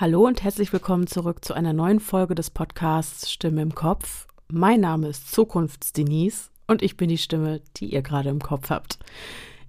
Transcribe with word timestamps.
Hallo 0.00 0.26
und 0.26 0.42
herzlich 0.42 0.72
willkommen 0.72 1.06
zurück 1.06 1.44
zu 1.44 1.52
einer 1.52 1.74
neuen 1.74 2.00
Folge 2.00 2.34
des 2.34 2.48
Podcasts 2.48 3.30
Stimme 3.30 3.60
im 3.60 3.74
Kopf. 3.74 4.26
Mein 4.48 4.80
Name 4.80 5.08
ist 5.08 5.30
Zukunftsdenise 5.30 6.48
und 6.66 6.80
ich 6.80 6.96
bin 6.96 7.10
die 7.10 7.18
Stimme, 7.18 7.60
die 7.76 7.92
ihr 7.92 8.00
gerade 8.00 8.30
im 8.30 8.38
Kopf 8.38 8.70
habt. 8.70 8.98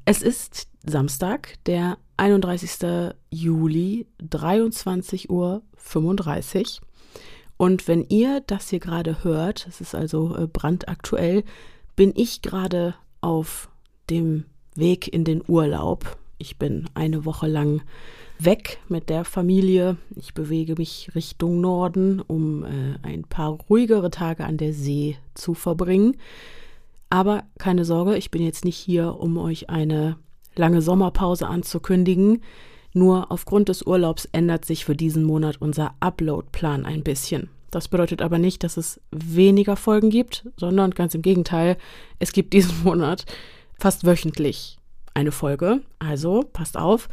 Es 0.05 0.21
ist 0.21 0.69
Samstag, 0.85 1.55
der 1.65 1.97
31. 2.15 3.11
Juli, 3.29 4.07
23.35 4.21 5.29
Uhr. 5.29 5.61
Und 7.57 7.89
wenn 7.89 8.05
ihr 8.07 8.39
das 8.47 8.69
hier 8.69 8.79
gerade 8.79 9.25
hört, 9.25 9.67
es 9.67 9.81
ist 9.81 9.93
also 9.93 10.37
äh, 10.37 10.47
brandaktuell, 10.47 11.43
bin 11.97 12.13
ich 12.15 12.41
gerade 12.41 12.95
auf 13.19 13.67
dem 14.09 14.45
Weg 14.75 15.13
in 15.13 15.25
den 15.25 15.43
Urlaub. 15.45 16.17
Ich 16.37 16.57
bin 16.57 16.89
eine 16.93 17.25
Woche 17.25 17.47
lang 17.47 17.81
weg 18.43 18.79
mit 18.87 19.09
der 19.09 19.25
Familie. 19.25 19.97
Ich 20.15 20.33
bewege 20.33 20.75
mich 20.77 21.11
Richtung 21.15 21.61
Norden, 21.61 22.21
um 22.21 22.63
äh, 22.63 22.97
ein 23.01 23.23
paar 23.23 23.51
ruhigere 23.69 24.11
Tage 24.11 24.45
an 24.45 24.57
der 24.57 24.73
See 24.73 25.17
zu 25.33 25.53
verbringen. 25.53 26.17
Aber 27.09 27.43
keine 27.57 27.85
Sorge, 27.85 28.17
ich 28.17 28.31
bin 28.31 28.41
jetzt 28.41 28.65
nicht 28.65 28.77
hier, 28.77 29.15
um 29.19 29.37
euch 29.37 29.69
eine 29.69 30.17
lange 30.55 30.81
Sommerpause 30.81 31.47
anzukündigen. 31.47 32.41
Nur 32.93 33.31
aufgrund 33.31 33.69
des 33.69 33.83
Urlaubs 33.83 34.25
ändert 34.31 34.65
sich 34.65 34.85
für 34.85 34.95
diesen 34.95 35.23
Monat 35.23 35.57
unser 35.61 35.93
Upload-Plan 35.99 36.85
ein 36.85 37.03
bisschen. 37.03 37.49
Das 37.69 37.87
bedeutet 37.87 38.21
aber 38.21 38.37
nicht, 38.37 38.63
dass 38.63 38.75
es 38.75 38.99
weniger 39.11 39.77
Folgen 39.77 40.09
gibt, 40.09 40.45
sondern 40.57 40.91
ganz 40.91 41.15
im 41.15 41.21
Gegenteil, 41.21 41.77
es 42.19 42.33
gibt 42.33 42.53
diesen 42.53 42.83
Monat 42.83 43.25
fast 43.79 44.05
wöchentlich 44.05 44.77
eine 45.13 45.31
Folge. 45.31 45.81
Also 45.99 46.43
passt 46.51 46.77
auf, 46.77 47.07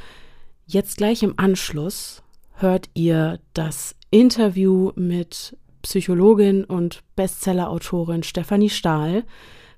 jetzt 0.68 0.98
gleich 0.98 1.22
im 1.22 1.34
Anschluss 1.36 2.22
hört 2.52 2.88
ihr 2.94 3.40
das 3.54 3.96
Interview 4.10 4.92
mit 4.94 5.56
Psychologin 5.82 6.64
und 6.64 7.02
Bestsellerautorin 7.16 8.22
Stefanie 8.22 8.70
Stahl. 8.70 9.24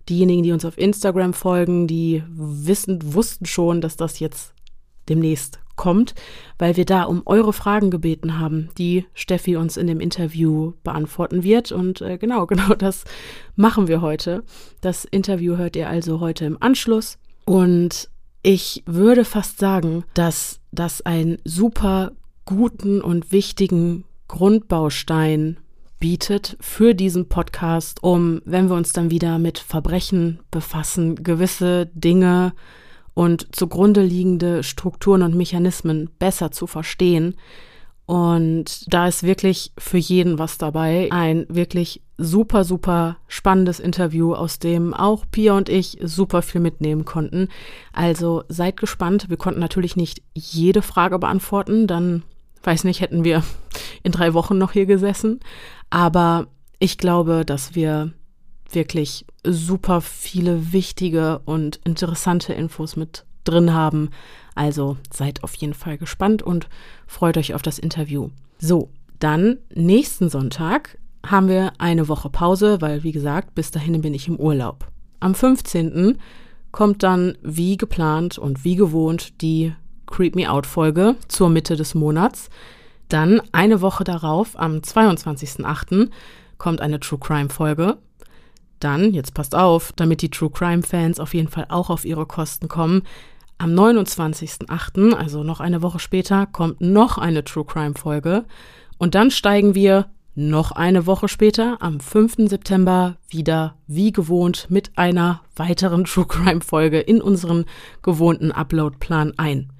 Diejenigen, 0.08 0.42
die 0.42 0.52
uns 0.52 0.64
auf 0.64 0.76
Instagram 0.78 1.32
folgen, 1.32 1.86
die 1.86 2.22
wissen, 2.28 3.14
wussten 3.14 3.46
schon, 3.46 3.80
dass 3.80 3.96
das 3.96 4.18
jetzt 4.18 4.52
demnächst 5.08 5.60
kommt, 5.76 6.14
weil 6.58 6.76
wir 6.76 6.84
da 6.84 7.04
um 7.04 7.22
eure 7.24 7.52
Fragen 7.52 7.90
gebeten 7.90 8.38
haben, 8.38 8.68
die 8.76 9.06
Steffi 9.14 9.56
uns 9.56 9.76
in 9.76 9.86
dem 9.86 10.00
Interview 10.00 10.72
beantworten 10.82 11.42
wird. 11.42 11.70
Und 11.70 12.00
äh, 12.00 12.18
genau, 12.18 12.46
genau 12.48 12.74
das 12.74 13.04
machen 13.54 13.86
wir 13.86 14.00
heute. 14.00 14.42
Das 14.80 15.04
Interview 15.04 15.56
hört 15.56 15.76
ihr 15.76 15.88
also 15.88 16.20
heute 16.20 16.44
im 16.46 16.60
Anschluss. 16.60 17.18
Und 17.44 18.10
ich 18.42 18.82
würde 18.86 19.24
fast 19.24 19.58
sagen, 19.58 20.04
dass 20.14 20.60
das 20.72 21.02
einen 21.02 21.38
super 21.44 22.12
guten 22.44 23.00
und 23.00 23.32
wichtigen 23.32 24.04
Grundbaustein 24.28 25.58
bietet 25.98 26.56
für 26.60 26.94
diesen 26.94 27.28
Podcast, 27.28 28.02
um, 28.02 28.40
wenn 28.44 28.68
wir 28.68 28.76
uns 28.76 28.92
dann 28.92 29.10
wieder 29.10 29.38
mit 29.38 29.58
Verbrechen 29.58 30.40
befassen, 30.50 31.16
gewisse 31.16 31.90
Dinge 31.94 32.54
und 33.12 33.54
zugrunde 33.54 34.02
liegende 34.02 34.62
Strukturen 34.62 35.22
und 35.22 35.34
Mechanismen 35.36 36.08
besser 36.18 36.50
zu 36.50 36.66
verstehen. 36.66 37.36
Und 38.10 38.92
da 38.92 39.06
ist 39.06 39.22
wirklich 39.22 39.70
für 39.78 39.96
jeden 39.96 40.40
was 40.40 40.58
dabei. 40.58 41.06
Ein 41.12 41.46
wirklich 41.48 42.02
super, 42.18 42.64
super 42.64 43.18
spannendes 43.28 43.78
Interview, 43.78 44.34
aus 44.34 44.58
dem 44.58 44.94
auch 44.94 45.26
Pia 45.30 45.56
und 45.56 45.68
ich 45.68 45.96
super 46.02 46.42
viel 46.42 46.60
mitnehmen 46.60 47.04
konnten. 47.04 47.46
Also 47.92 48.42
seid 48.48 48.78
gespannt. 48.78 49.30
Wir 49.30 49.36
konnten 49.36 49.60
natürlich 49.60 49.94
nicht 49.94 50.22
jede 50.34 50.82
Frage 50.82 51.20
beantworten. 51.20 51.86
Dann, 51.86 52.24
weiß 52.64 52.82
nicht, 52.82 53.00
hätten 53.00 53.22
wir 53.22 53.44
in 54.02 54.10
drei 54.10 54.34
Wochen 54.34 54.58
noch 54.58 54.72
hier 54.72 54.86
gesessen. 54.86 55.38
Aber 55.88 56.48
ich 56.80 56.98
glaube, 56.98 57.44
dass 57.46 57.76
wir 57.76 58.12
wirklich 58.72 59.24
super 59.46 60.00
viele 60.00 60.72
wichtige 60.72 61.42
und 61.44 61.78
interessante 61.84 62.54
Infos 62.54 62.96
mit 62.96 63.24
drin 63.44 63.72
haben. 63.72 64.10
Also 64.54 64.96
seid 65.12 65.42
auf 65.42 65.54
jeden 65.56 65.74
Fall 65.74 65.98
gespannt 65.98 66.42
und 66.42 66.68
freut 67.06 67.36
euch 67.36 67.54
auf 67.54 67.62
das 67.62 67.78
Interview. 67.78 68.30
So, 68.58 68.90
dann 69.18 69.58
nächsten 69.74 70.28
Sonntag 70.28 70.98
haben 71.26 71.48
wir 71.48 71.72
eine 71.78 72.08
Woche 72.08 72.30
Pause, 72.30 72.80
weil 72.80 73.02
wie 73.02 73.12
gesagt, 73.12 73.54
bis 73.54 73.70
dahin 73.70 74.00
bin 74.00 74.14
ich 74.14 74.28
im 74.28 74.36
Urlaub. 74.36 74.86
Am 75.20 75.34
15. 75.34 76.18
kommt 76.72 77.02
dann 77.02 77.36
wie 77.42 77.76
geplant 77.76 78.38
und 78.38 78.64
wie 78.64 78.76
gewohnt 78.76 79.42
die 79.42 79.72
Creep 80.06 80.34
Me 80.34 80.50
Out 80.50 80.66
Folge 80.66 81.16
zur 81.28 81.50
Mitte 81.50 81.76
des 81.76 81.94
Monats. 81.94 82.50
Dann 83.08 83.42
eine 83.52 83.80
Woche 83.80 84.04
darauf, 84.04 84.58
am 84.58 84.78
22.08., 84.78 86.10
kommt 86.58 86.80
eine 86.80 87.00
True 87.00 87.18
Crime 87.18 87.48
Folge. 87.48 87.98
Dann, 88.80 89.12
jetzt 89.12 89.34
passt 89.34 89.54
auf, 89.54 89.92
damit 89.96 90.22
die 90.22 90.30
True 90.30 90.50
Crime 90.50 90.82
Fans 90.82 91.20
auf 91.20 91.34
jeden 91.34 91.48
Fall 91.48 91.66
auch 91.68 91.90
auf 91.90 92.04
ihre 92.04 92.26
Kosten 92.26 92.68
kommen, 92.68 93.02
am 93.60 93.74
29.08., 93.74 95.12
also 95.12 95.44
noch 95.44 95.60
eine 95.60 95.82
Woche 95.82 95.98
später, 95.98 96.46
kommt 96.46 96.80
noch 96.80 97.18
eine 97.18 97.44
True 97.44 97.66
Crime 97.66 97.94
Folge. 97.94 98.46
Und 98.96 99.14
dann 99.14 99.30
steigen 99.30 99.74
wir 99.74 100.06
noch 100.34 100.72
eine 100.72 101.06
Woche 101.06 101.28
später, 101.28 101.76
am 101.80 102.00
5. 102.00 102.48
September, 102.48 103.18
wieder 103.28 103.76
wie 103.86 104.12
gewohnt 104.12 104.68
mit 104.70 104.96
einer 104.96 105.42
weiteren 105.56 106.04
True 106.04 106.24
Crime 106.26 106.62
Folge 106.62 107.00
in 107.00 107.20
unseren 107.20 107.66
gewohnten 108.00 108.50
Upload-Plan 108.50 109.34
ein. 109.36 109.70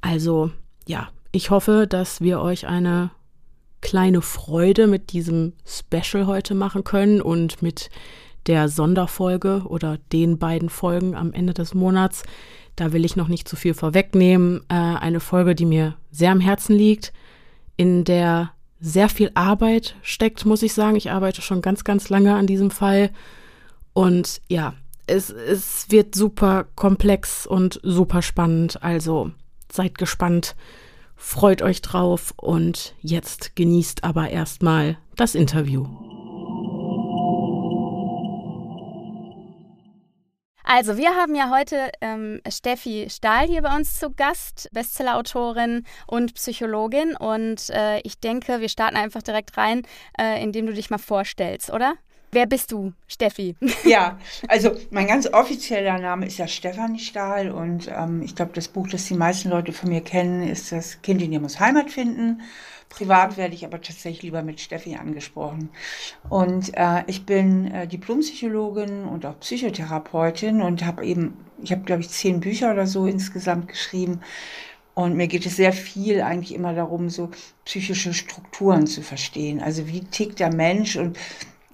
Also, 0.00 0.52
ja, 0.86 1.08
ich 1.32 1.50
hoffe, 1.50 1.88
dass 1.88 2.20
wir 2.20 2.40
euch 2.40 2.68
eine 2.68 3.10
kleine 3.80 4.22
Freude 4.22 4.86
mit 4.86 5.12
diesem 5.12 5.52
Special 5.64 6.26
heute 6.26 6.54
machen 6.54 6.84
können 6.84 7.20
und 7.20 7.60
mit 7.60 7.90
der 8.46 8.68
Sonderfolge 8.68 9.64
oder 9.66 9.98
den 10.12 10.38
beiden 10.38 10.68
Folgen 10.68 11.16
am 11.16 11.32
Ende 11.32 11.54
des 11.54 11.74
Monats. 11.74 12.22
Da 12.76 12.92
will 12.92 13.04
ich 13.04 13.16
noch 13.16 13.28
nicht 13.28 13.48
zu 13.48 13.56
viel 13.56 13.74
vorwegnehmen. 13.74 14.60
Äh, 14.68 14.74
eine 14.74 15.20
Folge, 15.20 15.54
die 15.54 15.64
mir 15.64 15.96
sehr 16.10 16.30
am 16.30 16.40
Herzen 16.40 16.76
liegt, 16.76 17.12
in 17.76 18.04
der 18.04 18.52
sehr 18.78 19.08
viel 19.08 19.30
Arbeit 19.34 19.96
steckt, 20.02 20.44
muss 20.44 20.62
ich 20.62 20.74
sagen. 20.74 20.96
Ich 20.96 21.10
arbeite 21.10 21.42
schon 21.42 21.62
ganz, 21.62 21.84
ganz 21.84 22.10
lange 22.10 22.34
an 22.34 22.46
diesem 22.46 22.70
Fall. 22.70 23.10
Und 23.94 24.42
ja, 24.48 24.74
es, 25.06 25.30
es 25.30 25.90
wird 25.90 26.14
super 26.14 26.66
komplex 26.74 27.46
und 27.46 27.80
super 27.82 28.20
spannend. 28.20 28.82
Also 28.82 29.30
seid 29.72 29.96
gespannt, 29.96 30.54
freut 31.16 31.62
euch 31.62 31.80
drauf 31.80 32.34
und 32.36 32.94
jetzt 33.00 33.56
genießt 33.56 34.04
aber 34.04 34.28
erstmal 34.28 34.98
das 35.16 35.34
Interview. 35.34 35.86
Also, 40.68 40.96
wir 40.96 41.14
haben 41.14 41.36
ja 41.36 41.48
heute 41.48 41.92
ähm, 42.00 42.40
Steffi 42.50 43.06
Stahl 43.08 43.46
hier 43.46 43.62
bei 43.62 43.76
uns 43.76 44.00
zu 44.00 44.10
Gast, 44.10 44.68
Bestsellerautorin 44.72 45.84
und 46.08 46.34
Psychologin. 46.34 47.14
Und 47.14 47.70
äh, 47.70 48.00
ich 48.00 48.18
denke, 48.18 48.60
wir 48.60 48.68
starten 48.68 48.96
einfach 48.96 49.22
direkt 49.22 49.56
rein, 49.56 49.82
äh, 50.20 50.42
indem 50.42 50.66
du 50.66 50.72
dich 50.72 50.90
mal 50.90 50.98
vorstellst, 50.98 51.70
oder? 51.70 51.94
Wer 52.32 52.46
bist 52.46 52.72
du, 52.72 52.92
Steffi? 53.06 53.54
Ja, 53.84 54.18
also 54.48 54.72
mein 54.90 55.06
ganz 55.06 55.32
offizieller 55.32 55.98
Name 55.98 56.26
ist 56.26 56.38
ja 56.38 56.48
Stefanie 56.48 56.98
Stahl 56.98 57.52
und 57.52 57.88
ähm, 57.88 58.20
ich 58.22 58.34
glaube, 58.34 58.50
das 58.52 58.66
Buch, 58.66 58.88
das 58.88 59.04
die 59.04 59.14
meisten 59.14 59.48
Leute 59.48 59.72
von 59.72 59.88
mir 59.88 60.00
kennen, 60.00 60.42
ist 60.42 60.72
das 60.72 61.00
Kind 61.00 61.22
in 61.22 61.30
dir 61.30 61.40
muss 61.40 61.60
Heimat 61.60 61.92
finden. 61.92 62.42
Privat 62.88 63.36
werde 63.36 63.54
ich 63.54 63.64
aber 63.64 63.80
tatsächlich 63.80 64.22
lieber 64.22 64.42
mit 64.42 64.60
Steffi 64.60 64.96
angesprochen. 64.96 65.70
Und 66.28 66.72
äh, 66.74 67.02
ich 67.06 67.26
bin 67.26 67.70
äh, 67.70 67.86
Diplompsychologin 67.86 69.04
und 69.04 69.26
auch 69.26 69.38
Psychotherapeutin 69.40 70.62
und 70.62 70.84
habe 70.84 71.04
eben, 71.04 71.36
ich 71.62 71.72
habe 71.72 71.82
glaube 71.82 72.02
ich 72.02 72.08
zehn 72.08 72.40
Bücher 72.40 72.72
oder 72.72 72.86
so 72.86 73.06
insgesamt 73.06 73.68
geschrieben. 73.68 74.20
Und 74.94 75.14
mir 75.14 75.26
geht 75.26 75.44
es 75.44 75.56
sehr 75.56 75.74
viel 75.74 76.22
eigentlich 76.22 76.54
immer 76.54 76.72
darum, 76.72 77.10
so 77.10 77.30
psychische 77.66 78.14
Strukturen 78.14 78.86
zu 78.86 79.02
verstehen. 79.02 79.60
Also 79.60 79.86
wie 79.88 80.00
tickt 80.00 80.40
der 80.40 80.54
Mensch 80.54 80.96
und 80.96 81.18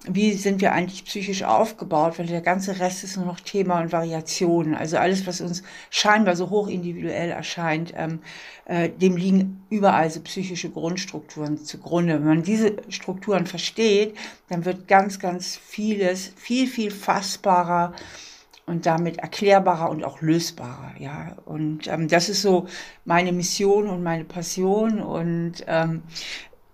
wie 0.05 0.33
sind 0.33 0.59
wir 0.59 0.73
eigentlich 0.73 1.05
psychisch 1.05 1.43
aufgebaut, 1.43 2.19
weil 2.19 2.25
der 2.25 2.41
ganze 2.41 2.79
Rest 2.79 3.03
ist 3.03 3.15
nur 3.15 3.25
noch 3.25 3.39
Thema 3.39 3.79
und 3.79 3.91
Variationen. 3.91 4.75
Also 4.75 4.97
alles, 4.97 5.25
was 5.25 5.39
uns 5.39 5.63
scheinbar 5.89 6.35
so 6.35 6.49
hoch 6.49 6.67
individuell 6.67 7.29
erscheint, 7.29 7.93
ähm, 7.95 8.19
äh, 8.65 8.89
dem 8.89 9.15
liegen 9.15 9.63
überall 9.69 10.09
so 10.09 10.19
psychische 10.21 10.69
Grundstrukturen 10.69 11.57
zugrunde. 11.57 12.15
Wenn 12.15 12.27
man 12.27 12.43
diese 12.43 12.75
Strukturen 12.89 13.45
versteht, 13.45 14.17
dann 14.49 14.65
wird 14.65 14.87
ganz, 14.87 15.19
ganz 15.19 15.55
vieles 15.55 16.33
viel, 16.35 16.67
viel 16.67 16.91
fassbarer 16.91 17.93
und 18.65 18.85
damit 18.85 19.17
erklärbarer 19.17 19.89
und 19.89 20.03
auch 20.03 20.21
lösbarer. 20.21 20.93
Ja, 20.99 21.35
und 21.45 21.87
ähm, 21.87 22.07
das 22.07 22.29
ist 22.29 22.41
so 22.41 22.67
meine 23.05 23.31
Mission 23.31 23.87
und 23.89 24.03
meine 24.03 24.25
Passion 24.25 25.01
und 25.01 25.63
ähm, 25.67 26.03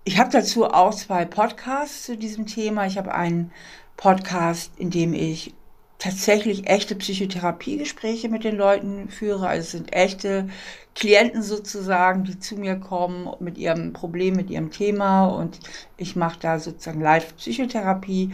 ich 0.03 0.19
habe 0.19 0.31
dazu 0.31 0.65
auch 0.65 0.93
zwei 0.93 1.25
Podcasts 1.25 2.05
zu 2.05 2.17
diesem 2.17 2.45
Thema. 2.45 2.85
Ich 2.87 2.97
habe 2.97 3.13
einen 3.13 3.51
Podcast, 3.97 4.71
in 4.77 4.89
dem 4.89 5.13
ich 5.13 5.53
tatsächlich 5.99 6.67
echte 6.67 6.95
Psychotherapiegespräche 6.95 8.29
mit 8.29 8.45
den 8.45 8.55
Leuten 8.55 9.09
führe. 9.09 9.47
Also 9.47 9.61
es 9.61 9.71
sind 9.71 9.93
echte 9.93 10.47
Klienten 10.95 11.43
sozusagen, 11.43 12.23
die 12.23 12.39
zu 12.39 12.55
mir 12.55 12.77
kommen 12.77 13.29
mit 13.41 13.57
ihrem 13.57 13.91
Problem, 13.91 14.35
mit 14.35 14.49
ihrem 14.49 14.71
Thema 14.71 15.27
und 15.27 15.59
ich 15.97 16.15
mache 16.15 16.39
da 16.39 16.59
sozusagen 16.59 17.01
Live-Psychotherapie. 17.01 18.33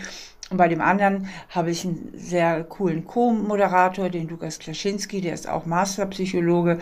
Und 0.51 0.57
bei 0.57 0.67
dem 0.67 0.79
anderen 0.79 1.27
habe 1.49 1.71
ich 1.71 1.83
einen 1.83 2.13
sehr 2.15 2.63
coolen 2.63 3.05
Co-Moderator, 3.05 4.09
den 4.09 4.27
Lukas 4.27 4.59
Klaschinski, 4.59 5.21
der 5.21 5.33
ist 5.33 5.49
auch 5.49 5.65
Masterpsychologe. 5.65 6.79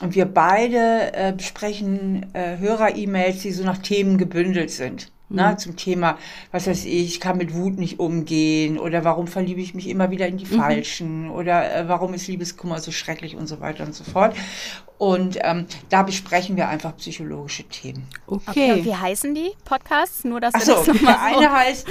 Und 0.00 0.14
wir 0.14 0.24
beide 0.24 1.12
äh, 1.14 1.32
besprechen 1.32 2.34
äh, 2.34 2.58
Hörer-E-Mails, 2.58 3.42
die 3.42 3.52
so 3.52 3.64
nach 3.64 3.78
Themen 3.78 4.18
gebündelt 4.18 4.70
sind. 4.70 5.12
Ne, 5.30 5.52
mhm. 5.52 5.58
Zum 5.58 5.76
Thema, 5.76 6.18
was 6.52 6.66
weiß 6.66 6.84
ich, 6.84 7.04
ich 7.06 7.20
kann 7.20 7.38
mit 7.38 7.54
Wut 7.54 7.78
nicht 7.78 7.98
umgehen 7.98 8.78
oder 8.78 9.04
warum 9.04 9.26
verliebe 9.26 9.60
ich 9.60 9.74
mich 9.74 9.88
immer 9.88 10.10
wieder 10.10 10.28
in 10.28 10.36
die 10.36 10.44
mhm. 10.44 10.58
Falschen 10.58 11.30
oder 11.30 11.74
äh, 11.74 11.88
warum 11.88 12.12
ist 12.12 12.28
Liebeskummer 12.28 12.78
so 12.78 12.92
schrecklich 12.92 13.34
und 13.34 13.46
so 13.46 13.58
weiter 13.58 13.84
und 13.84 13.94
so 13.94 14.04
fort. 14.04 14.36
Und 14.98 15.38
ähm, 15.42 15.66
da 15.88 16.02
besprechen 16.02 16.56
wir 16.56 16.68
einfach 16.68 16.96
psychologische 16.98 17.64
Themen. 17.64 18.06
Okay. 18.26 18.42
okay. 18.46 18.72
Und 18.72 18.84
wie 18.84 18.94
heißen 18.94 19.34
die 19.34 19.50
Podcasts? 19.64 20.24
Nur, 20.24 20.40
dass 20.40 20.54
Ach 20.54 20.60
so, 20.60 20.74
das 20.74 20.98
der 20.98 21.22
eine 21.22 21.50
heißt 21.50 21.88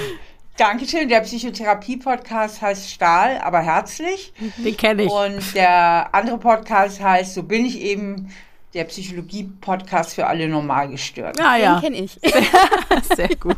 Dankeschön. 0.56 1.08
Der 1.08 1.20
Psychotherapie-Podcast 1.20 2.62
heißt 2.62 2.88
Stahl, 2.88 3.38
aber 3.38 3.60
herzlich. 3.60 4.32
Den 4.58 4.76
kenne 4.76 5.02
ich. 5.04 5.10
Und 5.10 5.54
der 5.56 6.14
andere 6.14 6.38
Podcast 6.38 7.02
heißt 7.02 7.34
So 7.34 7.42
bin 7.42 7.64
ich 7.64 7.80
eben 7.80 8.30
der 8.72 8.84
Psychologie-Podcast 8.84 10.14
für 10.14 10.28
alle 10.28 10.48
Normalgestörten. 10.48 11.44
Ah, 11.44 11.56
ja. 11.56 11.80
Den 11.80 11.82
kenne 11.82 12.04
ich. 12.04 12.20
Sehr 13.16 13.34
gut. 13.34 13.56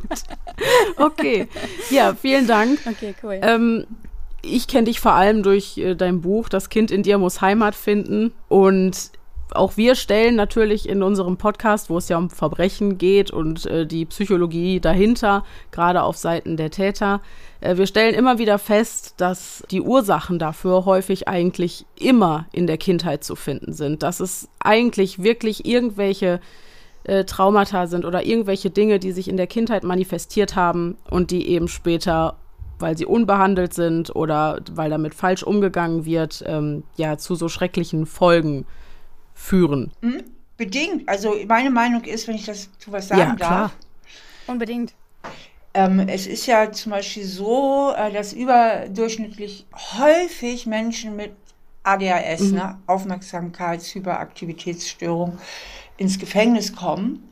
Okay. 0.97 1.49
Ja, 1.91 2.15
vielen 2.15 2.47
Dank. 2.47 2.79
Okay, 2.87 3.15
cool. 3.23 3.41
Ähm, 3.43 3.87
ich 4.41 4.67
kenne 4.67 4.85
dich 4.85 5.01
vor 5.01 5.13
allem 5.13 5.43
durch 5.43 5.77
äh, 5.77 5.95
dein 5.97 6.23
Buch 6.23 6.49
Das 6.49 6.71
Kind 6.71 6.91
in 6.91 7.03
dir 7.03 7.19
muss 7.19 7.43
Heimat 7.43 7.75
finden. 7.75 8.33
Und 8.49 9.11
auch 9.53 9.77
wir 9.77 9.95
stellen 9.95 10.35
natürlich 10.35 10.89
in 10.89 11.03
unserem 11.03 11.37
Podcast, 11.37 11.89
wo 11.89 11.99
es 11.99 12.09
ja 12.09 12.19
um 12.19 12.31
Verbrechen 12.31 12.99
geht 12.99 13.31
und 13.31 13.67
äh, 13.67 13.87
die 13.87 14.05
Psychologie 14.05 14.81
dahinter, 14.81 15.45
gerade 15.71 16.03
auf 16.03 16.17
Seiten 16.17 16.57
der 16.57 16.71
Täter, 16.71 17.21
äh, 17.61 17.77
wir 17.77 17.87
stellen 17.87 18.15
immer 18.15 18.39
wieder 18.39 18.59
fest, 18.59 19.15
dass 19.19 19.63
die 19.71 19.81
Ursachen 19.81 20.39
dafür 20.39 20.85
häufig 20.85 21.29
eigentlich 21.29 21.87
immer 21.99 22.47
in 22.53 22.67
der 22.67 22.79
Kindheit 22.79 23.25
zu 23.25 23.37
finden 23.37 23.73
sind. 23.73 24.03
Dass 24.03 24.21
es 24.21 24.49
eigentlich 24.59 25.23
wirklich 25.23 25.65
irgendwelche 25.65 26.41
äh, 27.05 27.25
Traumata 27.25 27.87
sind 27.87 28.05
oder 28.05 28.25
irgendwelche 28.25 28.71
Dinge, 28.71 28.99
die 28.99 29.13
sich 29.13 29.29
in 29.29 29.37
der 29.37 29.47
Kindheit 29.47 29.85
manifestiert 29.85 30.57
haben 30.57 30.97
und 31.09 31.31
die 31.31 31.49
eben 31.49 31.69
später 31.69 32.37
weil 32.79 32.99
sie 32.99 33.07
unbehandelt 33.07 33.73
sind 33.73 34.15
oder 34.15 34.61
weil 34.71 34.91
damit 34.91 35.15
falsch 35.15 35.43
umgegangen 35.43 36.05
wird, 36.05 36.45
ähm, 36.47 36.83
ja, 36.97 37.17
zu 37.17 37.35
so 37.35 37.49
schrecklichen 37.49 38.05
Folgen 38.05 38.67
führen. 39.37 39.93
Mhm. 40.01 40.25
Bedingt. 40.57 41.09
Also 41.09 41.37
meine 41.47 41.71
Meinung 41.71 42.03
ist, 42.05 42.27
wenn 42.27 42.35
ich 42.35 42.47
das 42.47 42.71
zu 42.79 42.91
was 42.91 43.09
sagen 43.09 43.21
ja, 43.21 43.35
klar. 43.35 43.51
darf. 43.51 43.77
Unbedingt. 44.47 44.95
Ähm, 45.75 46.01
es 46.09 46.27
ist 46.27 46.47
ja 46.47 46.73
zum 46.73 46.93
Beispiel 46.93 47.25
so, 47.25 47.93
äh, 47.95 48.11
dass 48.11 48.33
überdurchschnittlich 48.33 49.67
häufig 49.99 50.67
Menschen 50.67 51.15
mit 51.15 51.33
ADHS, 51.83 52.41
mhm. 52.41 52.55
ne, 52.55 52.79
Aufmerksamkeits-, 52.87 53.95
Hyperaktivitätsstörung, 53.95 55.39
ins 55.99 56.19
Gefängnis 56.19 56.75
kommen. 56.75 57.31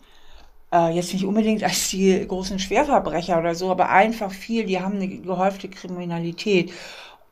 Äh, 0.70 0.94
jetzt 0.94 1.14
nicht 1.14 1.24
unbedingt 1.24 1.64
als 1.64 1.88
die 1.88 2.26
großen 2.28 2.58
Schwerverbrecher 2.58 3.38
oder 3.38 3.54
so, 3.54 3.70
aber 3.70 3.88
einfach 3.88 4.30
viel, 4.30 4.66
die 4.66 4.80
haben 4.80 4.96
eine 4.96 5.08
gehäufte 5.08 5.68
Kriminalität. 5.68 6.70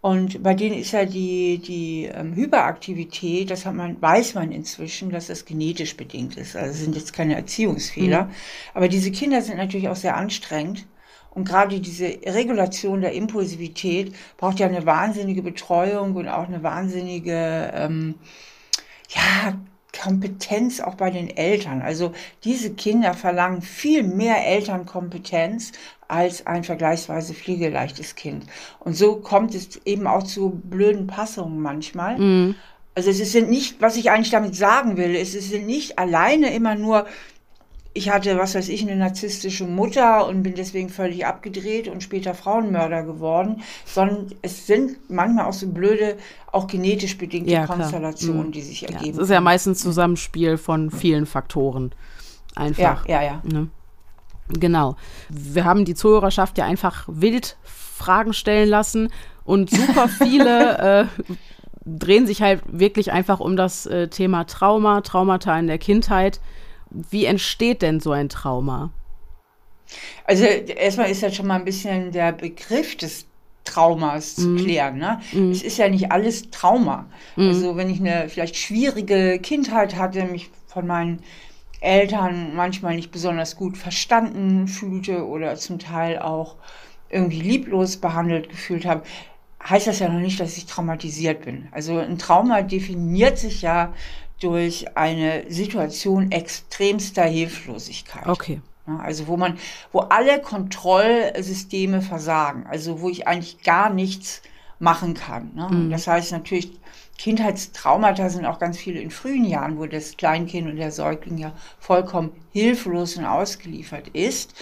Und 0.03 0.43
bei 0.43 0.55
denen 0.55 0.77
ist 0.77 0.91
ja 0.91 1.05
die, 1.05 1.59
die 1.59 2.11
ähm, 2.13 2.35
Hyperaktivität, 2.35 3.53
das 3.53 3.65
hat 3.65 3.75
man, 3.75 4.03
weiß 4.03 4.35
man 4.35 4.51
inzwischen, 4.51 5.11
dass 5.11 5.29
das 5.29 5.45
genetisch 5.45 5.97
bedingt 5.97 6.37
ist. 6.37 6.57
Also 6.57 6.77
sind 6.77 6.97
jetzt 6.97 7.13
keine 7.13 7.37
Erziehungsfehler. 7.37 8.25
Mhm. 8.25 8.31
Aber 8.75 8.89
diese 8.89 9.13
Kinder 9.13 9.41
sind 9.43 9.59
natürlich 9.59 9.89
auch 9.89 9.97
sehr 9.97 10.17
anstrengend. 10.17 10.89
Und 11.31 11.47
gerade 11.47 11.79
diese 11.81 12.19
Regulation 12.27 13.01
der 13.01 13.13
Impulsivität 13.13 14.13
braucht 14.39 14.59
ja 14.59 14.67
eine 14.67 14.85
wahnsinnige 14.87 15.41
Betreuung 15.41 16.17
und 16.17 16.27
auch 16.27 16.49
eine 16.49 16.65
wahnsinnige, 16.65 17.71
ähm, 17.73 18.17
ja, 19.09 19.55
Kompetenz 19.93 20.81
auch 20.81 20.95
bei 20.95 21.11
den 21.11 21.29
Eltern. 21.29 21.83
Also 21.83 22.13
diese 22.45 22.73
Kinder 22.75 23.15
verlangen 23.15 23.63
viel 23.63 24.03
mehr 24.03 24.47
Elternkompetenz 24.47 25.73
als 26.09 26.47
ein 26.47 26.65
vergleichsweise 26.65 27.35
pflegeleichtes 27.35 28.15
Kind. 28.15 28.45
Und 28.81 28.97
so 28.97 29.17
kommt 29.17 29.55
es 29.55 29.81
eben 29.85 30.07
auch 30.07 30.23
zu 30.23 30.61
blöden 30.65 31.07
Passungen 31.07 31.61
manchmal. 31.61 32.19
Mhm. 32.19 32.55
Also 32.95 33.11
es 33.11 33.33
sind 33.33 33.49
nicht, 33.49 33.81
was 33.81 33.97
ich 33.97 34.11
eigentlich 34.11 34.31
damit 34.31 34.55
sagen 34.55 34.99
will, 34.99 35.15
es 35.15 35.33
sind 35.33 35.67
nicht 35.67 35.99
alleine 35.99 36.55
immer 36.55 36.75
nur 36.75 37.07
ich 37.95 38.11
hatte, 38.11 38.39
was 38.39 38.55
weiß 38.55 38.69
ich, 38.69 38.83
eine 38.83 38.97
narzisstische 38.97 39.65
Mutter 39.65 40.27
und 40.27 40.43
bin 40.43 40.55
deswegen 40.55 40.89
völlig 40.89 41.27
abgedreht 41.27 41.89
und 41.89 42.03
später 42.03 42.35
Frauenmörder 42.35 43.03
geworden, 43.03 43.63
sondern 43.85 44.33
es 44.41 44.67
sind 44.67 45.11
manchmal 45.11 45.45
auch 45.45 45.53
so 45.53 45.69
blöde, 45.69 46.17
auch 46.51 46.67
genetisch 46.67 47.19
bedingte 47.19 47.53
ja, 47.53 47.67
Konstellationen, 47.67 48.47
mhm. 48.47 48.53
die 48.53 48.63
sich 48.63 48.89
ergeben. 48.89 49.17
Es 49.17 49.25
ist 49.25 49.31
ja 49.31 49.41
meistens 49.41 49.81
Zusammenspiel 49.81 50.57
von 50.57 50.91
vielen 50.91 51.27
Faktoren. 51.27 51.95
Einfach. 52.55 53.07
Ja, 53.07 53.23
ja, 53.23 53.23
ja. 53.23 53.43
Ne? 53.45 53.69
Genau. 54.49 54.97
Wir 55.29 55.65
haben 55.65 55.85
die 55.85 55.95
Zuhörerschaft 55.95 56.59
ja 56.59 56.65
einfach 56.65 57.05
wild 57.09 57.57
Fragen 57.63 58.33
stellen 58.33 58.69
lassen 58.69 59.11
und 59.45 59.71
super 59.71 60.09
viele 60.09 61.09
äh, 61.19 61.23
drehen 61.85 62.27
sich 62.27 62.43
halt 62.43 62.63
wirklich 62.67 63.13
einfach 63.13 63.41
um 63.41 63.57
das 63.57 63.87
äh, 63.87 64.09
Thema 64.09 64.45
Trauma, 64.45 65.03
Traumata 65.03 65.59
in 65.59 65.67
der 65.67 65.79
Kindheit 65.79 66.41
wie 67.11 67.25
entsteht 67.25 67.83
denn 67.83 68.01
so 68.01 68.13
ein 68.13 68.29
Trauma? 68.29 68.91
Also 70.25 70.45
erstmal 70.45 71.11
ist 71.11 71.23
ja 71.23 71.31
schon 71.31 71.47
mal 71.47 71.57
ein 71.57 71.65
bisschen 71.65 72.13
der 72.13 72.33
Begriff 72.33 72.97
des 72.97 73.27
Traumas 73.65 74.37
zu 74.37 74.49
mhm. 74.49 74.57
klären. 74.59 74.99
Ne? 74.99 75.21
Mm. 75.33 75.51
Es 75.51 75.63
ist 75.63 75.79
ja 75.79 75.89
nicht 75.89 76.11
alles 76.11 76.51
Trauma. 76.51 77.07
Mm. 77.37 77.49
Also 77.49 77.77
wenn 77.77 77.91
ich 77.91 78.01
eine 78.01 78.29
vielleicht 78.29 78.57
schwierige 78.57 79.39
Kindheit 79.41 79.97
hatte, 79.97 80.25
mich 80.25 80.51
von 80.67 80.87
meinen 80.87 81.23
Eltern 81.81 82.55
manchmal 82.55 82.97
nicht 82.97 83.11
besonders 83.11 83.57
gut 83.57 83.77
verstanden 83.77 84.69
fühlte 84.69 85.27
oder 85.27 85.57
zum 85.57 85.79
Teil 85.79 86.19
auch 86.19 86.57
irgendwie 87.11 87.41
lieblos 87.41 87.99
behandelt 87.99 88.49
gefühlt 88.49 88.87
habe, 88.87 89.03
heißt 89.69 89.87
das 89.87 89.99
ja 89.99 90.09
noch 90.09 90.21
nicht, 90.21 90.41
dass 90.41 90.57
ich 90.57 90.67
traumatisiert 90.67 91.45
bin. 91.45 91.69
Also 91.73 91.99
ein 91.99 92.19
Trauma 92.19 92.63
definiert 92.63 93.39
sich 93.39 93.63
ja 93.63 93.93
durch 94.43 94.97
eine 94.97 95.45
Situation 95.49 96.31
extremster 96.31 97.25
Hilflosigkeit. 97.25 98.27
Okay. 98.27 98.61
Also 98.99 99.29
wo 99.29 99.37
man, 99.37 99.59
wo 99.93 100.01
alle 100.01 100.41
Kontrollsysteme 100.41 102.03
versagen, 102.03 102.67
also 102.69 103.01
wo 103.01 103.09
ich 103.09 103.29
eigentlich 103.29 103.63
gar 103.63 103.91
nichts 103.91 104.43
machen 104.81 105.15
kann. 105.15 105.53
Ne? 105.55 105.69
Mhm. 105.71 105.91
Das 105.91 106.09
heißt 106.09 106.33
natürlich, 106.33 106.73
Kindheitstraumata 107.17 108.29
sind 108.29 108.47
auch 108.47 108.59
ganz 108.59 108.79
viele 108.79 109.01
in 109.01 109.13
frühen 109.13 109.45
Jahren, 109.45 109.79
wo 109.79 109.87
das 109.87 110.17
Kleinkind 110.17 110.69
und 110.69 110.77
der 110.77 110.91
Säugling 110.91 111.39
ja 111.39 111.53
vollkommen 111.79 112.33
hilflos 112.51 113.17
und 113.17 113.25
ausgeliefert 113.25 114.09
ist. 114.09 114.55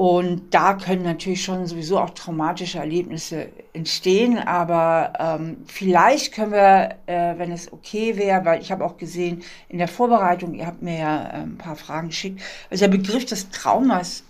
Und 0.00 0.54
da 0.54 0.72
können 0.72 1.02
natürlich 1.02 1.44
schon 1.44 1.66
sowieso 1.66 1.98
auch 1.98 2.08
traumatische 2.08 2.78
Erlebnisse 2.78 3.48
entstehen, 3.74 4.38
aber 4.38 5.12
ähm, 5.18 5.58
vielleicht 5.66 6.32
können 6.32 6.52
wir, 6.52 6.96
äh, 7.04 7.36
wenn 7.36 7.52
es 7.52 7.70
okay 7.70 8.16
wäre, 8.16 8.42
weil 8.46 8.62
ich 8.62 8.72
habe 8.72 8.82
auch 8.82 8.96
gesehen 8.96 9.42
in 9.68 9.76
der 9.76 9.88
Vorbereitung, 9.88 10.54
ihr 10.54 10.66
habt 10.66 10.80
mir 10.80 10.98
ja 10.98 11.24
äh, 11.24 11.42
ein 11.42 11.58
paar 11.58 11.76
Fragen 11.76 12.08
geschickt, 12.08 12.40
also 12.70 12.86
der 12.86 12.96
Begriff 12.96 13.26
des 13.26 13.50
Traumas 13.50 14.24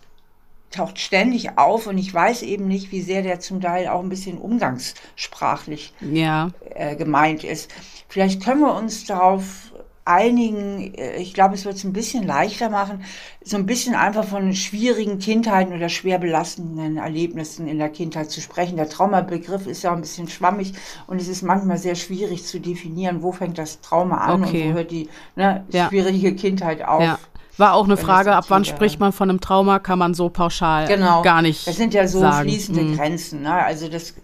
taucht 0.72 0.98
ständig 0.98 1.56
auf 1.56 1.86
und 1.86 1.98
ich 1.98 2.12
weiß 2.12 2.42
eben 2.42 2.66
nicht, 2.66 2.90
wie 2.90 3.00
sehr 3.00 3.22
der 3.22 3.38
zum 3.38 3.60
Teil 3.60 3.86
auch 3.86 4.02
ein 4.02 4.08
bisschen 4.08 4.38
umgangssprachlich 4.38 5.94
ja. 6.00 6.50
äh, 6.74 6.96
gemeint 6.96 7.44
ist. 7.44 7.70
Vielleicht 8.08 8.42
können 8.42 8.62
wir 8.62 8.74
uns 8.74 9.04
darauf 9.04 9.69
einigen, 10.04 10.95
äh, 10.95 11.16
ich 11.16 11.35
glaube, 11.35 11.54
es 11.54 11.64
wird 11.64 11.76
es 11.76 11.85
ein 11.85 11.92
bisschen 11.92 12.26
leichter 12.26 12.71
machen, 12.71 13.04
so 13.42 13.57
ein 13.57 13.66
bisschen 13.66 13.95
einfach 13.95 14.25
von 14.25 14.54
schwierigen 14.54 15.19
Kindheiten 15.19 15.73
oder 15.75 15.88
schwer 15.88 16.19
belastenden 16.19 16.97
Erlebnissen 16.97 17.69
in 17.69 17.78
der 17.78 17.88
Kindheit 17.88 18.30
zu 18.30 18.40
sprechen. 18.40 18.76
Der 18.76 18.88
Traumabegriff 18.88 19.66
ist 19.66 19.83
ja 19.83 19.92
ein 19.92 20.00
bisschen 20.00 20.28
schwammig 20.28 20.73
und 21.07 21.21
es 21.21 21.28
ist 21.28 21.42
manchmal 21.42 21.78
sehr 21.78 21.95
schwierig 21.95 22.45
zu 22.45 22.61
definieren, 22.61 23.23
wo 23.23 23.33
fängt 23.33 23.59
das 23.59 23.80
Trauma 23.80 24.19
an 24.19 24.45
okay. 24.45 24.62
und 24.62 24.71
wo 24.71 24.75
hört 24.78 24.90
die 24.90 25.09
ne, 25.37 25.64
ja. 25.71 25.88
schwierige 25.88 26.35
Kindheit 26.35 26.83
auf. 26.83 27.02
Ja. 27.02 27.19
War 27.57 27.75
auch 27.75 27.85
eine 27.85 27.99
Frage, 27.99 28.35
ab 28.35 28.47
wann 28.49 28.64
spricht 28.64 29.00
man 29.00 29.12
von 29.12 29.28
einem 29.28 29.40
Trauma, 29.40 29.80
kann 29.80 29.99
man 29.99 30.14
so 30.14 30.30
pauschal 30.30 30.88
genau. 30.88 31.21
gar 31.21 31.42
nicht. 31.42 31.66
Das 31.66 31.76
sind 31.76 31.92
ja 31.92 32.09
so 32.09 32.21
sagen. 32.21 32.49
fließende 32.49 32.80
mhm. 32.80 32.97
Grenzen. 32.97 33.42
Ne? 33.42 33.52
Also 33.52 33.88
das, 33.88 34.14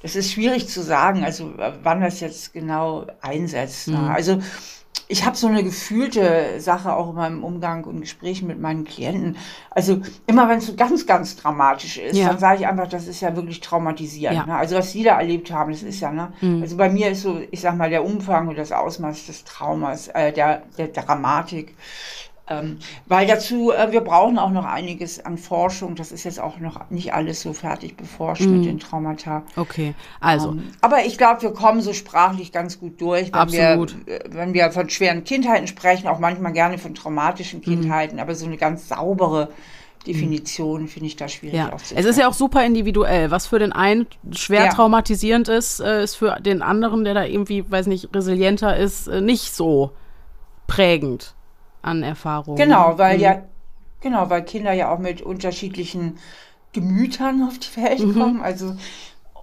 das 0.00 0.16
ist 0.16 0.32
schwierig 0.32 0.68
zu 0.68 0.82
sagen, 0.82 1.22
also 1.22 1.52
wann 1.82 2.00
das 2.00 2.20
jetzt 2.20 2.54
genau 2.54 3.06
einsetzt. 3.20 3.88
Ne? 3.88 3.98
Mhm. 3.98 4.08
Also 4.08 4.38
ich 5.10 5.24
habe 5.24 5.36
so 5.36 5.46
eine 5.46 5.64
gefühlte 5.64 6.60
Sache 6.60 6.94
auch 6.94 7.10
in 7.10 7.16
meinem 7.16 7.42
Umgang 7.42 7.84
und 7.84 8.02
Gesprächen 8.02 8.46
mit 8.46 8.60
meinen 8.60 8.84
Klienten. 8.84 9.36
Also 9.70 10.02
immer 10.26 10.48
wenn 10.48 10.58
es 10.58 10.66
so 10.66 10.74
ganz, 10.74 11.06
ganz 11.06 11.36
dramatisch 11.36 11.96
ist, 11.96 12.16
ja. 12.16 12.28
dann 12.28 12.38
sage 12.38 12.60
ich 12.60 12.66
einfach, 12.66 12.88
das 12.88 13.08
ist 13.08 13.22
ja 13.22 13.34
wirklich 13.34 13.60
traumatisierend. 13.60 14.36
Ja. 14.36 14.46
Ne? 14.46 14.54
Also 14.54 14.76
was 14.76 14.92
Sie 14.92 15.02
da 15.02 15.18
erlebt 15.18 15.50
haben, 15.50 15.72
das 15.72 15.82
ist 15.82 16.00
ja, 16.00 16.12
ne? 16.12 16.32
Mhm. 16.42 16.60
Also 16.60 16.76
bei 16.76 16.90
mir 16.90 17.10
ist 17.10 17.22
so, 17.22 17.40
ich 17.50 17.60
sag 17.62 17.76
mal, 17.76 17.88
der 17.88 18.04
Umfang 18.04 18.48
und 18.48 18.58
das 18.58 18.70
Ausmaß 18.70 19.26
des 19.26 19.44
Traumas, 19.44 20.08
äh, 20.08 20.30
der, 20.32 20.62
der 20.76 20.88
Dramatik, 20.88 21.74
ähm, 22.50 22.78
weil 23.06 23.26
dazu, 23.26 23.72
äh, 23.72 23.92
wir 23.92 24.00
brauchen 24.00 24.38
auch 24.38 24.50
noch 24.50 24.64
einiges 24.64 25.24
an 25.24 25.38
Forschung. 25.38 25.94
Das 25.94 26.12
ist 26.12 26.24
jetzt 26.24 26.40
auch 26.40 26.58
noch 26.58 26.90
nicht 26.90 27.12
alles 27.12 27.42
so 27.42 27.52
fertig 27.52 27.96
beforscht 27.96 28.42
mm. 28.42 28.56
mit 28.56 28.64
den 28.64 28.78
Traumata. 28.78 29.42
Okay, 29.56 29.94
also. 30.20 30.50
Ähm, 30.50 30.70
aber 30.80 31.04
ich 31.04 31.18
glaube, 31.18 31.42
wir 31.42 31.52
kommen 31.52 31.80
so 31.80 31.92
sprachlich 31.92 32.52
ganz 32.52 32.80
gut 32.80 33.00
durch, 33.00 33.26
wenn 33.26 33.34
Absolut. 33.34 34.06
wir, 34.06 34.24
äh, 34.24 34.28
wenn 34.30 34.54
wir 34.54 34.70
von 34.70 34.88
schweren 34.88 35.24
Kindheiten 35.24 35.66
sprechen, 35.66 36.08
auch 36.08 36.18
manchmal 36.18 36.52
gerne 36.52 36.78
von 36.78 36.94
traumatischen 36.94 37.60
mhm. 37.60 37.64
Kindheiten, 37.64 38.16
mm. 38.16 38.20
aber 38.20 38.34
so 38.34 38.46
eine 38.46 38.56
ganz 38.56 38.88
saubere 38.88 39.48
Definition 40.06 40.82
mhm. 40.82 40.88
finde 40.88 41.06
ich 41.06 41.16
da 41.16 41.28
schwierig 41.28 41.56
ja. 41.56 41.70
Es 41.94 42.04
ist 42.06 42.18
ja 42.18 42.28
auch 42.28 42.34
super 42.34 42.64
individuell. 42.64 43.30
Was 43.30 43.46
für 43.46 43.58
den 43.58 43.72
einen 43.72 44.06
schwer 44.30 44.66
ja. 44.66 44.72
traumatisierend 44.72 45.48
ist, 45.48 45.80
äh, 45.80 46.02
ist 46.02 46.14
für 46.14 46.40
den 46.40 46.62
anderen, 46.62 47.04
der 47.04 47.14
da 47.14 47.24
irgendwie, 47.24 47.70
weiß 47.70 47.88
nicht, 47.88 48.14
resilienter 48.14 48.76
ist, 48.76 49.08
nicht 49.08 49.54
so 49.54 49.92
prägend 50.66 51.34
an 51.88 52.02
Erfahrungen. 52.02 52.56
Genau, 52.56 52.98
weil 52.98 53.16
mhm. 53.16 53.22
ja, 53.22 53.42
genau, 54.00 54.30
weil 54.30 54.44
Kinder 54.44 54.72
ja 54.72 54.92
auch 54.92 54.98
mit 54.98 55.22
unterschiedlichen 55.22 56.18
Gemütern 56.72 57.42
auf 57.42 57.58
die 57.58 57.82
Welt 57.82 58.00
mhm. 58.00 58.14
kommen. 58.14 58.42
Also 58.42 58.76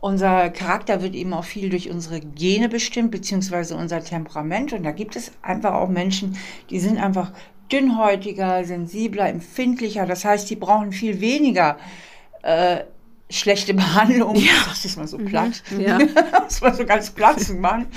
unser 0.01 0.49
Charakter 0.51 1.01
wird 1.01 1.15
eben 1.15 1.33
auch 1.33 1.43
viel 1.43 1.69
durch 1.69 1.89
unsere 1.89 2.19
Gene 2.19 2.69
bestimmt, 2.69 3.11
beziehungsweise 3.11 3.75
unser 3.75 4.03
Temperament. 4.03 4.73
Und 4.73 4.83
da 4.83 4.91
gibt 4.91 5.15
es 5.15 5.31
einfach 5.41 5.73
auch 5.73 5.89
Menschen, 5.89 6.37
die 6.69 6.79
sind 6.79 6.97
einfach 6.97 7.31
dünnhäutiger, 7.71 8.63
sensibler, 8.63 9.27
empfindlicher. 9.27 10.05
Das 10.05 10.23
heißt, 10.23 10.49
die 10.49 10.55
brauchen 10.55 10.91
viel 10.91 11.19
weniger 11.21 11.77
äh, 12.43 12.81
schlechte 13.29 13.73
Behandlung. 13.83 14.35
Ja. 14.35 14.53
Das 14.69 14.85
ist 14.85 14.97
mal 14.97 15.07
so 15.07 15.17
platt. 15.17 15.63
Mhm. 15.71 15.81
Ja. 15.81 15.97
das 16.31 16.61
war 16.61 16.75
so 16.75 16.85
ganz 16.85 17.09
platt 17.09 17.39
zu 17.39 17.55
machen 17.55 17.87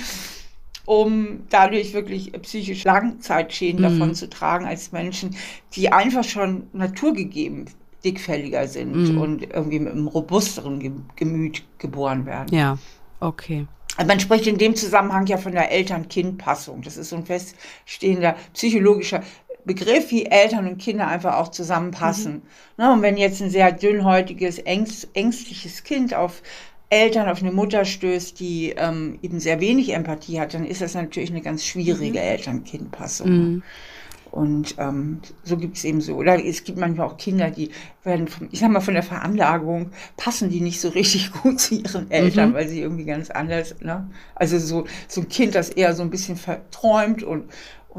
um 0.88 1.40
dadurch 1.50 1.92
wirklich 1.92 2.32
psychisch 2.40 2.84
Langzeitschäden 2.84 3.80
mhm. 3.80 3.82
davon 3.82 4.14
zu 4.14 4.30
tragen 4.30 4.64
als 4.64 4.90
Menschen, 4.90 5.36
die 5.74 5.92
einfach 5.92 6.24
schon 6.24 6.66
naturgegeben 6.72 7.66
dickfälliger 8.04 8.66
sind 8.66 9.12
mhm. 9.12 9.20
und 9.20 9.42
irgendwie 9.42 9.80
mit 9.80 9.92
einem 9.92 10.08
robusteren 10.08 11.04
Gemüt 11.14 11.62
geboren 11.78 12.24
werden. 12.24 12.56
Ja, 12.56 12.78
okay. 13.20 13.66
Also 13.98 14.08
man 14.08 14.18
spricht 14.18 14.46
in 14.46 14.56
dem 14.56 14.76
Zusammenhang 14.76 15.26
ja 15.26 15.36
von 15.36 15.52
der 15.52 15.70
Eltern-Kind-Passung. 15.70 16.80
Das 16.80 16.96
ist 16.96 17.10
so 17.10 17.16
ein 17.16 17.26
feststehender 17.26 18.36
psychologischer 18.54 19.22
Begriff, 19.66 20.10
wie 20.10 20.24
Eltern 20.24 20.66
und 20.66 20.78
Kinder 20.78 21.06
einfach 21.06 21.36
auch 21.36 21.48
zusammenpassen. 21.48 22.34
Mhm. 22.34 22.42
Na, 22.78 22.94
und 22.94 23.02
wenn 23.02 23.18
jetzt 23.18 23.42
ein 23.42 23.50
sehr 23.50 23.72
dünnhäutiges, 23.72 24.58
ängst, 24.60 25.08
ängstliches 25.12 25.84
Kind 25.84 26.14
auf 26.14 26.40
Eltern 26.90 27.28
auf 27.28 27.42
eine 27.42 27.52
Mutter 27.52 27.84
stößt, 27.84 28.40
die 28.40 28.74
ähm, 28.76 29.18
eben 29.22 29.40
sehr 29.40 29.60
wenig 29.60 29.92
Empathie 29.92 30.40
hat, 30.40 30.54
dann 30.54 30.64
ist 30.64 30.80
das 30.80 30.94
natürlich 30.94 31.30
eine 31.30 31.42
ganz 31.42 31.64
schwierige 31.64 32.18
mhm. 32.18 32.24
Eltern-Kind-Passung. 32.24 33.30
Mhm. 33.30 33.62
Und 34.30 34.74
ähm, 34.78 35.20
so 35.42 35.56
gibt 35.56 35.76
es 35.78 35.84
eben 35.84 36.00
so. 36.00 36.14
Oder 36.14 36.44
es 36.44 36.64
gibt 36.64 36.78
manchmal 36.78 37.06
auch 37.06 37.16
Kinder, 37.16 37.50
die 37.50 37.70
werden, 38.04 38.28
von, 38.28 38.48
ich 38.52 38.60
sag 38.60 38.70
mal, 38.70 38.80
von 38.80 38.94
der 38.94 39.02
Veranlagung 39.02 39.90
passen 40.16 40.50
die 40.50 40.60
nicht 40.60 40.80
so 40.80 40.90
richtig 40.90 41.32
gut 41.42 41.60
zu 41.60 41.76
ihren 41.76 42.10
Eltern, 42.10 42.50
mhm. 42.50 42.54
weil 42.54 42.68
sie 42.68 42.80
irgendwie 42.80 43.04
ganz 43.04 43.30
anders, 43.30 43.76
ne? 43.80 44.08
Also 44.34 44.58
so, 44.58 44.84
so 45.08 45.22
ein 45.22 45.28
Kind, 45.28 45.54
das 45.54 45.70
eher 45.70 45.94
so 45.94 46.02
ein 46.02 46.10
bisschen 46.10 46.36
verträumt 46.36 47.22
und 47.22 47.44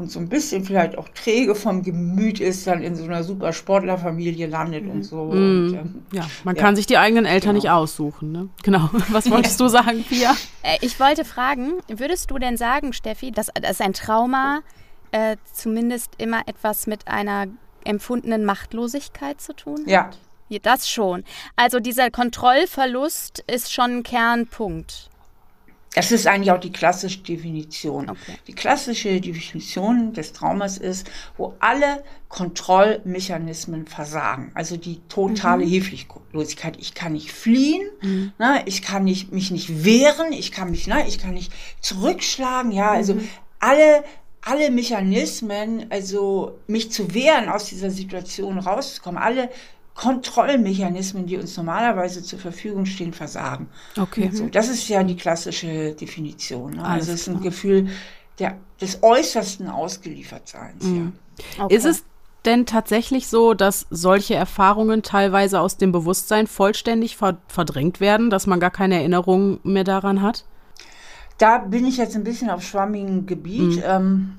und 0.00 0.10
so 0.10 0.18
ein 0.18 0.28
bisschen 0.28 0.64
vielleicht 0.64 0.96
auch 0.96 1.08
träge 1.10 1.54
vom 1.54 1.82
Gemüt 1.82 2.40
ist, 2.40 2.66
dann 2.66 2.82
in 2.82 2.96
so 2.96 3.04
einer 3.04 3.22
super 3.22 3.52
Sportlerfamilie 3.52 4.46
landet 4.46 4.84
mhm. 4.84 4.90
und 4.90 5.02
so. 5.02 5.24
Mhm. 5.24 5.30
Und, 5.30 5.74
ähm, 5.74 6.02
ja, 6.12 6.26
man 6.44 6.56
ja. 6.56 6.62
kann 6.62 6.76
sich 6.76 6.86
die 6.86 6.96
eigenen 6.96 7.26
Eltern 7.26 7.50
genau. 7.50 7.62
nicht 7.62 7.70
aussuchen. 7.70 8.32
Ne? 8.32 8.48
Genau. 8.62 8.88
Was 9.10 9.30
wolltest 9.30 9.60
ja. 9.60 9.66
du 9.66 9.70
sagen, 9.70 10.04
Pia? 10.04 10.34
Äh, 10.62 10.78
ich 10.80 10.98
wollte 10.98 11.24
fragen, 11.24 11.74
würdest 11.88 12.30
du 12.30 12.38
denn 12.38 12.56
sagen, 12.56 12.92
Steffi, 12.92 13.30
dass, 13.30 13.48
dass 13.60 13.80
ein 13.80 13.92
Trauma 13.92 14.60
äh, 15.12 15.36
zumindest 15.52 16.14
immer 16.18 16.42
etwas 16.46 16.86
mit 16.86 17.06
einer 17.06 17.46
empfundenen 17.84 18.44
Machtlosigkeit 18.44 19.40
zu 19.40 19.52
tun 19.52 19.80
hat? 19.80 19.88
Ja. 19.88 20.10
Das 20.62 20.90
schon. 20.90 21.22
Also 21.54 21.78
dieser 21.78 22.10
Kontrollverlust 22.10 23.44
ist 23.46 23.72
schon 23.72 23.98
ein 23.98 24.02
Kernpunkt. 24.02 25.09
Das 25.94 26.12
ist 26.12 26.28
eigentlich 26.28 26.52
auch 26.52 26.60
die 26.60 26.72
klassische 26.72 27.18
Definition. 27.18 28.10
Okay. 28.10 28.36
Die 28.46 28.52
klassische 28.52 29.20
Definition 29.20 30.12
des 30.12 30.32
Traumas 30.32 30.78
ist, 30.78 31.10
wo 31.36 31.54
alle 31.58 32.04
Kontrollmechanismen 32.28 33.86
versagen. 33.86 34.52
Also 34.54 34.76
die 34.76 35.00
totale 35.08 35.64
mhm. 35.64 35.70
Hilflosigkeit. 35.70 36.76
Ich 36.78 36.94
kann 36.94 37.14
nicht 37.14 37.32
fliehen, 37.32 37.88
mhm. 38.02 38.32
ne, 38.38 38.62
ich 38.66 38.82
kann 38.82 39.02
nicht, 39.02 39.32
mich 39.32 39.50
nicht 39.50 39.84
wehren, 39.84 40.32
ich 40.32 40.52
kann 40.52 40.70
mich, 40.70 40.86
ne, 40.86 41.08
ich 41.08 41.18
kann 41.18 41.34
nicht 41.34 41.52
zurückschlagen. 41.80 42.70
Ja, 42.70 42.92
also 42.92 43.14
mhm. 43.14 43.28
alle 43.58 44.04
alle 44.42 44.70
Mechanismen, 44.70 45.86
also 45.90 46.58
mich 46.66 46.90
zu 46.90 47.12
wehren, 47.12 47.50
aus 47.50 47.66
dieser 47.66 47.90
Situation 47.90 48.58
rauszukommen, 48.58 49.22
alle 49.22 49.50
Kontrollmechanismen, 49.94 51.26
die 51.26 51.36
uns 51.36 51.56
normalerweise 51.56 52.22
zur 52.22 52.38
Verfügung 52.38 52.86
stehen, 52.86 53.12
versagen. 53.12 53.68
Okay. 53.98 54.30
So, 54.32 54.46
das 54.46 54.68
ist 54.68 54.88
ja 54.88 55.02
die 55.02 55.16
klassische 55.16 55.92
Definition. 55.92 56.74
Ne? 56.74 56.84
Also 56.84 57.12
es 57.12 57.22
ist 57.22 57.28
ein 57.28 57.42
Gefühl 57.42 57.88
der, 58.38 58.56
des 58.80 59.02
äußersten 59.02 59.68
Ausgeliefertseins. 59.68 60.84
Mhm. 60.84 61.12
Ja. 61.56 61.64
Okay. 61.64 61.74
Ist 61.74 61.84
es 61.84 62.04
denn 62.44 62.66
tatsächlich 62.66 63.28
so, 63.28 63.54
dass 63.54 63.86
solche 63.90 64.34
Erfahrungen 64.34 65.02
teilweise 65.02 65.60
aus 65.60 65.76
dem 65.76 65.92
Bewusstsein 65.92 66.46
vollständig 66.46 67.16
verdrängt 67.16 68.00
werden, 68.00 68.30
dass 68.30 68.46
man 68.46 68.60
gar 68.60 68.70
keine 68.70 68.96
Erinnerung 68.96 69.60
mehr 69.62 69.84
daran 69.84 70.22
hat? 70.22 70.44
Da 71.36 71.58
bin 71.58 71.86
ich 71.86 71.96
jetzt 71.96 72.16
ein 72.16 72.24
bisschen 72.24 72.50
auf 72.50 72.62
schwammigem 72.62 73.26
Gebiet. 73.26 73.76
Mhm. 73.76 73.82
Ähm, 73.84 74.32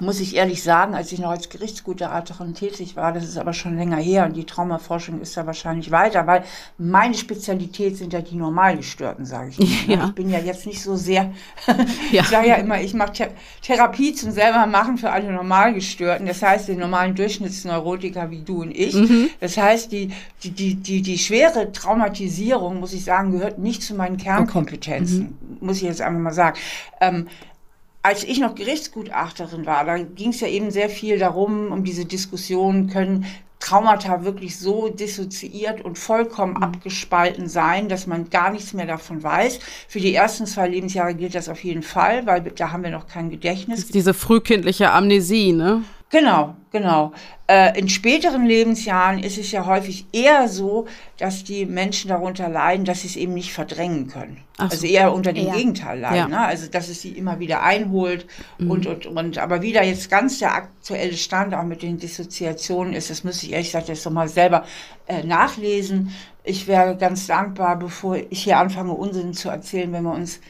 muss 0.00 0.20
ich 0.20 0.36
ehrlich 0.36 0.62
sagen, 0.62 0.94
als 0.94 1.10
ich 1.10 1.18
noch 1.18 1.30
als 1.30 1.48
Gerichtsgutaachterin 1.48 2.54
tätig 2.54 2.94
war, 2.94 3.12
das 3.12 3.24
ist 3.24 3.36
aber 3.36 3.52
schon 3.52 3.76
länger 3.76 3.96
her 3.96 4.26
und 4.26 4.36
die 4.36 4.44
Traumaforschung 4.44 5.20
ist 5.20 5.36
da 5.36 5.46
wahrscheinlich 5.46 5.90
weiter, 5.90 6.26
weil 6.26 6.44
meine 6.78 7.14
Spezialität 7.14 7.96
sind 7.96 8.12
ja 8.12 8.20
die 8.20 8.36
Normalgestörten, 8.36 9.24
sage 9.24 9.50
ich. 9.50 9.58
Mal. 9.58 9.96
Ne? 9.96 10.02
Ja. 10.02 10.06
Ich 10.08 10.14
bin 10.14 10.30
ja 10.30 10.38
jetzt 10.38 10.66
nicht 10.66 10.82
so 10.82 10.94
sehr, 10.94 11.32
ja. 12.12 12.22
ich 12.22 12.28
sage 12.28 12.48
ja 12.48 12.54
immer, 12.56 12.80
ich 12.80 12.94
mache 12.94 13.12
Th 13.12 13.28
Therapie 13.62 14.14
zum 14.14 14.30
selber 14.30 14.66
machen 14.66 14.98
für 14.98 15.10
alle 15.10 15.32
Normalgestörten, 15.32 16.26
das 16.26 16.42
heißt 16.42 16.68
den 16.68 16.78
normalen 16.78 17.14
Durchschnittsneurotiker 17.14 18.30
wie 18.30 18.42
du 18.42 18.62
und 18.62 18.70
ich. 18.70 18.94
Mhm. 18.94 19.30
Das 19.40 19.56
heißt, 19.56 19.90
die, 19.90 20.12
die, 20.44 20.50
die, 20.50 20.74
die, 20.76 21.02
die 21.02 21.18
schwere 21.18 21.72
Traumatisierung, 21.72 22.78
muss 22.78 22.92
ich 22.92 23.04
sagen, 23.04 23.32
gehört 23.32 23.58
nicht 23.58 23.82
zu 23.82 23.94
meinen 23.94 24.16
Kernkompetenzen, 24.16 25.22
okay. 25.22 25.54
mhm. 25.60 25.66
muss 25.66 25.78
ich 25.78 25.82
jetzt 25.82 26.00
einfach 26.00 26.20
mal 26.20 26.32
sagen. 26.32 26.56
Ähm, 27.00 27.26
als 28.08 28.24
ich 28.24 28.40
noch 28.40 28.54
Gerichtsgutachterin 28.54 29.66
war, 29.66 29.84
da 29.84 29.98
ging 29.98 30.30
es 30.30 30.40
ja 30.40 30.48
eben 30.48 30.70
sehr 30.70 30.88
viel 30.88 31.18
darum, 31.18 31.70
um 31.70 31.84
diese 31.84 32.06
Diskussion, 32.06 32.88
können 32.88 33.26
Traumata 33.60 34.24
wirklich 34.24 34.58
so 34.58 34.88
dissoziiert 34.88 35.84
und 35.84 35.98
vollkommen 35.98 36.54
mhm. 36.54 36.62
abgespalten 36.62 37.48
sein, 37.48 37.90
dass 37.90 38.06
man 38.06 38.30
gar 38.30 38.50
nichts 38.50 38.72
mehr 38.72 38.86
davon 38.86 39.22
weiß. 39.22 39.58
Für 39.88 40.00
die 40.00 40.14
ersten 40.14 40.46
zwei 40.46 40.68
Lebensjahre 40.68 41.14
gilt 41.14 41.34
das 41.34 41.50
auf 41.50 41.62
jeden 41.62 41.82
Fall, 41.82 42.24
weil 42.24 42.40
da 42.40 42.72
haben 42.72 42.82
wir 42.82 42.90
noch 42.90 43.08
kein 43.08 43.28
Gedächtnis. 43.28 43.88
diese 43.88 44.14
frühkindliche 44.14 44.90
Amnesie, 44.90 45.52
ne? 45.52 45.82
Genau, 46.10 46.56
genau. 46.70 47.12
Äh, 47.46 47.78
in 47.78 47.88
späteren 47.90 48.46
Lebensjahren 48.46 49.18
ist 49.22 49.36
es 49.36 49.52
ja 49.52 49.66
häufig 49.66 50.06
eher 50.12 50.48
so, 50.48 50.86
dass 51.18 51.44
die 51.44 51.66
Menschen 51.66 52.08
darunter 52.08 52.48
leiden, 52.48 52.86
dass 52.86 53.02
sie 53.02 53.08
es 53.08 53.16
eben 53.16 53.34
nicht 53.34 53.52
verdrängen 53.52 54.08
können. 54.08 54.38
So. 54.56 54.62
Also 54.64 54.86
eher 54.86 55.12
unter 55.12 55.34
dem 55.34 55.48
ja. 55.48 55.54
Gegenteil 55.54 56.00
leiden. 56.00 56.16
Ja. 56.16 56.28
Ne? 56.28 56.40
Also 56.40 56.70
dass 56.70 56.88
es 56.88 57.02
sie 57.02 57.10
immer 57.10 57.40
wieder 57.40 57.62
einholt 57.62 58.26
mhm. 58.56 58.70
und, 58.70 58.86
und, 58.86 59.06
und. 59.06 59.38
Aber 59.38 59.60
wieder 59.60 59.82
jetzt 59.82 60.10
ganz 60.10 60.38
der 60.38 60.54
aktuelle 60.54 61.14
Stand 61.14 61.54
auch 61.54 61.64
mit 61.64 61.82
den 61.82 61.98
Dissoziationen 61.98 62.94
ist, 62.94 63.10
das 63.10 63.22
müsste 63.22 63.44
ich 63.44 63.52
ehrlich 63.52 63.68
gesagt 63.68 63.88
jetzt 63.88 64.04
nochmal 64.06 64.28
selber 64.28 64.64
äh, 65.08 65.22
nachlesen. 65.24 66.14
Ich 66.42 66.66
wäre 66.66 66.96
ganz 66.96 67.26
dankbar, 67.26 67.78
bevor 67.78 68.16
ich 68.16 68.44
hier 68.44 68.58
anfange, 68.58 68.92
Unsinn 68.92 69.34
zu 69.34 69.50
erzählen, 69.50 69.92
wenn 69.92 70.04
wir 70.04 70.14
uns 70.14 70.40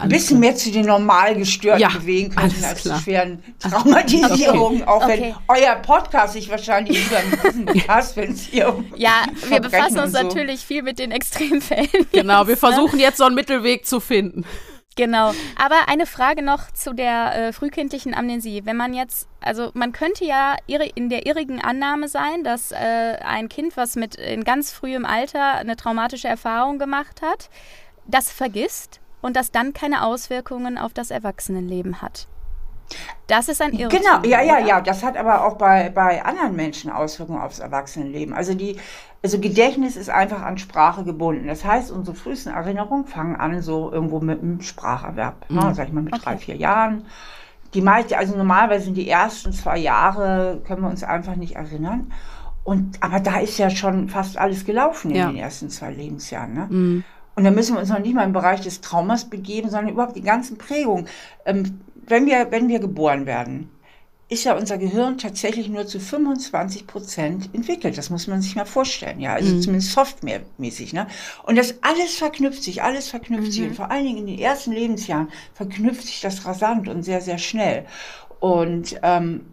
ein 0.00 0.08
bisschen 0.08 0.40
mehr 0.40 0.56
zu 0.56 0.70
den 0.70 0.86
normal 0.86 1.34
gestörten 1.36 1.80
ja, 1.80 1.88
bewegen 1.88 2.34
könnten 2.34 2.64
als 2.64 2.82
klar. 2.82 2.96
zu 2.96 3.04
schweren 3.04 3.42
Traumatisierungen. 3.58 4.82
Okay. 4.82 4.90
Auch 4.90 5.08
wenn 5.08 5.20
okay. 5.20 5.34
euer 5.48 5.74
Podcast 5.76 6.32
sich 6.32 6.50
wahrscheinlich 6.50 7.06
über 7.06 7.18
diesen 7.42 7.66
passt, 7.86 8.16
wenn 8.16 8.32
es 8.32 8.42
hier 8.42 8.74
um 8.74 8.92
Ja, 8.96 9.24
wir 9.48 9.60
befassen 9.60 9.98
uns 9.98 10.12
so. 10.12 10.22
natürlich 10.22 10.60
viel 10.60 10.82
mit 10.82 10.98
den 10.98 11.10
Extremfällen. 11.10 11.88
Genau, 12.12 12.46
wir 12.46 12.56
versuchen 12.56 12.98
jetzt 12.98 13.18
so 13.18 13.24
einen 13.24 13.34
Mittelweg 13.34 13.86
zu 13.86 14.00
finden. 14.00 14.44
Genau. 14.96 15.32
Aber 15.56 15.88
eine 15.88 16.04
Frage 16.04 16.42
noch 16.42 16.70
zu 16.72 16.92
der 16.92 17.34
äh, 17.34 17.52
frühkindlichen 17.52 18.12
Amnesie. 18.12 18.62
Wenn 18.64 18.76
man 18.76 18.92
jetzt, 18.92 19.28
also 19.40 19.70
man 19.74 19.92
könnte 19.92 20.24
ja 20.24 20.56
in 20.66 21.08
der 21.08 21.26
irrigen 21.26 21.60
Annahme 21.60 22.08
sein, 22.08 22.42
dass 22.42 22.72
äh, 22.72 23.16
ein 23.22 23.48
Kind, 23.48 23.76
was 23.76 23.96
mit 23.96 24.16
in 24.16 24.44
ganz 24.44 24.72
frühem 24.72 25.04
Alter 25.04 25.54
eine 25.54 25.76
traumatische 25.76 26.28
Erfahrung 26.28 26.78
gemacht 26.78 27.22
hat, 27.22 27.50
das 28.06 28.30
vergisst 28.30 29.00
und 29.20 29.36
das 29.36 29.50
dann 29.50 29.72
keine 29.72 30.04
Auswirkungen 30.04 30.78
auf 30.78 30.92
das 30.92 31.10
Erwachsenenleben 31.10 32.02
hat. 32.02 32.26
Das 33.28 33.48
ist 33.48 33.62
ein 33.62 33.72
Irrtum. 33.72 34.00
Genau, 34.00 34.22
ja, 34.24 34.42
ja, 34.42 34.56
oder? 34.58 34.66
ja. 34.66 34.80
Das 34.80 35.04
hat 35.04 35.16
aber 35.16 35.46
auch 35.46 35.56
bei, 35.56 35.90
bei 35.90 36.24
anderen 36.24 36.56
Menschen 36.56 36.90
Auswirkungen 36.90 37.40
aufs 37.40 37.60
Erwachsenenleben. 37.60 38.34
Also 38.34 38.54
die, 38.54 38.76
also 39.22 39.38
Gedächtnis 39.38 39.96
ist 39.96 40.10
einfach 40.10 40.42
an 40.42 40.58
Sprache 40.58 41.04
gebunden. 41.04 41.46
Das 41.46 41.64
heißt, 41.64 41.92
unsere 41.92 42.16
frühesten 42.16 42.52
Erinnerungen 42.52 43.06
fangen 43.06 43.36
an 43.36 43.62
so 43.62 43.92
irgendwo 43.92 44.18
mit 44.20 44.42
einem 44.42 44.60
Spracherwerb. 44.60 45.48
Ne? 45.50 45.60
Mhm. 45.60 45.74
Sag 45.74 45.86
ich 45.86 45.92
mal 45.92 46.02
mit 46.02 46.14
Okay. 46.14 46.22
drei, 46.24 46.36
vier 46.38 46.56
Jahren. 46.56 47.06
Die 47.74 47.82
meiste, 47.82 48.18
also 48.18 48.36
normalerweise 48.36 48.86
sind 48.86 48.96
die 48.96 49.08
ersten 49.08 49.52
zwei 49.52 49.78
Jahre, 49.78 50.60
können 50.66 50.82
wir 50.82 50.88
uns 50.90 51.04
einfach 51.04 51.36
nicht 51.36 51.54
erinnern. 51.54 52.12
Und, 52.64 53.00
aber 53.00 53.20
da 53.20 53.38
ist 53.38 53.56
ja 53.58 53.70
schon 53.70 54.08
fast 54.08 54.36
alles 54.36 54.64
gelaufen 54.64 55.12
in 55.12 55.16
Ja. 55.16 55.26
den 55.28 55.36
ersten 55.36 55.70
zwei 55.70 55.92
Lebensjahren. 55.92 56.52
Ne? 56.52 56.66
Mhm. 56.68 57.04
Und 57.34 57.44
da 57.44 57.50
müssen 57.50 57.74
wir 57.74 57.80
uns 57.80 57.88
noch 57.88 57.98
nicht 57.98 58.14
mal 58.14 58.24
im 58.24 58.32
Bereich 58.32 58.60
des 58.60 58.80
Traumas 58.80 59.24
begeben, 59.24 59.70
sondern 59.70 59.92
überhaupt 59.92 60.16
die 60.16 60.22
ganzen 60.22 60.58
Prägungen. 60.58 61.08
Ähm, 61.44 61.80
wenn, 62.06 62.26
wir, 62.26 62.50
wenn 62.50 62.68
wir 62.68 62.80
geboren 62.80 63.26
werden, 63.26 63.70
ist 64.30 64.44
ja 64.44 64.56
unser 64.56 64.78
Gehirn 64.78 65.18
tatsächlich 65.18 65.68
nur 65.68 65.86
zu 65.86 65.98
25 65.98 66.86
Prozent 66.86 67.50
entwickelt. 67.52 67.98
Das 67.98 68.10
muss 68.10 68.28
man 68.28 68.40
sich 68.40 68.54
mal 68.54 68.64
vorstellen, 68.64 69.18
ja. 69.18 69.34
Also 69.34 69.58
zumindest 69.58 69.92
softwaremäßig, 69.92 70.92
ne? 70.92 71.08
Und 71.42 71.56
das 71.56 71.74
alles 71.82 72.14
verknüpft 72.14 72.62
sich, 72.62 72.82
alles 72.82 73.08
verknüpft 73.08 73.52
sich. 73.52 73.64
Und 73.64 73.74
vor 73.74 73.90
allen 73.90 74.04
Dingen 74.04 74.18
in 74.18 74.26
den 74.26 74.38
ersten 74.38 74.70
Lebensjahren 74.70 75.28
verknüpft 75.52 76.06
sich 76.06 76.20
das 76.20 76.44
rasant 76.46 76.88
und 76.88 77.02
sehr, 77.02 77.20
sehr 77.20 77.38
schnell. 77.38 77.86
Und 78.38 79.00
ähm, 79.02 79.46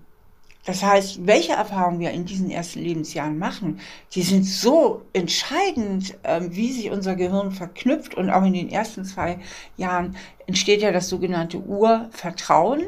das 0.67 0.83
heißt, 0.83 1.25
welche 1.25 1.53
Erfahrungen 1.53 2.01
wir 2.01 2.11
in 2.11 2.25
diesen 2.25 2.51
ersten 2.51 2.81
Lebensjahren 2.81 3.39
machen, 3.39 3.79
die 4.13 4.21
sind 4.21 4.43
so 4.43 5.01
entscheidend, 5.13 6.17
ähm, 6.25 6.53
wie 6.53 6.73
sich 6.73 6.91
unser 6.91 7.15
Gehirn 7.15 7.51
verknüpft. 7.53 8.15
Und 8.15 8.29
auch 8.29 8.43
in 8.43 8.51
den 8.51 8.69
ersten 8.69 9.05
zwei 9.05 9.39
Jahren 9.77 10.17
entsteht 10.45 10.81
ja 10.81 10.91
das 10.91 11.07
sogenannte 11.07 11.57
Urvertrauen 11.59 12.87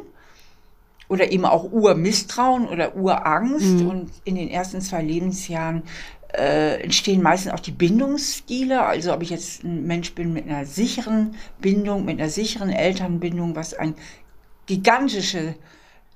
oder 1.07 1.31
eben 1.31 1.45
auch 1.45 1.71
Urmisstrauen 1.71 2.67
oder 2.67 2.97
Urangst. 2.97 3.81
Und 3.85 4.11
in 4.25 4.35
den 4.35 4.49
ersten 4.49 4.81
zwei 4.81 5.01
Lebensjahren 5.01 5.83
äh, 6.37 6.83
entstehen 6.83 7.21
meistens 7.21 7.53
auch 7.53 7.61
die 7.61 7.71
Bindungsstile. 7.71 8.81
Also 8.81 9.13
ob 9.13 9.23
ich 9.23 9.29
jetzt 9.29 9.63
ein 9.63 9.87
Mensch 9.87 10.13
bin 10.15 10.33
mit 10.33 10.49
einer 10.49 10.65
sicheren 10.65 11.35
Bindung, 11.61 12.03
mit 12.03 12.19
einer 12.19 12.29
sicheren 12.29 12.71
Elternbindung, 12.71 13.55
was 13.55 13.73
ein 13.73 13.95
gigantische 14.65 15.55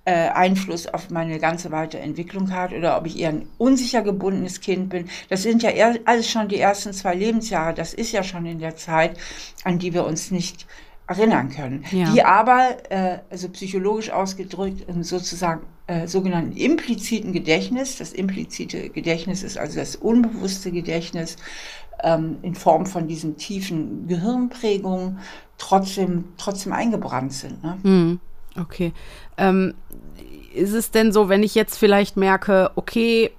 äh, 0.06 0.30
Einfluss 0.30 0.88
auf 0.88 1.10
meine 1.10 1.40
ganze 1.40 1.72
Weiterentwicklung 1.72 2.52
hat 2.52 2.74
oder 2.74 2.98
ob 2.98 3.06
ich 3.06 3.20
eher 3.20 3.30
ein 3.30 3.48
unsicher 3.58 4.02
gebundenes 4.02 4.60
Kind 4.60 4.90
bin. 4.90 5.10
Das 5.30 5.44
sind 5.44 5.64
ja 5.64 5.70
eher, 5.70 5.96
alles 6.06 6.30
schon 6.30 6.50
die 6.50 6.60
ersten 6.60 6.94
zwei 6.94 7.16
Lebensjahre. 7.16 7.74
Das 7.74 7.94
ist 7.94 8.12
ja 8.12 8.24
schon 8.24 8.46
in 8.46 8.60
der 8.60 8.76
Zeit, 8.76 9.18
an 9.64 9.80
die 9.80 9.94
wir 9.94 10.06
uns 10.06 10.32
nicht 10.32 10.68
erinnern 11.08 11.50
können. 11.50 11.86
Ja. 11.92 12.12
Die 12.12 12.24
aber, 12.24 12.78
äh, 12.90 13.20
also 13.30 13.50
psychologisch 13.50 14.10
ausgedrückt, 14.10 14.88
im 14.88 15.04
sozusagen 15.04 15.62
äh, 15.88 16.08
sogenannten 16.08 16.56
impliziten 16.56 17.34
Gedächtnis, 17.34 17.98
das 17.98 18.14
implizite 18.14 18.90
Gedächtnis 18.90 19.44
ist 19.44 19.58
also 19.58 19.80
das 19.80 19.96
unbewusste 19.96 20.72
Gedächtnis 20.72 21.38
ähm, 22.04 22.38
in 22.42 22.56
Form 22.56 22.86
von 22.86 23.08
diesen 23.08 23.38
tiefen 23.38 24.08
Gehirnprägungen 24.08 25.20
trotzdem, 25.58 26.26
trotzdem 26.38 26.74
eingebrannt 26.74 27.34
sind. 27.34 27.64
Ne? 27.64 27.78
Hm, 27.84 28.20
okay. 28.60 28.94
Ähm, 29.38 29.74
ist 30.54 30.74
es 30.74 30.92
denn 30.92 31.12
so, 31.12 31.30
wenn 31.30 31.44
ich 31.44 31.56
jetzt 31.56 31.78
vielleicht 31.78 32.18
merke, 32.18 32.72
okay, 32.76 33.32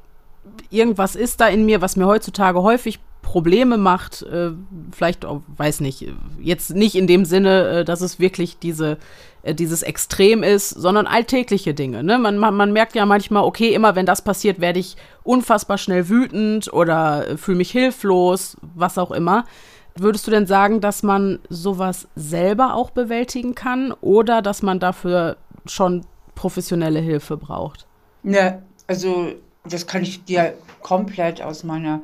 irgendwas 0.71 1.16
ist 1.16 1.40
da 1.40 1.49
in 1.49 1.64
mir, 1.64 1.80
was 1.80 1.97
mir 1.97 2.06
heutzutage 2.06 2.62
häufig 2.62 2.99
Probleme 3.23 3.78
macht, 3.78 4.23
äh, 4.23 4.50
vielleicht, 4.92 5.25
auch, 5.25 5.40
weiß 5.56 5.80
nicht, 5.80 6.06
jetzt 6.40 6.75
nicht 6.75 6.94
in 6.94 7.06
dem 7.06 7.25
Sinne, 7.25 7.68
äh, 7.80 7.85
dass 7.85 8.00
es 8.00 8.21
wirklich 8.21 8.59
diese, 8.59 8.99
äh, 9.42 9.54
dieses 9.54 9.83
Extrem 9.83 10.42
ist, 10.42 10.71
sondern 10.71 11.06
alltägliche 11.06 11.75
Dinge. 11.75 12.04
Ne? 12.04 12.18
Man, 12.18 12.38
man, 12.38 12.54
man 12.54 12.73
merkt 12.73 12.94
ja 12.94 13.06
manchmal, 13.06 13.44
okay, 13.44 13.75
immer 13.75 13.97
wenn 13.97 14.06
das 14.06 14.23
passiert, 14.23 14.61
werde 14.61 14.78
ich 14.78 14.97
unfassbar 15.23 15.78
schnell 15.78 16.09
wütend 16.09 16.73
oder 16.73 17.26
äh, 17.26 17.37
fühle 17.37 17.59
mich 17.59 17.71
hilflos, 17.71 18.56
was 18.61 18.99
auch 18.99 19.11
immer. 19.11 19.47
Würdest 19.96 20.26
du 20.26 20.30
denn 20.30 20.46
sagen, 20.46 20.80
dass 20.80 21.02
man 21.02 21.38
sowas 21.48 22.08
selber 22.16 22.74
auch 22.74 22.90
bewältigen 22.90 23.54
kann 23.54 23.92
oder 24.00 24.42
dass 24.42 24.62
man 24.62 24.80
dafür 24.80 25.37
schon 25.66 26.04
professionelle 26.35 26.98
Hilfe 27.00 27.37
braucht? 27.37 27.87
Ne, 28.22 28.62
also 28.87 29.28
das 29.64 29.87
kann 29.87 30.02
ich 30.02 30.24
dir 30.24 30.54
komplett 30.83 31.40
aus 31.42 31.62
meiner 31.64 32.00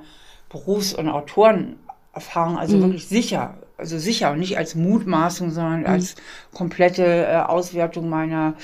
Berufs- 0.48 0.94
und 0.94 1.08
Autorenerfahrung, 1.08 2.58
also 2.58 2.76
Mhm. 2.76 2.82
wirklich 2.82 3.08
sicher, 3.08 3.54
also 3.76 3.98
sicher 3.98 4.32
und 4.32 4.38
nicht 4.38 4.56
als 4.56 4.74
Mutmaßung, 4.74 5.50
sondern 5.50 5.84
als 5.86 6.14
komplette 6.54 7.04
äh, 7.26 7.36
Auswertung 7.36 8.08
meiner 8.08 8.54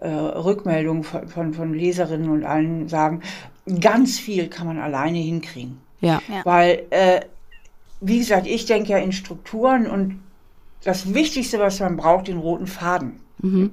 äh, 0.00 0.08
Rückmeldung 0.08 1.04
von, 1.04 1.28
von, 1.28 1.54
von 1.54 1.72
Leserinnen 1.72 2.28
und 2.28 2.44
allen 2.44 2.88
sagen, 2.88 3.22
ganz 3.80 4.18
viel 4.18 4.48
kann 4.48 4.66
man 4.66 4.78
alleine 4.78 5.18
hinkriegen. 5.18 5.78
Ja. 6.00 6.20
Ja. 6.28 6.42
Weil, 6.44 6.82
äh, 6.90 7.20
wie 8.00 8.18
gesagt, 8.18 8.46
ich 8.46 8.66
denke 8.66 8.90
ja 8.90 8.98
in 8.98 9.12
Strukturen 9.12 9.86
und 9.86 10.20
das 10.84 11.14
Wichtigste, 11.14 11.58
was 11.58 11.80
man 11.80 11.96
braucht, 11.96 12.28
den 12.28 12.38
roten 12.38 12.66
Faden. 12.66 13.20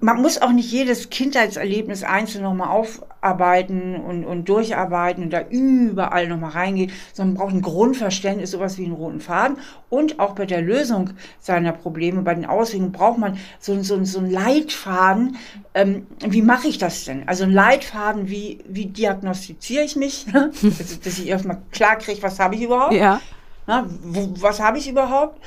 Man 0.02 0.22
muss 0.22 0.42
auch 0.42 0.52
nicht 0.52 0.70
jedes 0.72 1.10
Kindheitserlebnis 1.10 2.04
einzeln 2.04 2.44
nochmal 2.44 2.70
aufarbeiten 2.70 3.96
und, 3.96 4.26
und 4.26 4.50
durcharbeiten 4.50 5.24
und 5.24 5.30
da 5.32 5.44
überall 5.50 6.28
nochmal 6.28 6.52
reingehen, 6.52 6.92
sondern 7.14 7.36
man 7.36 7.42
braucht 7.42 7.56
ein 7.56 7.62
Grundverständnis, 7.62 8.52
sowas 8.52 8.78
wie 8.78 8.86
einen 8.86 8.96
roten 8.96 9.22
Faden. 9.22 9.58
Und 9.90 10.20
auch 10.20 10.34
bei 10.34 10.46
der 10.46 10.62
Lösung 10.62 11.12
seiner 11.40 11.72
Probleme, 11.72 12.22
bei 12.22 12.36
den 12.36 12.46
Auswegen 12.46 12.92
braucht 12.92 13.20
man 13.20 13.38
so, 13.60 13.82
so, 13.82 14.04
so 14.04 14.20
einen 14.20 14.32
Leitfaden. 14.32 15.38
Ähm, 15.74 16.08
wie 16.20 16.42
mache 16.42 16.68
ich 16.68 16.78
das 16.78 17.06
denn? 17.06 17.28
Also 17.30 17.46
ein 17.46 17.52
Leitfaden, 17.52 18.30
wie, 18.30 18.60
wie 18.68 18.88
diagnostiziere 18.88 19.86
ich 19.86 19.96
mich? 19.96 20.26
also, 20.34 20.98
dass 21.02 21.18
ich 21.20 21.28
erstmal 21.28 21.62
klar 21.72 21.98
kriege, 21.98 22.22
was 22.24 22.40
habe 22.40 22.56
ich 22.56 22.64
überhaupt? 22.64 22.94
Ja. 22.94 23.22
Na, 23.68 23.86
was 23.88 24.60
habe 24.60 24.78
ich 24.78 24.90
überhaupt? 24.90 25.40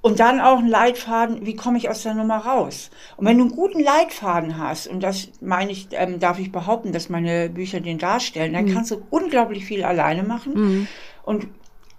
Und 0.00 0.18
dann 0.18 0.40
auch 0.40 0.58
ein 0.58 0.66
Leitfaden, 0.68 1.46
wie 1.46 1.54
komme 1.54 1.78
ich 1.78 1.88
aus 1.88 2.02
der 2.02 2.14
Nummer 2.14 2.38
raus? 2.38 2.90
Und 3.16 3.26
wenn 3.26 3.38
du 3.38 3.44
einen 3.44 3.54
guten 3.54 3.80
Leitfaden 3.80 4.58
hast, 4.58 4.88
und 4.88 5.00
das 5.00 5.28
meine 5.40 5.70
ich, 5.70 5.88
ähm, 5.92 6.18
darf 6.18 6.40
ich 6.40 6.50
behaupten, 6.50 6.92
dass 6.92 7.08
meine 7.08 7.48
Bücher 7.48 7.80
den 7.80 7.98
darstellen, 7.98 8.52
dann 8.52 8.72
kannst 8.72 8.90
du 8.90 9.02
unglaublich 9.10 9.64
viel 9.64 9.84
alleine 9.84 10.24
machen. 10.24 10.88
Und 11.22 11.46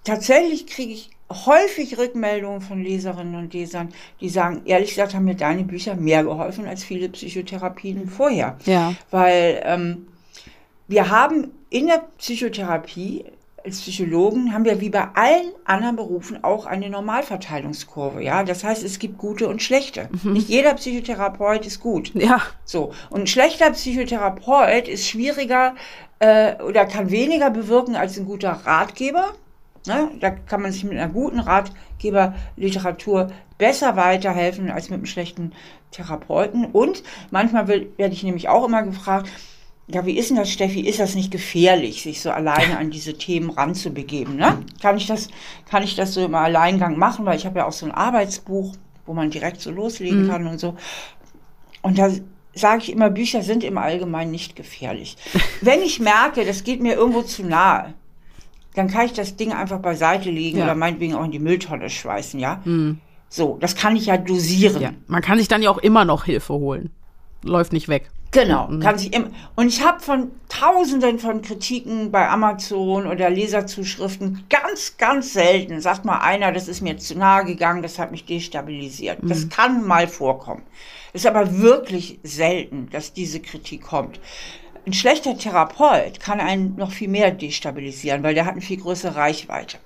tatsächlich 0.04 0.68
kriege 0.68 0.92
ich 0.92 1.12
häufig 1.46 1.98
Rückmeldungen 1.98 2.62
von 2.62 2.84
Leserinnen 2.84 3.36
und 3.36 3.54
Lesern, 3.54 3.90
die 4.20 4.30
sagen, 4.30 4.64
ehrlich 4.66 4.90
gesagt 4.90 5.14
haben 5.14 5.26
mir 5.26 5.36
deine 5.36 5.64
Bücher 5.64 5.96
mehr 5.96 6.24
geholfen 6.24 6.68
als 6.68 6.84
viele 6.84 7.10
Psychotherapien 7.10 8.08
vorher. 8.08 8.58
Ja. 8.66 8.94
Weil 9.12 9.62
ähm, 9.66 10.08
wir 10.88 11.10
haben 11.10 11.52
in 11.70 11.88
der 11.88 12.04
Psychotherapie 12.18 13.26
als 13.66 13.80
Psychologen 13.80 14.54
haben 14.54 14.66
wir 14.66 14.82
wie 14.82 14.90
bei 14.90 15.08
allen 15.14 15.52
anderen 15.64 15.96
Berufen 15.96 16.44
auch 16.44 16.66
eine 16.66 16.90
Normalverteilungskurve. 16.90 18.22
Ja, 18.22 18.44
das 18.44 18.64
heißt, 18.64 18.84
es 18.84 19.00
gibt 19.00 19.18
gute 19.18 19.48
und 19.48 19.62
schlechte. 19.62 20.10
Nicht 20.24 20.50
jeder 20.50 20.74
Psychotherapeut 20.74 21.66
ist 21.66 21.80
gut. 21.80 22.12
Ja. 22.16 22.42
So 22.66 22.94
und 23.10 23.22
ein 23.22 23.28
schlechter 23.28 23.72
Psychotherapeut 23.72 24.88
ist 24.88 25.08
schwieriger 25.08 25.76
äh, 26.20 26.62
oder 26.62 26.86
kann 26.86 27.12
weniger 27.12 27.50
bewirken 27.50 27.96
als 27.96 28.18
ein 28.18 28.26
guter 28.26 28.52
Ratgeber. 28.52 29.34
Ne? 29.88 30.10
Da 30.20 30.30
kann 30.30 30.62
man 30.62 30.72
sich 30.72 30.84
mit 30.84 30.98
einer 30.98 31.12
guten 31.12 31.40
Ratgeberliteratur 31.40 33.32
besser 33.58 33.96
weiterhelfen 33.96 34.72
als 34.72 34.90
mit 34.90 34.98
einem 34.98 35.06
schlechten 35.06 35.54
Therapeuten. 35.92 36.66
Und 36.66 37.04
manchmal 37.32 37.68
werde 37.68 38.14
ich 38.14 38.24
nämlich 38.24 38.50
auch 38.50 38.66
immer 38.66 38.84
gefragt, 38.84 39.30
ja, 39.88 40.06
wie 40.06 40.18
ist 40.18 40.30
denn 40.30 40.38
das, 40.38 40.50
Steffi? 40.50 40.82
Ist 40.82 41.00
das 41.00 41.14
nicht 41.16 41.30
gefährlich, 41.32 42.04
sich 42.04 42.22
so 42.22 42.32
alleine 42.32 42.78
an 42.78 42.90
diese 42.90 43.18
Themen 43.18 43.50
ranzubegeben? 43.50 44.38
Ne? 44.38 44.60
Kann, 44.82 44.96
ich 44.98 45.08
das, 45.08 45.28
kann 45.70 45.84
ich 45.84 45.96
das 45.96 46.14
so 46.14 46.24
im 46.26 46.36
Alleingang 46.36 46.98
machen? 46.98 47.26
Weil 47.26 47.38
ich 47.38 47.46
habe 47.46 47.60
ja 47.60 47.66
auch 47.68 47.74
so 47.74 47.86
ein 47.86 47.92
Arbeitsbuch, 47.92 48.76
wo 49.06 49.14
man 49.14 49.30
direkt 49.30 49.60
so 49.62 49.72
loslegen 49.72 50.28
kann 50.30 50.48
und 50.48 50.60
so. 50.60 50.76
Und 51.82 51.98
da 51.98 52.10
sage 52.54 52.84
ich 52.84 52.92
immer, 52.94 53.10
Bücher 53.10 53.42
sind 53.44 53.64
im 53.64 53.78
Allgemeinen 53.78 54.32
nicht 54.32 54.56
gefährlich. 54.56 55.18
Wenn 55.62 55.82
ich 55.82 56.00
merke, 56.00 56.46
das 56.46 56.64
geht 56.64 56.82
mir 56.82 56.94
irgendwo 56.94 57.22
zu 57.24 57.44
nahe, 57.44 57.94
dann 58.76 58.88
kann 58.88 59.06
ich 59.06 59.14
das 59.14 59.36
Ding 59.36 59.52
einfach 59.52 59.80
beiseite 59.80 60.32
legen 60.32 60.60
Ja. 60.60 60.64
oder 60.66 60.76
meinetwegen 60.76 61.14
auch 61.16 61.26
in 61.26 61.32
die 61.32 61.40
Mülltonne 61.40 61.90
schmeißen, 61.90 62.40
ja? 62.40 62.64
So, 63.30 63.58
das 63.60 63.76
kann 63.76 63.96
ich 63.96 64.06
ja 64.06 64.18
dosieren. 64.18 64.82
ja. 64.82 64.92
Man 65.08 65.22
kann 65.22 65.38
sich 65.40 65.48
dann 65.48 65.62
ja 65.62 65.70
auch 65.70 65.78
immer 65.80 66.06
noch 66.06 66.24
Hilfe 66.26 66.54
holen. 66.54 66.90
Läuft 67.44 67.74
nicht 67.74 67.88
weg. 67.90 68.10
Genau, 68.34 68.68
kann 68.82 68.98
sich 68.98 69.14
immer. 69.14 69.30
Und 69.56 69.68
ich 69.68 69.84
habe 69.86 70.00
von 70.00 70.32
Tausenden 70.50 71.20
von 71.20 71.44
Kritiken 71.44 72.12
bei 72.12 72.28
Amazon 72.28 73.06
oder 73.06 73.30
Leserzuschriften 73.30 74.46
ganz, 74.50 74.98
ganz 74.98 75.34
selten 75.34 75.80
sagt 75.82 76.04
mal 76.04 76.18
einer, 76.18 76.52
das 76.52 76.68
ist 76.68 76.82
mir 76.82 76.98
zu 76.98 77.16
nahe 77.18 77.46
gegangen, 77.46 77.84
das 77.84 78.00
hat 78.00 78.12
mich 78.12 78.26
destabilisiert. 78.26 79.20
Das 79.22 79.50
kann 79.50 79.86
mal 79.86 80.08
vorkommen. 80.08 80.64
Ist 81.14 81.28
aber 81.28 81.60
wirklich 81.60 82.20
selten, 82.24 82.90
dass 82.92 83.14
diese 83.14 83.40
Kritik 83.40 83.84
kommt. 83.84 84.20
Ein 84.86 84.94
schlechter 84.94 85.38
Therapeut 85.38 86.20
kann 86.20 86.40
einen 86.40 86.76
noch 86.76 86.92
viel 86.92 87.08
mehr 87.08 87.32
destabilisieren, 87.32 88.24
weil 88.24 88.34
der 88.34 88.46
hat 88.46 88.54
eine 88.54 88.62
viel 88.62 88.78
größere 88.78 89.16
Reichweite. 89.16 89.78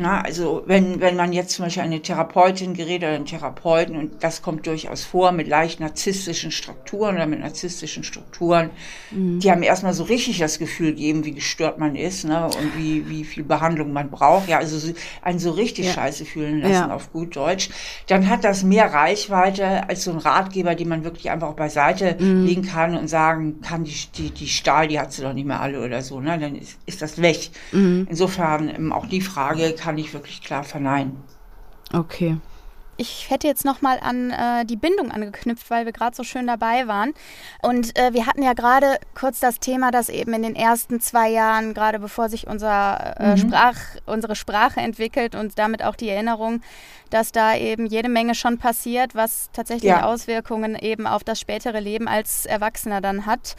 Na, 0.00 0.22
also 0.22 0.64
wenn, 0.66 1.00
wenn 1.00 1.14
man 1.14 1.32
jetzt 1.32 1.50
zum 1.50 1.66
Beispiel 1.66 1.84
eine 1.84 2.02
Therapeutin 2.02 2.74
gerät 2.74 3.02
oder 3.02 3.12
einen 3.12 3.26
Therapeuten 3.26 3.96
und 3.96 4.24
das 4.24 4.42
kommt 4.42 4.66
durchaus 4.66 5.04
vor 5.04 5.30
mit 5.30 5.46
leicht 5.46 5.78
narzisstischen 5.78 6.50
Strukturen 6.50 7.14
oder 7.14 7.26
mit 7.26 7.38
narzisstischen 7.38 8.02
Strukturen, 8.02 8.70
mhm. 9.12 9.38
die 9.38 9.52
haben 9.52 9.62
erstmal 9.62 9.94
so 9.94 10.02
richtig 10.02 10.38
das 10.38 10.58
Gefühl 10.58 10.94
geben, 10.94 11.24
wie 11.24 11.30
gestört 11.30 11.78
man 11.78 11.94
ist 11.94 12.24
ne, 12.24 12.46
und 12.46 12.76
wie, 12.76 13.08
wie 13.08 13.22
viel 13.22 13.44
Behandlung 13.44 13.92
man 13.92 14.10
braucht. 14.10 14.48
Ja, 14.48 14.58
also 14.58 14.92
einen 15.22 15.38
so 15.38 15.52
richtig 15.52 15.86
ja. 15.86 15.92
scheiße 15.92 16.24
fühlen 16.24 16.60
lassen 16.60 16.72
ja. 16.72 16.92
auf 16.92 17.12
gut 17.12 17.36
Deutsch. 17.36 17.70
Dann 18.08 18.28
hat 18.28 18.42
das 18.42 18.64
mehr 18.64 18.92
Reichweite 18.92 19.88
als 19.88 20.02
so 20.02 20.10
ein 20.10 20.18
Ratgeber, 20.18 20.74
den 20.74 20.88
man 20.88 21.04
wirklich 21.04 21.30
einfach 21.30 21.50
auch 21.50 21.56
beiseite 21.56 22.16
mhm. 22.18 22.44
legen 22.44 22.62
kann 22.62 22.96
und 22.96 23.06
sagen 23.06 23.60
kann, 23.60 23.84
die, 23.84 23.94
die, 24.16 24.30
die 24.30 24.48
Stahl, 24.48 24.88
die 24.88 24.98
hat 24.98 25.12
sie 25.12 25.22
doch 25.22 25.34
nicht 25.34 25.46
mehr 25.46 25.60
alle 25.60 25.84
oder 25.84 26.02
so. 26.02 26.20
Ne? 26.20 26.36
Dann 26.36 26.56
ist, 26.56 26.78
ist 26.84 27.00
das 27.00 27.22
weg. 27.22 27.50
Mhm. 27.70 28.08
Insofern 28.10 28.68
ähm, 28.74 28.92
auch 28.92 29.06
die 29.06 29.20
Frage, 29.20 29.76
kann 29.84 29.98
ich 29.98 30.14
wirklich 30.14 30.40
klar 30.40 30.64
verneinen. 30.64 31.22
Okay. 31.92 32.38
Ich 32.96 33.28
hätte 33.28 33.46
jetzt 33.46 33.64
nochmal 33.64 33.98
an 34.00 34.30
äh, 34.30 34.64
die 34.64 34.76
Bindung 34.76 35.10
angeknüpft, 35.10 35.68
weil 35.68 35.84
wir 35.84 35.92
gerade 35.92 36.16
so 36.16 36.22
schön 36.22 36.46
dabei 36.46 36.86
waren. 36.86 37.12
Und 37.60 37.98
äh, 37.98 38.14
wir 38.14 38.26
hatten 38.26 38.42
ja 38.42 38.54
gerade 38.54 38.98
kurz 39.14 39.40
das 39.40 39.58
Thema, 39.58 39.90
dass 39.90 40.08
eben 40.08 40.32
in 40.32 40.42
den 40.42 40.56
ersten 40.56 41.00
zwei 41.00 41.28
Jahren, 41.28 41.74
gerade 41.74 41.98
bevor 41.98 42.30
sich 42.30 42.46
unser, 42.46 43.20
äh, 43.20 43.32
mhm. 43.32 43.36
Sprach, 43.36 43.76
unsere 44.06 44.36
Sprache 44.36 44.80
entwickelt 44.80 45.34
und 45.34 45.58
damit 45.58 45.84
auch 45.84 45.96
die 45.96 46.08
Erinnerung, 46.08 46.62
dass 47.10 47.30
da 47.30 47.54
eben 47.54 47.84
jede 47.84 48.08
Menge 48.08 48.34
schon 48.34 48.56
passiert, 48.56 49.14
was 49.14 49.50
tatsächlich 49.52 49.90
ja. 49.90 50.04
Auswirkungen 50.04 50.76
eben 50.76 51.06
auf 51.06 51.24
das 51.24 51.40
spätere 51.40 51.80
Leben 51.80 52.08
als 52.08 52.46
Erwachsener 52.46 53.02
dann 53.02 53.26
hat. 53.26 53.56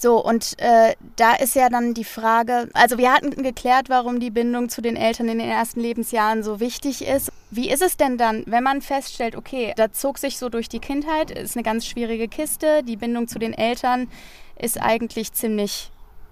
So, 0.00 0.24
und 0.24 0.54
äh, 0.60 0.94
da 1.16 1.34
ist 1.34 1.56
ja 1.56 1.68
dann 1.68 1.92
die 1.92 2.04
Frage, 2.04 2.70
also 2.72 2.98
wir 2.98 3.12
hatten 3.12 3.30
geklärt, 3.42 3.88
warum 3.88 4.20
die 4.20 4.30
Bindung 4.30 4.68
zu 4.68 4.80
den 4.80 4.94
Eltern 4.94 5.28
in 5.28 5.40
den 5.40 5.50
ersten 5.50 5.80
Lebensjahren 5.80 6.44
so 6.44 6.60
wichtig 6.60 7.04
ist. 7.04 7.32
Wie 7.50 7.68
ist 7.68 7.82
es 7.82 7.96
denn 7.96 8.16
dann, 8.16 8.44
wenn 8.46 8.62
man 8.62 8.80
feststellt, 8.80 9.34
okay, 9.34 9.72
da 9.74 9.90
zog 9.90 10.18
sich 10.18 10.38
so 10.38 10.50
durch 10.50 10.68
die 10.68 10.78
Kindheit, 10.78 11.32
ist 11.32 11.56
eine 11.56 11.64
ganz 11.64 11.84
schwierige 11.84 12.28
Kiste, 12.28 12.84
die 12.84 12.96
Bindung 12.96 13.26
zu 13.26 13.40
den 13.40 13.52
Eltern 13.52 14.08
ist 14.56 14.80
eigentlich 14.80 15.32
ziemlich 15.32 15.90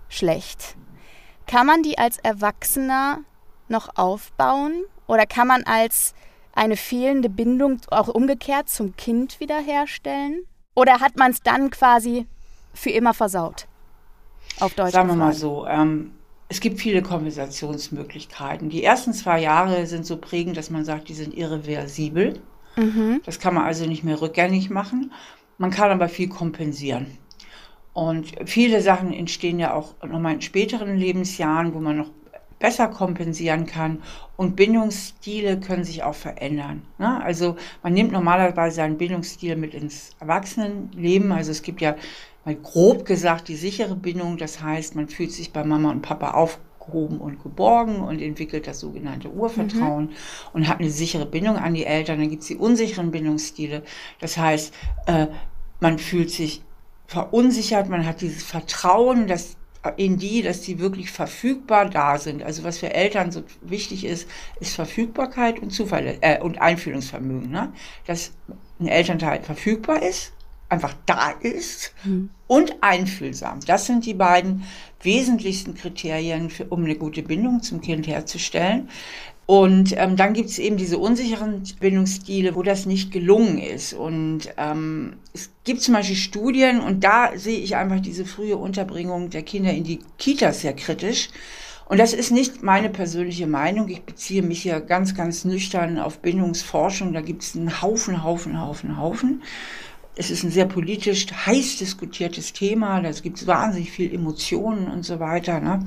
schlecht. 0.08 0.76
Kann 1.48 1.66
man 1.66 1.82
die 1.82 1.98
als 1.98 2.18
Erwachsener 2.18 3.18
noch 3.66 3.96
aufbauen 3.96 4.84
oder 5.08 5.26
kann 5.26 5.48
man 5.48 5.64
als 5.64 6.14
eine 6.52 6.76
fehlende 6.76 7.28
Bindung 7.28 7.80
auch 7.90 8.06
umgekehrt 8.06 8.68
zum 8.68 8.94
Kind 8.94 9.40
wiederherstellen? 9.40 10.46
Oder 10.76 11.00
hat 11.00 11.16
man 11.16 11.32
es 11.32 11.40
dann 11.40 11.70
quasi 11.70 12.28
für 12.76 12.90
immer 12.90 13.14
versaut. 13.14 13.66
Auf 14.60 14.74
Deutsch. 14.74 14.92
Sagen 14.92 15.08
wir 15.08 15.16
mal 15.16 15.32
so. 15.32 15.66
Ähm, 15.66 16.12
es 16.48 16.60
gibt 16.60 16.80
viele 16.80 17.02
Konversationsmöglichkeiten. 17.02 18.68
Die 18.68 18.84
ersten 18.84 19.12
zwei 19.12 19.40
Jahre 19.40 19.86
sind 19.86 20.06
so 20.06 20.16
prägend, 20.16 20.56
dass 20.56 20.70
man 20.70 20.84
sagt, 20.84 21.08
die 21.08 21.14
sind 21.14 21.34
irreversibel. 21.34 22.40
Mhm. 22.76 23.20
Das 23.24 23.40
kann 23.40 23.54
man 23.54 23.64
also 23.64 23.86
nicht 23.86 24.04
mehr 24.04 24.20
rückgängig 24.20 24.70
machen. 24.70 25.12
Man 25.58 25.70
kann 25.70 25.90
aber 25.90 26.08
viel 26.08 26.28
kompensieren. 26.28 27.18
Und 27.92 28.32
viele 28.44 28.82
Sachen 28.82 29.12
entstehen 29.12 29.58
ja 29.58 29.72
auch 29.72 29.94
nochmal 30.06 30.34
in 30.34 30.42
späteren 30.42 30.98
Lebensjahren, 30.98 31.74
wo 31.74 31.80
man 31.80 31.96
noch 31.96 32.10
besser 32.58 32.88
kompensieren 32.88 33.66
kann. 33.66 34.02
Und 34.36 34.54
Bindungsstile 34.54 35.58
können 35.58 35.84
sich 35.84 36.02
auch 36.02 36.14
verändern. 36.14 36.82
Ne? 36.98 37.22
Also 37.22 37.56
man 37.82 37.94
nimmt 37.94 38.12
normalerweise 38.12 38.76
seinen 38.76 38.98
Bindungsstil 38.98 39.56
mit 39.56 39.74
ins 39.74 40.10
Erwachsenenleben. 40.20 41.32
Also 41.32 41.50
es 41.50 41.62
gibt 41.62 41.80
ja 41.80 41.96
mal 42.46 42.54
grob 42.54 43.04
gesagt 43.04 43.48
die 43.48 43.56
sichere 43.56 43.96
Bindung. 43.96 44.38
Das 44.38 44.62
heißt, 44.62 44.94
man 44.94 45.08
fühlt 45.08 45.32
sich 45.32 45.52
bei 45.52 45.64
Mama 45.64 45.90
und 45.90 46.00
Papa 46.00 46.30
aufgehoben 46.30 47.18
und 47.18 47.42
geborgen 47.42 47.96
und 47.96 48.22
entwickelt 48.22 48.68
das 48.68 48.80
sogenannte 48.80 49.30
Urvertrauen 49.30 50.04
mhm. 50.04 50.12
und 50.54 50.68
hat 50.68 50.78
eine 50.78 50.90
sichere 50.90 51.26
Bindung 51.26 51.56
an 51.56 51.74
die 51.74 51.84
Eltern. 51.84 52.20
Dann 52.20 52.30
gibt 52.30 52.42
es 52.42 52.48
die 52.48 52.56
unsicheren 52.56 53.10
Bindungsstile. 53.10 53.82
Das 54.20 54.38
heißt, 54.38 54.72
äh, 55.06 55.26
man 55.80 55.98
fühlt 55.98 56.30
sich 56.30 56.62
verunsichert, 57.08 57.88
man 57.88 58.06
hat 58.06 58.20
dieses 58.20 58.44
Vertrauen, 58.44 59.26
dass 59.26 59.56
in 59.96 60.16
die, 60.16 60.42
dass 60.42 60.60
die 60.60 60.78
wirklich 60.78 61.10
verfügbar 61.10 61.88
da 61.88 62.18
sind. 62.18 62.42
Also 62.42 62.64
was 62.64 62.78
für 62.78 62.92
Eltern 62.92 63.30
so 63.30 63.42
wichtig 63.60 64.04
ist, 64.04 64.28
ist 64.60 64.74
Verfügbarkeit 64.74 65.60
und 65.60 65.70
Zufall 65.70 66.18
äh, 66.20 66.40
und 66.40 66.60
Einfühlungsvermögen. 66.60 67.50
Ne? 67.50 67.72
Dass 68.06 68.32
ein 68.80 68.88
Elternteil 68.88 69.42
verfügbar 69.42 70.02
ist, 70.02 70.32
einfach 70.68 70.94
da 71.06 71.30
ist 71.30 71.92
mhm. 72.04 72.30
und 72.46 72.76
einfühlsam. 72.80 73.60
Das 73.66 73.86
sind 73.86 74.04
die 74.06 74.14
beiden 74.14 74.64
wesentlichsten 75.02 75.74
Kriterien, 75.74 76.50
für, 76.50 76.64
um 76.66 76.84
eine 76.84 76.96
gute 76.96 77.22
Bindung 77.22 77.62
zum 77.62 77.80
Kind 77.80 78.06
herzustellen. 78.06 78.88
Und 79.46 79.94
ähm, 79.96 80.16
dann 80.16 80.32
gibt 80.32 80.50
es 80.50 80.58
eben 80.58 80.76
diese 80.76 80.98
unsicheren 80.98 81.62
Bindungsstile, 81.78 82.56
wo 82.56 82.64
das 82.64 82.84
nicht 82.84 83.12
gelungen 83.12 83.58
ist. 83.58 83.92
Und 83.92 84.52
ähm, 84.56 85.18
es 85.32 85.50
gibt 85.62 85.82
zum 85.82 85.94
Beispiel 85.94 86.16
Studien, 86.16 86.80
und 86.80 87.04
da 87.04 87.30
sehe 87.36 87.60
ich 87.60 87.76
einfach 87.76 88.00
diese 88.00 88.24
frühe 88.24 88.56
Unterbringung 88.56 89.30
der 89.30 89.44
Kinder 89.44 89.72
in 89.72 89.84
die 89.84 90.00
Kitas 90.18 90.62
sehr 90.62 90.74
kritisch. 90.74 91.28
Und 91.88 91.98
das 91.98 92.12
ist 92.12 92.32
nicht 92.32 92.64
meine 92.64 92.88
persönliche 92.88 93.46
Meinung. 93.46 93.88
Ich 93.88 94.02
beziehe 94.02 94.42
mich 94.42 94.62
hier 94.62 94.80
ganz, 94.80 95.14
ganz 95.14 95.44
nüchtern 95.44 96.00
auf 96.00 96.18
Bindungsforschung. 96.18 97.12
Da 97.12 97.20
gibt 97.20 97.44
es 97.44 97.54
einen 97.54 97.80
Haufen, 97.80 98.24
Haufen, 98.24 98.60
Haufen, 98.60 98.98
Haufen. 98.98 99.42
Es 100.18 100.30
ist 100.30 100.42
ein 100.42 100.50
sehr 100.50 100.64
politisch 100.64 101.26
heiß 101.30 101.76
diskutiertes 101.78 102.54
Thema. 102.54 103.02
Da 103.02 103.10
gibt 103.12 103.38
es 103.38 103.46
wahnsinnig 103.46 103.90
viel 103.90 104.12
Emotionen 104.12 104.88
und 104.88 105.04
so 105.04 105.20
weiter. 105.20 105.60
Ne? 105.60 105.86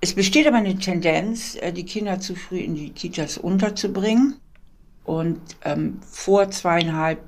Es 0.00 0.14
besteht 0.14 0.46
aber 0.46 0.56
eine 0.56 0.76
Tendenz, 0.76 1.56
äh, 1.56 1.72
die 1.72 1.84
Kinder 1.84 2.18
zu 2.18 2.34
früh 2.34 2.58
in 2.58 2.74
die 2.74 2.90
Kitas 2.90 3.38
unterzubringen. 3.38 4.36
Und 5.04 5.40
ähm, 5.64 5.98
vor 6.10 6.50
zweieinhalb, 6.50 7.20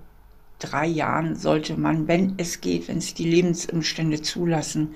drei 0.58 0.86
Jahren 0.86 1.36
sollte 1.36 1.78
man, 1.78 2.08
wenn 2.08 2.34
es 2.38 2.62
geht, 2.62 2.88
wenn 2.88 2.96
es 2.96 3.12
die 3.12 3.28
Lebensumstände 3.28 4.22
zulassen, 4.22 4.94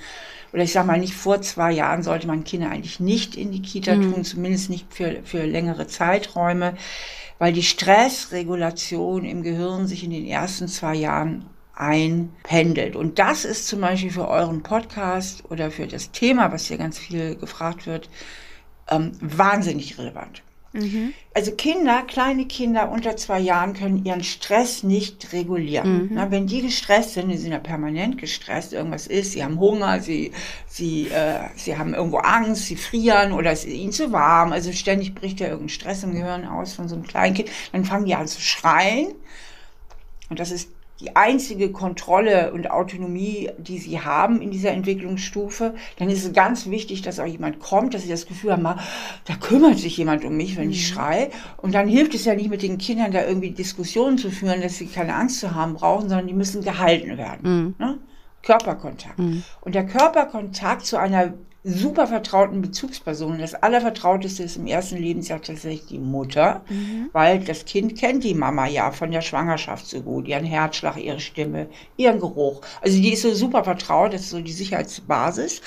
oder 0.53 0.63
ich 0.63 0.73
sage 0.73 0.87
mal 0.87 0.99
nicht 0.99 1.15
vor 1.15 1.43
zwei 1.43 1.73
Jahren 1.73 2.03
sollte 2.03 2.27
man 2.27 2.45
Kinder 2.45 2.71
eigentlich 2.71 2.99
nicht 3.01 3.37
in 3.37 3.53
die 3.53 3.63
Kita 3.63 3.95
mhm. 3.95 4.13
tun, 4.13 4.25
zumindest 4.25 4.71
nicht 4.71 4.93
für, 4.93 5.21
für 5.25 5.45
längere 5.45 5.87
Zeiträume 5.87 6.75
weil 7.41 7.55
die 7.55 7.63
Stressregulation 7.63 9.25
im 9.25 9.43
Gehirn 9.43 9.87
sich 9.87 10.05
in 10.05 10.11
den 10.11 10.27
ersten 10.27 10.69
zwei 10.69 10.95
Jahren 10.95 11.47
einpendelt. 11.75 12.95
Und 12.97 13.19
das 13.19 13.47
ist 13.47 13.67
zum 13.67 13.81
Beispiel 13.81 14.11
für 14.11 14.29
euren 14.29 14.63
Podcast 14.63 15.51
oder 15.51 15.71
für 15.71 15.87
das 15.87 16.13
Thema, 16.13 16.53
was 16.53 16.67
hier 16.67 16.77
ganz 16.77 16.99
viel 16.99 17.37
gefragt 17.37 17.87
wird, 17.87 18.11
ähm, 18.91 19.13
wahnsinnig 19.21 19.97
relevant. 19.97 20.43
Mhm. 20.73 21.13
Also 21.35 21.53
Kinder, 21.53 22.03
kleine 22.03 22.47
Kinder 22.47 22.91
unter 22.91 23.17
zwei 23.17 23.41
Jahren 23.41 23.75
können 23.75 24.05
ihren 24.05 24.23
Stress 24.23 24.83
nicht 24.85 25.33
regulieren. 25.33 26.05
Mhm. 26.05 26.11
Na, 26.13 26.31
wenn 26.31 26.47
die 26.47 26.63
gestresst 26.63 27.15
sind, 27.15 27.29
die 27.29 27.37
sind 27.37 27.53
ja 27.53 27.59
permanent 27.59 28.19
gestresst, 28.19 28.73
irgendwas 28.73 29.07
ist, 29.07 29.33
sie 29.33 29.43
haben 29.43 29.59
Hunger, 29.59 30.01
sie, 30.01 30.33
sie, 30.67 31.09
äh, 31.09 31.41
sie 31.57 31.77
haben 31.77 31.95
irgendwo 31.95 32.19
Angst, 32.19 32.67
sie 32.67 32.77
frieren 32.77 33.33
oder 33.33 33.51
es 33.51 33.65
ist 33.65 33.75
ihnen 33.75 33.93
zu 33.93 34.13
warm, 34.13 34.53
also 34.53 34.73
ständig 34.73 35.15
bricht 35.15 35.41
ja 35.41 35.49
irgendein 35.49 35.71
Stress 35.71 36.05
im 36.05 36.13
Gehirn 36.13 36.47
aus 36.47 36.75
von 36.75 36.89
so 36.89 36.95
einem 36.95 37.05
kleinen 37.05 37.35
Kind, 37.35 37.51
dann 37.73 37.85
fangen 37.85 38.07
die 38.07 38.15
an 38.15 38.29
zu 38.29 38.41
schreien. 38.41 39.09
Und 40.29 40.39
das 40.39 40.53
ist 40.53 40.69
die 41.01 41.17
einzige 41.17 41.73
Kontrolle 41.73 42.53
und 42.53 42.71
Autonomie, 42.71 43.51
die 43.59 43.79
sie 43.79 44.01
haben 44.01 44.43
in 44.43 44.51
dieser 44.51 44.71
Entwicklungsstufe, 44.71 45.75
dann 45.97 46.11
ist 46.11 46.25
es 46.25 46.33
ganz 46.33 46.69
wichtig, 46.69 47.01
dass 47.03 47.19
auch 47.19 47.27
jemand 47.27 47.59
kommt, 47.59 47.95
dass 47.95 48.03
sie 48.03 48.09
das 48.09 48.27
Gefühl 48.27 48.53
haben, 48.53 48.63
da 48.63 49.35
kümmert 49.41 49.79
sich 49.79 49.97
jemand 49.97 50.25
um 50.25 50.37
mich, 50.37 50.57
wenn 50.57 50.67
mhm. 50.67 50.73
ich 50.73 50.87
schreie. 50.87 51.31
Und 51.57 51.75
dann 51.75 51.89
hilft 51.89 52.15
es 52.15 52.27
ja 52.27 52.35
nicht 52.35 52.51
mit 52.51 52.63
den 52.63 52.77
Kindern 52.77 53.13
da 53.13 53.25
irgendwie 53.25 53.51
Diskussionen 53.51 54.19
zu 54.19 54.31
führen, 54.31 54.61
dass 54.61 54.77
sie 54.77 54.87
keine 54.87 55.15
Angst 55.15 55.41
zu 55.41 55.55
haben 55.55 55.75
brauchen, 55.75 56.09
sondern 56.09 56.27
die 56.27 56.35
müssen 56.35 56.63
gehalten 56.63 57.17
werden. 57.17 57.41
Mhm. 57.43 57.75
Ne? 57.79 57.99
Körperkontakt. 58.43 59.19
Mhm. 59.19 59.43
Und 59.63 59.75
der 59.75 59.87
Körperkontakt 59.87 60.85
zu 60.85 60.99
einer 60.99 61.35
super 61.63 62.07
vertrauten 62.07 62.63
Bezugspersonen. 62.63 63.41
Das 63.41 63.55
Allervertrauteste 63.55 64.43
ist 64.43 64.57
im 64.57 64.67
ersten 64.67 64.97
Lebensjahr 64.97 65.43
tatsächlich 65.43 65.87
die 65.87 65.99
Mutter, 65.99 66.63
mhm. 66.69 67.11
weil 67.13 67.41
das 67.41 67.67
Kind 67.67 67.99
kennt 67.99 68.25
die 68.25 68.35
Mama 68.35 68.67
ja 68.67 68.93
von 68.93 69.11
der 69.11 69.21
Schwangerschaft 69.21 69.87
so 69.87 70.01
gut, 70.01 70.27
ihren 70.27 70.47
Herzschlag, 70.47 70.97
ihre 70.97 71.21
Stimme, 71.21 71.69
ihren 71.97 72.19
Geruch. 72.19 72.63
Also 72.81 72.97
die 72.97 73.13
ist 73.13 73.23
so 73.23 73.35
super 73.35 73.65
vertraut, 73.65 74.15
das 74.15 74.23
ist 74.23 74.31
so 74.31 74.41
die 74.41 74.53
Sicherheitsbasis. 74.53 75.61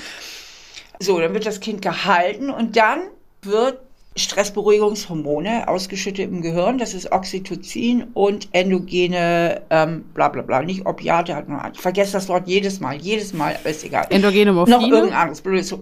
So, 1.00 1.20
dann 1.20 1.34
wird 1.34 1.46
das 1.46 1.60
Kind 1.60 1.82
gehalten 1.82 2.50
und 2.50 2.76
dann 2.76 3.02
wird 3.42 3.80
Stressberuhigungshormone 4.16 5.68
ausgeschüttet 5.68 6.30
im 6.30 6.42
Gehirn. 6.42 6.78
Das 6.78 6.94
ist 6.94 7.12
Oxytocin 7.12 8.06
und 8.14 8.48
endogene, 8.52 9.62
ähm, 9.70 10.06
bla 10.14 10.30
bla 10.30 10.42
bla, 10.44 10.62
nicht 10.62 10.86
Opiate. 10.86 11.36
Hat 11.36 11.50
noch, 11.50 11.62
ich 11.74 11.80
vergesse 11.80 12.14
das 12.14 12.30
Wort 12.30 12.48
jedes 12.48 12.80
Mal, 12.80 12.96
jedes 12.96 13.34
Mal, 13.34 13.58
ist 13.64 13.84
egal. 13.84 14.06
Endogene 14.10 14.54
Morphine? 14.54 14.78
Noch 14.78 14.88
irgendein 14.88 15.18
anderes 15.18 15.42
blödes. 15.42 15.76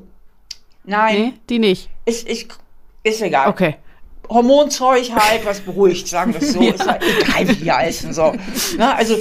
Nein. 0.86 1.16
Nee, 1.16 1.34
die 1.50 1.60
nicht. 1.60 1.90
Ist, 2.06 2.28
ist, 2.28 2.48
ist 3.04 3.22
egal. 3.22 3.50
Okay. 3.50 3.76
Hormonzeug 4.30 5.12
halt, 5.14 5.46
was 5.46 5.60
beruhigt, 5.60 6.08
sagen 6.08 6.34
wir 6.34 6.42
es 6.42 6.54
so. 6.54 6.62
ja. 6.62 6.74
Ist 6.74 6.88
halt 6.88 7.04
egal, 7.04 7.48
wie 7.50 7.56
die 7.56 7.72
heißen. 7.72 8.14
So. 8.14 8.34
Na, 8.78 8.96
also 8.96 9.18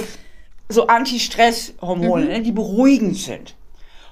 so 0.69 0.87
Anti-Stress-Hormone, 0.87 2.23
mhm. 2.23 2.31
ne, 2.31 2.41
die 2.41 2.51
beruhigend 2.53 3.17
sind. 3.17 3.55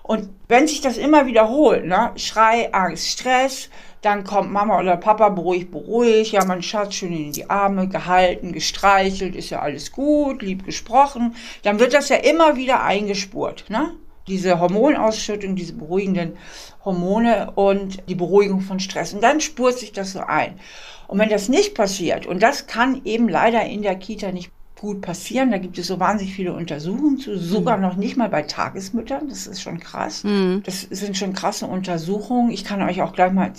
Und 0.09 0.27
wenn 0.47 0.67
sich 0.67 0.81
das 0.81 0.97
immer 0.97 1.27
wiederholt, 1.27 1.85
ne, 1.85 2.13
Schrei, 2.15 2.73
Angst, 2.73 3.09
Stress, 3.09 3.69
dann 4.01 4.23
kommt 4.23 4.51
Mama 4.51 4.79
oder 4.79 4.97
Papa 4.97 5.29
beruhigt, 5.29 5.69
beruhigt, 5.69 6.31
ja, 6.31 6.43
mein 6.45 6.63
Schatz 6.63 6.95
schön 6.95 7.13
in 7.13 7.31
die 7.31 7.47
Arme, 7.47 7.87
gehalten, 7.87 8.51
gestreichelt, 8.51 9.35
ist 9.35 9.51
ja 9.51 9.59
alles 9.59 9.91
gut, 9.91 10.41
lieb 10.41 10.65
gesprochen, 10.65 11.35
dann 11.61 11.79
wird 11.79 11.93
das 11.93 12.09
ja 12.09 12.15
immer 12.15 12.55
wieder 12.55 12.81
eingespurt, 12.81 13.65
ne? 13.69 13.91
Diese 14.27 14.59
Hormonausschüttung, 14.59 15.55
diese 15.55 15.73
beruhigenden 15.73 16.37
Hormone 16.83 17.51
und 17.53 18.01
die 18.09 18.15
Beruhigung 18.15 18.61
von 18.61 18.79
Stress. 18.79 19.13
Und 19.13 19.21
dann 19.21 19.41
spurt 19.41 19.77
sich 19.77 19.91
das 19.91 20.13
so 20.13 20.21
ein. 20.21 20.59
Und 21.07 21.19
wenn 21.19 21.29
das 21.29 21.49
nicht 21.49 21.75
passiert, 21.75 22.25
und 22.25 22.41
das 22.41 22.65
kann 22.65 23.01
eben 23.05 23.29
leider 23.29 23.63
in 23.63 23.83
der 23.83 23.95
Kita 23.95 24.31
nicht 24.31 24.49
gut 24.79 25.01
passieren. 25.01 25.51
Da 25.51 25.57
gibt 25.57 25.77
es 25.77 25.87
so 25.87 25.99
wahnsinnig 25.99 26.33
viele 26.33 26.53
Untersuchungen 26.53 27.17
zu, 27.17 27.37
sogar 27.37 27.77
mhm. 27.77 27.83
noch 27.83 27.95
nicht 27.95 28.17
mal 28.17 28.29
bei 28.29 28.43
Tagesmüttern. 28.43 29.29
Das 29.29 29.45
ist 29.47 29.61
schon 29.61 29.79
krass. 29.79 30.23
Mhm. 30.23 30.63
Das 30.65 30.81
sind 30.81 31.17
schon 31.17 31.33
krasse 31.33 31.67
Untersuchungen. 31.67 32.51
Ich 32.51 32.63
kann 32.63 32.81
euch 32.81 33.01
auch 33.01 33.13
gleich 33.13 33.31
mal 33.31 33.51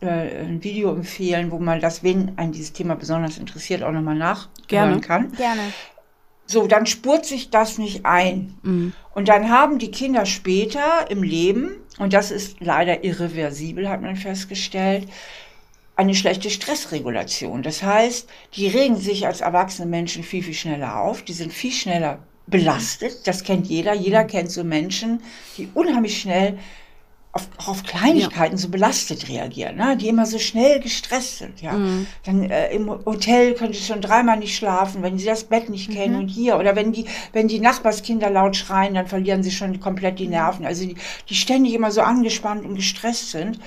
äh, 0.00 0.44
ein 0.44 0.62
Video 0.62 0.94
empfehlen, 0.94 1.50
wo 1.50 1.58
man 1.58 1.80
das, 1.80 2.02
wenn 2.02 2.32
ein 2.36 2.52
dieses 2.52 2.72
Thema 2.72 2.94
besonders 2.94 3.38
interessiert, 3.38 3.82
auch 3.82 3.92
nochmal 3.92 4.16
nachhören 4.16 5.00
kann. 5.00 5.32
Gerne. 5.32 5.60
So, 6.46 6.66
dann 6.66 6.86
spurt 6.86 7.26
sich 7.26 7.50
das 7.50 7.76
nicht 7.76 8.06
ein. 8.06 8.54
Mhm. 8.62 8.92
Und 9.14 9.28
dann 9.28 9.50
haben 9.50 9.78
die 9.78 9.90
Kinder 9.90 10.24
später 10.24 11.10
im 11.10 11.22
Leben, 11.22 11.72
und 11.98 12.12
das 12.12 12.30
ist 12.30 12.60
leider 12.60 13.04
irreversibel, 13.04 13.88
hat 13.88 14.00
man 14.00 14.16
festgestellt, 14.16 15.08
eine 15.98 16.14
schlechte 16.14 16.48
Stressregulation. 16.48 17.64
Das 17.64 17.82
heißt, 17.82 18.28
die 18.54 18.68
regen 18.68 18.96
sich 18.96 19.26
als 19.26 19.40
erwachsene 19.40 19.88
Menschen 19.88 20.22
viel, 20.22 20.44
viel 20.44 20.54
schneller 20.54 21.00
auf, 21.00 21.22
die 21.22 21.32
sind 21.32 21.52
viel 21.52 21.72
schneller 21.72 22.20
belastet. 22.46 23.26
Das 23.26 23.42
kennt 23.42 23.66
jeder. 23.66 23.94
Jeder 23.94 24.22
mhm. 24.22 24.28
kennt 24.28 24.50
so 24.52 24.62
Menschen, 24.62 25.20
die 25.56 25.68
unheimlich 25.74 26.20
schnell 26.20 26.56
auf, 27.32 27.48
auf 27.66 27.82
Kleinigkeiten 27.82 28.54
ja. 28.54 28.62
so 28.62 28.68
belastet 28.68 29.28
reagieren, 29.28 29.76
ne? 29.76 29.96
die 29.96 30.06
immer 30.06 30.24
so 30.24 30.38
schnell 30.38 30.78
gestresst 30.78 31.38
sind. 31.38 31.60
Ja? 31.60 31.72
Mhm. 31.72 32.06
Dann 32.24 32.48
äh, 32.48 32.72
im 32.72 32.88
Hotel 33.04 33.54
können 33.54 33.72
sie 33.72 33.82
schon 33.82 34.00
dreimal 34.00 34.38
nicht 34.38 34.56
schlafen, 34.56 35.02
wenn 35.02 35.18
sie 35.18 35.26
das 35.26 35.44
Bett 35.44 35.68
nicht 35.68 35.90
kennen 35.90 36.14
mhm. 36.14 36.20
und 36.20 36.28
hier. 36.28 36.58
Oder 36.58 36.76
wenn 36.76 36.92
die, 36.92 37.06
wenn 37.32 37.48
die 37.48 37.58
Nachbarskinder 37.58 38.30
laut 38.30 38.54
schreien, 38.54 38.94
dann 38.94 39.08
verlieren 39.08 39.42
sie 39.42 39.50
schon 39.50 39.80
komplett 39.80 40.20
die 40.20 40.28
Nerven. 40.28 40.64
Also 40.64 40.86
die, 40.86 40.94
die 41.28 41.34
ständig 41.34 41.74
immer 41.74 41.90
so 41.90 42.02
angespannt 42.02 42.64
und 42.64 42.76
gestresst 42.76 43.32
sind 43.32 43.58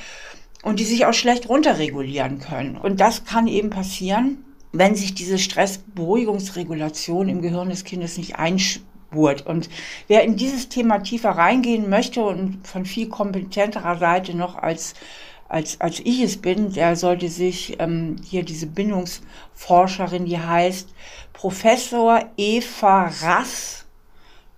und 0.64 0.80
die 0.80 0.86
sich 0.86 1.06
auch 1.06 1.14
schlecht 1.14 1.50
runterregulieren 1.50 2.40
können. 2.40 2.78
Und 2.78 3.00
das 3.00 3.26
kann 3.26 3.48
eben 3.48 3.70
passieren, 3.70 4.46
wenn 4.72 4.96
sich 4.96 5.14
diese 5.14 5.38
Stressberuhigungsregulation 5.38 7.30
im 7.30 7.42
Gehirn 7.42 7.70
des 7.70 7.84
Kindes 7.84 8.18
nicht 8.18 8.38
einspurt. 8.38 9.46
Und 9.46 9.70
wer 10.08 10.24
in 10.24 10.38
dieses 10.38 10.70
Thema 10.70 11.00
tiefer 11.00 11.32
reingehen 11.32 11.90
möchte 11.90 12.24
und 12.24 12.66
von 12.66 12.86
viel 12.86 13.10
kompetenterer 13.10 13.98
Seite 13.98 14.36
noch 14.36 14.56
als 14.56 14.94
als, 15.52 15.82
als 15.82 16.00
ich 16.00 16.22
es 16.22 16.38
bin, 16.38 16.72
der 16.72 16.96
sollte 16.96 17.28
sich 17.28 17.76
ähm, 17.80 18.16
hier 18.24 18.44
diese 18.44 18.68
Bindungsforscherin, 18.68 20.24
die 20.24 20.40
heißt 20.40 20.88
Professor 21.34 22.24
Eva 22.38 23.12
Rass, 23.22 23.86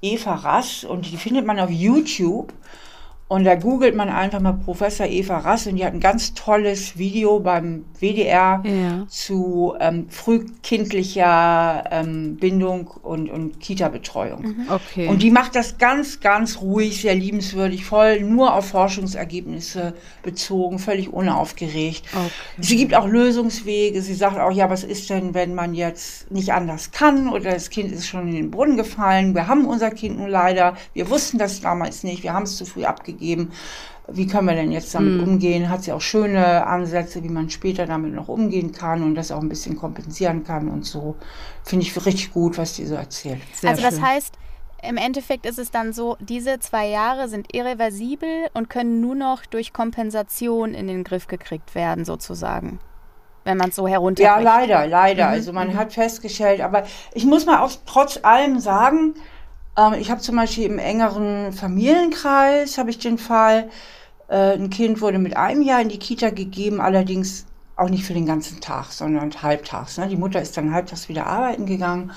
Eva 0.03 0.35
Rass, 0.35 0.83
und 0.83 1.11
die 1.11 1.17
findet 1.17 1.47
man 1.47 1.59
auf 1.59 1.71
YouTube. 1.71 2.53
Und 3.29 3.45
da 3.45 3.55
googelt 3.55 3.95
man 3.95 4.09
einfach 4.09 4.41
mal 4.41 4.53
Professor 4.53 5.07
Eva 5.07 5.37
Rass 5.37 5.65
und 5.65 5.77
die 5.77 5.85
hat 5.85 5.93
ein 5.93 5.99
ganz 5.99 6.33
tolles 6.33 6.97
Video 6.97 7.39
beim 7.39 7.85
WDR 7.99 8.61
ja. 8.63 9.07
zu 9.07 9.73
ähm, 9.79 10.07
frühkindlicher 10.09 11.85
ähm, 11.89 12.35
Bindung 12.35 12.87
und, 13.01 13.29
und 13.31 13.59
Kita-Betreuung. 13.59 14.41
Mhm. 14.41 14.67
Okay. 14.69 15.07
Und 15.07 15.23
die 15.23 15.31
macht 15.31 15.55
das 15.55 15.77
ganz, 15.77 16.19
ganz 16.19 16.61
ruhig, 16.61 17.01
sehr 17.01 17.15
liebenswürdig, 17.15 17.85
voll 17.85 18.21
nur 18.21 18.53
auf 18.53 18.67
Forschungsergebnisse 18.67 19.93
bezogen, 20.21 20.77
völlig 20.77 21.11
unaufgeregt. 21.11 22.03
Okay. 22.13 22.29
Sie 22.59 22.75
gibt 22.75 22.93
auch 22.93 23.07
Lösungswege. 23.07 24.01
Sie 24.01 24.15
sagt 24.15 24.37
auch, 24.37 24.51
ja, 24.51 24.69
was 24.69 24.83
ist 24.83 25.09
denn, 25.09 25.33
wenn 25.33 25.55
man 25.55 25.73
jetzt 25.73 26.29
nicht 26.29 26.53
anders 26.53 26.91
kann 26.91 27.29
oder 27.29 27.51
das 27.51 27.69
Kind 27.69 27.91
ist 27.91 28.05
schon 28.05 28.27
in 28.27 28.35
den 28.35 28.51
Brunnen 28.51 28.77
gefallen. 28.77 29.33
Wir 29.33 29.47
haben 29.47 29.65
unser 29.65 29.91
Kind 29.91 30.19
nun 30.19 30.29
leider. 30.29 30.75
Wir 30.93 31.09
wussten 31.09 31.37
das 31.37 31.61
damals 31.61 32.03
nicht. 32.03 32.21
Wir 32.21 32.33
haben 32.33 32.43
es 32.43 32.57
zu 32.57 32.65
früh 32.65 32.83
abgegeben 32.83 33.12
gegeben. 33.13 33.51
Wie 34.07 34.27
können 34.27 34.47
wir 34.47 34.55
denn 34.55 34.71
jetzt 34.71 34.93
damit 34.93 35.21
mhm. 35.21 35.23
umgehen? 35.23 35.69
Hat 35.69 35.83
sie 35.83 35.93
auch 35.93 36.01
schöne 36.01 36.67
Ansätze, 36.67 37.23
wie 37.23 37.29
man 37.29 37.49
später 37.49 37.85
damit 37.85 38.13
noch 38.13 38.27
umgehen 38.27 38.73
kann 38.73 39.01
und 39.01 39.15
das 39.15 39.31
auch 39.31 39.41
ein 39.41 39.47
bisschen 39.47 39.77
kompensieren 39.77 40.43
kann 40.43 40.67
und 40.67 40.85
so. 40.85 41.15
Finde 41.63 41.85
ich 41.85 41.95
richtig 42.05 42.33
gut, 42.33 42.57
was 42.57 42.73
die 42.73 42.85
so 42.85 42.95
erzählt. 42.95 43.41
Sehr 43.53 43.69
also 43.69 43.81
das 43.81 43.95
schön. 43.95 44.05
heißt, 44.05 44.37
im 44.83 44.97
Endeffekt 44.97 45.45
ist 45.45 45.57
es 45.57 45.71
dann 45.71 45.93
so, 45.93 46.17
diese 46.19 46.59
zwei 46.59 46.87
Jahre 46.89 47.29
sind 47.29 47.55
irreversibel 47.55 48.49
und 48.53 48.69
können 48.69 48.99
nur 48.99 49.15
noch 49.15 49.45
durch 49.45 49.71
Kompensation 49.71 50.73
in 50.73 50.87
den 50.87 51.05
Griff 51.05 51.27
gekriegt 51.27 51.73
werden, 51.73 52.03
sozusagen. 52.03 52.79
Wenn 53.45 53.57
man 53.57 53.69
es 53.69 53.75
so 53.75 53.87
herunterbricht. 53.87 54.25
Ja, 54.25 54.39
leider, 54.39 54.87
leider. 54.87 55.27
Mhm. 55.27 55.33
Also 55.33 55.53
man 55.53 55.69
mhm. 55.69 55.77
hat 55.77 55.93
festgestellt, 55.93 56.59
aber 56.59 56.83
ich 57.13 57.25
muss 57.25 57.45
mal 57.45 57.61
auch 57.61 57.71
trotz 57.85 58.19
allem 58.23 58.59
sagen, 58.59 59.15
ähm, 59.77 59.93
ich 59.93 60.11
habe 60.11 60.21
zum 60.21 60.35
Beispiel 60.35 60.65
im 60.65 60.79
engeren 60.79 61.53
Familienkreis, 61.53 62.77
habe 62.77 62.89
ich 62.89 62.99
den 62.99 63.17
Fall, 63.17 63.69
äh, 64.27 64.53
ein 64.53 64.69
Kind 64.69 65.01
wurde 65.01 65.19
mit 65.19 65.37
einem 65.37 65.61
Jahr 65.61 65.81
in 65.81 65.89
die 65.89 65.99
Kita 65.99 66.29
gegeben, 66.29 66.81
allerdings 66.81 67.45
auch 67.75 67.89
nicht 67.89 68.05
für 68.05 68.13
den 68.13 68.25
ganzen 68.25 68.61
Tag, 68.61 68.91
sondern 68.91 69.31
halbtags. 69.41 69.97
Ne? 69.97 70.07
Die 70.07 70.17
Mutter 70.17 70.41
ist 70.41 70.55
dann 70.57 70.73
halbtags 70.73 71.09
wieder 71.09 71.25
arbeiten 71.25 71.65
gegangen 71.65 72.11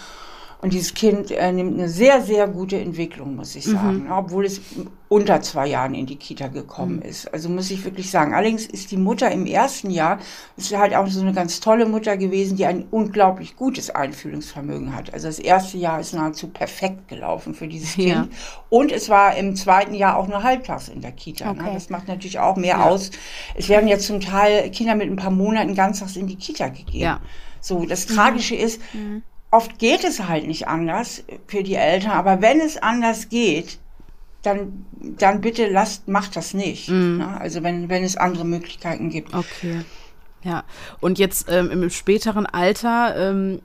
und 0.62 0.72
dieses 0.72 0.94
Kind 0.94 1.30
äh, 1.30 1.52
nimmt 1.52 1.74
eine 1.74 1.88
sehr, 1.88 2.22
sehr 2.22 2.48
gute 2.48 2.78
Entwicklung, 2.78 3.36
muss 3.36 3.54
ich 3.56 3.64
sagen, 3.64 4.04
mhm. 4.04 4.12
obwohl 4.12 4.46
es 4.46 4.60
unter 5.08 5.40
zwei 5.42 5.66
Jahren 5.68 5.94
in 5.94 6.06
die 6.06 6.16
Kita 6.16 6.48
gekommen 6.48 6.96
mhm. 6.96 7.02
ist. 7.02 7.32
Also 7.32 7.48
muss 7.48 7.70
ich 7.70 7.84
wirklich 7.84 8.10
sagen. 8.10 8.34
Allerdings 8.34 8.64
ist 8.66 8.90
die 8.90 8.96
Mutter 8.96 9.30
im 9.30 9.46
ersten 9.46 9.90
Jahr, 9.90 10.18
ist 10.56 10.76
halt 10.76 10.94
auch 10.94 11.06
so 11.08 11.20
eine 11.20 11.34
ganz 11.34 11.60
tolle 11.60 11.86
Mutter 11.86 12.16
gewesen, 12.16 12.56
die 12.56 12.64
ein 12.64 12.86
unglaublich 12.90 13.54
gutes 13.56 13.90
Einfühlungsvermögen 13.90 14.96
hat. 14.96 15.12
Also 15.12 15.28
das 15.28 15.38
erste 15.38 15.76
Jahr 15.76 16.00
ist 16.00 16.14
nahezu 16.14 16.48
perfekt 16.48 17.08
gelaufen 17.08 17.54
für 17.54 17.68
dieses 17.68 17.94
Kind. 17.94 18.08
Ja. 18.08 18.28
Und 18.70 18.92
es 18.92 19.08
war 19.10 19.36
im 19.36 19.56
zweiten 19.56 19.94
Jahr 19.94 20.16
auch 20.16 20.26
nur 20.26 20.42
halbtags 20.42 20.88
in 20.88 21.02
der 21.02 21.12
Kita. 21.12 21.52
Ne? 21.52 21.60
Okay. 21.60 21.68
Ne? 21.68 21.74
Das 21.74 21.90
macht 21.90 22.08
natürlich 22.08 22.38
auch 22.38 22.56
mehr 22.56 22.78
ja. 22.78 22.84
aus. 22.86 23.10
Es 23.54 23.68
werden 23.68 23.88
ja 23.88 23.98
zum 23.98 24.20
Teil 24.20 24.70
Kinder 24.70 24.94
mit 24.94 25.08
ein 25.08 25.16
paar 25.16 25.30
Monaten 25.30 25.74
ganztags 25.74 26.16
in 26.16 26.26
die 26.26 26.36
Kita 26.36 26.68
gegeben. 26.68 26.98
Ja. 26.98 27.20
So, 27.60 27.84
das 27.84 28.06
Tragische 28.06 28.54
mhm. 28.54 28.60
ist, 28.60 28.80
mhm 28.94 29.22
oft 29.50 29.78
geht 29.78 30.04
es 30.04 30.28
halt 30.28 30.46
nicht 30.46 30.68
anders 30.68 31.24
für 31.46 31.62
die 31.62 31.74
Eltern, 31.74 32.12
aber 32.12 32.42
wenn 32.42 32.60
es 32.60 32.76
anders 32.76 33.28
geht, 33.28 33.78
dann, 34.42 34.84
dann 35.00 35.40
bitte 35.40 35.68
lasst, 35.68 36.08
macht 36.08 36.36
das 36.36 36.54
nicht. 36.54 36.88
Mhm. 36.88 37.18
Ne? 37.18 37.40
Also 37.40 37.62
wenn, 37.62 37.88
wenn 37.88 38.04
es 38.04 38.16
andere 38.16 38.44
Möglichkeiten 38.44 39.10
gibt. 39.10 39.34
Okay. 39.34 39.82
Ja. 40.42 40.64
Und 41.00 41.18
jetzt 41.18 41.50
ähm, 41.50 41.70
im 41.70 41.90
späteren 41.90 42.46
Alter, 42.46 43.16
ähm, 43.16 43.60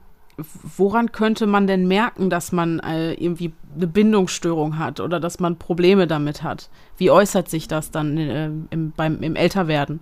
woran 0.78 1.12
könnte 1.12 1.46
man 1.46 1.67
denn 1.67 1.88
merken, 1.88 2.30
dass 2.32 2.52
man 2.52 2.80
äh, 2.80 3.13
irgendwie 3.13 3.54
eine 3.76 3.88
Bindungsstörung 3.88 4.80
hat 4.80 5.00
oder 5.00 5.20
dass 5.20 5.39
man 5.39 5.58
Probleme 5.58 6.08
damit 6.08 6.41
hat? 6.41 6.70
Wie 6.98 7.12
äußert 7.12 7.50
sich 7.50 7.67
das 7.67 7.91
dann 7.91 8.17
äh, 8.17 8.50
im, 8.72 8.91
beim, 8.96 9.22
im 9.22 9.36
Älterwerden? 9.36 10.00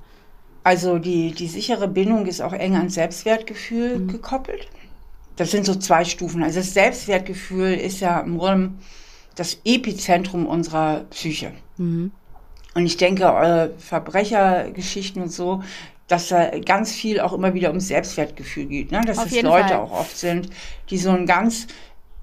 Also 0.63 0.99
die, 0.99 1.31
die 1.31 1.47
sichere 1.47 1.87
Bindung 1.87 2.25
ist 2.25 2.41
auch 2.41 2.53
eng 2.53 2.75
an 2.75 2.89
Selbstwertgefühl 2.89 3.99
mhm. 3.99 4.07
gekoppelt. 4.07 4.67
Das 5.39 5.51
sind 5.51 5.65
so 5.65 5.73
zwei 5.75 6.03
Stufen. 6.03 6.43
Also 6.43 6.59
das 6.59 6.73
Selbstwertgefühl 6.73 7.73
ist 7.73 8.01
ja 8.01 8.19
im 8.19 8.37
Grunde 8.37 8.73
das 9.35 9.61
Epizentrum 9.63 10.45
unserer 10.45 11.05
Psyche. 11.11 11.53
Mhm. 11.77 12.11
Und 12.73 12.85
ich 12.85 12.97
denke, 12.97 13.23
eure 13.33 13.73
Verbrechergeschichten 13.77 15.21
und 15.21 15.31
so, 15.31 15.63
dass 16.07 16.27
da 16.27 16.59
ganz 16.59 16.91
viel 16.91 17.21
auch 17.21 17.31
immer 17.31 17.53
wieder 17.53 17.71
um 17.71 17.79
Selbstwertgefühl 17.79 18.65
geht. 18.65 18.91
Ne? 18.91 18.99
Dass 19.07 19.17
Auf 19.17 19.31
es 19.31 19.41
Leute 19.41 19.69
Fall. 19.69 19.77
auch 19.77 19.91
oft 19.91 20.17
sind, 20.17 20.49
die 20.89 20.97
so 20.97 21.11
ein 21.11 21.25
ganz 21.25 21.67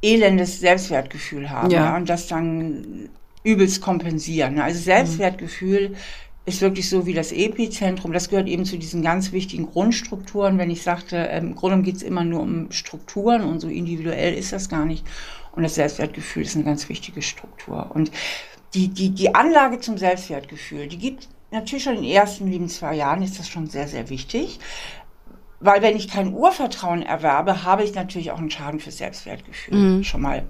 elendes 0.02 0.61
Selbstwertgefühl 0.61 1.48
haben 1.48 1.70
ja. 1.70 1.87
ja 1.87 1.96
und 1.96 2.11
das 2.11 2.26
dann 2.26 3.09
übelst 3.44 3.81
kompensieren. 3.81 4.57
Ne? 4.57 4.64
Also 4.64 4.79
Selbstwertgefühl 4.79 5.90
mhm 5.90 5.96
ist 6.47 6.61
wirklich 6.61 6.89
so 6.89 7.07
wie 7.07 7.13
das 7.13 7.33
Epizentrum. 7.33 8.13
Das 8.13 8.31
gehört 8.31 8.47
eben 8.47 8.65
zu 8.65 8.79
diesen 8.79 9.03
ganz 9.03 9.33
wichtigen 9.33 9.67
Grundstrukturen. 9.67 10.59
Wenn 10.59 10.71
ich 10.71 10.83
sagte, 10.83 11.17
ähm, 11.17 11.49
im 11.49 11.55
Grunde 11.57 11.83
geht 11.83 11.97
es 11.97 12.03
immer 12.03 12.25
nur 12.25 12.41
um 12.41 12.71
Strukturen 12.71 13.43
und 13.43 13.61
so 13.61 13.69
individuell 13.69 14.35
ist 14.35 14.53
das 14.53 14.69
gar 14.69 14.85
nicht. 14.85 15.05
Und 15.53 15.65
das 15.65 15.75
Selbstwertgefühl 15.75 16.45
ist 16.45 16.55
eine 16.55 16.65
ganz 16.65 16.89
wichtige 16.89 17.21
Struktur. 17.21 17.91
Und 17.93 18.13
die, 18.75 18.89
die, 18.89 19.11
die 19.11 19.35
Anlage 19.35 19.81
zum 19.81 19.99
Selbstwertgefühl, 19.99 20.87
die 20.87 20.99
gibt 20.99 21.29
natürlich 21.51 21.85
schon 21.85 21.97
in 21.97 22.03
den 22.03 22.13
ersten 22.13 22.49
lieben 22.49 22.69
zwei 22.69 22.95
Jahren, 22.95 23.23
ist 23.23 23.39
das 23.39 23.49
schon 23.49 23.67
sehr, 23.67 23.89
sehr 23.89 24.09
wichtig. 24.09 24.61
Weil 25.59 25.83
wenn 25.83 25.97
ich 25.97 26.09
kein 26.09 26.33
Urvertrauen 26.33 27.03
erwerbe, 27.03 27.65
habe 27.65 27.83
ich 27.83 27.95
natürlich 27.95 28.31
auch 28.31 28.39
einen 28.39 28.51
Schaden 28.51 28.79
für 28.79 28.93
Selbstwertgefühl 28.93 29.77
mhm. 29.77 30.05
schon 30.05 30.21
mal 30.21 30.45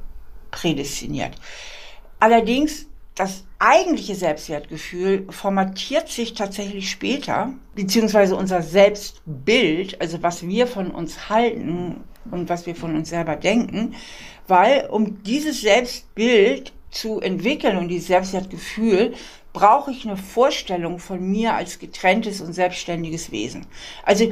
prädestiniert. 0.51 1.37
Allerdings 2.19 2.87
das 3.17 3.45
eigentliche 3.59 4.15
Selbstwertgefühl 4.15 5.27
formatiert 5.31 6.09
sich 6.09 6.35
tatsächlich 6.35 6.91
später, 6.91 7.55
beziehungsweise 7.75 8.37
unser 8.37 8.63
Selbstbild, 8.63 10.01
also 10.01 10.23
was 10.23 10.47
wir 10.47 10.67
von 10.67 10.91
uns 10.91 11.31
halten 11.31 12.05
und 12.31 12.51
was 12.51 12.67
wir 12.67 12.77
von 12.77 12.95
uns 12.95 13.09
selber 13.09 13.37
denken, 13.37 13.95
weil 14.47 14.87
um 14.91 15.23
dieses 15.23 15.63
Selbstbild 15.63 16.73
zu 16.91 17.21
entwickeln 17.21 17.79
und 17.79 17.89
dieses 17.89 18.09
Selbstwertgefühl, 18.09 19.15
brauche 19.55 19.91
ich 19.91 20.07
eine 20.07 20.19
Vorstellung 20.19 20.99
von 20.99 21.19
mir 21.19 21.55
als 21.55 21.79
getrenntes 21.79 22.43
und 22.43 22.53
selbstständiges 22.53 23.33
Wesen. 23.33 23.65
Also 24.03 24.31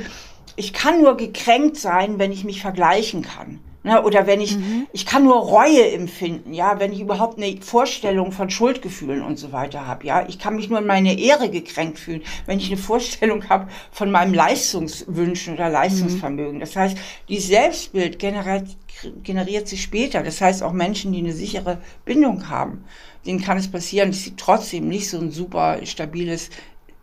ich 0.56 0.74
kann 0.74 1.00
nur 1.00 1.16
gekränkt 1.16 1.78
sein, 1.78 2.18
wenn 2.18 2.30
ich 2.30 2.44
mich 2.44 2.60
vergleichen 2.60 3.22
kann. 3.22 3.60
Ne, 3.86 4.02
oder 4.02 4.26
wenn 4.26 4.40
ich, 4.40 4.56
mhm. 4.56 4.86
ich 4.94 5.04
kann 5.04 5.24
nur 5.24 5.36
Reue 5.36 5.92
empfinden, 5.92 6.54
ja, 6.54 6.80
wenn 6.80 6.90
ich 6.90 7.00
überhaupt 7.00 7.36
eine 7.36 7.60
Vorstellung 7.60 8.32
von 8.32 8.48
Schuldgefühlen 8.48 9.20
und 9.20 9.38
so 9.38 9.52
weiter 9.52 9.86
habe, 9.86 10.06
ja. 10.06 10.26
Ich 10.26 10.38
kann 10.38 10.56
mich 10.56 10.70
nur 10.70 10.78
in 10.78 10.86
meine 10.86 11.20
Ehre 11.20 11.50
gekränkt 11.50 11.98
fühlen, 11.98 12.22
wenn 12.46 12.58
ich 12.58 12.68
eine 12.68 12.78
Vorstellung 12.78 13.46
habe 13.50 13.68
von 13.92 14.10
meinem 14.10 14.32
Leistungswünschen 14.32 15.52
oder 15.52 15.68
Leistungsvermögen. 15.68 16.56
Mhm. 16.56 16.60
Das 16.60 16.74
heißt, 16.74 16.96
die 17.28 17.38
Selbstbild 17.38 18.18
generiert, 18.18 18.68
generiert 19.22 19.68
sich 19.68 19.82
später. 19.82 20.22
Das 20.22 20.40
heißt, 20.40 20.62
auch 20.62 20.72
Menschen, 20.72 21.12
die 21.12 21.18
eine 21.18 21.34
sichere 21.34 21.76
Bindung 22.06 22.48
haben, 22.48 22.84
denen 23.26 23.42
kann 23.42 23.58
es 23.58 23.70
passieren, 23.70 24.12
dass 24.12 24.22
sie 24.22 24.34
trotzdem 24.34 24.88
nicht 24.88 25.10
so 25.10 25.18
ein 25.18 25.30
super 25.30 25.84
stabiles 25.84 26.48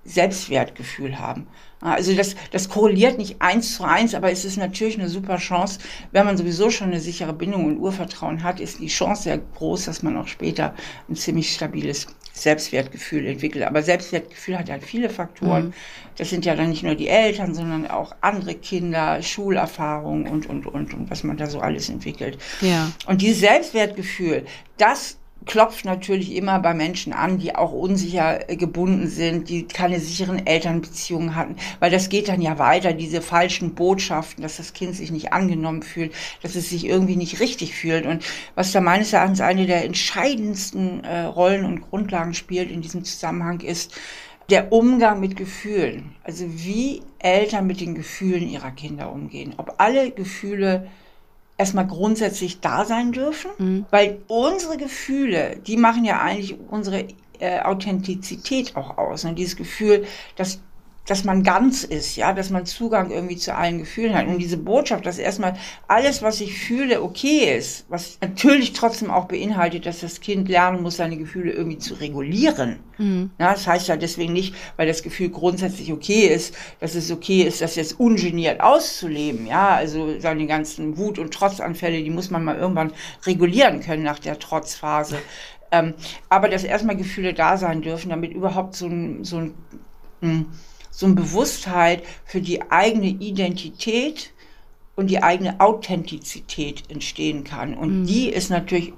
Selbstwertgefühl 0.04 1.20
haben. 1.20 1.46
Also 1.82 2.16
das, 2.16 2.36
das 2.52 2.70
korreliert 2.70 3.18
nicht 3.18 3.42
eins 3.42 3.76
zu 3.76 3.84
eins, 3.84 4.14
aber 4.14 4.32
es 4.32 4.46
ist 4.46 4.58
natürlich 4.58 5.00
eine 5.00 5.10
super 5.10 5.38
Chance, 5.38 5.80
wenn 6.12 6.26
man 6.26 6.38
sowieso 6.38 6.70
schon 6.70 6.90
eine 6.90 7.00
sichere 7.00 7.34
Bindung 7.34 7.66
und 7.66 7.80
Urvertrauen 7.80 8.44
hat, 8.44 8.60
ist 8.60 8.80
die 8.80 8.88
Chance 8.88 9.24
sehr 9.24 9.40
groß, 9.40 9.86
dass 9.86 10.04
man 10.04 10.16
auch 10.18 10.28
später 10.28 10.76
ein 11.10 11.16
ziemlich 11.16 11.52
stabiles 11.54 12.08
Selbstwertgefühl 12.34 13.26
entwickelt. 13.26 13.66
Aber 13.66 13.84
Selbstwertgefühl 13.84 14.58
hat 14.58 14.70
halt 14.70 14.84
viele 14.84 15.10
Faktoren. 15.10 15.68
Mhm. 15.68 15.74
Das 16.18 16.30
sind 16.30 16.46
ja 16.46 16.56
dann 16.56 16.70
nicht 16.70 16.84
nur 16.84 16.96
die 16.96 17.08
Eltern, 17.08 17.54
sondern 17.54 17.88
auch 17.88 18.16
andere 18.22 18.56
Kinder, 18.56 19.22
Schulerfahrung 19.22 20.28
und, 20.28 20.48
und, 20.48 20.66
und, 20.68 20.94
und 20.94 21.10
was 21.10 21.24
man 21.24 21.38
da 21.38 21.48
so 21.48 21.60
alles 21.60 21.90
entwickelt. 21.90 22.38
Ja. 22.62 22.92
Und 23.08 23.22
dieses 23.22 23.42
Selbstwertgefühl, 23.42 24.46
das 24.78 25.18
klopft 25.46 25.86
natürlich 25.86 26.36
immer 26.36 26.60
bei 26.60 26.74
Menschen 26.74 27.14
an, 27.14 27.40
die 27.40 27.56
auch 27.56 27.72
unsicher 27.72 28.40
gebunden 28.48 29.08
sind, 29.08 29.50
die 29.50 29.68
keine 29.68 30.00
sicheren 30.00 30.46
Elternbeziehungen 30.46 31.36
hatten, 31.36 31.56
weil 31.80 31.92
das 31.92 32.10
geht 32.10 32.28
dann 32.28 32.42
ja 32.42 32.60
weiter, 32.60 32.94
diese 32.94 33.22
falschen 33.22 33.74
Botschaften, 33.74 34.44
dass 34.44 34.58
das 34.58 34.74
Kind 34.74 34.96
sich 34.96 35.12
nicht 35.12 35.34
angenommen 35.34 35.84
fühlt, 35.84 36.14
dass 36.44 36.56
es 36.56 36.70
sich 36.70 36.86
irgendwie 36.86 37.16
nicht 37.16 37.40
richtig 37.40 37.74
fühlt 37.76 38.06
und 38.06 38.24
was 38.56 38.72
da 38.72 38.82
meines 38.82 39.14
Erachtens 39.14 39.42
eine 39.42 39.66
der 39.66 39.84
entscheidendsten 39.84 41.04
äh, 41.04 41.22
Rollen 41.22 41.66
und 41.66 41.82
Grundlagen 41.82 42.34
spielt 42.34 42.72
in 42.72 42.82
diesem 42.82 43.04
Zusammenhang 43.04 43.62
ist, 43.62 43.94
der 44.50 44.72
Umgang 44.72 45.20
mit 45.20 45.38
Gefühlen. 45.38 46.14
Also 46.24 46.46
wie 46.48 47.02
Eltern 47.20 47.68
mit 47.68 47.80
den 47.80 47.96
Gefühlen 47.96 48.50
ihrer 48.50 48.72
Kinder 48.72 49.12
umgehen. 49.12 49.54
Ob 49.58 49.76
alle 49.78 50.12
Gefühle 50.12 50.88
erstmal 51.58 51.88
grundsätzlich 51.88 52.60
da 52.60 52.86
sein 52.86 53.12
dürfen, 53.12 53.52
mhm. 53.58 53.86
weil 53.92 54.22
unsere 54.28 54.78
Gefühle, 54.78 55.58
die 55.66 55.78
machen 55.78 56.06
ja 56.06 56.22
eigentlich 56.22 56.58
unsere 56.70 57.08
äh, 57.40 57.60
Authentizität 57.62 58.76
auch 58.76 58.98
aus. 58.98 59.26
Und 59.26 59.36
dieses 59.36 59.56
Gefühl, 59.56 60.06
dass 60.36 60.62
dass 61.12 61.26
man 61.26 61.44
ganz 61.44 61.84
ist, 61.84 62.16
ja, 62.16 62.32
dass 62.32 62.52
man 62.52 62.66
Zugang 62.66 63.12
irgendwie 63.12 63.36
zu 63.36 63.54
allen 63.54 63.80
Gefühlen 63.80 64.16
hat. 64.16 64.28
Und 64.28 64.38
diese 64.38 64.56
Botschaft, 64.56 65.06
dass 65.06 65.18
erstmal 65.18 65.56
alles, 65.90 66.22
was 66.22 66.40
ich 66.40 66.58
fühle, 66.58 67.04
okay 67.04 67.54
ist, 67.54 67.86
was 67.90 68.18
natürlich 68.22 68.72
trotzdem 68.72 69.12
auch 69.12 69.26
beinhaltet, 69.26 69.86
dass 69.86 70.00
das 70.00 70.22
Kind 70.22 70.48
lernen 70.48 70.82
muss, 70.82 70.96
seine 70.96 71.18
Gefühle 71.18 71.52
irgendwie 71.52 71.80
zu 71.80 71.96
regulieren. 71.96 72.80
Mhm. 72.98 73.32
Ja, 73.38 73.52
das 73.52 73.68
heißt 73.68 73.90
ja 73.90 73.98
deswegen 73.98 74.32
nicht, 74.32 74.56
weil 74.78 74.88
das 74.88 75.04
Gefühl 75.04 75.28
grundsätzlich 75.32 75.92
okay 75.92 76.28
ist, 76.28 76.56
dass 76.80 76.96
es 76.96 77.12
okay 77.12 77.42
ist, 77.42 77.60
das 77.60 77.76
jetzt 77.76 78.00
ungeniert 78.00 78.62
auszuleben. 78.62 79.48
Ja, 79.48 79.76
also 79.76 80.18
seine 80.18 80.48
ganzen 80.48 80.98
Wut- 80.98 81.20
und 81.20 81.34
Trotzanfälle, 81.34 82.02
die 82.02 82.10
muss 82.10 82.32
man 82.32 82.46
mal 82.46 82.56
irgendwann 82.56 82.94
regulieren 83.26 83.82
können 83.82 84.04
nach 84.04 84.20
der 84.20 84.40
Trotzphase. 84.40 85.18
Ähm, 85.74 85.94
aber 86.30 86.48
dass 86.48 86.64
erstmal 86.64 86.96
Gefühle 86.96 87.34
da 87.34 87.58
sein 87.58 87.82
dürfen, 87.82 88.12
damit 88.12 88.32
überhaupt 88.32 88.76
so 88.76 88.88
ein, 88.88 89.26
so 89.26 89.40
ein, 89.40 89.54
ein 90.22 90.46
so 90.92 91.08
eine 91.08 91.16
Bewusstheit 91.16 92.04
für 92.26 92.42
die 92.42 92.70
eigene 92.70 93.08
Identität 93.08 94.32
und 94.96 95.08
die 95.08 95.24
eigene 95.24 95.60
Authentizität 95.60 96.84
entstehen 96.90 97.44
kann. 97.44 97.74
Und 97.74 98.02
mhm. 98.02 98.06
die 98.06 98.30
ist 98.30 98.52
natürlich 98.52 98.94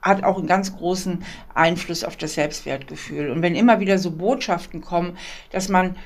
hat 0.00 0.22
auch 0.22 0.38
einen 0.38 0.46
ganz 0.46 0.76
großen 0.76 1.24
Einfluss 1.54 2.04
auf 2.04 2.16
das 2.16 2.34
Selbstwertgefühl. 2.34 3.30
Und 3.30 3.42
wenn 3.42 3.56
immer 3.56 3.80
wieder 3.80 3.98
so 3.98 4.12
Botschaften 4.12 4.80
kommen, 4.80 5.18
dass 5.50 5.68
man 5.68 5.96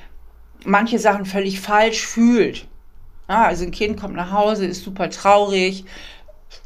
manche 0.65 0.97
Sachen 0.97 1.25
völlig 1.25 1.59
falsch 1.59 2.05
fühlt. 2.05 2.67
Ja, 3.29 3.45
also 3.45 3.63
ein 3.63 3.71
Kind 3.71 3.99
kommt 3.99 4.15
nach 4.15 4.31
Hause, 4.31 4.65
ist 4.65 4.83
super 4.83 5.09
traurig, 5.09 5.85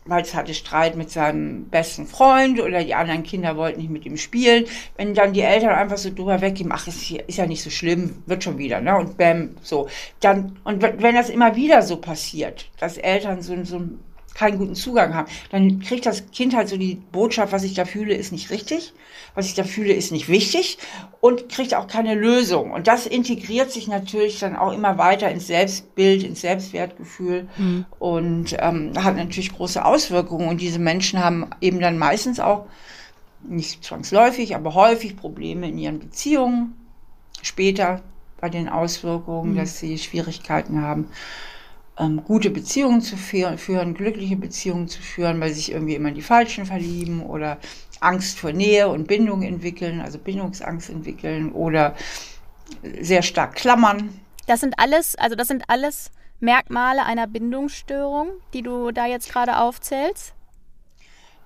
weil 0.05 0.21
es 0.21 0.33
hatte 0.33 0.53
Streit 0.53 0.95
mit 0.95 1.09
seinem 1.09 1.65
besten 1.65 2.05
Freund 2.05 2.59
oder 2.59 2.83
die 2.83 2.95
anderen 2.95 3.23
Kinder 3.23 3.57
wollten 3.57 3.79
nicht 3.79 3.89
mit 3.89 4.05
ihm 4.05 4.17
spielen. 4.17 4.65
Wenn 4.95 5.13
dann 5.13 5.33
die 5.33 5.41
Eltern 5.41 5.71
einfach 5.71 5.97
so 5.97 6.13
drüber 6.13 6.41
weggehen, 6.41 6.71
ach, 6.71 6.87
ist, 6.87 7.11
ist 7.11 7.37
ja 7.37 7.45
nicht 7.45 7.63
so 7.63 7.69
schlimm, 7.69 8.23
wird 8.25 8.43
schon 8.43 8.57
wieder, 8.57 8.81
ne? 8.81 8.97
Und 8.97 9.17
bäm, 9.17 9.55
so. 9.61 9.87
Dann, 10.19 10.57
und 10.63 10.81
wenn 10.81 11.15
das 11.15 11.29
immer 11.29 11.55
wieder 11.55 11.81
so 11.81 11.97
passiert, 11.97 12.69
dass 12.79 12.97
Eltern 12.97 13.41
so, 13.41 13.63
so 13.63 13.81
keinen 14.37 14.59
guten 14.59 14.75
Zugang 14.75 15.15
haben, 15.15 15.27
dann 15.49 15.79
kriegt 15.79 16.05
das 16.05 16.29
Kind 16.31 16.55
halt 16.55 16.69
so 16.69 16.77
die 16.77 16.95
Botschaft, 17.11 17.51
was 17.51 17.63
ich 17.63 17.73
da 17.73 17.85
fühle, 17.85 18.13
ist 18.13 18.31
nicht 18.31 18.51
richtig, 18.51 18.93
was 19.33 19.47
ich 19.47 19.55
da 19.55 19.63
fühle, 19.63 19.93
ist 19.93 20.11
nicht 20.11 20.29
wichtig 20.29 20.77
und 21.21 21.49
kriegt 21.49 21.73
auch 21.73 21.87
keine 21.87 22.13
Lösung. 22.13 22.71
Und 22.71 22.87
das 22.87 23.07
integriert 23.07 23.71
sich 23.71 23.87
natürlich 23.87 24.39
dann 24.39 24.55
auch 24.55 24.73
immer 24.73 24.97
weiter 24.97 25.29
ins 25.29 25.47
Selbstbild, 25.47 26.23
ins 26.23 26.41
Selbstwertgefühl 26.41 27.47
mhm. 27.57 27.85
und 27.97 28.55
ähm, 28.59 28.91
hat 29.03 29.15
natürlich 29.15 29.53
große 29.53 29.83
Auswirkungen. 29.83 30.47
Und 30.47 30.61
diese 30.61 30.79
Menschen 30.79 31.23
haben 31.23 31.49
eben 31.59 31.79
dann 31.79 31.97
meistens 31.97 32.39
auch, 32.39 32.65
nicht 33.43 33.83
zwangsläufig, 33.83 34.55
aber 34.55 34.73
häufig 34.73 35.15
Probleme 35.15 35.69
in 35.69 35.77
ihren 35.77 35.99
Beziehungen. 35.99 36.75
Später 37.43 38.01
bei 38.41 38.49
den 38.49 38.67
Auswirkungen, 38.67 39.53
mhm. 39.53 39.57
dass 39.57 39.79
sie 39.79 39.97
Schwierigkeiten 39.97 40.81
haben 40.81 41.07
ähm, 41.99 42.23
gute 42.23 42.49
Beziehungen 42.49 43.01
zu 43.01 43.17
führen, 43.17 43.93
glückliche 43.93 44.35
Beziehungen 44.35 44.87
zu 44.87 45.01
führen, 45.01 45.39
weil 45.39 45.53
sich 45.53 45.71
irgendwie 45.71 45.95
immer 45.95 46.11
die 46.11 46.21
Falschen 46.21 46.65
verlieben 46.65 47.23
oder 47.23 47.57
Angst 47.99 48.39
vor 48.39 48.51
Nähe 48.51 48.87
und 48.89 49.07
Bindung 49.07 49.41
entwickeln, 49.41 50.01
also 50.01 50.19
Bindungsangst 50.19 50.89
entwickeln 50.89 51.51
oder 51.51 51.95
sehr 53.01 53.21
stark 53.21 53.55
klammern. 53.55 54.09
Das 54.45 54.59
sind 54.59 54.75
alles, 54.77 55.15
also 55.15 55.35
das 55.35 55.47
sind 55.47 55.63
alles 55.67 56.11
Merkmale 56.39 57.03
einer 57.03 57.27
Bindungsstörung, 57.27 58.29
die 58.53 58.61
du 58.61 58.91
da 58.91 59.07
jetzt 59.07 59.31
gerade 59.31 59.57
aufzählst? 59.57 60.33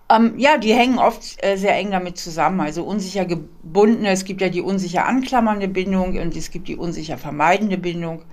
Ähm, 0.09 0.37
ja, 0.37 0.57
die 0.57 0.73
hängen 0.73 0.99
oft 0.99 1.41
äh, 1.43 1.55
sehr 1.55 1.75
eng 1.77 1.91
damit 1.91 2.17
zusammen. 2.17 2.59
Also 2.59 2.83
unsicher 2.83 3.25
gebundene, 3.25 4.09
es 4.09 4.25
gibt 4.25 4.41
ja 4.41 4.49
die 4.49 4.61
unsicher 4.61 5.05
anklammernde 5.05 5.69
Bindung 5.69 6.17
und 6.17 6.35
es 6.35 6.51
gibt 6.51 6.67
die 6.67 6.75
unsicher 6.75 7.17
vermeidende 7.17 7.77
Bindung 7.77 8.23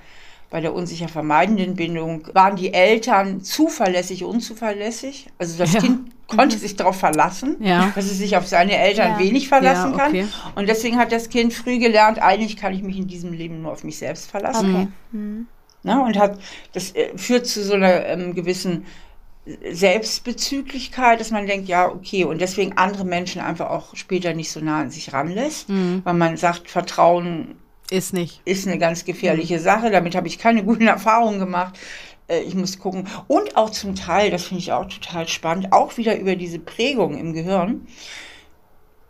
bei 0.50 0.60
der 0.60 0.74
unsicher 0.74 1.08
vermeidenden 1.08 1.74
Bindung 1.74 2.26
waren 2.32 2.56
die 2.56 2.72
Eltern 2.72 3.42
zuverlässig, 3.42 4.24
unzuverlässig. 4.24 5.28
Also 5.38 5.58
das 5.58 5.74
ja. 5.74 5.80
Kind 5.80 6.10
konnte 6.26 6.56
mhm. 6.56 6.60
sich 6.60 6.76
darauf 6.76 6.96
verlassen, 6.96 7.56
ja. 7.60 7.92
dass 7.94 8.06
es 8.06 8.18
sich 8.18 8.36
auf 8.36 8.46
seine 8.46 8.76
Eltern 8.76 9.12
ja. 9.12 9.18
wenig 9.18 9.48
verlassen 9.48 9.96
kann. 9.96 10.10
Okay. 10.10 10.26
Und 10.54 10.68
deswegen 10.68 10.98
hat 10.98 11.12
das 11.12 11.28
Kind 11.28 11.52
früh 11.52 11.78
gelernt, 11.78 12.20
eigentlich 12.20 12.56
kann 12.56 12.72
ich 12.72 12.82
mich 12.82 12.96
in 12.96 13.06
diesem 13.06 13.32
Leben 13.32 13.62
nur 13.62 13.72
auf 13.72 13.84
mich 13.84 13.98
selbst 13.98 14.30
verlassen. 14.30 14.74
Okay. 14.74 14.88
Mhm. 15.12 15.46
Na, 15.82 16.04
und 16.04 16.18
hat, 16.18 16.38
das 16.72 16.94
äh, 16.94 17.16
führt 17.16 17.46
zu 17.46 17.62
so 17.62 17.74
einer 17.74 18.06
ähm, 18.06 18.34
gewissen 18.34 18.84
Selbstbezüglichkeit, 19.70 21.20
dass 21.20 21.30
man 21.30 21.46
denkt, 21.46 21.68
ja, 21.68 21.88
okay, 21.88 22.24
und 22.24 22.40
deswegen 22.40 22.76
andere 22.76 23.04
Menschen 23.04 23.40
einfach 23.40 23.70
auch 23.70 23.96
später 23.96 24.34
nicht 24.34 24.50
so 24.50 24.60
nah 24.60 24.80
an 24.80 24.90
sich 24.90 25.12
ranlässt, 25.12 25.68
mhm. 25.68 26.02
weil 26.04 26.14
man 26.14 26.36
sagt, 26.36 26.68
Vertrauen 26.68 27.56
ist 27.90 28.12
nicht. 28.12 28.42
Ist 28.44 28.66
eine 28.66 28.78
ganz 28.78 29.04
gefährliche. 29.04 29.58
Sache. 29.58 29.90
Damit 29.90 30.14
habe 30.14 30.26
ich 30.26 30.38
keine 30.38 30.64
guten 30.64 30.86
Erfahrungen 30.86 31.38
gemacht. 31.38 31.78
Äh, 32.28 32.40
ich 32.40 32.54
muss 32.54 32.78
gucken. 32.78 33.08
Und 33.26 33.56
auch 33.56 33.70
zum 33.70 33.94
Teil, 33.94 34.30
das 34.30 34.44
finde 34.44 34.62
ich 34.62 34.72
auch 34.72 34.86
total 34.86 35.26
spannend, 35.26 35.72
auch 35.72 35.96
wieder 35.96 36.18
über 36.18 36.36
diese 36.36 36.58
Prägung 36.58 37.18
im 37.18 37.32
Gehirn, 37.32 37.86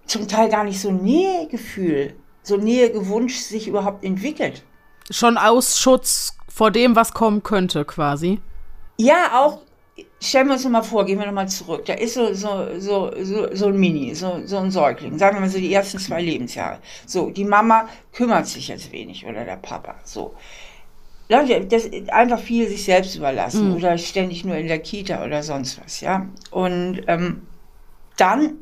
zum 0.06 0.26
Teil 0.26 0.48
gar 0.48 0.64
nicht 0.64 0.80
so 0.80 0.90
Nähegefühl, 0.90 2.14
so 2.42 2.56
Nähegewunsch 2.56 3.36
sich 3.36 3.68
überhaupt 3.68 4.04
entwickelt. 4.04 4.64
Schon 5.10 5.36
aus 5.36 5.78
Schutz 5.78 6.36
vor 6.48 6.70
dem, 6.70 6.96
was 6.96 7.12
kommen 7.12 7.42
könnte, 7.42 7.84
quasi. 7.84 8.40
Ja, 8.96 9.40
auch 9.40 9.60
stellen 10.20 10.48
wir 10.48 10.54
uns 10.54 10.68
mal 10.68 10.82
vor, 10.82 11.04
gehen 11.04 11.18
wir 11.18 11.26
nochmal 11.26 11.48
zurück. 11.48 11.84
Da 11.86 11.94
ist 11.94 12.14
so, 12.14 12.32
so, 12.34 12.78
so, 12.78 13.12
so, 13.22 13.54
so 13.54 13.66
ein 13.66 13.76
Mini, 13.76 14.14
so, 14.14 14.40
so 14.44 14.58
ein 14.58 14.70
Säugling, 14.70 15.18
sagen 15.18 15.36
wir 15.36 15.40
mal 15.40 15.50
so 15.50 15.58
die 15.58 15.72
ersten 15.72 15.98
zwei 15.98 16.22
Lebensjahre. 16.22 16.78
So, 17.06 17.30
die 17.30 17.44
Mama 17.44 17.88
kümmert 18.12 18.46
sich 18.46 18.68
jetzt 18.68 18.92
wenig 18.92 19.26
oder 19.26 19.44
der 19.44 19.56
Papa. 19.56 19.96
So. 20.04 20.34
Das 21.28 21.90
einfach 22.08 22.40
viel 22.40 22.68
sich 22.68 22.84
selbst 22.84 23.14
überlassen 23.14 23.68
mhm. 23.68 23.76
oder 23.76 23.98
ständig 23.98 24.44
nur 24.46 24.56
in 24.56 24.66
der 24.66 24.78
Kita 24.78 25.22
oder 25.24 25.42
sonst 25.42 25.78
was, 25.84 26.00
ja. 26.00 26.26
Und 26.50 27.02
ähm, 27.06 27.42
dann 28.16 28.54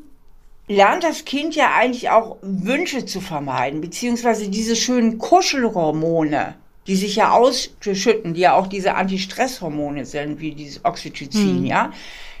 lernt 0.67 1.03
das 1.05 1.23
Kind 1.23 1.55
ja 1.55 1.71
eigentlich 1.75 2.09
auch 2.09 2.37
Wünsche 2.41 3.05
zu 3.05 3.21
vermeiden, 3.21 3.79
beziehungsweise 3.79 4.49
diese 4.49 4.75
schönen 4.75 5.17
Kuschelhormone 5.17 6.55
die 6.87 6.95
sich 6.95 7.17
ja 7.17 7.31
ausschütten, 7.31 8.33
die 8.33 8.41
ja 8.41 8.55
auch 8.55 8.67
diese 8.67 8.95
Antistresshormone 8.95 10.05
sind, 10.05 10.39
wie 10.39 10.53
dieses 10.53 10.83
Oxytocin, 10.83 11.61
mhm. 11.61 11.65
ja. 11.65 11.91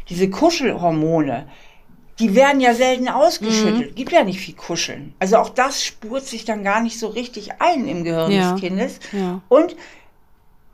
Diese 0.09 0.29
Kuschelhormone, 0.29 1.47
die 2.19 2.33
werden 2.33 2.61
ja 2.61 2.73
selten 2.73 3.09
ausgeschüttelt. 3.09 3.91
Mhm. 3.91 3.95
Gibt 3.95 4.13
ja 4.13 4.23
nicht 4.23 4.39
viel 4.39 4.55
Kuscheln. 4.55 5.13
Also 5.19 5.37
auch 5.37 5.49
das 5.49 5.83
spurt 5.83 6.25
sich 6.25 6.45
dann 6.45 6.63
gar 6.63 6.81
nicht 6.81 6.97
so 6.97 7.07
richtig 7.07 7.59
ein 7.59 7.87
im 7.87 8.05
Gehirn 8.05 8.31
ja. 8.31 8.53
des 8.53 8.61
Kindes. 8.61 8.99
Ja. 9.11 9.41
Und 9.49 9.75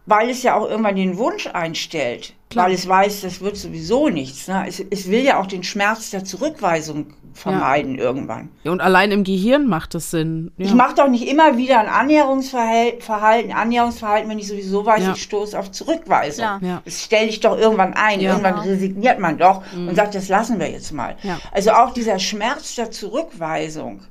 weil 0.06 0.30
es 0.30 0.44
ja 0.44 0.56
auch 0.56 0.70
irgendwann 0.70 0.96
den 0.96 1.18
Wunsch 1.18 1.48
einstellt, 1.48 2.34
Klar. 2.50 2.66
weil 2.66 2.74
es 2.74 2.88
weiß, 2.88 3.22
das 3.22 3.42
wird 3.42 3.58
sowieso 3.58 4.10
nichts. 4.10 4.48
Ne? 4.48 4.66
Es, 4.68 4.84
es, 4.90 5.10
will 5.10 5.24
ja 5.24 5.40
auch 5.40 5.48
den 5.48 5.64
Schmerz 5.64 6.12
der 6.12 6.24
Zurückweisung 6.24 7.14
vermeiden 7.34 7.96
ja. 7.96 8.04
irgendwann. 8.04 8.50
Ja, 8.64 8.72
und 8.72 8.82
allein 8.82 9.12
im 9.12 9.24
Gehirn 9.24 9.68
macht 9.68 9.96
es 9.96 10.12
Sinn. 10.12 10.52
Ja. 10.58 10.66
Ich 10.66 10.74
mache 10.74 10.96
doch 10.96 11.08
nicht 11.08 11.28
immer 11.28 11.58
wieder 11.58 11.80
ein 11.80 11.88
Annäherungsverhalten, 11.88 13.52
Annäherungsverhalten, 13.52 14.30
wenn 14.30 14.40
ich 14.40 14.48
sowieso 14.48 14.86
weiß, 14.86 15.10
ich 15.16 15.24
stoße 15.24 15.58
auf 15.58 15.72
Zurückweisung. 15.72 16.46
Das 16.86 17.04
stelle 17.04 17.28
ich 17.28 17.40
doch 17.40 17.58
irgendwann 17.58 17.94
ein. 17.94 18.20
Irgendwann 18.20 18.60
resigniert 18.60 19.20
man 19.20 19.38
doch 19.38 19.64
mhm. 19.74 19.90
und 19.90 19.96
sagt, 19.96 20.16
das 20.16 20.30
lassen 20.30 20.60
wir 20.60 20.70
jetzt 20.70 20.92
mal. 20.92 21.16
Also 21.52 21.72
auch 21.72 21.94
dieser 21.94 22.20
Schmerz 22.20 22.76
der 22.76 22.92
Zurückweisung 22.92 24.02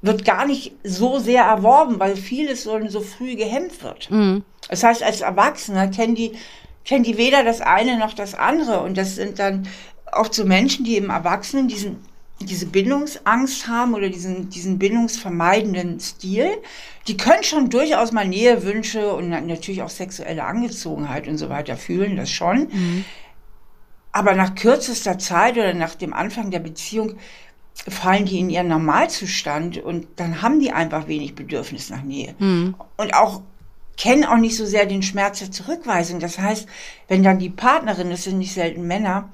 wird 0.00 0.24
gar 0.24 0.46
nicht 0.46 0.72
so 0.84 1.18
sehr 1.18 1.44
erworben, 1.44 1.98
weil 1.98 2.16
vieles 2.16 2.62
so, 2.62 2.78
so 2.88 3.00
früh 3.00 3.34
gehemmt 3.34 3.82
wird. 3.82 4.10
Mhm. 4.10 4.44
Das 4.68 4.84
heißt, 4.84 5.02
als 5.02 5.20
Erwachsener 5.20 5.88
kennen 5.88 6.14
die, 6.14 6.32
kennen 6.84 7.04
die 7.04 7.18
weder 7.18 7.42
das 7.42 7.60
eine 7.60 7.98
noch 7.98 8.14
das 8.14 8.34
andere. 8.34 8.80
Und 8.80 8.96
das 8.96 9.16
sind 9.16 9.38
dann 9.38 9.66
oft 10.12 10.34
so 10.34 10.44
Menschen, 10.44 10.84
die 10.84 10.96
im 10.96 11.10
Erwachsenen 11.10 11.68
diesen, 11.68 11.98
diese 12.40 12.66
Bindungsangst 12.66 13.66
haben 13.66 13.94
oder 13.94 14.08
diesen, 14.08 14.48
diesen 14.48 14.78
bindungsvermeidenden 14.78 15.98
Stil. 16.00 16.48
Die 17.06 17.16
können 17.16 17.42
schon 17.42 17.70
durchaus 17.70 18.12
mal 18.12 18.26
Nähewünsche 18.26 19.12
und 19.14 19.30
natürlich 19.30 19.82
auch 19.82 19.88
sexuelle 19.88 20.44
Angezogenheit 20.44 21.26
und 21.26 21.38
so 21.38 21.48
weiter 21.48 21.76
fühlen, 21.76 22.16
das 22.16 22.30
schon. 22.30 22.68
Mhm. 22.70 23.04
Aber 24.12 24.34
nach 24.34 24.54
kürzester 24.54 25.18
Zeit 25.18 25.54
oder 25.54 25.74
nach 25.74 25.94
dem 25.94 26.12
Anfang 26.12 26.50
der 26.50 26.60
Beziehung 26.60 27.16
fallen 27.86 28.24
die 28.24 28.40
in 28.40 28.50
ihren 28.50 28.68
Normalzustand 28.68 29.78
und 29.78 30.06
dann 30.16 30.42
haben 30.42 30.60
die 30.60 30.72
einfach 30.72 31.06
wenig 31.06 31.34
Bedürfnis 31.34 31.90
nach 31.90 32.02
Nähe. 32.02 32.34
Mhm. 32.38 32.74
Und 32.96 33.14
auch 33.14 33.42
kennen 33.96 34.24
auch 34.24 34.36
nicht 34.36 34.56
so 34.56 34.64
sehr 34.64 34.86
den 34.86 35.02
Schmerz 35.02 35.40
der 35.40 35.50
Zurückweisung. 35.50 36.20
Das 36.20 36.38
heißt, 36.38 36.68
wenn 37.08 37.22
dann 37.22 37.38
die 37.38 37.50
Partnerin, 37.50 38.10
das 38.10 38.24
sind 38.24 38.38
nicht 38.38 38.54
selten 38.54 38.86
Männer, 38.86 39.28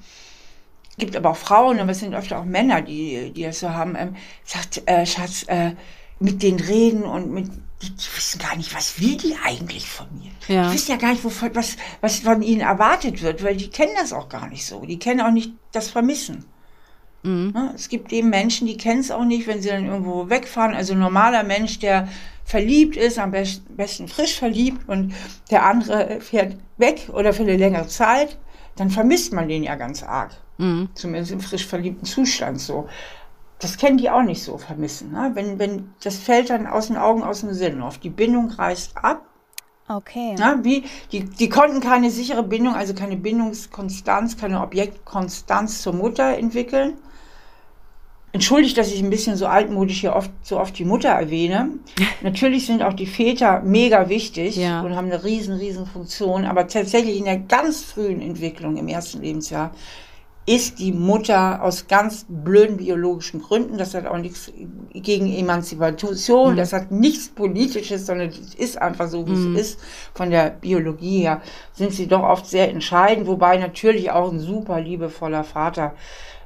gibt 0.97 1.15
aber 1.15 1.31
auch 1.31 1.37
Frauen, 1.37 1.79
aber 1.79 1.91
es 1.91 1.99
sind 1.99 2.13
öfter 2.13 2.39
auch 2.39 2.45
Männer, 2.45 2.81
die, 2.81 3.31
die 3.31 3.43
das 3.43 3.59
so 3.59 3.69
haben, 3.69 3.95
ähm, 3.97 4.15
sagt, 4.43 4.83
äh, 4.85 5.05
Schatz, 5.05 5.43
äh, 5.47 5.71
mit 6.19 6.41
denen 6.41 6.59
reden 6.59 7.03
und 7.03 7.31
mit, 7.31 7.49
die, 7.81 7.89
die, 7.89 8.07
wissen 8.15 8.39
gar 8.39 8.55
nicht, 8.55 8.73
was 8.73 8.99
will 9.01 9.17
die 9.17 9.35
eigentlich 9.43 9.89
von 9.89 10.07
mir? 10.17 10.31
Ja. 10.47 10.69
Die 10.69 10.75
wissen 10.75 10.91
ja 10.91 10.97
gar 10.97 11.11
nicht, 11.11 11.23
wovon, 11.23 11.53
was, 11.53 11.75
was 12.01 12.19
von 12.19 12.41
ihnen 12.41 12.61
erwartet 12.61 13.21
wird, 13.21 13.43
weil 13.43 13.57
die 13.57 13.69
kennen 13.69 13.93
das 13.99 14.13
auch 14.13 14.29
gar 14.29 14.47
nicht 14.47 14.65
so. 14.65 14.85
Die 14.85 14.99
kennen 14.99 15.21
auch 15.21 15.31
nicht 15.31 15.51
das 15.73 15.89
Vermissen. 15.89 16.45
Mhm. 17.23 17.51
Ne? 17.53 17.71
Es 17.75 17.89
gibt 17.89 18.13
eben 18.13 18.29
Menschen, 18.29 18.67
die 18.67 18.77
kennen 18.77 19.01
es 19.01 19.11
auch 19.11 19.25
nicht, 19.25 19.47
wenn 19.47 19.61
sie 19.61 19.69
dann 19.69 19.85
irgendwo 19.85 20.29
wegfahren. 20.29 20.73
Also 20.73 20.93
ein 20.93 20.99
normaler 20.99 21.43
Mensch, 21.43 21.79
der 21.79 22.07
verliebt 22.45 22.95
ist, 22.95 23.17
am 23.17 23.31
besten 23.31 24.07
frisch 24.07 24.37
verliebt 24.37 24.87
und 24.87 25.13
der 25.49 25.65
andere 25.65 26.21
fährt 26.21 26.55
weg 26.77 27.09
oder 27.11 27.33
für 27.33 27.41
eine 27.41 27.57
längere 27.57 27.87
Zeit, 27.87 28.37
dann 28.75 28.89
vermisst 28.89 29.33
man 29.33 29.47
den 29.47 29.63
ja 29.63 29.75
ganz 29.75 30.03
arg. 30.03 30.31
Mhm. 30.57 30.89
Zumindest 30.93 31.31
im 31.31 31.39
frisch 31.39 31.65
verliebten 31.65 32.05
Zustand 32.05 32.59
so. 32.59 32.87
Das 33.59 33.77
kennen 33.77 33.97
die 33.97 34.09
auch 34.09 34.23
nicht 34.23 34.43
so 34.43 34.57
vermissen. 34.57 35.11
Ne? 35.11 35.31
Wenn, 35.33 35.59
wenn, 35.59 35.93
das 36.03 36.17
fällt 36.17 36.49
dann 36.49 36.67
aus 36.67 36.87
den 36.87 36.97
Augen, 36.97 37.23
aus 37.23 37.41
dem 37.41 37.53
Sinn 37.53 37.81
auf. 37.81 37.97
Die 37.97 38.09
Bindung 38.09 38.51
reißt 38.51 38.97
ab. 38.97 39.25
Okay. 39.87 40.35
Na, 40.37 40.63
wie, 40.63 40.83
die, 41.11 41.25
die 41.25 41.47
konnten 41.47 41.79
keine 41.79 42.09
sichere 42.09 42.43
Bindung, 42.43 42.73
also 42.73 42.93
keine 42.93 43.17
Bindungskonstanz, 43.17 44.35
keine 44.35 44.61
Objektkonstanz 44.61 45.81
zur 45.81 45.93
Mutter 45.93 46.37
entwickeln 46.37 46.95
entschuldigt, 48.35 48.77
dass 48.77 48.91
ich 48.91 49.01
ein 49.01 49.09
bisschen 49.09 49.37
so 49.37 49.47
altmodisch 49.47 50.01
hier 50.01 50.13
oft 50.13 50.29
so 50.43 50.59
oft 50.59 50.77
die 50.77 50.83
Mutter 50.83 51.07
erwähne. 51.07 51.69
Natürlich 52.21 52.65
sind 52.65 52.83
auch 52.83 52.93
die 52.93 53.05
Väter 53.05 53.61
mega 53.61 54.09
wichtig 54.09 54.57
ja. 54.57 54.81
und 54.81 54.95
haben 54.95 55.09
eine 55.09 55.23
riesen, 55.23 55.55
riesen 55.55 55.85
Funktion, 55.85 56.43
aber 56.43 56.67
tatsächlich 56.67 57.17
in 57.17 57.25
der 57.25 57.37
ganz 57.37 57.81
frühen 57.81 58.21
Entwicklung 58.21 58.75
im 58.75 58.89
ersten 58.89 59.21
Lebensjahr 59.21 59.71
ist 60.47 60.77
die 60.79 60.91
Mutter 60.91 61.63
aus 61.63 61.87
ganz 61.87 62.25
blöden 62.29 62.77
biologischen 62.77 63.41
Gründen, 63.41 63.77
das 63.77 63.95
hat 63.95 64.05
auch 64.05 64.17
nichts 64.17 64.51
gegen 64.93 65.33
Emanzipation, 65.33 66.53
mhm. 66.53 66.57
das 66.57 66.73
hat 66.73 66.91
nichts 66.91 67.29
Politisches, 67.29 68.05
sondern 68.05 68.29
es 68.29 68.53
ist 68.53 68.79
einfach 68.79 69.07
so, 69.07 69.25
wie 69.25 69.31
mhm. 69.31 69.55
es 69.55 69.61
ist. 69.61 69.79
Von 70.13 70.29
der 70.29 70.51
Biologie 70.51 71.21
her 71.21 71.41
sind 71.73 71.93
sie 71.93 72.05
doch 72.05 72.21
oft 72.21 72.45
sehr 72.45 72.69
entscheidend, 72.69 73.27
wobei 73.27 73.57
natürlich 73.57 74.11
auch 74.11 74.31
ein 74.31 74.39
super 74.39 74.79
liebevoller 74.79 75.43
Vater 75.43 75.95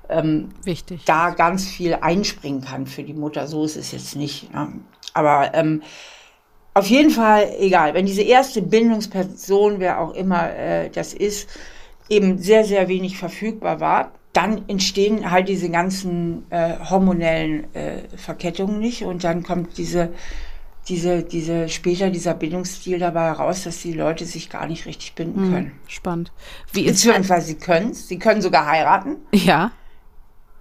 ähm, 0.09 0.49
Wichtig. 0.63 1.03
da 1.05 1.31
ganz 1.31 1.67
viel 1.67 1.95
einspringen 1.95 2.61
kann 2.61 2.85
für 2.85 3.03
die 3.03 3.13
Mutter. 3.13 3.47
So 3.47 3.63
ist 3.63 3.77
es 3.77 3.91
jetzt 3.91 4.15
nicht. 4.15 4.53
Ne? 4.53 4.73
Aber 5.13 5.53
ähm, 5.53 5.81
auf 6.73 6.87
jeden 6.87 7.09
Fall, 7.09 7.51
egal, 7.59 7.93
wenn 7.93 8.05
diese 8.05 8.21
erste 8.21 8.61
Bindungsperson, 8.61 9.79
wer 9.79 9.99
auch 9.99 10.13
immer 10.13 10.53
äh, 10.53 10.89
das 10.89 11.13
ist, 11.13 11.49
eben 12.09 12.37
sehr, 12.37 12.63
sehr 12.63 12.87
wenig 12.87 13.17
verfügbar 13.17 13.79
war, 13.79 14.11
dann 14.33 14.67
entstehen 14.67 15.31
halt 15.31 15.49
diese 15.49 15.69
ganzen 15.69 16.49
äh, 16.51 16.75
hormonellen 16.89 17.73
äh, 17.73 18.03
Verkettungen 18.15 18.79
nicht 18.79 19.03
und 19.03 19.23
dann 19.23 19.43
kommt 19.43 19.77
diese, 19.77 20.13
diese, 20.87 21.23
diese, 21.23 21.67
später 21.69 22.09
dieser 22.09 22.35
Bindungsstil 22.35 22.99
dabei 22.99 23.25
heraus, 23.25 23.63
dass 23.63 23.81
die 23.81 23.93
Leute 23.93 24.25
sich 24.25 24.49
gar 24.49 24.67
nicht 24.67 24.85
richtig 24.85 25.15
binden 25.15 25.41
hm, 25.41 25.51
können. 25.51 25.71
Spannend. 25.87 26.31
Wie 26.71 26.85
ist 26.85 27.03
Beziehungsweise 27.03 27.47
sie 27.47 27.55
können 27.55 27.91
es, 27.91 28.07
sie 28.07 28.19
können 28.19 28.41
sogar 28.41 28.67
heiraten. 28.67 29.17
Ja. 29.33 29.71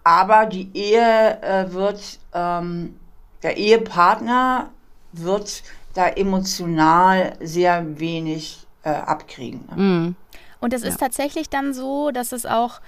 Aber 0.08 0.46
die 0.46 0.70
Ehe 0.72 1.42
äh, 1.42 1.70
wird, 1.70 2.18
ähm, 2.32 2.98
der 3.42 3.58
Ehepartner 3.58 4.70
wird 5.12 5.62
da 5.92 6.08
emotional 6.08 7.36
sehr 7.40 8.00
wenig 8.00 8.66
äh, 8.84 8.88
abkriegen. 8.88 9.68
Ne? 9.68 9.76
Mhm. 9.76 10.16
Und 10.60 10.72
es 10.72 10.80
ja. 10.80 10.88
ist 10.88 10.98
tatsächlich 10.98 11.50
dann 11.50 11.74
so, 11.74 12.10
dass 12.10 12.32
es 12.32 12.46
auch, 12.46 12.80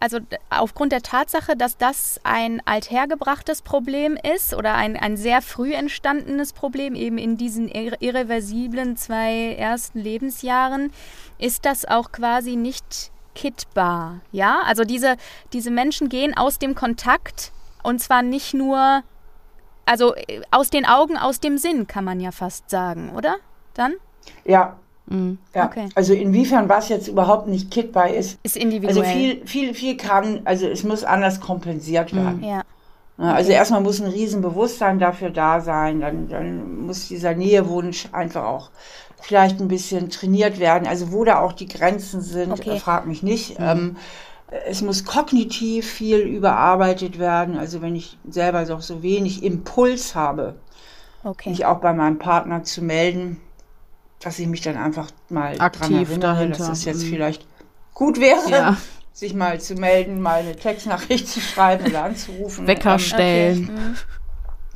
also 0.00 0.18
aufgrund 0.50 0.92
der 0.92 1.00
Tatsache, 1.00 1.56
dass 1.56 1.78
das 1.78 2.20
ein 2.24 2.60
althergebrachtes 2.66 3.62
Problem 3.62 4.18
ist 4.34 4.52
oder 4.52 4.74
ein, 4.74 4.98
ein 4.98 5.16
sehr 5.16 5.40
früh 5.40 5.72
entstandenes 5.72 6.52
Problem, 6.52 6.94
eben 6.94 7.16
in 7.16 7.38
diesen 7.38 7.68
irreversiblen 7.68 8.98
zwei 8.98 9.54
ersten 9.54 9.98
Lebensjahren, 9.98 10.92
ist 11.38 11.64
das 11.64 11.86
auch 11.86 12.12
quasi 12.12 12.54
nicht 12.54 13.12
kittbar. 13.36 14.20
Ja, 14.32 14.62
also 14.64 14.82
diese, 14.82 15.16
diese 15.52 15.70
Menschen 15.70 16.08
gehen 16.08 16.36
aus 16.36 16.58
dem 16.58 16.74
Kontakt 16.74 17.52
und 17.84 18.00
zwar 18.00 18.22
nicht 18.22 18.54
nur, 18.54 19.02
also 19.84 20.16
äh, 20.16 20.40
aus 20.50 20.70
den 20.70 20.84
Augen, 20.84 21.16
aus 21.16 21.38
dem 21.38 21.58
Sinn, 21.58 21.86
kann 21.86 22.04
man 22.04 22.18
ja 22.18 22.32
fast 22.32 22.68
sagen, 22.68 23.12
oder? 23.14 23.36
Dann? 23.74 23.92
Ja. 24.44 24.76
Mhm. 25.06 25.38
ja. 25.54 25.66
Okay. 25.66 25.88
Also 25.94 26.14
inwiefern 26.14 26.68
was 26.68 26.88
jetzt 26.88 27.06
überhaupt 27.06 27.46
nicht 27.46 27.70
kittbar 27.70 28.10
ist. 28.10 28.40
Ist 28.42 28.56
individuell. 28.56 28.98
Also 28.98 29.18
viel, 29.18 29.46
viel, 29.46 29.74
viel 29.74 29.96
kann, 29.96 30.40
also 30.44 30.66
es 30.66 30.82
muss 30.82 31.04
anders 31.04 31.40
kompensiert 31.40 32.12
mhm. 32.12 32.16
werden. 32.16 32.38
Mhm. 32.38 32.44
Ja. 32.44 32.62
Also 33.18 33.48
okay. 33.48 33.58
erstmal 33.58 33.80
muss 33.80 34.00
ein 34.00 34.10
Riesenbewusstsein 34.10 34.98
dafür 34.98 35.30
da 35.30 35.60
sein, 35.60 36.00
dann, 36.00 36.28
dann 36.28 36.86
muss 36.86 37.08
dieser 37.08 37.34
Nähewunsch 37.34 38.08
einfach 38.12 38.44
auch 38.44 38.70
vielleicht 39.26 39.60
ein 39.60 39.66
bisschen 39.66 40.08
trainiert 40.08 40.60
werden. 40.60 40.86
Also 40.86 41.10
wo 41.10 41.24
da 41.24 41.40
auch 41.40 41.52
die 41.52 41.66
Grenzen 41.66 42.20
sind, 42.20 42.52
okay. 42.52 42.78
frag 42.78 43.06
mich 43.06 43.24
nicht. 43.24 43.58
Mhm. 43.58 43.64
Ähm, 43.66 43.96
es 44.68 44.82
muss 44.82 45.04
kognitiv 45.04 45.90
viel 45.90 46.18
überarbeitet 46.18 47.18
werden. 47.18 47.58
Also 47.58 47.82
wenn 47.82 47.96
ich 47.96 48.16
selber 48.28 48.64
doch 48.64 48.82
so 48.82 49.02
wenig 49.02 49.42
Impuls 49.42 50.14
habe, 50.14 50.54
okay. 51.24 51.50
mich 51.50 51.66
auch 51.66 51.80
bei 51.80 51.92
meinem 51.92 52.20
Partner 52.20 52.62
zu 52.62 52.82
melden, 52.82 53.40
dass 54.20 54.38
ich 54.38 54.46
mich 54.46 54.60
dann 54.60 54.76
einfach 54.76 55.10
mal 55.28 55.60
aktiv 55.60 56.08
erinnere, 56.08 56.20
dahinter. 56.20 56.58
dass 56.58 56.68
es 56.68 56.84
jetzt 56.84 57.02
mhm. 57.02 57.08
vielleicht 57.08 57.46
gut 57.94 58.20
wäre. 58.20 58.48
Ja. 58.48 58.76
sich 59.12 59.34
mal 59.34 59.58
zu 59.60 59.74
melden, 59.74 60.20
mal 60.20 60.40
eine 60.40 60.54
Textnachricht 60.54 61.26
zu 61.26 61.40
schreiben 61.40 61.86
oder 61.86 62.04
anzurufen. 62.04 62.66
Wecker 62.68 62.92
ähm, 62.92 62.98
stellen. 63.00 63.64
Okay. 63.64 64.16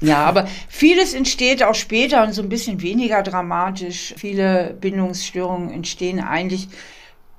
Ja, 0.01 0.25
aber 0.25 0.49
vieles 0.69 1.13
entsteht 1.13 1.63
auch 1.63 1.75
später 1.75 2.23
und 2.25 2.33
so 2.33 2.43
ein 2.43 2.49
bisschen 2.49 2.81
weniger 2.81 3.23
dramatisch. 3.23 4.15
Viele 4.17 4.77
Bindungsstörungen 4.81 5.71
entstehen 5.71 6.21
eigentlich 6.21 6.69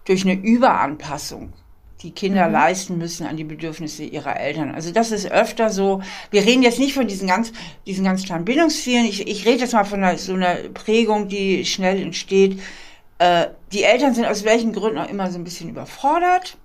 durch 0.06 0.24
eine 0.24 0.34
Überanpassung 0.34 1.54
die 2.04 2.12
Kinder 2.12 2.48
mhm. 2.48 2.54
leisten 2.54 2.98
müssen 2.98 3.28
an 3.28 3.38
die 3.38 3.44
Bedürfnisse 3.44 4.04
ihrer 4.04 4.40
Eltern. 4.40 4.74
Also 4.74 4.92
das 4.92 5.12
ist 5.12 5.32
öfter 5.32 5.70
so. 5.70 6.02
Wir 6.32 6.46
reden 6.46 6.64
jetzt 6.64 6.80
nicht 6.80 6.94
von 6.94 7.08
diesen 7.08 7.28
ganz, 7.28 7.52
diesen 7.86 8.04
ganz 8.04 8.24
kleinen 8.24 8.46
Bindungszielen. 8.46 9.06
Ich, 9.06 9.28
ich 9.28 9.46
rede 9.46 9.60
jetzt 9.60 9.74
mal 9.74 9.84
von 9.84 10.04
einer, 10.04 10.18
so 10.18 10.34
einer 10.34 10.56
Prägung, 10.74 11.28
die 11.28 11.66
schnell 11.66 12.02
entsteht. 12.02 12.60
Äh, 13.20 13.48
die 13.72 13.84
Eltern 13.84 14.16
sind 14.16 14.26
aus 14.26 14.44
welchen 14.44 14.74
Gründen 14.74 14.98
auch 14.98 15.10
immer 15.10 15.32
so 15.32 15.38
ein 15.38 15.44
bisschen 15.44 15.70
überfordert. 15.70 16.58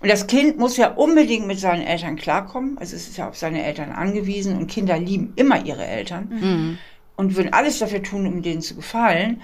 Und 0.00 0.10
das 0.10 0.26
Kind 0.26 0.58
muss 0.58 0.76
ja 0.76 0.92
unbedingt 0.92 1.46
mit 1.46 1.58
seinen 1.58 1.82
Eltern 1.82 2.16
klarkommen. 2.16 2.76
Also 2.78 2.96
es 2.96 3.08
ist 3.08 3.16
ja 3.16 3.28
auf 3.28 3.36
seine 3.36 3.64
Eltern 3.64 3.92
angewiesen 3.92 4.56
und 4.56 4.66
Kinder 4.66 4.98
lieben 4.98 5.32
immer 5.36 5.64
ihre 5.64 5.86
Eltern 5.86 6.28
mhm. 6.28 6.78
und 7.16 7.36
würden 7.36 7.52
alles 7.52 7.78
dafür 7.78 8.02
tun, 8.02 8.26
um 8.26 8.42
denen 8.42 8.60
zu 8.60 8.76
gefallen. 8.76 9.42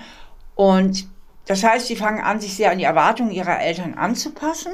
Und 0.55 1.09
das 1.47 1.65
heißt, 1.65 1.87
sie 1.87 1.97
fangen 1.97 2.21
an, 2.21 2.41
sich 2.41 2.55
sehr 2.55 2.71
an 2.71 2.79
die 2.79 2.85
Erwartungen 2.85 3.31
ihrer 3.31 3.61
Eltern 3.61 3.95
anzupassen. 3.95 4.73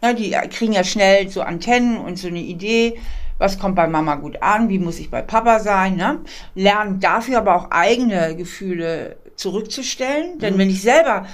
Na, 0.00 0.12
die 0.12 0.30
kriegen 0.50 0.72
ja 0.72 0.84
schnell 0.84 1.28
so 1.28 1.42
Antennen 1.42 1.98
und 1.98 2.18
so 2.18 2.28
eine 2.28 2.40
Idee, 2.40 2.98
was 3.38 3.58
kommt 3.58 3.74
bei 3.74 3.88
Mama 3.88 4.16
gut 4.16 4.40
an, 4.40 4.68
wie 4.68 4.78
muss 4.78 5.00
ich 5.00 5.10
bei 5.10 5.20
Papa 5.20 5.58
sein, 5.58 5.96
ne? 5.96 6.20
lernen 6.54 7.00
dafür 7.00 7.38
aber 7.38 7.56
auch 7.56 7.70
eigene 7.70 8.36
Gefühle 8.36 9.16
zurückzustellen. 9.34 10.38
Denn 10.38 10.54
mhm. 10.54 10.58
wenn 10.58 10.70
ich 10.70 10.82
selber 10.82 11.26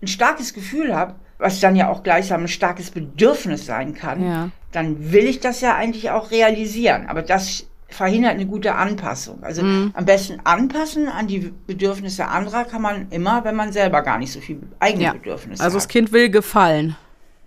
ein 0.00 0.06
starkes 0.06 0.54
Gefühl 0.54 0.94
habe, 0.94 1.16
was 1.38 1.60
dann 1.60 1.76
ja 1.76 1.88
auch 1.88 2.02
gleichsam 2.02 2.42
ein 2.42 2.48
starkes 2.48 2.90
Bedürfnis 2.90 3.66
sein 3.66 3.94
kann, 3.94 4.24
ja. 4.24 4.50
dann 4.72 5.12
will 5.12 5.24
ich 5.24 5.40
das 5.40 5.60
ja 5.60 5.74
eigentlich 5.74 6.10
auch 6.10 6.30
realisieren. 6.30 7.06
Aber 7.08 7.22
das 7.22 7.66
verhindert 7.88 8.32
eine 8.32 8.46
gute 8.46 8.74
Anpassung. 8.74 9.42
Also 9.42 9.62
mhm. 9.62 9.92
am 9.94 10.04
besten 10.04 10.40
anpassen 10.44 11.08
an 11.08 11.26
die 11.26 11.52
Bedürfnisse 11.66 12.26
anderer 12.26 12.64
kann 12.64 12.82
man 12.82 13.08
immer, 13.10 13.44
wenn 13.44 13.54
man 13.54 13.72
selber 13.72 14.02
gar 14.02 14.18
nicht 14.18 14.32
so 14.32 14.40
viel 14.40 14.60
eigene 14.80 15.04
ja. 15.04 15.12
Bedürfnisse 15.12 15.62
also 15.62 15.62
hat. 15.62 15.66
Also 15.66 15.76
das 15.76 15.88
Kind 15.88 16.12
will 16.12 16.30
gefallen. 16.30 16.96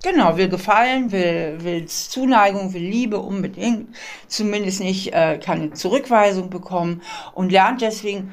Genau, 0.02 0.38
will 0.38 0.48
gefallen, 0.48 1.12
will, 1.12 1.58
will 1.60 1.86
Zuneigung, 1.86 2.74
will 2.74 2.82
Liebe 2.82 3.20
unbedingt, 3.20 3.94
zumindest 4.28 4.80
nicht 4.80 5.14
äh, 5.14 5.38
keine 5.44 5.74
Zurückweisung 5.74 6.50
bekommen 6.50 7.02
und 7.34 7.52
lernt 7.52 7.82
deswegen 7.82 8.32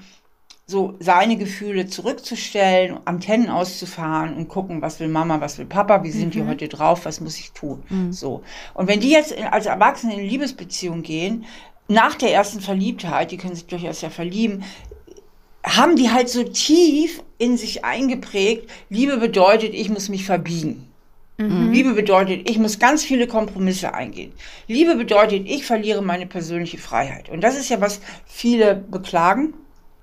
so 0.68 0.96
seine 0.98 1.36
Gefühle 1.36 1.86
zurückzustellen, 1.86 2.98
Antennen 3.04 3.48
auszufahren 3.48 4.34
und 4.34 4.48
gucken, 4.48 4.82
was 4.82 4.98
will 4.98 5.06
Mama, 5.06 5.40
was 5.40 5.58
will 5.58 5.66
Papa, 5.66 6.02
wie 6.02 6.10
sind 6.10 6.34
mhm. 6.34 6.40
die 6.40 6.46
heute 6.46 6.68
drauf, 6.68 7.04
was 7.04 7.20
muss 7.20 7.38
ich 7.38 7.52
tun. 7.52 7.84
Mhm. 7.88 8.12
So. 8.12 8.42
Und 8.74 8.88
wenn 8.88 8.98
die 8.98 9.10
jetzt 9.10 9.32
als 9.52 9.66
Erwachsene 9.66 10.14
in 10.14 10.28
Liebesbeziehung 10.28 11.02
gehen, 11.02 11.44
nach 11.86 12.16
der 12.16 12.32
ersten 12.32 12.60
Verliebtheit, 12.60 13.30
die 13.30 13.36
können 13.36 13.54
sich 13.54 13.66
durchaus 13.66 14.00
ja 14.00 14.10
verlieben, 14.10 14.64
haben 15.62 15.94
die 15.94 16.10
halt 16.10 16.28
so 16.28 16.42
tief 16.42 17.22
in 17.38 17.56
sich 17.56 17.84
eingeprägt, 17.84 18.68
Liebe 18.90 19.18
bedeutet, 19.18 19.72
ich 19.72 19.88
muss 19.88 20.08
mich 20.08 20.24
verbiegen. 20.24 20.88
Mhm. 21.38 21.70
Liebe 21.70 21.92
bedeutet, 21.92 22.50
ich 22.50 22.58
muss 22.58 22.80
ganz 22.80 23.04
viele 23.04 23.28
Kompromisse 23.28 23.94
eingehen. 23.94 24.32
Liebe 24.66 24.96
bedeutet, 24.96 25.46
ich 25.46 25.64
verliere 25.64 26.02
meine 26.02 26.26
persönliche 26.26 26.78
Freiheit. 26.78 27.28
Und 27.28 27.42
das 27.42 27.56
ist 27.56 27.68
ja, 27.68 27.80
was 27.80 28.00
viele 28.26 28.74
beklagen 28.74 29.54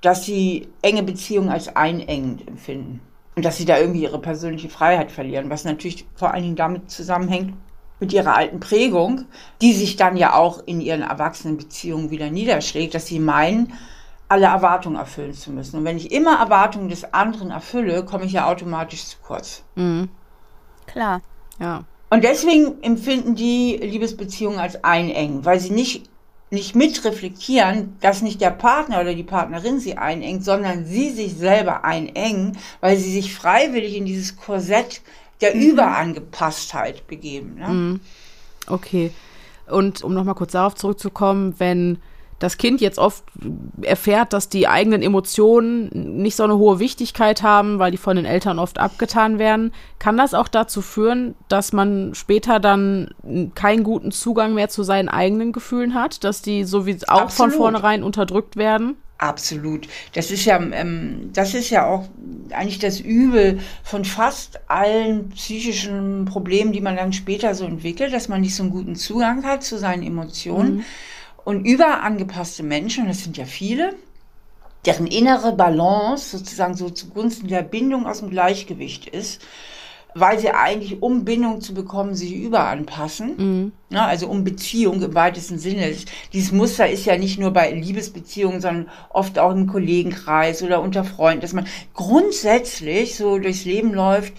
dass 0.04 0.26
sie 0.26 0.68
enge 0.82 1.02
Beziehungen 1.02 1.50
als 1.50 1.76
einengend 1.76 2.48
empfinden. 2.48 3.00
Und 3.36 3.46
dass 3.46 3.58
sie 3.58 3.66
da 3.66 3.80
irgendwie 3.80 4.04
ihre 4.04 4.20
persönliche 4.20 4.70
Freiheit 4.70 5.12
verlieren, 5.12 5.50
was 5.50 5.64
natürlich 5.64 6.06
vor 6.14 6.32
allen 6.32 6.44
Dingen 6.44 6.56
damit 6.56 6.92
zusammenhängt, 6.92 7.56
mit 8.00 8.12
ihrer 8.12 8.36
alten 8.36 8.60
Prägung, 8.60 9.26
die 9.62 9.72
sich 9.74 9.96
dann 9.96 10.18
ja 10.18 10.34
auch 10.34 10.62
in 10.66 10.82
ihren 10.82 11.04
Erwachsenenbeziehungen 11.04 12.12
wieder 12.12 12.30
niederschlägt, 12.30 12.94
dass 12.94 13.08
sie 13.08 13.20
meinen, 13.20 13.74
alle 14.28 14.48
Erwartungen 14.48 14.98
erfüllen 14.98 15.34
zu 15.34 15.52
müssen. 15.52 15.78
Und 15.78 15.86
wenn 15.86 15.98
ich 15.98 16.12
immer 16.12 16.38
Erwartungen 16.38 16.90
des 16.90 17.14
anderen 17.14 17.52
erfülle, 17.52 18.04
komme 18.04 18.26
ich 18.26 18.34
ja 18.34 18.50
automatisch 18.50 19.06
zu 19.06 19.18
kurz. 19.26 19.64
Mhm. 19.76 20.10
Klar, 20.86 21.22
ja. 21.60 21.86
Und 22.10 22.24
deswegen 22.24 22.82
empfinden 22.84 23.36
die 23.36 23.78
Liebesbeziehungen 23.78 24.60
als 24.60 24.84
einengen, 24.84 25.46
weil 25.46 25.60
sie 25.60 25.72
nicht 25.72 26.10
nicht 26.54 26.76
mitreflektieren, 26.76 27.98
dass 28.00 28.22
nicht 28.22 28.40
der 28.40 28.52
Partner 28.52 29.02
oder 29.02 29.14
die 29.14 29.24
Partnerin 29.24 29.80
sie 29.80 29.98
einengt, 29.98 30.46
sondern 30.46 30.86
sie 30.86 31.10
sich 31.10 31.36
selber 31.36 31.84
einengen, 31.84 32.58
weil 32.80 32.96
sie 32.98 33.12
sich 33.12 33.34
freiwillig 33.34 33.98
in 33.98 34.06
dieses 34.06 34.38
Korsett 34.38 35.02
der 35.42 35.56
mhm. 35.56 35.62
Überangepasstheit 35.62 37.08
begeben. 37.08 37.56
Ne? 37.56 37.68
Mhm. 37.68 38.00
Okay. 38.68 39.12
Und 39.68 40.04
um 40.04 40.14
nochmal 40.14 40.36
kurz 40.36 40.52
darauf 40.52 40.76
zurückzukommen, 40.76 41.56
wenn 41.58 41.98
das 42.44 42.58
Kind 42.58 42.82
jetzt 42.82 43.00
oft 43.00 43.24
erfährt, 43.82 44.34
dass 44.34 44.50
die 44.50 44.68
eigenen 44.68 45.02
Emotionen 45.02 45.90
nicht 46.22 46.36
so 46.36 46.44
eine 46.44 46.58
hohe 46.58 46.78
Wichtigkeit 46.78 47.42
haben, 47.42 47.80
weil 47.80 47.92
die 47.92 47.98
von 47.98 48.18
den 48.18 48.26
Eltern 48.26 48.60
oft 48.60 48.80
abgetan 48.80 49.40
werden, 49.40 49.72
kann 49.98 50.18
das 50.18 50.34
auch 50.34 50.50
dazu 50.50 50.82
führen, 50.82 51.36
dass 51.48 51.72
man 51.72 52.14
später 52.16 52.60
dann 52.60 53.12
keinen 53.56 53.84
guten 53.84 54.12
Zugang 54.12 54.54
mehr 54.54 54.68
zu 54.68 54.84
seinen 54.84 55.08
eigenen 55.08 55.54
Gefühlen 55.54 55.94
hat, 55.94 56.26
dass 56.26 56.42
die 56.42 56.66
so 56.66 56.86
wie 56.86 56.98
auch 57.08 57.22
Absolut. 57.22 57.54
von 57.54 57.62
vornherein 57.62 58.04
unterdrückt 58.04 58.58
werden? 58.58 58.98
Absolut. 59.20 59.88
Das 60.14 60.30
ist 60.30 60.44
ja, 60.44 60.62
ähm, 60.62 61.30
das 61.32 61.54
ist 61.54 61.70
ja 61.70 61.86
auch 61.86 62.10
eigentlich 62.52 62.80
das 62.80 63.00
Übel 63.00 63.60
von 63.84 64.04
fast 64.04 64.60
allen 64.70 65.30
psychischen 65.30 66.26
Problemen, 66.26 66.74
die 66.74 66.82
man 66.82 66.98
dann 66.98 67.14
später 67.14 67.56
so 67.56 67.64
entwickelt, 67.64 68.12
dass 68.12 68.28
man 68.28 68.42
nicht 68.42 68.54
so 68.54 68.64
einen 68.64 68.72
guten 68.74 68.96
Zugang 68.96 69.46
hat 69.46 69.64
zu 69.64 69.78
seinen 69.78 70.04
Emotionen. 70.04 70.76
Mhm 70.76 70.84
und 71.46 71.66
überangepasste 71.66 72.64
Menschen, 72.64 73.08
das 73.08 73.24
sind 73.24 73.38
ja 73.38 73.46
viele, 73.46 73.96
deren 74.86 75.08
innere 75.08 75.54
Balance 75.54 76.38
sozusagen 76.38 76.76
so 76.76 76.90
zugunsten 76.90 77.48
der 77.48 77.64
Bindung 77.64 78.06
aus 78.06 78.20
dem 78.20 78.30
Gleichgewicht 78.30 79.08
ist, 79.08 79.42
weil 80.16 80.40
sie 80.40 80.52
eigentlich, 80.52 81.02
um 81.02 81.26
Bindung 81.26 81.62
zu 81.62 81.74
bekommen, 81.74 82.16
sich 82.16 82.34
überanpassen. 82.34 83.36
Mhm. 83.38 83.72
Ja, 83.90 84.06
also 84.06 84.28
um 84.28 84.44
Beziehung 84.44 85.02
im 85.02 85.16
weitesten 85.16 85.58
Sinne. 85.58 85.92
Dieses 86.34 86.52
Muster 86.52 86.88
ist 86.88 87.06
ja 87.06 87.18
nicht 87.18 87.40
nur 87.40 87.52
bei 87.52 87.72
Liebesbeziehungen, 87.72 88.62
sondern 88.62 88.90
oft 89.10 89.40
auch 89.40 89.52
im 89.52 89.68
Kollegenkreis 89.68 90.62
oder 90.62 90.82
unter 90.82 91.04
Freunden, 91.04 91.42
dass 91.42 91.54
man 91.54 91.68
grundsätzlich 91.94 93.16
so 93.16 93.40
durchs 93.40 93.66
Leben 93.66 93.94
läuft, 93.94 94.34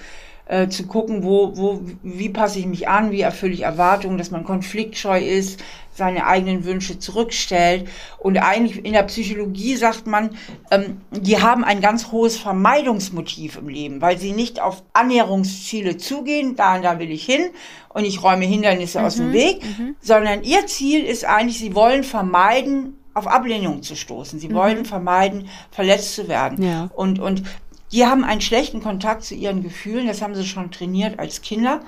äh, 0.47 0.69
zu 0.69 0.87
gucken, 0.87 1.23
wo, 1.23 1.57
wo, 1.57 1.81
wie 2.03 2.29
passe 2.29 2.59
ich 2.59 2.67
mich 2.67 2.87
an, 2.87 3.11
wie 3.11 3.23
erfülle 3.23 3.55
ich 3.55 3.63
Erwartungen, 3.63 4.19
dass 4.19 4.31
man 4.31 4.45
konfliktscheu 4.45 5.19
ist, 5.19 5.61
seine 5.95 6.27
eigenen 6.27 6.65
Wünsche 6.65 6.99
zurückstellt. 6.99 7.89
Und 8.19 8.39
eigentlich 8.39 8.85
in 8.85 8.93
der 8.93 9.05
Psychologie 9.05 9.77
sagt 9.77 10.07
man, 10.07 10.31
ähm, 10.71 11.01
die 11.13 11.41
haben 11.41 11.65
ein 11.65 11.81
ganz 11.81 12.11
hohes 12.11 12.37
Vermeidungsmotiv 12.37 13.57
im 13.57 13.69
Leben, 13.69 14.01
weil 14.01 14.19
sie 14.19 14.33
nicht 14.33 14.61
auf 14.61 14.83
Annäherungsziele 14.93 15.97
zugehen, 15.97 16.57
da 16.57 16.77
und 16.77 16.83
da 16.83 16.99
will 16.99 17.11
ich 17.11 17.25
hin 17.25 17.51
und 17.91 18.05
ich 18.05 18.23
räume 18.23 18.45
Hindernisse 18.45 18.99
mhm, 18.99 19.05
aus 19.05 19.17
dem 19.17 19.29
mhm, 19.29 19.33
Weg, 19.33 19.63
mhm. 19.79 19.97
sondern 20.01 20.43
ihr 20.43 20.67
Ziel 20.67 21.05
ist 21.05 21.25
eigentlich, 21.25 21.59
sie 21.59 21.75
wollen 21.75 22.03
vermeiden, 22.03 22.99
auf 23.15 23.29
Ablehnung 23.29 23.83
zu 23.83 23.95
stoßen. 23.95 24.41
Sie 24.41 24.49
mhm. 24.49 24.55
wollen 24.55 24.85
vermeiden, 24.85 25.49
verletzt 25.71 26.15
zu 26.15 26.27
werden. 26.27 26.63
Ja. 26.63 26.91
Und, 26.95 27.21
und 27.21 27.45
die 27.93 28.05
haben 28.05 28.25
einen 28.25 28.41
schlechten 28.41 28.83
Kontakt 28.83 29.23
zu 29.23 29.37
ihren 29.37 29.63
Gefühlen, 29.63 30.09
das 30.09 30.21
haben 30.21 30.35
sie 30.35 30.45
schon 30.45 30.73
trainiert 30.73 31.21
als 31.21 31.43
Kinder. 31.43 31.81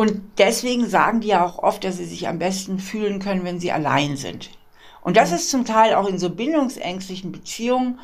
Und 0.00 0.22
deswegen 0.38 0.88
sagen 0.88 1.20
die 1.20 1.28
ja 1.28 1.44
auch 1.44 1.58
oft, 1.58 1.84
dass 1.84 1.98
sie 1.98 2.06
sich 2.06 2.26
am 2.26 2.38
besten 2.38 2.78
fühlen 2.78 3.18
können, 3.18 3.44
wenn 3.44 3.60
sie 3.60 3.70
allein 3.70 4.16
sind. 4.16 4.48
Und 5.02 5.18
das 5.18 5.30
ist 5.30 5.50
zum 5.50 5.66
Teil 5.66 5.92
auch 5.92 6.08
in 6.08 6.18
so 6.18 6.30
bindungsängstlichen 6.30 7.32
Beziehungen 7.32 7.98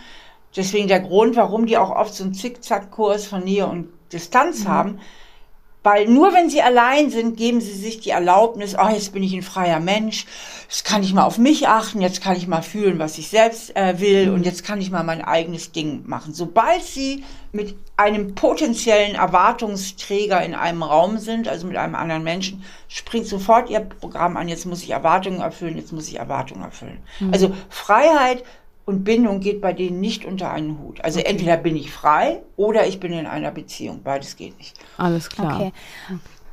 deswegen 0.54 0.88
der 0.88 1.00
Grund, 1.00 1.36
warum 1.36 1.64
die 1.64 1.78
auch 1.78 1.88
oft 1.88 2.12
so 2.12 2.24
einen 2.24 2.34
Zickzackkurs 2.34 3.24
von 3.24 3.44
Nähe 3.44 3.66
und 3.66 3.88
Distanz 4.12 4.64
mhm. 4.64 4.68
haben, 4.68 5.00
weil 5.86 6.08
nur 6.08 6.34
wenn 6.34 6.50
sie 6.50 6.62
allein 6.62 7.10
sind, 7.10 7.36
geben 7.36 7.60
sie 7.60 7.70
sich 7.70 8.00
die 8.00 8.10
Erlaubnis, 8.10 8.74
oh, 8.76 8.88
jetzt 8.88 9.12
bin 9.12 9.22
ich 9.22 9.32
ein 9.34 9.42
freier 9.42 9.78
Mensch, 9.78 10.26
jetzt 10.68 10.84
kann 10.84 11.04
ich 11.04 11.14
mal 11.14 11.22
auf 11.22 11.38
mich 11.38 11.68
achten, 11.68 12.00
jetzt 12.00 12.20
kann 12.20 12.36
ich 12.36 12.48
mal 12.48 12.62
fühlen, 12.62 12.98
was 12.98 13.18
ich 13.18 13.28
selbst 13.28 13.76
äh, 13.76 14.00
will 14.00 14.30
und 14.30 14.44
jetzt 14.44 14.64
kann 14.64 14.80
ich 14.80 14.90
mal 14.90 15.04
mein 15.04 15.22
eigenes 15.22 15.70
Ding 15.70 16.02
machen. 16.04 16.34
Sobald 16.34 16.82
sie 16.82 17.22
mit 17.52 17.76
einem 17.96 18.34
potenziellen 18.34 19.14
Erwartungsträger 19.14 20.44
in 20.44 20.56
einem 20.56 20.82
Raum 20.82 21.18
sind, 21.18 21.46
also 21.46 21.68
mit 21.68 21.76
einem 21.76 21.94
anderen 21.94 22.24
Menschen, 22.24 22.64
springt 22.88 23.28
sofort 23.28 23.70
ihr 23.70 23.78
Programm 23.78 24.36
an, 24.36 24.48
jetzt 24.48 24.66
muss 24.66 24.82
ich 24.82 24.90
Erwartungen 24.90 25.40
erfüllen, 25.40 25.76
jetzt 25.76 25.92
muss 25.92 26.08
ich 26.08 26.18
Erwartungen 26.18 26.64
erfüllen. 26.64 26.98
Mhm. 27.20 27.32
Also 27.32 27.54
Freiheit 27.68 28.42
und 28.86 29.02
Bindung 29.04 29.40
geht 29.40 29.60
bei 29.60 29.72
denen 29.72 30.00
nicht 30.00 30.24
unter 30.24 30.50
einen 30.50 30.78
Hut. 30.78 31.04
Also 31.04 31.18
okay. 31.18 31.28
entweder 31.28 31.56
bin 31.56 31.76
ich 31.76 31.90
frei 31.90 32.42
oder 32.56 32.86
ich 32.86 33.00
bin 33.00 33.12
in 33.12 33.26
einer 33.26 33.50
Beziehung. 33.50 34.00
Beides 34.02 34.36
geht 34.36 34.56
nicht. 34.58 34.78
Alles 34.96 35.28
klar. 35.28 35.60
Okay. 35.60 35.72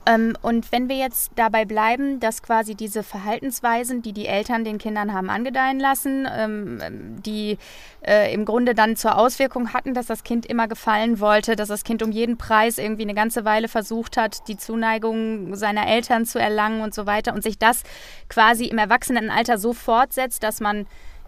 Ähm, 0.05 0.35
und 0.41 0.71
wenn 0.71 0.89
wir 0.89 0.97
jetzt 0.97 1.31
dabei 1.35 1.63
bleiben, 1.63 2.19
dass 2.19 2.41
quasi 2.41 2.75
diese 2.75 3.03
Verhaltensweisen, 3.03 4.01
die 4.01 4.13
die 4.13 4.25
Eltern 4.25 4.65
den 4.65 4.77
Kindern 4.77 5.13
haben 5.13 5.29
angedeihen 5.29 5.79
lassen, 5.79 6.27
ähm, 6.29 6.79
die 7.23 7.57
äh, 8.01 8.33
im 8.33 8.45
Grunde 8.45 8.73
dann 8.73 8.97
zur 8.97 9.17
Auswirkung 9.17 9.71
hatten, 9.71 9.93
dass 9.93 10.07
das 10.07 10.23
Kind 10.23 10.45
immer 10.45 10.67
gefallen 10.67 11.19
wollte, 11.19 11.55
dass 11.55 11.69
das 11.69 11.83
Kind 11.83 12.03
um 12.03 12.11
jeden 12.11 12.37
Preis 12.37 12.79
irgendwie 12.79 13.03
eine 13.03 13.13
ganze 13.13 13.45
Weile 13.45 13.67
versucht 13.67 14.17
hat, 14.17 14.47
die 14.47 14.57
Zuneigung 14.57 15.55
seiner 15.55 15.87
Eltern 15.87 16.25
zu 16.25 16.39
erlangen 16.39 16.81
und 16.81 16.93
so 16.93 17.05
weiter 17.05 17.33
und 17.33 17.43
sich 17.43 17.57
das 17.57 17.83
quasi 18.27 18.65
im 18.65 18.79
Erwachsenenalter 18.79 19.57
so 19.57 19.71
fortsetzt, 19.71 20.43
dass 20.43 20.59
man 20.59 20.85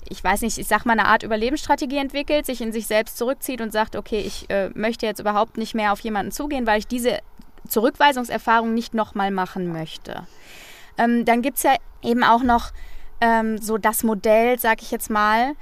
ich 0.09 0.23
weiß 0.23 0.41
nicht, 0.41 0.57
ich 0.57 0.67
sag 0.67 0.85
mal, 0.85 0.93
eine 0.93 1.05
Art 1.05 1.23
Überlebensstrategie 1.23 1.97
entwickelt, 1.97 2.45
sich 2.45 2.61
in 2.61 2.71
sich 2.71 2.87
selbst 2.87 3.17
zurückzieht 3.17 3.61
und 3.61 3.71
sagt, 3.71 3.95
okay, 3.95 4.19
ich 4.19 4.49
äh, 4.49 4.69
möchte 4.73 5.05
jetzt 5.05 5.19
überhaupt 5.19 5.57
nicht 5.57 5.75
mehr 5.75 5.91
auf 5.91 5.99
jemanden 5.99 6.31
zugehen, 6.31 6.67
weil 6.67 6.79
ich 6.79 6.87
diese 6.87 7.19
Zurückweisungserfahrung 7.67 8.73
nicht 8.73 8.93
nochmal 8.93 9.31
machen 9.31 9.71
möchte. 9.71 10.27
Ähm, 10.97 11.25
dann 11.25 11.41
gibt 11.41 11.57
es 11.57 11.63
ja 11.63 11.75
eben 12.03 12.23
auch 12.23 12.43
noch 12.43 12.71
ähm, 13.21 13.57
so 13.57 13.77
das 13.77 14.03
Modell, 14.03 14.59
sag 14.59 14.81
ich 14.81 14.91
jetzt 14.91 15.09
mal, 15.09 15.53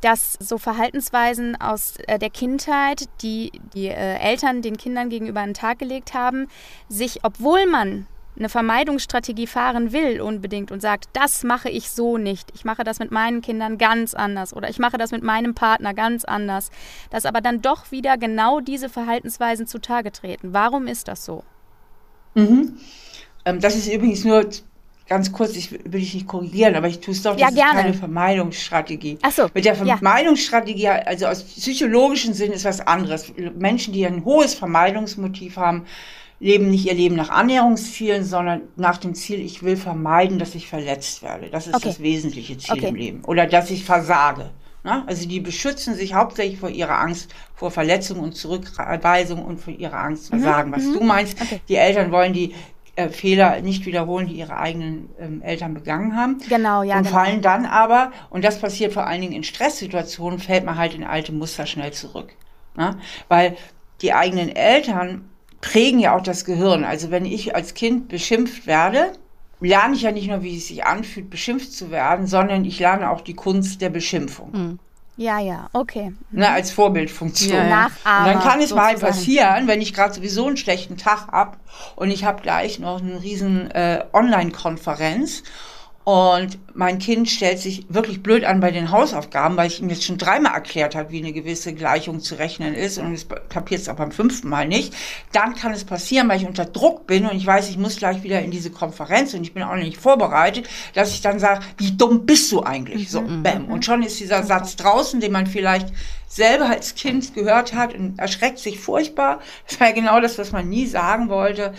dass 0.00 0.34
so 0.34 0.58
Verhaltensweisen 0.58 1.58
aus 1.60 1.94
äh, 2.06 2.18
der 2.18 2.30
Kindheit, 2.30 3.08
die 3.22 3.52
die 3.74 3.88
äh, 3.88 4.18
Eltern 4.18 4.60
den 4.60 4.76
Kindern 4.76 5.08
gegenüber 5.08 5.40
an 5.40 5.50
den 5.50 5.54
Tag 5.54 5.78
gelegt 5.78 6.12
haben, 6.12 6.48
sich, 6.88 7.20
obwohl 7.22 7.66
man 7.66 8.06
eine 8.36 8.48
Vermeidungsstrategie 8.48 9.46
fahren 9.46 9.92
will 9.92 10.20
unbedingt 10.20 10.72
und 10.72 10.80
sagt, 10.80 11.08
das 11.12 11.44
mache 11.44 11.68
ich 11.70 11.90
so 11.90 12.18
nicht, 12.18 12.50
ich 12.54 12.64
mache 12.64 12.84
das 12.84 12.98
mit 12.98 13.10
meinen 13.10 13.42
Kindern 13.42 13.78
ganz 13.78 14.14
anders 14.14 14.54
oder 14.54 14.68
ich 14.68 14.78
mache 14.78 14.98
das 14.98 15.12
mit 15.12 15.22
meinem 15.22 15.54
Partner 15.54 15.94
ganz 15.94 16.24
anders, 16.24 16.70
dass 17.10 17.26
aber 17.26 17.40
dann 17.40 17.62
doch 17.62 17.90
wieder 17.90 18.18
genau 18.18 18.60
diese 18.60 18.88
Verhaltensweisen 18.88 19.66
zutage 19.66 20.10
treten. 20.10 20.52
Warum 20.52 20.86
ist 20.86 21.08
das 21.08 21.24
so? 21.24 21.44
Mhm. 22.34 22.76
Ähm, 23.44 23.60
das 23.60 23.76
ist 23.76 23.92
übrigens 23.92 24.24
nur 24.24 24.48
ganz 25.06 25.32
kurz, 25.32 25.54
ich 25.54 25.70
will 25.70 26.00
dich 26.00 26.14
nicht 26.14 26.26
korrigieren, 26.26 26.74
aber 26.74 26.88
ich 26.88 27.00
tue 27.00 27.12
es 27.12 27.22
doch, 27.22 27.32
das 27.32 27.40
Ja, 27.40 27.48
ist 27.48 27.54
gerne. 27.56 27.82
keine 27.82 27.94
Vermeidungsstrategie. 27.94 29.18
Ach 29.22 29.32
so, 29.32 29.48
Mit 29.52 29.64
der 29.64 29.74
ja. 29.74 29.96
Vermeidungsstrategie, 29.96 30.88
also 30.88 31.26
aus 31.26 31.44
psychologischen 31.44 32.32
Sinn 32.34 32.52
ist 32.52 32.64
was 32.64 32.80
anderes. 32.80 33.32
Menschen, 33.56 33.92
die 33.92 34.06
ein 34.06 34.24
hohes 34.24 34.54
Vermeidungsmotiv 34.54 35.56
haben, 35.56 35.84
leben 36.44 36.70
nicht 36.70 36.84
ihr 36.86 36.94
Leben 36.94 37.16
nach 37.16 37.30
Annäherungszielen, 37.30 38.22
sondern 38.24 38.60
nach 38.76 38.98
dem 38.98 39.14
Ziel, 39.14 39.40
ich 39.40 39.62
will 39.62 39.76
vermeiden, 39.78 40.38
dass 40.38 40.54
ich 40.54 40.68
verletzt 40.68 41.22
werde. 41.22 41.48
Das 41.48 41.66
ist 41.66 41.74
Okay. 41.76 41.88
das 41.88 42.00
wesentliche 42.00 42.58
Ziel 42.58 42.74
Okay. 42.76 42.88
im 42.88 42.94
Leben. 42.96 43.24
Oder 43.24 43.46
dass 43.46 43.70
ich 43.70 43.84
versage. 43.84 44.50
Ne? 44.84 45.02
Also 45.06 45.26
die 45.26 45.40
beschützen 45.40 45.94
sich 45.94 46.12
hauptsächlich 46.12 46.58
vor 46.60 46.68
ihrer 46.68 46.98
Angst 47.00 47.34
vor 47.54 47.70
Verletzung 47.70 48.20
und 48.20 48.36
Zurückweisung 48.36 49.42
und 49.42 49.58
vor 49.58 49.72
ihrer 49.72 49.98
Angst 49.98 50.24
zu 50.26 50.30
versagen. 50.32 50.70
Was 50.72 50.82
du 50.92 51.00
meinst, 51.02 51.38
Mhm, 51.40 51.46
Okay. 51.46 51.60
die 51.68 51.76
Eltern 51.76 52.12
wollen 52.12 52.34
die 52.34 52.54
äh, 52.96 53.08
Fehler 53.08 53.62
nicht 53.62 53.86
wiederholen, 53.86 54.26
die 54.28 54.34
ihre 54.34 54.56
eigenen 54.58 55.08
ähm, 55.18 55.40
Eltern 55.42 55.72
begangen 55.72 56.14
haben 56.14 56.38
Genau, 56.48 56.82
ja, 56.82 56.98
und 56.98 57.04
genau. 57.04 57.16
fallen 57.16 57.40
dann 57.40 57.64
aber, 57.64 58.12
und 58.30 58.44
das 58.44 58.60
passiert 58.60 58.92
vor 58.92 59.06
allen 59.06 59.22
Dingen 59.22 59.32
in 59.32 59.42
Stresssituationen, 59.44 60.38
fällt 60.38 60.64
man 60.66 60.76
halt 60.76 60.94
in 60.94 61.02
alte 61.04 61.32
Muster 61.32 61.64
schnell 61.66 61.92
zurück. 61.92 62.28
Ne? 62.76 62.96
Weil 63.28 63.56
die 64.02 64.12
eigenen 64.12 64.54
Eltern 64.54 65.30
prägen 65.64 65.98
ja 65.98 66.14
auch 66.14 66.22
das 66.22 66.44
Gehirn. 66.44 66.84
Also 66.84 67.10
wenn 67.10 67.24
ich 67.24 67.56
als 67.56 67.72
Kind 67.74 68.08
beschimpft 68.08 68.66
werde, 68.66 69.12
lerne 69.60 69.94
ich 69.94 70.02
ja 70.02 70.12
nicht 70.12 70.28
nur, 70.28 70.42
wie 70.42 70.58
es 70.58 70.68
sich 70.68 70.84
anfühlt, 70.84 71.30
beschimpft 71.30 71.72
zu 71.72 71.90
werden, 71.90 72.26
sondern 72.26 72.64
ich 72.64 72.78
lerne 72.78 73.10
auch 73.10 73.22
die 73.22 73.34
Kunst 73.34 73.80
der 73.80 73.88
Beschimpfung. 73.88 74.78
Ja, 75.16 75.38
ja, 75.38 75.70
okay. 75.72 76.12
Ne, 76.32 76.48
als 76.50 76.70
Vorbildfunktion. 76.72 77.56
Ja, 77.56 77.68
ja. 77.68 77.86
Und 77.86 78.26
dann 78.26 78.40
kann 78.40 78.60
es 78.60 78.74
mal 78.74 78.90
sozusagen. 78.90 79.12
passieren, 79.12 79.68
wenn 79.68 79.80
ich 79.80 79.94
gerade 79.94 80.12
sowieso 80.12 80.48
einen 80.48 80.56
schlechten 80.56 80.96
Tag 80.96 81.28
hab 81.28 81.56
und 81.96 82.10
ich 82.10 82.24
habe 82.24 82.42
gleich 82.42 82.78
noch 82.78 83.00
eine 83.00 83.22
riesen 83.22 83.70
äh, 83.70 84.04
Online-Konferenz 84.12 85.44
und 86.04 86.58
mein 86.74 86.98
Kind 86.98 87.30
stellt 87.30 87.58
sich 87.58 87.86
wirklich 87.88 88.22
blöd 88.22 88.44
an 88.44 88.60
bei 88.60 88.70
den 88.70 88.90
Hausaufgaben, 88.90 89.56
weil 89.56 89.68
ich 89.68 89.80
ihm 89.80 89.88
jetzt 89.88 90.04
schon 90.04 90.18
dreimal 90.18 90.52
erklärt 90.52 90.94
habe, 90.94 91.10
wie 91.10 91.18
eine 91.18 91.32
gewisse 91.32 91.72
Gleichung 91.72 92.20
zu 92.20 92.34
rechnen 92.34 92.74
ist 92.74 92.98
und 92.98 93.14
es 93.14 93.26
kapiert 93.48 93.80
es 93.80 93.88
auch 93.88 93.96
beim 93.96 94.12
fünften 94.12 94.50
Mal 94.50 94.68
nicht. 94.68 94.94
Dann 95.32 95.54
kann 95.54 95.72
es 95.72 95.84
passieren, 95.84 96.28
weil 96.28 96.40
ich 96.40 96.46
unter 96.46 96.66
Druck 96.66 97.06
bin 97.06 97.24
und 97.24 97.36
ich 97.36 97.46
weiß, 97.46 97.70
ich 97.70 97.78
muss 97.78 97.96
gleich 97.96 98.22
wieder 98.22 98.42
in 98.42 98.50
diese 98.50 98.70
Konferenz 98.70 99.32
und 99.32 99.44
ich 99.44 99.54
bin 99.54 99.62
auch 99.62 99.76
nicht 99.76 99.96
vorbereitet, 99.96 100.68
dass 100.92 101.12
ich 101.12 101.22
dann 101.22 101.38
sage, 101.38 101.64
wie 101.78 101.92
dumm 101.92 102.26
bist 102.26 102.52
du 102.52 102.62
eigentlich? 102.62 103.10
So, 103.10 103.22
bam. 103.22 103.66
Und 103.70 103.86
schon 103.86 104.02
ist 104.02 104.20
dieser 104.20 104.42
Satz 104.42 104.76
draußen, 104.76 105.20
den 105.20 105.32
man 105.32 105.46
vielleicht 105.46 105.88
selber 106.28 106.68
als 106.68 106.96
Kind 106.96 107.32
gehört 107.34 107.74
hat 107.74 107.94
und 107.94 108.18
erschreckt 108.18 108.58
sich 108.58 108.80
furchtbar. 108.80 109.40
Das 109.68 109.78
war 109.78 109.88
ja 109.88 109.94
genau 109.94 110.20
das, 110.20 110.36
was 110.36 110.52
man 110.52 110.68
nie 110.68 110.86
sagen 110.86 111.28
wollte. 111.28 111.72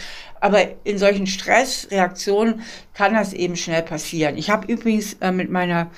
Aber 0.46 0.60
in 0.84 1.00
solchen 1.00 1.26
Stressreaktionen 1.26 2.62
kann 2.94 3.16
das 3.16 3.34
eben 3.34 3.56
schnell 3.56 3.82
passieren. 3.82 4.38
Ich 4.38 4.52
habe 4.52 4.72
übrigens 4.72 5.14
äh, 5.14 5.32
mit 5.32 5.50
meiner 5.50 5.90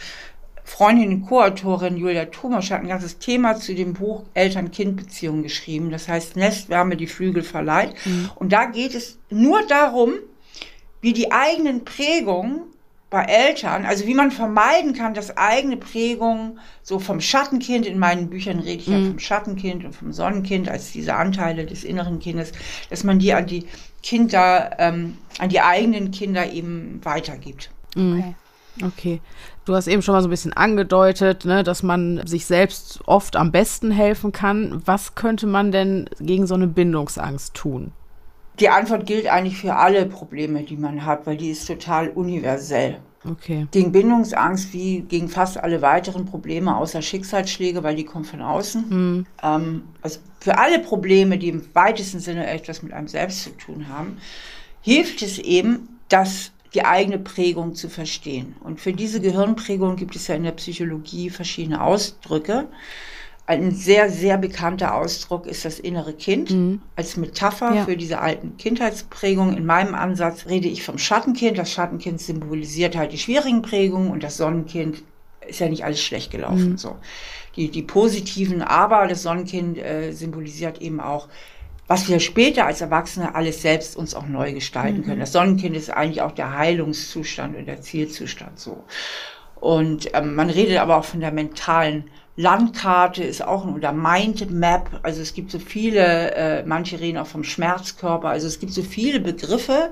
Freundin 0.64 1.12
und 1.12 1.26
Co-Autorin 1.26 1.98
Julia 1.98 2.24
Thomas 2.28 2.72
hat 2.72 2.80
ein 2.80 2.88
ganzes 2.88 3.20
Thema 3.20 3.58
zu 3.58 3.76
dem 3.76 3.92
Buch 3.92 4.24
Eltern-Kind-Beziehungen 4.36 5.44
geschrieben. 5.44 5.92
Das 5.92 6.08
heißt 6.08 6.38
Nestwärme, 6.38 6.96
die 6.96 7.08
Flügel 7.08 7.44
verleiht. 7.44 7.96
Und 8.36 8.54
da 8.54 8.64
geht 8.64 8.96
es 8.96 9.20
nur 9.30 9.68
darum, 9.68 10.14
wie 11.02 11.12
die 11.12 11.34
eigenen 11.34 11.84
Prägungen 11.84 12.62
bei 13.10 13.24
Eltern, 13.24 13.86
also 13.86 14.06
wie 14.06 14.14
man 14.14 14.32
vermeiden 14.32 14.94
kann, 14.94 15.14
dass 15.14 15.38
eigene 15.38 15.78
Prägungen 15.78 16.60
so 16.84 17.00
vom 17.00 17.22
Schattenkind, 17.22 17.86
in 17.86 18.00
meinen 18.00 18.30
Büchern 18.30 18.60
rede 18.60 18.82
ich 18.82 18.88
ja 18.88 19.00
vom 19.00 19.20
Schattenkind 19.20 19.86
und 19.86 19.96
vom 19.96 20.12
Sonnenkind 20.12 20.68
als 20.68 20.92
diese 20.92 21.16
Anteile 21.16 21.66
des 21.66 21.86
inneren 21.86 22.20
Kindes, 22.20 22.52
dass 22.90 23.06
man 23.06 23.20
die 23.20 23.34
an 23.34 23.46
die 23.46 23.66
Kinder, 24.04 24.72
ähm, 24.78 25.18
an 25.40 25.50
die 25.50 25.62
eigenen 25.62 26.12
Kinder 26.12 26.52
eben 26.52 27.00
weitergibt. 27.04 27.70
Okay. 27.96 28.36
Okay. 28.84 29.22
Du 29.66 29.76
hast 29.76 29.88
eben 29.88 30.02
schon 30.02 30.14
mal 30.14 30.22
so 30.22 30.28
ein 30.28 30.32
bisschen 30.32 30.54
angedeutet, 30.54 31.46
ne, 31.46 31.64
dass 31.64 31.84
man 31.84 32.26
sich 32.26 32.46
selbst 32.46 33.00
oft 33.06 33.36
am 33.36 33.52
besten 33.52 33.92
helfen 33.92 34.32
kann. 34.32 34.82
Was 34.86 35.16
könnte 35.16 35.48
man 35.48 35.72
denn 35.72 36.10
gegen 36.20 36.48
so 36.48 36.56
eine 36.56 36.68
Bindungsangst 36.68 37.54
tun? 37.54 37.92
Die 38.60 38.70
Antwort 38.70 39.06
gilt 39.06 39.28
eigentlich 39.28 39.58
für 39.58 39.76
alle 39.76 40.06
Probleme, 40.06 40.64
die 40.64 40.78
man 40.78 41.06
hat, 41.06 41.28
weil 41.28 41.38
die 41.38 41.50
ist 41.50 41.68
total 41.68 42.10
universell. 42.10 42.98
Okay. 43.30 43.68
Gegen 43.72 43.92
Bindungsangst 43.92 44.74
wie 44.74 45.02
gegen 45.02 45.28
fast 45.28 45.58
alle 45.58 45.82
weiteren 45.82 46.26
Probleme 46.26 46.76
außer 46.78 47.02
Schicksalsschläge, 47.02 47.84
weil 47.84 47.96
die 47.96 48.06
kommen 48.06 48.26
von 48.26 48.42
außen. 48.42 48.86
Ähm, 49.44 49.84
also 50.02 50.20
für 50.40 50.58
alle 50.58 50.80
Probleme, 50.80 51.38
die 51.38 51.50
im 51.50 51.64
weitesten 51.74 52.20
Sinne 52.20 52.48
etwas 52.48 52.84
mit 52.84 52.94
einem 52.94 53.08
selbst 53.08 53.44
zu 53.44 53.50
tun 53.52 53.88
haben, 53.90 54.18
hilft 54.82 55.22
es 55.22 55.40
eben, 55.40 56.00
das 56.10 56.52
die 56.74 56.86
eigene 56.86 57.18
Prägung 57.18 57.76
zu 57.76 57.90
verstehen. 57.90 58.56
Und 58.64 58.80
für 58.80 58.94
diese 58.94 59.20
Gehirnprägung 59.20 59.96
gibt 59.96 60.16
es 60.16 60.28
ja 60.28 60.36
in 60.36 60.44
der 60.44 60.52
Psychologie 60.52 61.30
verschiedene 61.30 61.82
Ausdrücke. 61.82 62.68
Ein 63.50 63.72
sehr, 63.72 64.10
sehr 64.10 64.38
bekannter 64.38 64.94
Ausdruck 64.94 65.48
ist 65.48 65.64
das 65.64 65.80
innere 65.80 66.14
Kind 66.14 66.54
als 66.98 67.16
Metapher 67.16 67.74
Ja. 67.74 67.86
für 67.86 67.96
diese 67.96 68.20
alten 68.20 68.58
Kindheitsprägungen. 68.58 69.56
In 69.56 69.66
meinem 69.66 69.96
Ansatz 69.96 70.48
rede 70.48 70.68
ich 70.68 70.84
vom 70.84 70.98
Schattenkind. 70.98 71.58
Das 71.58 71.72
Schattenkind 71.72 72.20
symbolisiert 72.20 72.98
halt 72.98 73.14
die 73.14 73.18
schwierigen 73.18 73.62
Prägungen 73.62 74.12
und 74.12 74.22
das 74.22 74.36
Sonnenkind 74.36 75.02
ist 75.48 75.60
ja 75.62 75.70
nicht 75.70 75.86
alles 75.86 76.02
schlecht 76.04 76.30
gelaufen. 76.30 76.78
So. 76.78 76.98
Die, 77.56 77.72
die 77.72 77.84
positiven, 77.84 78.62
aber 78.62 79.08
das 79.08 79.24
Sonnenkind 79.24 79.78
äh, 79.78 80.12
symbolisiert 80.12 80.82
eben 80.82 81.00
auch, 81.00 81.30
was 81.88 82.10
wir 82.10 82.20
später 82.20 82.66
als 82.66 82.82
Erwachsene 82.82 83.34
alles 83.34 83.62
selbst 83.62 83.96
uns 83.96 84.14
auch 84.14 84.28
neu 84.28 84.52
gestalten 84.52 85.06
können. 85.06 85.22
Das 85.22 85.32
Sonnenkind 85.32 85.74
ist 85.78 85.90
eigentlich 85.90 86.22
auch 86.22 86.34
der 86.34 86.58
Heilungszustand 86.58 87.56
und 87.56 87.66
der 87.66 87.80
Zielzustand 87.82 88.60
so. 88.60 88.84
Und 89.56 90.10
ähm, 90.14 90.36
man 90.36 90.50
redet 90.50 90.80
aber 90.80 90.98
auch 90.98 91.06
von 91.06 91.22
der 91.22 91.32
mentalen 91.32 92.10
Landkarte, 92.38 93.24
ist 93.24 93.44
auch 93.44 93.66
oder 93.66 93.92
Mindmap. 93.92 95.00
Also 95.04 95.22
es 95.22 95.34
gibt 95.34 95.52
so 95.52 95.60
viele, 95.60 96.34
äh, 96.36 96.64
manche 96.64 97.00
reden 97.00 97.18
auch 97.18 97.28
vom 97.28 97.44
Schmerzkörper. 97.44 98.30
Also 98.30 98.48
es 98.48 98.60
gibt 98.60 98.72
so 98.72 98.84
viele 98.84 99.20
Begriffe 99.20 99.92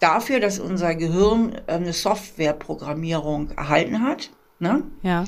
dafür, 0.00 0.40
dass 0.40 0.58
unser 0.58 0.94
Gehirn 0.96 1.52
äh, 1.66 1.72
eine 1.72 1.92
Softwareprogrammierung 1.92 3.52
erhalten 3.52 4.02
hat. 4.02 4.30
Ne? 4.58 4.82
Ja. 5.02 5.24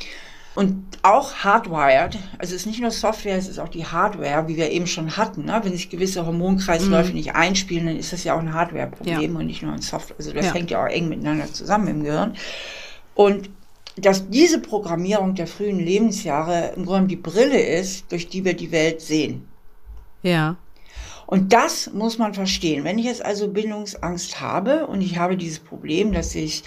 Und 0.57 0.99
auch 1.03 1.33
hardwired, 1.45 2.19
also 2.39 2.53
es 2.57 2.63
ist 2.63 2.67
nicht 2.67 2.81
nur 2.81 2.91
Software, 2.91 3.37
es 3.37 3.47
ist 3.47 3.61
auch 3.61 3.69
die 3.69 3.87
Hardware, 3.87 4.49
wie 4.49 4.57
wir 4.57 4.71
eben 4.71 4.89
schon 4.89 5.17
hatten. 5.17 5.45
Ne? 5.45 5.61
Wenn 5.63 5.71
sich 5.71 5.89
gewisse 5.89 6.27
Hormonkreisläufe 6.27 7.13
nicht 7.13 7.37
einspielen, 7.37 7.87
dann 7.87 7.97
ist 7.97 8.13
das 8.13 8.25
ja 8.25 8.35
auch 8.35 8.41
ein 8.41 8.53
Hardware-Problem 8.53 9.33
Ja. 9.35 9.39
und 9.39 9.47
nicht 9.47 9.63
nur 9.63 9.73
ein 9.73 9.83
Software. 9.83 10.17
Also 10.19 10.33
das 10.33 10.47
Ja. 10.47 10.55
hängt 10.55 10.73
ja 10.73 10.83
auch 10.83 10.89
eng 10.89 11.09
miteinander 11.09 11.47
zusammen 11.53 11.87
im 11.87 12.03
Gehirn. 12.03 12.35
Und 13.15 13.51
dass 14.01 14.29
diese 14.29 14.61
Programmierung 14.61 15.35
der 15.35 15.47
frühen 15.47 15.79
Lebensjahre 15.79 16.73
im 16.77 16.85
Grunde 16.85 17.09
die 17.09 17.17
Brille 17.17 17.61
ist, 17.61 18.11
durch 18.11 18.29
die 18.29 18.45
wir 18.45 18.55
die 18.55 18.73
Welt 18.73 19.01
sehen. 19.01 19.49
Ja. 20.23 20.57
Und 21.27 21.53
das 21.53 21.93
muss 21.93 22.19
man 22.19 22.33
verstehen. 22.33 22.85
Wenn 22.85 22.99
ich 22.99 23.05
jetzt 23.05 23.25
also 23.25 23.49
Bindungsangst 23.49 24.41
habe 24.41 24.87
und 24.87 25.03
ich 25.03 25.19
habe 25.19 25.37
dieses 25.37 25.59
Problem, 25.59 26.13
dass 26.13 26.35
ich 26.35 26.63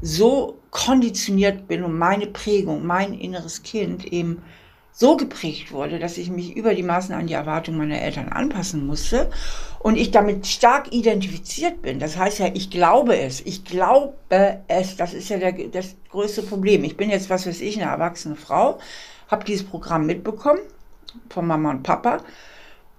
so 0.00 0.58
konditioniert 0.70 1.68
bin 1.68 1.84
und 1.84 1.96
meine 1.96 2.26
Prägung, 2.26 2.84
mein 2.86 3.14
inneres 3.14 3.62
Kind 3.62 4.04
eben 4.04 4.42
so 5.00 5.16
geprägt 5.16 5.72
wurde, 5.72 5.98
dass 5.98 6.18
ich 6.18 6.28
mich 6.28 6.54
über 6.54 6.74
die 6.74 6.82
Maßen 6.82 7.14
an 7.14 7.26
die 7.26 7.32
Erwartungen 7.32 7.78
meiner 7.78 8.02
Eltern 8.02 8.28
anpassen 8.28 8.86
musste 8.86 9.30
und 9.78 9.96
ich 9.96 10.10
damit 10.10 10.46
stark 10.46 10.92
identifiziert 10.92 11.80
bin. 11.80 11.98
Das 11.98 12.18
heißt 12.18 12.38
ja, 12.38 12.50
ich 12.52 12.68
glaube 12.68 13.16
es, 13.16 13.40
ich 13.40 13.64
glaube 13.64 14.12
es. 14.68 14.96
Das 14.96 15.14
ist 15.14 15.30
ja 15.30 15.38
der, 15.38 15.52
das 15.52 15.96
größte 16.10 16.42
Problem. 16.42 16.84
Ich 16.84 16.98
bin 16.98 17.08
jetzt, 17.08 17.30
was 17.30 17.46
weiß 17.46 17.62
ich, 17.62 17.80
eine 17.80 17.90
erwachsene 17.90 18.36
Frau, 18.36 18.78
habe 19.28 19.46
dieses 19.46 19.64
Programm 19.66 20.04
mitbekommen 20.04 20.60
von 21.30 21.46
Mama 21.46 21.70
und 21.70 21.82
Papa 21.82 22.18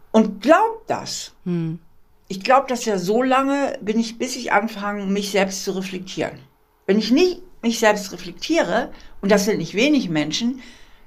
und 0.09 0.41
glaub 0.41 0.87
das. 0.87 1.33
Hm. 1.45 1.77
Ich 2.29 2.43
glaube 2.43 2.65
das 2.67 2.83
ja 2.85 2.97
so 2.97 3.21
lange, 3.21 3.77
bin 3.79 3.99
ich, 3.99 4.17
bis 4.17 4.35
ich 4.35 4.51
anfange, 4.51 5.05
mich 5.05 5.29
selbst 5.29 5.63
zu 5.65 5.75
reflektieren. 5.75 6.39
Wenn 6.87 6.97
ich 6.97 7.11
nicht 7.11 7.43
mich 7.61 7.77
selbst 7.77 8.11
reflektiere, 8.11 8.91
und 9.21 9.31
das 9.31 9.45
sind 9.45 9.59
nicht 9.59 9.75
wenig 9.75 10.09
Menschen, 10.09 10.61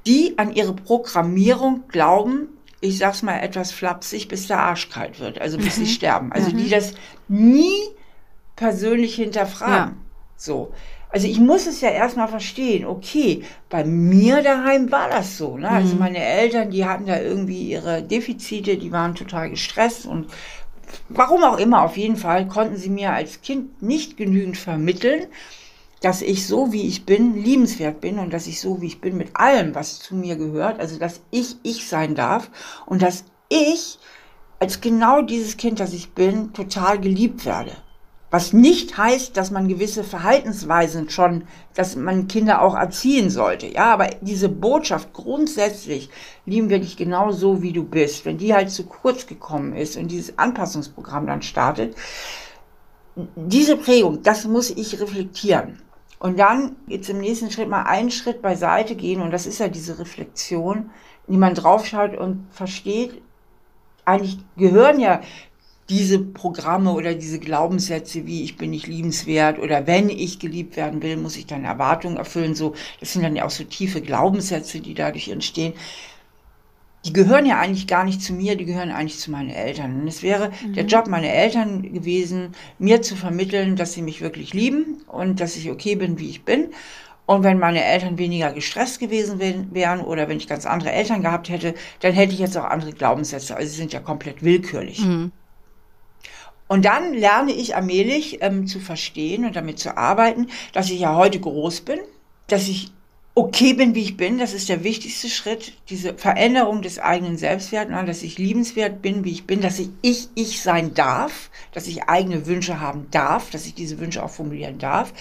die 0.07 0.35
an 0.39 0.55
ihre 0.55 0.75
Programmierung 0.75 1.85
glauben, 1.89 2.49
ich 2.81 2.99
sag's 2.99 3.23
mal 3.23 3.39
etwas 3.39 3.73
flapsig, 3.73 4.29
bis 4.29 4.47
der 4.47 4.61
Arsch 4.61 4.91
kalt 4.91 5.19
wird, 5.19 5.41
also 5.41 5.57
bis 5.57 5.77
sie 5.77 5.87
sterben. 5.87 6.33
Also 6.33 6.51
die 6.51 6.69
das 6.69 6.95
nie 7.29 7.75
persönlich 8.57 9.15
hinterfragen. 9.15 9.95
Ja. 9.95 9.97
So. 10.37 10.73
Also 11.09 11.29
ich 11.29 11.39
muss 11.39 11.67
es 11.67 11.81
ja 11.81 11.91
erstmal 11.91 12.29
verstehen, 12.29 12.85
okay, 12.85 13.45
bei 13.71 13.85
mir 13.85 14.43
daheim 14.43 14.91
war 14.91 15.09
das 15.09 15.39
so. 15.39 15.57
Ne? 15.57 15.71
Also 15.71 15.95
meine 15.95 16.19
Eltern, 16.19 16.71
die 16.71 16.85
hatten 16.85 17.07
da 17.07 17.21
irgendwie 17.21 17.71
ihre 17.71 18.03
Defizite, 18.03 18.77
die 18.77 18.91
waren 18.91 19.15
total 19.15 19.51
gestresst 19.51 20.07
und 20.07 20.27
warum 21.09 21.45
auch 21.45 21.59
immer, 21.59 21.83
auf 21.83 21.97
jeden 21.97 22.17
Fall 22.17 22.49
konnten 22.49 22.77
sie 22.77 22.91
mir 22.91 23.13
als 23.13 23.43
Kind 23.43 23.81
nicht 23.81 24.17
genügend 24.17 24.57
vermitteln, 24.57 25.27
dass 26.05 26.21
ich 26.21 26.47
so 26.47 26.71
wie 26.71 26.87
ich 26.87 27.07
bin 27.07 27.35
liebenswert 27.35 28.03
bin 28.03 28.19
und 28.19 28.31
dass 28.31 28.47
ich 28.47 28.61
so 28.61 28.83
wie 28.83 28.87
ich 28.89 29.01
bin 29.01 29.17
mit 29.17 29.35
allem, 29.35 29.75
was 29.75 30.01
zu 30.01 30.15
mir 30.15 30.37
gehört, 30.37 30.79
also 30.79 30.99
dass 30.99 31.23
ich 31.31 31.57
ich 31.63 31.89
sein 31.89 32.15
darf 32.15 32.51
und 32.85 33.01
dass 33.01 33.25
ich 33.49 33.99
als 34.61 34.83
genau 34.83 35.23
dieses 35.23 35.57
Kind, 35.57 35.81
das 35.81 35.95
ich 35.95 36.13
bin, 36.13 36.53
total 36.53 37.01
geliebt 37.01 37.47
werde. 37.47 37.73
Was 38.31 38.53
nicht 38.53 38.99
heißt, 38.99 39.35
dass 39.37 39.51
man 39.51 39.67
gewisse 39.69 40.05
Verhaltensweisen 40.05 41.09
schon, 41.09 41.45
dass 41.75 41.97
man 41.97 42.29
Kinder 42.29 42.61
auch 42.61 42.75
erziehen 42.75 43.31
sollte. 43.31 43.69
Ja, 43.69 43.93
aber 43.93 44.11
diese 44.21 44.49
Botschaft 44.51 45.13
grundsätzlich 45.15 46.11
lieben 46.45 46.69
wir 46.69 46.81
dich 46.81 46.99
genau 46.99 47.33
so, 47.33 47.63
wie 47.63 47.73
du 47.73 47.85
bist. 47.85 48.27
Wenn 48.27 48.37
die 48.37 48.53
halt 48.53 48.71
zu 48.71 48.85
kurz 48.85 49.27
gekommen 49.27 49.75
ist 49.75 49.97
und 49.97 50.09
dieses 50.09 50.37
Anpassungsprogramm 50.37 51.27
dann 51.27 51.43
startet, 51.43 51.95
diese 53.37 53.77
Prägung, 53.77 54.23
das 54.23 54.45
muss 54.45 54.71
ich 54.71 55.01
reflektieren. 55.01 55.81
Und 56.25 56.39
dann 56.39 56.77
jetzt 56.87 57.11
im 57.11 57.19
nächsten 57.19 57.51
Schritt 57.51 57.69
mal 57.69 57.83
einen 57.83 58.11
Schritt 58.11 58.41
beiseite 58.41 58.95
gehen 58.95 59.21
und 59.21 59.31
das 59.31 59.45
ist 59.45 59.59
ja 59.59 59.69
diese 59.69 59.99
Reflexion, 59.99 60.89
die 61.29 61.37
man 61.37 61.55
draufschaut 61.55 62.17
und 62.17 62.47
versteht, 62.51 63.21
eigentlich 64.07 64.39
gehören 64.57 65.01
ja 65.01 65.21
diese 65.91 66.19
Programme 66.19 66.93
oder 66.93 67.13
diese 67.15 67.39
Glaubenssätze 67.39 68.25
wie 68.25 68.43
ich 68.43 68.57
bin 68.57 68.71
nicht 68.71 68.87
liebenswert 68.87 69.59
oder 69.59 69.87
wenn 69.87 70.09
ich 70.09 70.39
geliebt 70.39 70.79
werden 70.79 71.03
will, 71.03 71.19
muss 71.19 71.37
ich 71.37 71.45
dann 71.45 71.67
Erwartungen 71.67 72.17
erfüllen. 72.17 72.55
So, 72.55 72.73
das 73.01 73.13
sind 73.13 73.23
dann 73.23 73.37
ja 73.37 73.45
auch 73.45 73.51
so 73.51 73.65
tiefe 73.65 74.01
Glaubenssätze, 74.01 74.81
die 74.81 74.95
dadurch 74.95 75.29
entstehen. 75.29 75.75
Die 77.05 77.13
gehören 77.13 77.45
ja 77.45 77.59
eigentlich 77.59 77.87
gar 77.87 78.05
nicht 78.05 78.23
zu 78.23 78.33
mir, 78.33 78.57
die 78.57 78.65
gehören 78.65 78.91
eigentlich 78.91 79.19
zu 79.19 79.31
meinen 79.31 79.51
Eltern. 79.51 80.01
Und 80.01 80.09
es 80.09 80.23
wäre 80.23 80.51
mhm. 80.65 80.73
der 80.75 80.87
Job 80.87 81.07
meiner 81.07 81.29
Eltern 81.29 81.83
gewesen, 81.93 82.53
mir 82.79 83.03
zu 83.03 83.15
vermitteln, 83.15 83.77
dass 83.77 83.93
sie 83.93 84.03
mich 84.03 84.21
wirklich 84.23 84.55
lieben 84.55 85.03
und 85.09 85.41
dass 85.41 85.57
ich 85.57 85.71
okay 85.71 85.97
bin, 85.97 86.19
wie 86.19 86.31
ich 86.31 86.45
bin. 86.45 86.69
Und 87.27 87.43
wenn 87.43 87.59
meine 87.59 87.83
Eltern 87.83 88.19
weniger 88.19 88.53
gestresst 88.53 89.01
gewesen 89.01 89.41
wären 89.41 90.01
oder 90.01 90.29
wenn 90.29 90.37
ich 90.37 90.47
ganz 90.47 90.67
andere 90.67 90.93
Eltern 90.93 91.23
gehabt 91.23 91.49
hätte, 91.49 91.75
dann 92.01 92.13
hätte 92.13 92.35
ich 92.35 92.39
jetzt 92.39 92.57
auch 92.57 92.65
andere 92.65 92.93
Glaubenssätze. 92.93 93.57
Also 93.57 93.71
sie 93.71 93.77
sind 93.77 93.93
ja 93.93 94.01
komplett 94.01 94.43
willkürlich. 94.43 95.01
Mhm. 95.05 95.33
Und 96.69 96.85
dann 96.85 97.15
lerne 97.15 97.53
ich 97.53 97.77
allmählich 97.77 98.39
ähm, 98.43 98.67
zu 98.67 98.81
verstehen 98.81 99.45
und 99.45 99.57
damit 99.57 99.79
zu 99.79 99.97
arbeiten, 99.97 100.49
dass 100.73 100.91
ich 100.91 101.01
ja 101.01 101.15
heute 101.15 101.41
groß 101.41 101.83
bin, 101.83 101.99
dass 102.47 102.69
ich 102.69 102.91
okay 103.35 103.75
bin, 103.75 103.95
wie 103.95 104.03
ich 104.03 104.17
bin. 104.17 104.39
Das 104.39 104.55
ist 104.55 104.69
der 104.69 104.85
wichtigste 104.85 105.29
Schritt, 105.29 105.73
diese 105.89 106.15
Veränderung 106.15 106.83
des 106.83 106.99
eigenen 106.99 107.37
Selbstwerts, 107.37 107.91
ne, 107.91 108.05
dass 108.05 108.23
ich 108.23 108.39
liebenswert 108.39 109.03
bin, 109.03 109.25
wie 109.25 109.33
ich 109.33 109.47
bin, 109.47 109.61
dass 109.61 109.79
ich 109.79 109.91
ich, 110.03 110.29
ich 110.35 110.63
sein 110.63 110.95
darf, 110.95 111.51
dass 111.73 111.87
ich 111.87 112.05
eigene 112.05 112.47
Wünsche 112.47 112.81
haben 112.81 113.09
darf, 113.11 113.51
dass 113.51 113.67
ich 113.67 113.75
diese 113.75 113.99
Wünsche 113.99 114.23
auch 114.23 114.31
formulieren 114.31 114.79
darf. 114.79 115.13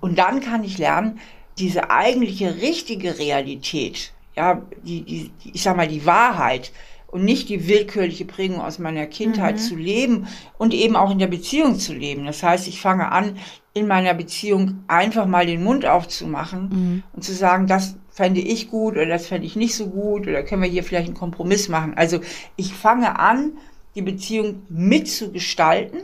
Und 0.00 0.18
dann 0.18 0.40
kann 0.40 0.64
ich 0.64 0.78
lernen, 0.78 1.20
diese 1.58 1.90
eigentliche 1.90 2.56
richtige 2.60 3.18
Realität, 3.18 4.12
ja, 4.34 4.62
die, 4.82 5.02
die, 5.02 5.30
ich 5.52 5.62
sag 5.62 5.76
mal, 5.76 5.86
die 5.86 6.06
Wahrheit, 6.06 6.72
und 7.12 7.24
nicht 7.24 7.50
die 7.50 7.68
willkürliche 7.68 8.24
Prägung 8.24 8.60
aus 8.60 8.78
meiner 8.78 9.06
Kindheit 9.06 9.56
mhm. 9.56 9.60
zu 9.60 9.76
leben 9.76 10.26
und 10.58 10.72
eben 10.72 10.96
auch 10.96 11.10
in 11.10 11.18
der 11.18 11.26
Beziehung 11.26 11.78
zu 11.78 11.92
leben. 11.92 12.24
Das 12.24 12.42
heißt, 12.42 12.66
ich 12.66 12.80
fange 12.80 13.12
an, 13.12 13.36
in 13.74 13.86
meiner 13.86 14.14
Beziehung 14.14 14.82
einfach 14.88 15.26
mal 15.26 15.46
den 15.46 15.62
Mund 15.62 15.84
aufzumachen 15.84 16.68
mhm. 16.70 17.02
und 17.12 17.22
zu 17.22 17.34
sagen, 17.34 17.66
das 17.66 17.96
fände 18.10 18.40
ich 18.40 18.70
gut 18.70 18.94
oder 18.94 19.06
das 19.06 19.26
fände 19.26 19.46
ich 19.46 19.56
nicht 19.56 19.74
so 19.74 19.88
gut 19.88 20.26
oder 20.26 20.42
können 20.42 20.62
wir 20.62 20.70
hier 20.70 20.82
vielleicht 20.82 21.08
einen 21.08 21.16
Kompromiss 21.16 21.68
machen. 21.68 21.92
Also 21.96 22.20
ich 22.56 22.72
fange 22.72 23.18
an, 23.18 23.52
die 23.94 24.02
Beziehung 24.02 24.62
mitzugestalten, 24.70 26.00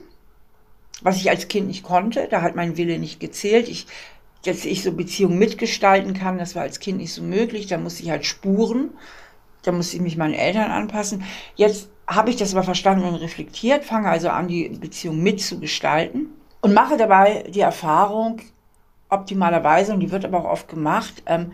was 1.01 1.17
ich 1.17 1.31
als 1.31 1.49
Kind 1.49 1.69
nicht 1.69 1.83
konnte. 1.83 2.29
Da 2.31 2.43
hat 2.43 2.55
mein 2.55 2.77
Wille 2.77 2.99
nicht 2.99 3.19
gezählt. 3.19 3.69
Ich, 3.69 3.87
dass 4.45 4.67
ich 4.67 4.83
so 4.83 4.93
Beziehungen 4.93 5.39
mitgestalten 5.39 6.13
kann, 6.13 6.37
das 6.37 6.55
war 6.55 6.63
als 6.63 6.81
Kind 6.81 6.99
nicht 6.99 7.15
so 7.15 7.23
möglich. 7.23 7.67
Da 7.67 7.79
musste 7.79 8.03
ich 8.03 8.11
halt 8.11 8.27
spuren. 8.27 8.91
Da 9.69 9.73
musste 9.73 9.97
ich 9.97 10.03
mich 10.03 10.17
meinen 10.17 10.33
Eltern 10.33 10.71
anpassen. 10.71 11.25
Jetzt 11.55 11.91
habe 12.07 12.31
ich 12.31 12.37
das 12.37 12.55
aber 12.55 12.63
verstanden 12.63 13.05
und 13.05 13.17
reflektiert, 13.17 13.85
fange 13.85 14.09
also 14.09 14.31
an, 14.31 14.49
die 14.49 14.71
Beziehung 14.71 15.23
mitzugestalten 15.23 16.31
und 16.63 16.73
mache 16.73 16.97
dabei 16.97 17.45
die 17.49 17.61
Erfahrung, 17.61 18.41
optimalerweise, 19.11 19.93
und 19.93 20.01
die 20.01 20.11
wird 20.11 20.25
aber 20.25 20.39
auch 20.39 20.51
oft 20.51 20.69
gemacht, 20.69 21.23
ähm, 21.27 21.53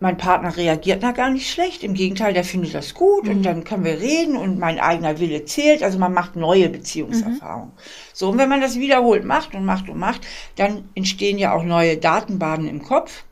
mein 0.00 0.16
Partner 0.16 0.56
reagiert 0.56 1.04
da 1.04 1.12
gar 1.12 1.30
nicht 1.30 1.48
schlecht. 1.48 1.84
Im 1.84 1.94
Gegenteil, 1.94 2.34
der 2.34 2.42
findet 2.42 2.74
das 2.74 2.92
gut 2.92 3.24
mhm. 3.24 3.30
und 3.30 3.42
dann 3.44 3.62
können 3.62 3.84
wir 3.84 4.00
reden 4.00 4.36
und 4.36 4.58
mein 4.58 4.80
eigener 4.80 5.20
Wille 5.20 5.44
zählt. 5.44 5.84
Also 5.84 6.00
man 6.00 6.12
macht 6.12 6.34
neue 6.34 6.68
Beziehungserfahrungen. 6.68 7.68
Mhm. 7.68 7.80
So, 8.12 8.30
und 8.30 8.38
wenn 8.38 8.48
man 8.48 8.60
das 8.60 8.80
wiederholt 8.80 9.24
macht 9.24 9.54
und 9.54 9.64
macht 9.64 9.88
und 9.88 9.98
macht, 9.98 10.26
dann 10.56 10.88
entstehen 10.96 11.38
ja 11.38 11.54
auch 11.54 11.62
neue 11.62 11.98
Datenbahnen 11.98 12.68
im 12.68 12.82
Kopf. 12.82 13.22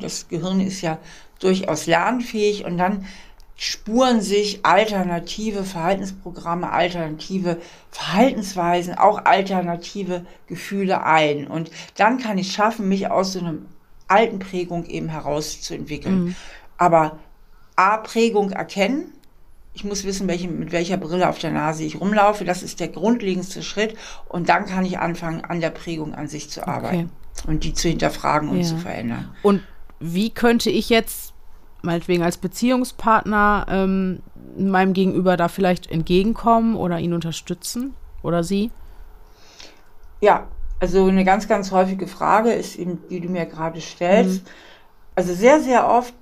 Das 0.00 0.28
Gehirn 0.28 0.60
ist 0.60 0.80
ja 0.80 0.96
durchaus 1.38 1.86
lernfähig 1.86 2.64
und 2.64 2.78
dann 2.78 3.04
spuren 3.56 4.20
sich 4.20 4.64
alternative 4.64 5.64
Verhaltensprogramme, 5.64 6.70
alternative 6.70 7.58
Verhaltensweisen, 7.90 8.94
auch 8.94 9.24
alternative 9.24 10.26
Gefühle 10.46 11.04
ein. 11.04 11.46
Und 11.46 11.70
dann 11.96 12.18
kann 12.18 12.36
ich 12.36 12.52
schaffen, 12.52 12.88
mich 12.88 13.10
aus 13.10 13.32
so 13.32 13.38
einer 13.38 13.54
alten 14.08 14.38
Prägung 14.38 14.84
eben 14.84 15.08
herauszuentwickeln. 15.08 16.24
Mhm. 16.24 16.36
Aber 16.76 17.18
A, 17.76 17.96
Prägung 17.96 18.50
erkennen. 18.50 19.12
Ich 19.72 19.84
muss 19.84 20.04
wissen, 20.04 20.28
welche, 20.28 20.48
mit 20.48 20.72
welcher 20.72 20.96
Brille 20.96 21.28
auf 21.28 21.38
der 21.38 21.50
Nase 21.50 21.84
ich 21.84 22.00
rumlaufe. 22.00 22.44
Das 22.44 22.62
ist 22.62 22.80
der 22.80 22.88
grundlegendste 22.88 23.62
Schritt. 23.62 23.96
Und 24.28 24.50
dann 24.50 24.66
kann 24.66 24.84
ich 24.84 24.98
anfangen, 24.98 25.44
an 25.44 25.60
der 25.60 25.70
Prägung 25.70 26.14
an 26.14 26.28
sich 26.28 26.50
zu 26.50 26.66
arbeiten 26.66 27.10
okay. 27.38 27.50
und 27.50 27.64
die 27.64 27.72
zu 27.72 27.88
hinterfragen 27.88 28.50
und 28.50 28.58
ja. 28.58 28.64
zu 28.64 28.76
verändern. 28.76 29.34
Und 29.42 29.62
wie 29.98 30.30
könnte 30.30 30.70
ich 30.70 30.90
jetzt 30.90 31.32
meinetwegen 31.82 32.22
als 32.22 32.36
Beziehungspartner 32.36 33.66
ähm, 33.68 34.22
meinem 34.58 34.92
Gegenüber 34.92 35.36
da 35.36 35.48
vielleicht 35.48 35.90
entgegenkommen 35.90 36.76
oder 36.76 36.98
ihn 36.98 37.12
unterstützen 37.12 37.94
oder 38.22 38.42
sie? 38.42 38.70
Ja, 40.20 40.46
also 40.80 41.06
eine 41.06 41.24
ganz, 41.24 41.48
ganz 41.48 41.72
häufige 41.72 42.06
Frage 42.06 42.52
ist 42.52 42.76
eben, 42.76 42.98
die 43.08 43.20
du 43.20 43.28
mir 43.28 43.46
gerade 43.46 43.80
stellst. 43.80 44.44
Mhm. 44.44 44.50
Also 45.14 45.34
sehr, 45.34 45.60
sehr 45.60 45.88
oft 45.88 46.14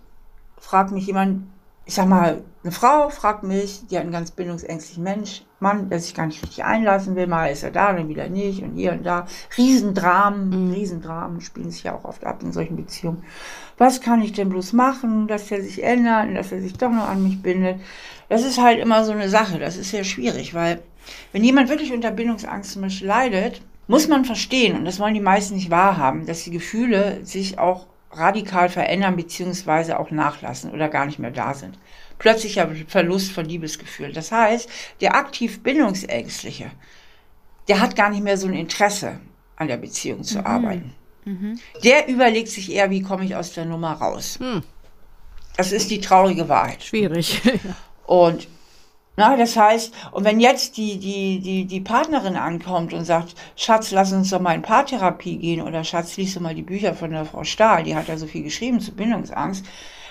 fragt 0.58 0.92
mich 0.92 1.06
jemand, 1.06 1.46
ich 1.86 1.94
sag 1.94 2.08
mal, 2.08 2.42
eine 2.62 2.72
Frau 2.72 3.10
fragt 3.10 3.42
mich, 3.42 3.86
die 3.88 3.96
hat 3.96 4.04
einen 4.04 4.12
ganz 4.12 4.30
bindungsängstlichen 4.30 5.04
Mensch, 5.04 5.42
Mann, 5.60 5.90
der 5.90 6.00
sich 6.00 6.14
gar 6.14 6.26
nicht 6.26 6.42
richtig 6.42 6.64
einlassen 6.64 7.14
will, 7.14 7.26
mal 7.26 7.48
ist 7.48 7.62
er 7.62 7.70
da, 7.70 7.92
dann 7.92 8.08
wieder 8.08 8.28
nicht 8.28 8.62
und 8.62 8.74
hier 8.74 8.92
und 8.92 9.04
da. 9.04 9.26
Riesendramen, 9.58 10.68
mhm. 10.68 10.72
Riesendramen 10.72 11.40
spielen 11.40 11.70
sich 11.70 11.82
ja 11.82 11.94
auch 11.94 12.04
oft 12.04 12.24
ab 12.24 12.42
in 12.42 12.52
solchen 12.52 12.76
Beziehungen. 12.76 13.24
Was 13.76 14.00
kann 14.00 14.22
ich 14.22 14.32
denn 14.32 14.48
bloß 14.48 14.72
machen, 14.72 15.26
dass 15.26 15.50
er 15.50 15.62
sich 15.62 15.82
ändert 15.82 16.28
und 16.28 16.34
dass 16.34 16.52
er 16.52 16.60
sich 16.60 16.74
doch 16.74 16.90
noch 16.90 17.08
an 17.08 17.22
mich 17.22 17.42
bindet? 17.42 17.80
Das 18.28 18.44
ist 18.44 18.60
halt 18.60 18.78
immer 18.78 19.04
so 19.04 19.12
eine 19.12 19.28
Sache, 19.28 19.58
das 19.58 19.76
ist 19.76 19.90
sehr 19.90 20.04
schwierig, 20.04 20.54
weil 20.54 20.82
wenn 21.32 21.44
jemand 21.44 21.68
wirklich 21.68 21.92
unter 21.92 22.10
Bindungsangst 22.10 22.72
zum 22.72 22.82
Beispiel 22.82 23.08
leidet, 23.08 23.60
muss 23.86 24.08
man 24.08 24.24
verstehen, 24.24 24.76
und 24.76 24.84
das 24.84 24.98
wollen 24.98 25.14
die 25.14 25.20
meisten 25.20 25.56
nicht 25.56 25.70
wahrhaben, 25.70 26.26
dass 26.26 26.44
die 26.44 26.50
Gefühle 26.50 27.24
sich 27.24 27.58
auch 27.58 27.86
radikal 28.12 28.68
verändern 28.68 29.16
beziehungsweise 29.16 29.98
auch 29.98 30.10
nachlassen 30.10 30.70
oder 30.70 30.88
gar 30.88 31.04
nicht 31.06 31.18
mehr 31.18 31.32
da 31.32 31.52
sind. 31.52 31.78
Plötzlicher 32.18 32.70
Verlust 32.86 33.32
von 33.32 33.44
Liebesgefühl. 33.44 34.12
Das 34.12 34.30
heißt, 34.30 34.68
der 35.00 35.16
aktiv 35.16 35.62
Bindungsängstliche, 35.62 36.70
der 37.68 37.80
hat 37.80 37.96
gar 37.96 38.10
nicht 38.10 38.22
mehr 38.22 38.36
so 38.36 38.46
ein 38.46 38.54
Interesse 38.54 39.18
an 39.56 39.68
der 39.68 39.76
Beziehung 39.76 40.22
zu 40.22 40.38
mhm. 40.38 40.46
arbeiten. 40.46 40.94
Mhm. 41.24 41.58
Der 41.82 42.08
überlegt 42.08 42.48
sich 42.48 42.72
eher, 42.72 42.90
wie 42.90 43.02
komme 43.02 43.24
ich 43.24 43.36
aus 43.36 43.52
der 43.52 43.64
Nummer 43.64 43.92
raus. 43.92 44.38
Mhm. 44.40 44.62
Das 45.56 45.72
ist 45.72 45.90
die 45.90 46.00
traurige 46.00 46.48
Wahrheit. 46.48 46.82
Schwierig. 46.82 47.40
Und 48.06 48.48
na, 49.16 49.36
das 49.36 49.56
heißt, 49.56 49.94
und 50.10 50.24
wenn 50.24 50.40
jetzt 50.40 50.76
die, 50.76 50.98
die, 50.98 51.38
die, 51.38 51.66
die 51.66 51.80
Partnerin 51.80 52.34
ankommt 52.34 52.92
und 52.92 53.04
sagt, 53.04 53.36
Schatz, 53.54 53.92
lass 53.92 54.12
uns 54.12 54.30
doch 54.30 54.40
mal 54.40 54.56
in 54.56 54.62
Paartherapie 54.62 55.36
gehen 55.36 55.62
oder 55.62 55.84
Schatz, 55.84 56.16
liest 56.16 56.34
du 56.34 56.40
mal 56.40 56.54
die 56.54 56.62
Bücher 56.62 56.94
von 56.94 57.12
der 57.12 57.24
Frau 57.24 57.44
Stahl, 57.44 57.84
die 57.84 57.94
hat 57.94 58.08
ja 58.08 58.16
so 58.16 58.26
viel 58.26 58.42
geschrieben 58.42 58.80
zu 58.80 58.90
Bindungsangst, 58.90 59.64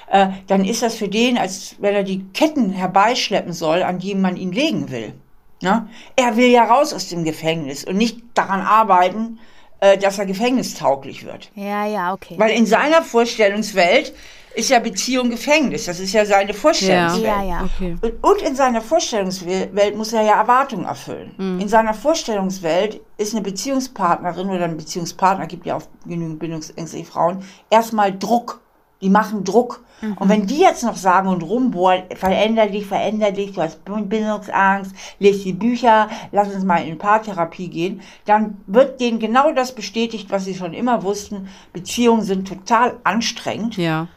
äh, 0.09 0.29
dann 0.47 0.63
ist 0.63 0.83
das 0.83 0.95
für 0.95 1.09
den, 1.09 1.37
als 1.37 1.75
wenn 1.79 1.93
er 1.93 2.03
die 2.03 2.23
Ketten 2.33 2.69
herbeischleppen 2.69 3.51
soll, 3.51 3.83
an 3.83 3.99
die 3.99 4.15
man 4.15 4.37
ihn 4.37 4.53
legen 4.53 4.89
will. 4.89 5.13
Na? 5.61 5.89
Er 6.15 6.37
will 6.37 6.49
ja 6.49 6.63
raus 6.63 6.93
aus 6.93 7.09
dem 7.09 7.25
Gefängnis 7.25 7.83
und 7.83 7.97
nicht 7.97 8.21
daran 8.35 8.61
arbeiten, 8.61 9.39
äh, 9.83 9.97
dass 9.97 10.17
er 10.17 10.25
gefängnistauglich 10.25 11.25
wird. 11.25 11.51
Ja, 11.55 11.85
ja, 11.85 12.13
okay. 12.13 12.35
Weil 12.37 12.51
in 12.51 12.65
seiner 12.65 13.01
Vorstellungswelt 13.01 14.13
ist 14.55 14.69
ja 14.69 14.79
Beziehung 14.79 15.29
Gefängnis. 15.29 15.85
Das 15.85 15.99
ist 15.99 16.13
ja 16.13 16.25
seine 16.25 16.53
Vorstellungswelt. 16.53 17.25
Ja, 17.25 17.43
ja, 17.43 17.49
ja. 17.49 17.65
Okay. 17.65 17.97
Und, 18.01 18.23
und, 18.23 18.41
in 18.43 18.55
seiner 18.55 18.79
Vorstellungswelt 18.79 19.97
muss 19.97 20.13
er 20.13 20.21
ja 20.21 20.39
Erwartungen 20.39 20.85
erfüllen. 20.85 21.33
Mhm. 21.37 21.59
In 21.59 21.67
seiner 21.67 21.93
Vorstellungswelt 21.93 23.01
ist 23.17 23.33
eine 23.33 23.41
Beziehungspartnerin 23.41 24.49
oder 24.49 24.63
ein 24.63 24.77
Beziehungspartner, 24.77 25.47
gibt 25.47 25.65
ja 25.65 25.75
auch 25.75 25.83
genügend 26.05 26.39
bindungsängstliche 26.39 27.05
Frauen, 27.05 27.43
erstmal 27.69 28.17
Druck. 28.17 28.61
Die 29.03 29.09
machen 29.09 29.43
Druck. 29.43 29.83
Mhm. 30.01 30.13
Und 30.13 30.29
wenn 30.29 30.47
die 30.47 30.59
jetzt 30.59 30.83
noch 30.83 30.95
sagen 30.95 31.27
und 31.27 31.43
rumbohren, 31.43 32.03
veränder 32.15 32.67
dich, 32.67 32.87
veränder 32.87 33.31
dich, 33.31 33.53
du 33.53 33.61
hast 33.61 33.83
Bindungsangst, 33.85 34.95
lese 35.19 35.43
die 35.43 35.53
Bücher, 35.53 36.09
lass 36.31 36.53
uns 36.53 36.63
mal 36.63 36.87
in 36.87 36.97
Paartherapie 36.97 37.67
gehen, 37.67 38.01
dann 38.25 38.57
wird 38.65 38.99
denen 38.99 39.19
genau 39.19 39.51
das 39.51 39.75
bestätigt, 39.75 40.31
was 40.31 40.45
sie 40.45 40.55
schon 40.55 40.73
immer 40.73 41.03
wussten. 41.03 41.49
Beziehungen 41.73 42.23
sind 42.23 42.47
total 42.47 42.93
anstrengend. 43.03 43.77
Ja. 43.77 44.07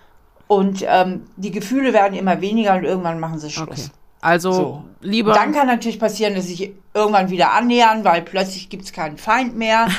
Und 0.46 0.84
ähm, 0.86 1.22
die 1.36 1.50
Gefühle 1.50 1.92
werden 1.92 2.16
immer 2.16 2.40
weniger 2.40 2.74
und 2.76 2.84
irgendwann 2.84 3.20
machen 3.20 3.38
sie 3.38 3.50
Schluss. 3.50 3.68
Okay. 3.68 3.90
Also 4.20 4.52
so. 4.52 4.84
lieber. 5.00 5.34
Dann 5.34 5.52
kann 5.52 5.66
natürlich 5.66 5.98
passieren, 5.98 6.34
dass 6.34 6.46
sich 6.46 6.72
irgendwann 6.94 7.30
wieder 7.30 7.52
annähern, 7.52 8.04
weil 8.04 8.22
plötzlich 8.22 8.68
gibt 8.68 8.84
es 8.84 8.92
keinen 8.92 9.18
Feind 9.18 9.56
mehr. 9.56 9.88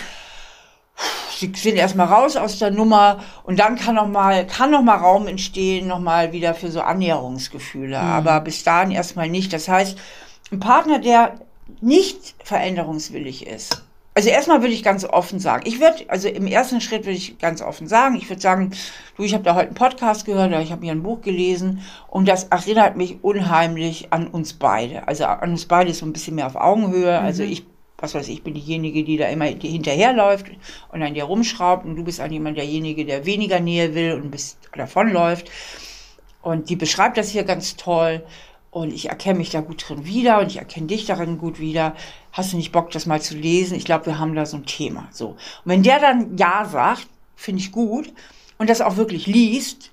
Sie 1.37 1.51
sind 1.55 1.75
erstmal 1.75 2.07
raus 2.07 2.35
aus 2.35 2.59
der 2.59 2.71
Nummer 2.71 3.19
und 3.43 3.59
dann 3.59 3.75
kann 3.75 3.95
noch 3.95 4.07
mal, 4.07 4.47
kann 4.47 4.71
noch 4.71 4.81
mal 4.81 4.95
Raum 4.97 5.27
entstehen, 5.27 5.87
noch 5.87 5.99
mal 5.99 6.31
wieder 6.33 6.53
für 6.53 6.71
so 6.71 6.81
Annäherungsgefühle. 6.81 7.97
Mhm. 7.97 8.09
Aber 8.09 8.41
bis 8.41 8.63
dahin 8.63 8.91
erstmal 8.91 9.29
nicht. 9.29 9.53
Das 9.53 9.67
heißt, 9.67 9.97
ein 10.51 10.59
Partner, 10.59 10.99
der 10.99 11.35
nicht 11.81 12.35
veränderungswillig 12.43 13.45
ist, 13.45 13.83
also 14.17 14.29
erstmal 14.29 14.61
würde 14.61 14.73
ich 14.73 14.81
ganz 14.81 15.05
offen 15.05 15.39
sagen, 15.39 15.61
ich 15.67 15.79
würde, 15.79 16.05
also 16.07 16.27
im 16.27 16.47
ersten 16.47 16.81
Schritt 16.81 17.05
würde 17.05 17.17
ich 17.17 17.37
ganz 17.37 17.61
offen 17.61 17.87
sagen, 17.87 18.15
ich 18.15 18.27
würde 18.27 18.41
sagen, 18.41 18.71
du, 19.15 19.21
ich 19.21 19.35
habe 19.35 19.43
da 19.43 19.53
heute 19.53 19.67
einen 19.67 19.75
Podcast 19.75 20.25
gehört, 20.25 20.47
oder 20.47 20.59
ich 20.59 20.71
habe 20.71 20.81
hier 20.81 20.91
ein 20.91 21.03
Buch 21.03 21.21
gelesen 21.21 21.81
und 22.07 22.27
das 22.27 22.45
erinnert 22.45 22.97
mich 22.97 23.23
unheimlich 23.23 24.11
an 24.11 24.25
uns 24.25 24.53
beide. 24.53 25.07
Also 25.07 25.25
an 25.25 25.51
uns 25.51 25.67
beide 25.67 25.91
ist 25.91 25.99
so 25.99 26.07
ein 26.07 26.13
bisschen 26.13 26.33
mehr 26.33 26.47
auf 26.47 26.55
Augenhöhe. 26.55 27.19
Mhm. 27.19 27.25
Also 27.27 27.43
ich, 27.43 27.67
was 27.97 28.13
weiß 28.13 28.27
ich, 28.27 28.43
bin 28.43 28.53
diejenige, 28.53 29.03
die 29.03 29.17
da 29.17 29.27
immer 29.27 29.45
hinterherläuft 29.45 30.45
und 30.91 31.01
an 31.01 31.15
dir 31.15 31.23
rumschraubt 31.23 31.85
und 31.85 31.95
du 31.95 32.03
bist 32.03 32.19
an 32.19 32.31
jemand 32.31 32.57
derjenige, 32.57 33.05
der 33.05 33.25
weniger 33.25 33.59
Nähe 33.59 33.95
will 33.95 34.13
und 34.13 34.29
bis 34.29 34.57
davonläuft. 34.75 35.49
Und 36.41 36.69
die 36.69 36.75
beschreibt 36.75 37.17
das 37.17 37.29
hier 37.29 37.43
ganz 37.43 37.75
toll. 37.75 38.23
Und 38.69 38.93
ich 38.93 39.09
erkenne 39.09 39.39
mich 39.39 39.49
da 39.49 39.61
gut 39.61 39.87
drin 39.87 40.05
wieder 40.05 40.39
und 40.39 40.47
ich 40.47 40.57
erkenne 40.57 40.87
dich 40.87 41.05
darin 41.05 41.39
gut 41.39 41.59
wieder. 41.59 41.95
Hast 42.31 42.53
du 42.53 42.57
nicht 42.57 42.71
Bock, 42.71 42.91
das 42.91 43.07
mal 43.07 43.21
zu 43.21 43.35
lesen? 43.35 43.75
Ich 43.75 43.85
glaube, 43.85 44.05
wir 44.05 44.19
haben 44.19 44.35
da 44.35 44.45
so 44.45 44.57
ein 44.57 44.65
Thema. 44.65 45.07
So. 45.11 45.29
Und 45.29 45.37
wenn 45.65 45.83
der 45.83 45.99
dann 45.99 46.37
Ja 46.37 46.65
sagt, 46.65 47.07
finde 47.35 47.61
ich 47.61 47.71
gut 47.71 48.13
und 48.59 48.69
das 48.69 48.81
auch 48.81 48.97
wirklich 48.97 49.25
liest, 49.25 49.91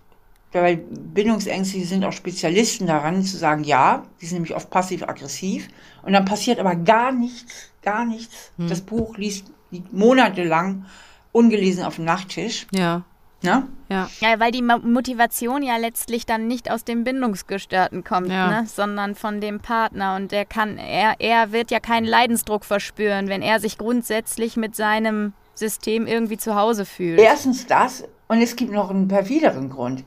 weil 0.53 0.77
Bindungsängste 0.77 1.85
sind 1.85 2.05
auch 2.05 2.13
Spezialisten 2.13 2.87
daran, 2.87 3.25
zu 3.25 3.37
sagen 3.37 3.65
Ja, 3.65 4.05
die 4.21 4.27
sind 4.27 4.37
nämlich 4.37 4.55
oft 4.55 4.71
passiv-aggressiv 4.71 5.69
und 6.03 6.13
dann 6.13 6.25
passiert 6.25 6.61
aber 6.61 6.77
gar 6.77 7.11
nichts, 7.11 7.71
gar 7.85 8.05
nichts. 8.05 8.53
Hm. 8.57 8.69
Das 8.69 8.81
Buch 8.81 9.17
liest 9.17 9.47
monatelang 9.93 10.87
ungelesen 11.33 11.85
auf 11.85 11.97
dem 11.97 12.05
Nachttisch. 12.05 12.67
Ja. 12.73 13.03
Ne? 13.43 13.69
Ja. 13.91 14.09
ja, 14.21 14.41
weil 14.41 14.53
die 14.53 14.63
Motivation 14.63 15.63
ja 15.63 15.77
letztlich 15.77 16.25
dann 16.25 16.47
nicht 16.47 16.71
aus 16.71 16.85
dem 16.85 17.05
Bindungsgestörten 17.05 18.03
kommt, 18.03 18.31
ja. 18.31 18.63
ne? 18.63 18.67
sondern 18.67 19.15
von 19.15 19.43
dem 19.43 19.61
Partner. 19.61 20.17
Und 20.17 20.33
der 20.33 20.47
kann, 20.47 20.79
er, 20.79 21.17
er 21.19 21.53
wird 21.53 21.71
ja 21.71 21.79
keinen 21.79 22.07
Leidensdruck 22.07 22.65
verspüren, 22.65 23.29
wenn 23.29 23.43
er 23.43 23.61
sich 23.61 23.77
grundsätzlich 23.77 24.57
mit 24.57 24.75
seinem 24.75 25.35
System 25.55 26.07
irgendwie 26.07 26.39
zu 26.39 26.55
Hause 26.55 26.87
fühlt. 26.87 27.21
Erstens 27.21 27.67
das, 27.67 28.05
und 28.29 28.41
es 28.41 28.57
gibt 28.57 28.73
noch 28.73 28.91
einen 28.91 29.09
perfideren 29.09 29.69
Grund. 29.69 30.05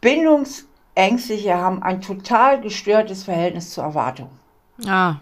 Bindungsängstliche 0.00 1.54
haben 1.54 1.82
ein 1.82 2.00
total 2.00 2.60
gestörtes 2.60 3.24
Verhältnis 3.24 3.70
zur 3.70 3.84
Erwartung. 3.84 4.30
Ah. 4.86 5.16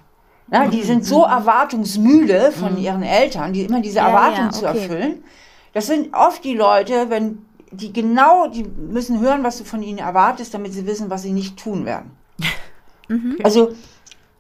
Na, 0.51 0.67
die 0.67 0.83
sind 0.83 1.05
so 1.05 1.25
erwartungsmüde 1.25 2.53
von 2.53 2.73
mhm. 2.73 2.79
ihren 2.79 3.03
Eltern, 3.03 3.53
die 3.53 3.63
immer 3.63 3.81
diese 3.81 3.99
ja, 3.99 4.09
Erwartung 4.09 4.45
ja, 4.45 4.49
okay. 4.49 4.59
zu 4.59 4.67
erfüllen 4.67 5.25
das 5.73 5.87
sind 5.87 6.15
oft 6.15 6.43
die 6.45 6.55
Leute, 6.55 7.11
wenn 7.11 7.47
die 7.71 7.93
genau, 7.93 8.49
die 8.49 8.65
müssen 8.65 9.21
hören, 9.21 9.45
was 9.45 9.59
du 9.59 9.65
von 9.65 9.83
ihnen 9.83 9.99
erwartest, 9.99 10.53
damit 10.55 10.73
sie 10.73 10.87
wissen, 10.87 11.11
was 11.11 11.23
sie 11.23 11.33
nicht 11.33 11.57
tun 11.57 11.87
werden. 11.87 12.11
mhm. 13.09 13.39
Also, 13.45 13.73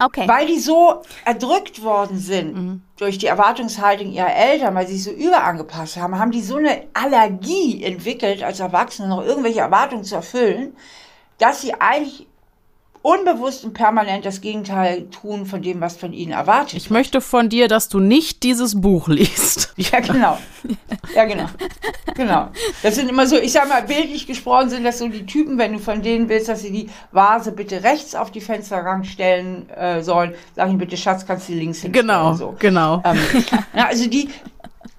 okay. 0.01 0.27
weil 0.27 0.47
die 0.47 0.59
so 0.59 1.03
erdrückt 1.25 1.85
worden 1.85 2.19
sind 2.19 2.55
mhm. 2.57 2.83
durch 2.97 3.19
die 3.19 3.27
Erwartungshaltung 3.27 4.11
ihrer 4.11 4.35
Eltern, 4.35 4.75
weil 4.75 4.89
sie 4.89 4.99
sich 4.99 5.05
so 5.05 5.13
überangepasst 5.13 5.97
haben, 5.99 6.19
haben 6.19 6.33
die 6.33 6.43
so 6.43 6.57
eine 6.57 6.87
Allergie 6.93 7.85
entwickelt, 7.85 8.43
als 8.43 8.59
Erwachsene 8.59 9.09
noch 9.09 9.25
irgendwelche 9.25 9.61
Erwartungen 9.61 10.03
zu 10.03 10.17
erfüllen, 10.17 10.75
dass 11.39 11.63
sie 11.63 11.75
eigentlich 11.75 12.27
unbewusst 13.03 13.65
und 13.65 13.73
permanent 13.73 14.27
das 14.27 14.41
Gegenteil 14.41 15.09
tun 15.11 15.47
von 15.47 15.63
dem, 15.63 15.81
was 15.81 15.97
von 15.97 16.13
ihnen 16.13 16.33
erwartet. 16.33 16.75
Ich 16.75 16.91
möchte 16.91 17.21
von 17.21 17.49
dir, 17.49 17.67
dass 17.67 17.89
du 17.89 17.99
nicht 17.99 18.43
dieses 18.43 18.81
Buch 18.81 19.09
liest. 19.09 19.75
Ja, 19.81 20.01
genau. 20.01 20.37
Ja, 21.15 21.25
genau. 21.25 21.47
Genau. 22.15 22.49
Das 22.83 22.97
sind 22.97 23.09
immer 23.09 23.27
so, 23.27 23.37
ich 23.37 23.53
sag 23.53 23.67
mal, 23.67 23.83
bildlich 23.83 24.27
gesprochen 24.27 24.69
sind 24.69 24.85
das 24.85 24.99
so 24.99 25.09
die 25.09 25.25
Typen, 25.25 25.57
wenn 25.57 25.73
du 25.73 25.79
von 25.79 26.03
denen 26.03 26.29
willst, 26.29 26.49
dass 26.49 26.61
sie 26.61 26.71
die 26.71 26.91
Vase 27.13 27.53
bitte 27.53 27.83
rechts 27.83 28.15
auf 28.15 28.31
die 28.31 28.43
Fensterrang 28.43 29.05
stellen 29.05 29.71
äh, 29.71 30.03
sollen, 30.03 30.35
sag 30.55 30.71
ich 30.71 30.77
bitte, 30.77 30.99
Schatz, 30.99 31.25
kannst 31.27 31.49
du 31.49 31.55
links 31.55 31.81
hinstellen. 31.81 32.09
Genau, 32.09 32.35
so. 32.35 32.55
genau. 32.59 33.03
Ähm, 33.07 33.19
ja, 33.75 33.87
also 33.87 34.07
die, 34.07 34.29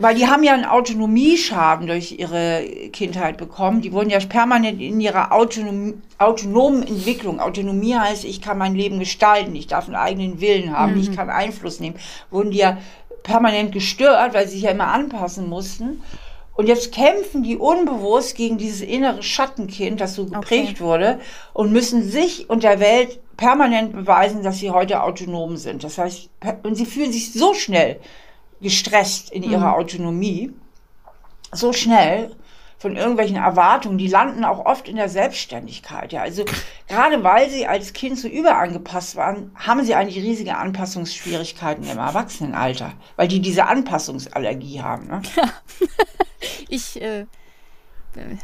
weil 0.02 0.16
die 0.16 0.28
haben 0.28 0.44
ja 0.44 0.54
einen 0.54 0.66
Autonomieschaden 0.66 1.88
durch 1.88 2.12
ihre 2.14 2.64
Kindheit 2.92 3.38
bekommen. 3.38 3.82
Die 3.82 3.94
wurden 3.94 4.10
ja 4.10 4.20
permanent 4.20 4.82
in 4.82 5.00
ihrer 5.00 5.32
Autonom 5.32 6.02
autonomen 6.18 6.84
Entwicklung. 6.84 7.40
Autonomie 7.40 7.96
heißt, 7.96 8.26
ich 8.26 8.42
kann 8.42 8.58
mein 8.58 8.76
Leben 8.76 9.00
gestalten, 9.00 9.56
ich 9.56 9.68
darf 9.68 9.88
einen 9.88 9.96
eigenen 9.96 10.40
Willen 10.40 10.78
haben, 10.78 10.94
mhm. 10.94 11.02
ich 11.02 11.16
kann 11.16 11.30
Einfluss 11.30 11.80
nehmen. 11.80 11.96
Wurden 12.30 12.52
die 12.52 12.60
ja 12.60 12.78
permanent 13.24 13.72
gestört, 13.72 14.34
weil 14.34 14.48
sie 14.48 14.56
sich 14.56 14.64
ja 14.64 14.72
immer 14.72 14.88
anpassen 14.88 15.50
mussten. 15.50 16.02
Und 16.54 16.68
jetzt 16.68 16.92
kämpfen 16.92 17.44
die 17.44 17.58
unbewusst 17.58 18.36
gegen 18.36 18.58
dieses 18.58 18.82
innere 18.82 19.24
Schattenkind, 19.24 20.02
das 20.02 20.16
so 20.16 20.26
geprägt 20.26 20.76
okay. 20.76 20.84
wurde, 20.84 21.20
und 21.54 21.72
müssen 21.72 22.08
sich 22.08 22.50
und 22.50 22.64
der 22.64 22.80
Welt 22.80 23.20
permanent 23.38 23.94
beweisen, 23.94 24.44
dass 24.44 24.60
sie 24.60 24.70
heute 24.70 25.02
autonom 25.02 25.58
sind. 25.58 25.84
Das 25.84 25.98
heißt, 25.98 26.30
und 26.64 26.76
sie 26.76 26.86
fühlen 26.86 27.12
sich 27.12 27.34
so 27.34 27.54
schnell 27.54 28.00
gestresst 28.62 29.32
in 29.32 29.44
ihrer 29.44 29.70
mhm. 29.70 29.82
Autonomie, 29.82 30.54
so 31.52 31.74
schnell 31.74 32.36
von 32.82 32.96
irgendwelchen 32.96 33.36
Erwartungen, 33.36 34.00
die 34.00 34.08
landen 34.08 34.44
auch 34.44 34.66
oft 34.66 34.88
in 34.88 34.96
der 34.96 35.08
Selbstständigkeit. 35.08 36.12
Ja, 36.14 36.24
also 36.24 36.46
gerade 36.88 37.24
weil 37.24 37.48
sie 37.50 37.68
als 37.68 37.94
Kind 37.94 38.18
so 38.18 38.28
überangepasst 38.28 39.16
waren, 39.16 39.52
haben 39.56 39.84
sie 39.84 39.94
eigentlich 39.94 40.24
riesige 40.24 40.58
Anpassungsschwierigkeiten 40.58 41.84
im 41.84 42.00
Erwachsenenalter, 42.00 42.94
weil 43.18 43.28
die 43.28 43.40
diese 43.40 43.68
Anpassungsallergie 43.68 44.82
haben. 44.82 45.08
Ne? 45.08 45.22
ich 46.70 47.00
äh, 47.00 47.28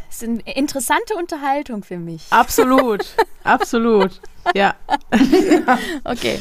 ist 0.07 0.23
eine 0.23 0.39
interessante 0.55 1.15
Unterhaltung 1.15 1.83
für 1.83 1.97
mich. 1.97 2.21
Absolut, 2.29 3.05
absolut. 3.43 4.21
Ja. 4.53 4.75
okay 6.03 6.39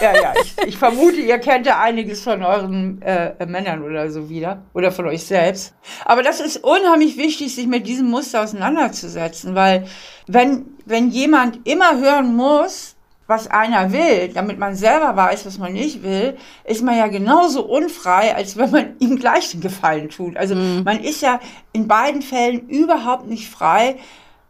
ja, 0.00 0.14
ja, 0.14 0.34
ich, 0.42 0.54
ich, 0.66 0.76
vermute, 0.76 1.20
ihr 1.20 1.38
kennt 1.38 1.66
ja 1.66 1.80
einiges 1.80 2.22
von 2.22 2.42
euren 2.42 3.00
äh, 3.02 3.46
Männern 3.46 3.82
oder 3.82 4.10
so 4.10 4.28
wieder 4.28 4.62
oder 4.72 4.90
von 4.90 5.06
euch 5.06 5.24
selbst. 5.24 5.74
Aber 6.04 6.22
das 6.22 6.40
ist 6.40 6.62
unheimlich 6.64 7.16
wichtig, 7.16 7.54
sich 7.54 7.66
mit 7.66 7.86
diesem 7.86 8.10
Muster 8.10 8.42
auseinanderzusetzen, 8.42 9.54
weil 9.54 9.86
wenn, 10.26 10.66
wenn 10.84 11.10
jemand 11.10 11.66
immer 11.66 11.98
hören 11.98 12.34
muss, 12.34 12.94
was 13.26 13.48
einer 13.48 13.92
will, 13.92 14.28
damit 14.28 14.58
man 14.58 14.74
selber 14.74 15.16
weiß, 15.16 15.46
was 15.46 15.58
man 15.58 15.72
nicht 15.72 16.02
will, 16.02 16.36
ist 16.64 16.82
man 16.82 16.96
ja 16.96 17.06
genauso 17.06 17.64
unfrei, 17.64 18.34
als 18.34 18.56
wenn 18.56 18.70
man 18.70 18.96
ihm 18.98 19.16
gleich 19.16 19.50
den 19.50 19.60
Gefallen 19.60 20.10
tut. 20.10 20.36
Also 20.36 20.54
mhm. 20.54 20.82
man 20.84 21.02
ist 21.02 21.22
ja 21.22 21.40
in 21.72 21.88
beiden 21.88 22.22
Fällen 22.22 22.68
überhaupt 22.68 23.26
nicht 23.26 23.48
frei, 23.48 23.96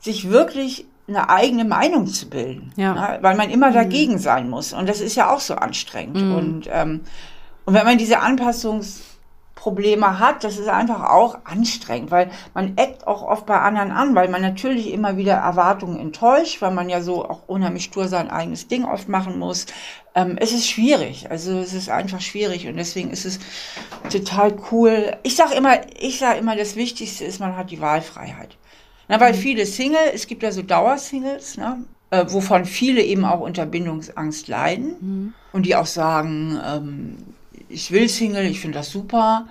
sich 0.00 0.30
wirklich 0.30 0.86
eine 1.06 1.28
eigene 1.28 1.64
Meinung 1.64 2.06
zu 2.06 2.28
bilden, 2.28 2.72
ja. 2.76 2.94
Ne? 2.94 3.18
weil 3.20 3.36
man 3.36 3.50
immer 3.50 3.70
mhm. 3.70 3.74
dagegen 3.74 4.18
sein 4.18 4.48
muss. 4.48 4.72
Und 4.72 4.88
das 4.88 5.00
ist 5.00 5.16
ja 5.16 5.30
auch 5.30 5.40
so 5.40 5.54
anstrengend. 5.54 6.22
Mhm. 6.22 6.34
Und, 6.34 6.68
ähm, 6.72 7.00
und 7.66 7.74
wenn 7.74 7.84
man 7.84 7.98
diese 7.98 8.20
Anpassungsprobleme 8.20 10.18
hat, 10.18 10.44
das 10.44 10.58
ist 10.58 10.68
einfach 10.68 11.10
auch 11.10 11.38
anstrengend, 11.44 12.10
weil 12.10 12.30
man 12.54 12.78
eckt 12.78 13.06
auch 13.06 13.22
oft 13.22 13.44
bei 13.44 13.58
anderen 13.60 13.90
an, 13.90 14.14
weil 14.14 14.28
man 14.28 14.40
natürlich 14.40 14.92
immer 14.92 15.18
wieder 15.18 15.34
Erwartungen 15.34 15.98
enttäuscht, 15.98 16.62
weil 16.62 16.72
man 16.72 16.88
ja 16.88 17.02
so 17.02 17.28
auch 17.28 17.42
unheimlich 17.48 17.84
stur 17.84 18.08
sein 18.08 18.30
eigenes 18.30 18.68
Ding 18.68 18.86
oft 18.86 19.08
machen 19.08 19.38
muss. 19.38 19.66
Ähm, 20.14 20.36
es 20.40 20.52
ist 20.52 20.68
schwierig, 20.68 21.30
also 21.30 21.58
es 21.58 21.74
ist 21.74 21.90
einfach 21.90 22.20
schwierig 22.22 22.66
und 22.66 22.76
deswegen 22.76 23.10
ist 23.10 23.26
es 23.26 23.40
total 24.10 24.56
cool. 24.70 25.16
Ich 25.22 25.36
sage 25.36 25.54
immer, 25.54 25.80
ich 25.98 26.18
sage 26.18 26.38
immer, 26.38 26.56
das 26.56 26.76
Wichtigste 26.76 27.24
ist, 27.24 27.40
man 27.40 27.56
hat 27.58 27.70
die 27.70 27.80
Wahlfreiheit. 27.80 28.56
Na, 29.08 29.20
weil 29.20 29.32
mhm. 29.32 29.38
viele 29.38 29.66
Single, 29.66 30.10
es 30.14 30.26
gibt 30.26 30.42
ja 30.42 30.52
so 30.52 30.62
Dauersingles, 30.62 31.56
ne, 31.56 31.84
äh, 32.10 32.24
wovon 32.28 32.64
viele 32.64 33.02
eben 33.02 33.24
auch 33.24 33.40
unter 33.40 33.66
Bindungsangst 33.66 34.48
leiden 34.48 34.94
mhm. 35.00 35.34
und 35.52 35.66
die 35.66 35.76
auch 35.76 35.86
sagen, 35.86 36.58
ähm, 36.64 37.16
ich 37.68 37.90
will 37.90 38.08
Single, 38.08 38.46
ich 38.46 38.60
finde 38.60 38.78
das 38.78 38.90
super. 38.90 39.46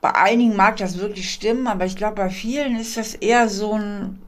Bei 0.00 0.14
einigen 0.14 0.56
mag 0.56 0.76
das 0.76 0.98
wirklich 0.98 1.30
stimmen, 1.30 1.66
aber 1.66 1.84
ich 1.84 1.96
glaube, 1.96 2.16
bei 2.16 2.30
vielen 2.30 2.76
ist 2.76 2.96
das 2.96 3.14
eher 3.14 3.48
so 3.48 3.72
ein, 3.72 4.20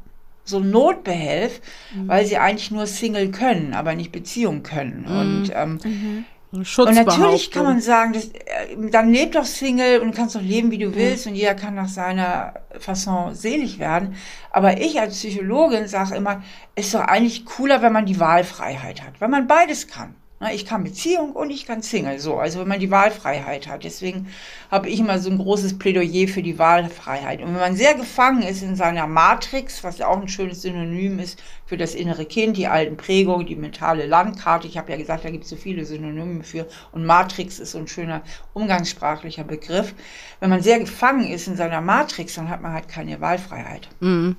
so 0.44 0.58
ein 0.58 0.70
Notbehelf, 0.70 1.60
mhm. 1.94 2.08
weil 2.08 2.26
sie 2.26 2.38
eigentlich 2.38 2.70
nur 2.70 2.86
Single 2.86 3.30
können, 3.30 3.72
aber 3.72 3.94
nicht 3.94 4.12
Beziehung 4.12 4.62
können. 4.62 5.06
Mhm. 5.08 5.18
Und 5.18 5.52
ähm, 5.54 6.24
mhm. 6.52 6.64
Und 6.78 6.94
natürlich 6.94 7.50
kann 7.50 7.64
man 7.64 7.80
sagen, 7.80 8.12
das, 8.12 8.26
äh, 8.26 8.90
dann 8.90 9.12
lebt 9.12 9.34
doch 9.34 9.44
Single 9.44 10.00
und 10.00 10.14
kannst 10.14 10.34
doch 10.34 10.42
leben, 10.42 10.70
wie 10.70 10.78
du 10.78 10.94
willst 10.94 11.26
und 11.26 11.34
jeder 11.34 11.54
kann 11.54 11.74
nach 11.74 11.88
seiner 11.88 12.54
Fasson 12.78 13.34
selig 13.34 13.78
werden. 13.78 14.16
Aber 14.50 14.80
ich 14.80 15.00
als 15.00 15.16
Psychologin 15.16 15.86
sage 15.86 16.16
immer, 16.16 16.42
ist 16.74 16.94
doch 16.94 17.00
eigentlich 17.00 17.44
cooler, 17.44 17.82
wenn 17.82 17.92
man 17.92 18.06
die 18.06 18.18
Wahlfreiheit 18.18 19.02
hat, 19.02 19.20
wenn 19.20 19.30
man 19.30 19.46
beides 19.46 19.86
kann. 19.88 20.14
Ich 20.48 20.64
kann 20.64 20.84
Beziehung 20.84 21.32
und 21.32 21.50
ich 21.50 21.66
kann 21.66 21.82
Single, 21.82 22.18
so, 22.18 22.38
also 22.38 22.60
wenn 22.60 22.68
man 22.68 22.80
die 22.80 22.90
Wahlfreiheit 22.90 23.68
hat. 23.68 23.84
Deswegen 23.84 24.28
habe 24.70 24.88
ich 24.88 24.98
immer 24.98 25.18
so 25.18 25.28
ein 25.28 25.36
großes 25.36 25.78
Plädoyer 25.78 26.28
für 26.28 26.42
die 26.42 26.58
Wahlfreiheit. 26.58 27.42
Und 27.42 27.48
wenn 27.48 27.60
man 27.60 27.76
sehr 27.76 27.92
gefangen 27.92 28.40
ist 28.40 28.62
in 28.62 28.74
seiner 28.74 29.06
Matrix, 29.06 29.84
was 29.84 29.98
ja 29.98 30.06
auch 30.06 30.18
ein 30.18 30.28
schönes 30.28 30.62
Synonym 30.62 31.18
ist 31.18 31.42
für 31.66 31.76
das 31.76 31.94
innere 31.94 32.24
Kind, 32.24 32.56
die 32.56 32.68
alten 32.68 32.96
Prägungen, 32.96 33.46
die 33.46 33.54
mentale 33.54 34.06
Landkarte, 34.06 34.66
ich 34.66 34.78
habe 34.78 34.90
ja 34.90 34.96
gesagt, 34.96 35.26
da 35.26 35.30
gibt 35.30 35.44
es 35.44 35.50
so 35.50 35.56
viele 35.56 35.84
Synonyme 35.84 36.42
für, 36.42 36.66
und 36.92 37.04
Matrix 37.04 37.58
ist 37.58 37.72
so 37.72 37.78
ein 37.78 37.86
schöner 37.86 38.22
umgangssprachlicher 38.54 39.44
Begriff. 39.44 39.92
Wenn 40.40 40.48
man 40.48 40.62
sehr 40.62 40.78
gefangen 40.78 41.30
ist 41.30 41.48
in 41.48 41.56
seiner 41.56 41.82
Matrix, 41.82 42.36
dann 42.36 42.48
hat 42.48 42.62
man 42.62 42.72
halt 42.72 42.88
keine 42.88 43.20
Wahlfreiheit. 43.20 43.90
Mhm. 44.00 44.36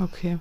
Okay. 0.00 0.38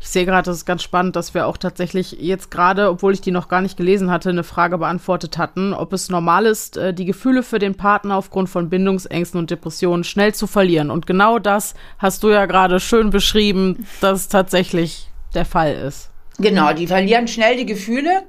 Ich 0.00 0.08
sehe 0.08 0.24
gerade, 0.24 0.46
das 0.46 0.58
ist 0.58 0.64
ganz 0.64 0.82
spannend, 0.82 1.16
dass 1.16 1.34
wir 1.34 1.46
auch 1.46 1.56
tatsächlich 1.56 2.12
jetzt 2.12 2.50
gerade, 2.50 2.90
obwohl 2.90 3.12
ich 3.12 3.20
die 3.20 3.30
noch 3.30 3.48
gar 3.48 3.60
nicht 3.60 3.76
gelesen 3.76 4.10
hatte, 4.10 4.30
eine 4.30 4.44
Frage 4.44 4.78
beantwortet 4.78 5.38
hatten, 5.38 5.72
ob 5.72 5.92
es 5.92 6.08
normal 6.08 6.46
ist, 6.46 6.76
äh, 6.76 6.92
die 6.94 7.04
Gefühle 7.04 7.42
für 7.42 7.58
den 7.58 7.74
Partner 7.74 8.16
aufgrund 8.16 8.48
von 8.48 8.68
Bindungsängsten 8.68 9.38
und 9.38 9.50
Depressionen 9.50 10.04
schnell 10.04 10.34
zu 10.34 10.46
verlieren. 10.46 10.90
Und 10.90 11.06
genau 11.06 11.38
das 11.38 11.74
hast 11.98 12.22
du 12.22 12.30
ja 12.30 12.46
gerade 12.46 12.80
schön 12.80 13.10
beschrieben, 13.10 13.86
dass 14.00 14.20
es 14.20 14.28
tatsächlich 14.28 15.10
der 15.34 15.44
Fall 15.44 15.74
ist. 15.74 16.10
Genau, 16.38 16.72
die 16.72 16.86
verlieren 16.86 17.28
schnell 17.28 17.56
die 17.56 17.66
Gefühle. 17.66 18.24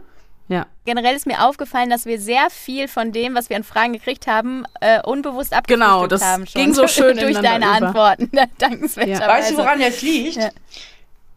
Ja. 0.47 0.67
Generell 0.85 1.15
ist 1.15 1.25
mir 1.25 1.43
aufgefallen, 1.43 1.89
dass 1.89 2.05
wir 2.05 2.19
sehr 2.19 2.49
viel 2.51 2.87
von 2.87 3.11
dem, 3.11 3.33
was 3.33 3.49
wir 3.49 3.57
an 3.57 3.63
Fragen 3.63 3.93
gekriegt 3.93 4.27
haben, 4.27 4.65
äh, 4.79 5.01
unbewusst 5.01 5.53
abgefrühstückt 5.53 5.91
genau, 5.91 6.07
das 6.07 6.23
haben. 6.23 6.45
Schon. 6.45 6.61
ging 6.61 6.73
so 6.73 6.87
schön 6.87 7.17
durch 7.17 7.39
deine 7.39 7.65
über. 7.65 7.87
Antworten. 7.87 8.29
Dankenswerterweise. 8.59 9.21
Ja. 9.21 9.27
Weißt 9.27 9.51
du, 9.51 9.57
woran 9.57 9.79
das 9.79 10.01
liegt? 10.03 10.35
Ja. 10.35 10.49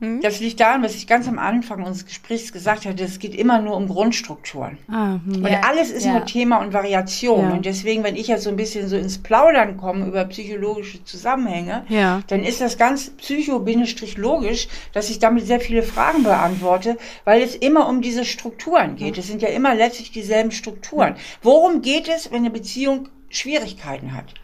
Hm? 0.00 0.20
Das 0.20 0.38
liegt 0.38 0.60
daran, 0.60 0.84
was 0.84 0.94
ich 0.94 1.08
ganz 1.08 1.26
am 1.26 1.40
Anfang 1.40 1.82
unseres 1.82 2.06
Gesprächs 2.06 2.52
gesagt 2.52 2.86
hatte, 2.86 3.02
es 3.02 3.18
geht 3.18 3.34
immer 3.34 3.60
nur 3.60 3.76
um 3.76 3.88
Grundstrukturen. 3.88 4.78
Ah, 4.88 5.18
hm. 5.24 5.44
Und 5.44 5.50
ja, 5.50 5.62
alles 5.68 5.90
ist 5.90 6.06
ja. 6.06 6.12
nur 6.12 6.24
Thema 6.24 6.58
und 6.58 6.72
Variation. 6.72 7.48
Ja. 7.48 7.50
Und 7.54 7.66
deswegen, 7.66 8.04
wenn 8.04 8.14
ich 8.14 8.28
jetzt 8.28 8.44
so 8.44 8.50
ein 8.50 8.56
bisschen 8.56 8.86
so 8.86 8.96
ins 8.96 9.18
Plaudern 9.18 9.76
komme 9.76 10.06
über 10.06 10.24
psychologische 10.26 11.02
Zusammenhänge, 11.02 11.84
dann 12.28 12.44
ist 12.44 12.60
das 12.60 12.78
ganz 12.78 13.10
psycho-logisch, 13.10 14.68
dass 14.92 15.10
ich 15.10 15.18
damit 15.18 15.46
sehr 15.46 15.60
viele 15.60 15.82
Fragen 15.82 16.22
beantworte, 16.22 16.96
weil 17.24 17.42
es 17.42 17.56
immer 17.56 17.88
um 17.88 18.00
diese 18.00 18.24
Strukturen 18.24 18.94
geht. 18.94 19.18
Es 19.18 19.26
sind 19.26 19.42
ja 19.42 19.48
immer 19.48 19.74
letztlich 19.74 20.12
dieselben 20.12 20.52
Strukturen. 20.52 21.16
Worum 21.42 21.82
geht 21.82 22.08
es, 22.08 22.30
wenn 22.30 22.38
eine 22.38 22.50
Beziehung 22.50 23.08
Schwierigkeiten 23.30 24.14
hat? 24.14 24.34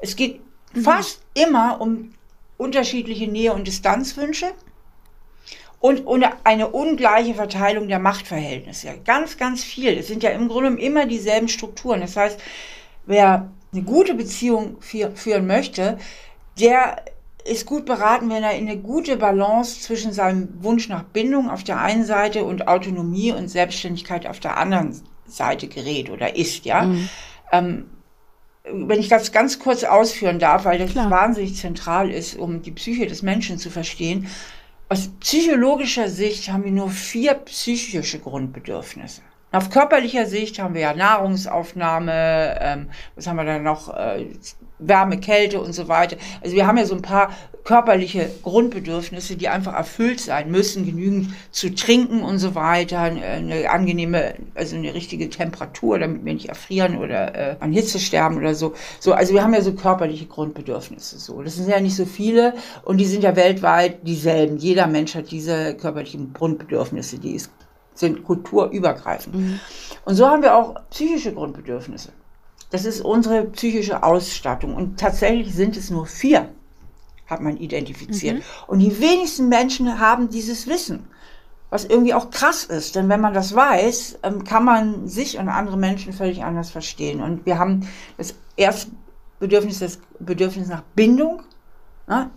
Es 0.00 0.16
geht 0.16 0.40
mhm. 0.74 0.80
fast 0.80 1.22
immer 1.34 1.80
um 1.80 2.10
unterschiedliche 2.56 3.28
Nähe- 3.28 3.52
und 3.52 3.66
Distanzwünsche 3.66 4.52
und, 5.84 6.24
eine 6.44 6.68
ungleiche 6.68 7.34
Verteilung 7.34 7.88
der 7.88 7.98
Machtverhältnisse. 7.98 8.94
Ganz, 9.04 9.36
ganz 9.36 9.62
viel. 9.62 9.98
Es 9.98 10.06
sind 10.06 10.22
ja 10.22 10.30
im 10.30 10.48
Grunde 10.48 10.80
immer 10.80 11.04
dieselben 11.04 11.48
Strukturen. 11.48 12.00
Das 12.00 12.16
heißt, 12.16 12.40
wer 13.04 13.50
eine 13.70 13.82
gute 13.82 14.14
Beziehung 14.14 14.78
führen 14.80 15.46
möchte, 15.46 15.98
der 16.58 17.04
ist 17.44 17.66
gut 17.66 17.84
beraten, 17.84 18.30
wenn 18.30 18.42
er 18.42 18.56
in 18.56 18.66
eine 18.66 18.78
gute 18.78 19.18
Balance 19.18 19.82
zwischen 19.82 20.14
seinem 20.14 20.48
Wunsch 20.62 20.88
nach 20.88 21.02
Bindung 21.02 21.50
auf 21.50 21.64
der 21.64 21.78
einen 21.78 22.06
Seite 22.06 22.44
und 22.44 22.66
Autonomie 22.66 23.32
und 23.32 23.48
Selbstständigkeit 23.48 24.26
auf 24.26 24.40
der 24.40 24.56
anderen 24.56 24.98
Seite 25.26 25.68
gerät 25.68 26.08
oder 26.08 26.34
ist, 26.34 26.64
ja. 26.64 26.84
Mhm. 26.84 27.08
Ähm, 27.52 27.90
wenn 28.72 29.00
ich 29.00 29.08
das 29.08 29.32
ganz 29.32 29.58
kurz 29.58 29.84
ausführen 29.84 30.38
darf, 30.38 30.64
weil 30.64 30.78
das 30.78 30.92
Klar. 30.92 31.10
wahnsinnig 31.10 31.56
zentral 31.56 32.10
ist, 32.10 32.38
um 32.38 32.62
die 32.62 32.70
Psyche 32.70 33.06
des 33.06 33.20
Menschen 33.20 33.58
zu 33.58 33.68
verstehen, 33.68 34.28
aus 34.88 35.10
psychologischer 35.20 36.08
Sicht 36.08 36.48
haben 36.48 36.64
wir 36.64 36.72
nur 36.72 36.90
vier 36.90 37.34
psychische 37.34 38.18
Grundbedürfnisse. 38.18 39.22
Auf 39.54 39.70
körperlicher 39.70 40.26
Sicht 40.26 40.58
haben 40.58 40.74
wir 40.74 40.80
ja 40.80 40.94
Nahrungsaufnahme, 40.94 42.58
ähm, 42.60 42.90
was 43.14 43.28
haben 43.28 43.36
wir 43.36 43.44
dann 43.44 43.62
noch, 43.62 43.94
äh, 43.94 44.26
Wärme, 44.80 45.18
Kälte 45.18 45.60
und 45.60 45.72
so 45.72 45.86
weiter. 45.86 46.16
Also 46.42 46.56
wir 46.56 46.66
haben 46.66 46.76
ja 46.76 46.84
so 46.84 46.96
ein 46.96 47.02
paar 47.02 47.30
körperliche 47.62 48.28
Grundbedürfnisse, 48.42 49.36
die 49.36 49.48
einfach 49.48 49.72
erfüllt 49.74 50.20
sein 50.20 50.50
müssen, 50.50 50.84
genügend 50.84 51.30
zu 51.52 51.72
trinken 51.72 52.22
und 52.22 52.38
so 52.38 52.56
weiter, 52.56 52.98
eine 52.98 53.70
angenehme, 53.70 54.34
also 54.54 54.76
eine 54.76 54.92
richtige 54.92 55.30
Temperatur, 55.30 56.00
damit 56.00 56.24
wir 56.24 56.34
nicht 56.34 56.48
erfrieren 56.48 56.98
oder 56.98 57.34
äh, 57.34 57.56
an 57.60 57.72
Hitze 57.72 58.00
sterben 58.00 58.36
oder 58.36 58.54
so. 58.54 58.74
So, 58.98 59.14
also 59.14 59.32
wir 59.32 59.42
haben 59.42 59.54
ja 59.54 59.62
so 59.62 59.72
körperliche 59.72 60.26
Grundbedürfnisse. 60.26 61.18
So, 61.18 61.42
das 61.42 61.54
sind 61.54 61.68
ja 61.68 61.80
nicht 61.80 61.96
so 61.96 62.04
viele 62.04 62.54
und 62.82 62.98
die 62.98 63.06
sind 63.06 63.22
ja 63.22 63.36
weltweit 63.36 64.06
dieselben. 64.06 64.58
Jeder 64.58 64.88
Mensch 64.88 65.14
hat 65.14 65.30
diese 65.30 65.74
körperlichen 65.74 66.32
Grundbedürfnisse, 66.34 67.18
die 67.18 67.36
ist, 67.36 67.50
sind 67.94 68.24
kulturübergreifend. 68.24 69.34
Mhm. 69.34 69.60
Und 70.04 70.14
so 70.14 70.26
haben 70.26 70.42
wir 70.42 70.56
auch 70.56 70.74
psychische 70.90 71.32
Grundbedürfnisse. 71.32 72.12
Das 72.70 72.84
ist 72.84 73.00
unsere 73.00 73.44
psychische 73.44 74.02
Ausstattung. 74.02 74.74
Und 74.74 74.98
tatsächlich 74.98 75.54
sind 75.54 75.76
es 75.76 75.90
nur 75.90 76.06
vier, 76.06 76.48
hat 77.26 77.40
man 77.40 77.56
identifiziert. 77.56 78.36
Mhm. 78.36 78.42
Und 78.66 78.78
die 78.80 79.00
wenigsten 79.00 79.48
Menschen 79.48 80.00
haben 80.00 80.28
dieses 80.28 80.66
Wissen. 80.66 81.08
Was 81.70 81.84
irgendwie 81.84 82.14
auch 82.14 82.30
krass 82.30 82.64
ist, 82.64 82.94
denn 82.94 83.08
wenn 83.08 83.20
man 83.20 83.34
das 83.34 83.54
weiß, 83.54 84.18
ähm, 84.22 84.44
kann 84.44 84.64
man 84.64 85.08
sich 85.08 85.38
und 85.38 85.48
andere 85.48 85.76
Menschen 85.76 86.12
völlig 86.12 86.44
anders 86.44 86.70
verstehen. 86.70 87.20
Und 87.20 87.46
wir 87.46 87.58
haben 87.58 87.88
das 88.16 88.34
erste 88.56 88.92
Bedürfnis, 89.40 89.80
das 89.80 89.98
Bedürfnis 90.20 90.68
nach 90.68 90.82
Bindung. 90.94 91.42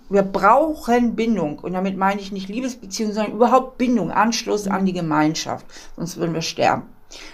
Wir 0.09 0.23
brauchen 0.23 1.15
Bindung. 1.15 1.59
Und 1.59 1.73
damit 1.73 1.97
meine 1.97 2.21
ich 2.21 2.31
nicht 2.31 2.49
Liebesbeziehung, 2.49 3.11
sondern 3.11 3.33
überhaupt 3.33 3.77
Bindung, 3.77 4.11
Anschluss 4.11 4.67
an 4.67 4.85
die 4.85 4.93
Gemeinschaft. 4.93 5.65
Sonst 5.95 6.17
würden 6.17 6.33
wir 6.33 6.41
sterben. 6.41 6.83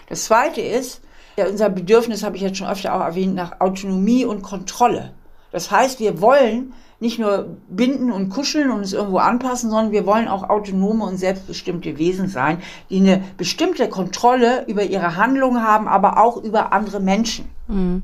Das 0.09 0.25
zweite 0.25 0.61
ist, 0.61 1.01
ja, 1.37 1.47
unser 1.47 1.69
Bedürfnis 1.69 2.23
habe 2.23 2.35
ich 2.35 2.41
jetzt 2.41 2.57
schon 2.57 2.67
öfter 2.67 2.93
auch 2.93 3.01
erwähnt 3.01 3.35
nach 3.35 3.59
Autonomie 3.59 4.25
und 4.25 4.41
Kontrolle. 4.43 5.13
Das 5.51 5.71
heißt, 5.71 5.99
wir 5.99 6.21
wollen 6.21 6.73
nicht 6.99 7.19
nur 7.19 7.57
binden 7.69 8.11
und 8.11 8.29
kuscheln 8.29 8.71
und 8.71 8.77
uns 8.79 8.93
irgendwo 8.93 9.17
anpassen, 9.17 9.69
sondern 9.69 9.91
wir 9.91 10.05
wollen 10.05 10.27
auch 10.27 10.49
autonome 10.49 11.03
und 11.03 11.17
selbstbestimmte 11.17 11.97
Wesen 11.97 12.29
sein, 12.29 12.61
die 12.89 12.97
eine 12.97 13.23
bestimmte 13.37 13.89
Kontrolle 13.89 14.65
über 14.67 14.83
ihre 14.83 15.17
Handlungen 15.17 15.61
haben, 15.61 15.87
aber 15.87 16.17
auch 16.17 16.37
über 16.37 16.71
andere 16.71 16.99
Menschen. 16.99 17.49
Mhm. 17.67 18.03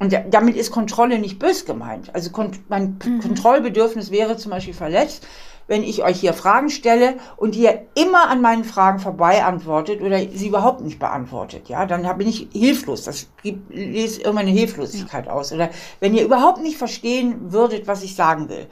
Und 0.00 0.18
damit 0.30 0.56
ist 0.56 0.70
Kontrolle 0.70 1.18
nicht 1.18 1.38
bös 1.38 1.66
gemeint. 1.66 2.12
Also 2.14 2.30
mein 2.68 2.98
mhm. 3.04 3.20
Kontrollbedürfnis 3.20 4.10
wäre 4.10 4.38
zum 4.38 4.50
Beispiel 4.50 4.72
verletzt, 4.72 5.26
wenn 5.68 5.84
ich 5.84 6.02
euch 6.02 6.18
hier 6.18 6.32
Fragen 6.32 6.70
stelle 6.70 7.14
und 7.36 7.54
ihr 7.54 7.86
immer 7.94 8.28
an 8.28 8.40
meinen 8.40 8.64
Fragen 8.64 8.98
vorbei 8.98 9.44
antwortet 9.44 10.00
oder 10.00 10.18
sie 10.18 10.48
überhaupt 10.48 10.80
nicht 10.80 10.98
beantwortet, 10.98 11.68
ja, 11.68 11.84
dann 11.84 12.18
bin 12.18 12.26
ich 12.26 12.48
hilflos. 12.50 13.04
Das 13.04 13.28
gibt, 13.42 13.72
lese 13.72 14.22
immer 14.22 14.40
eine 14.40 14.50
Hilflosigkeit 14.50 15.26
ja. 15.26 15.32
aus. 15.32 15.52
Oder 15.52 15.68
wenn 16.00 16.14
ihr 16.14 16.24
überhaupt 16.24 16.62
nicht 16.62 16.78
verstehen 16.78 17.52
würdet, 17.52 17.86
was 17.86 18.02
ich 18.02 18.16
sagen 18.16 18.48
will, 18.48 18.66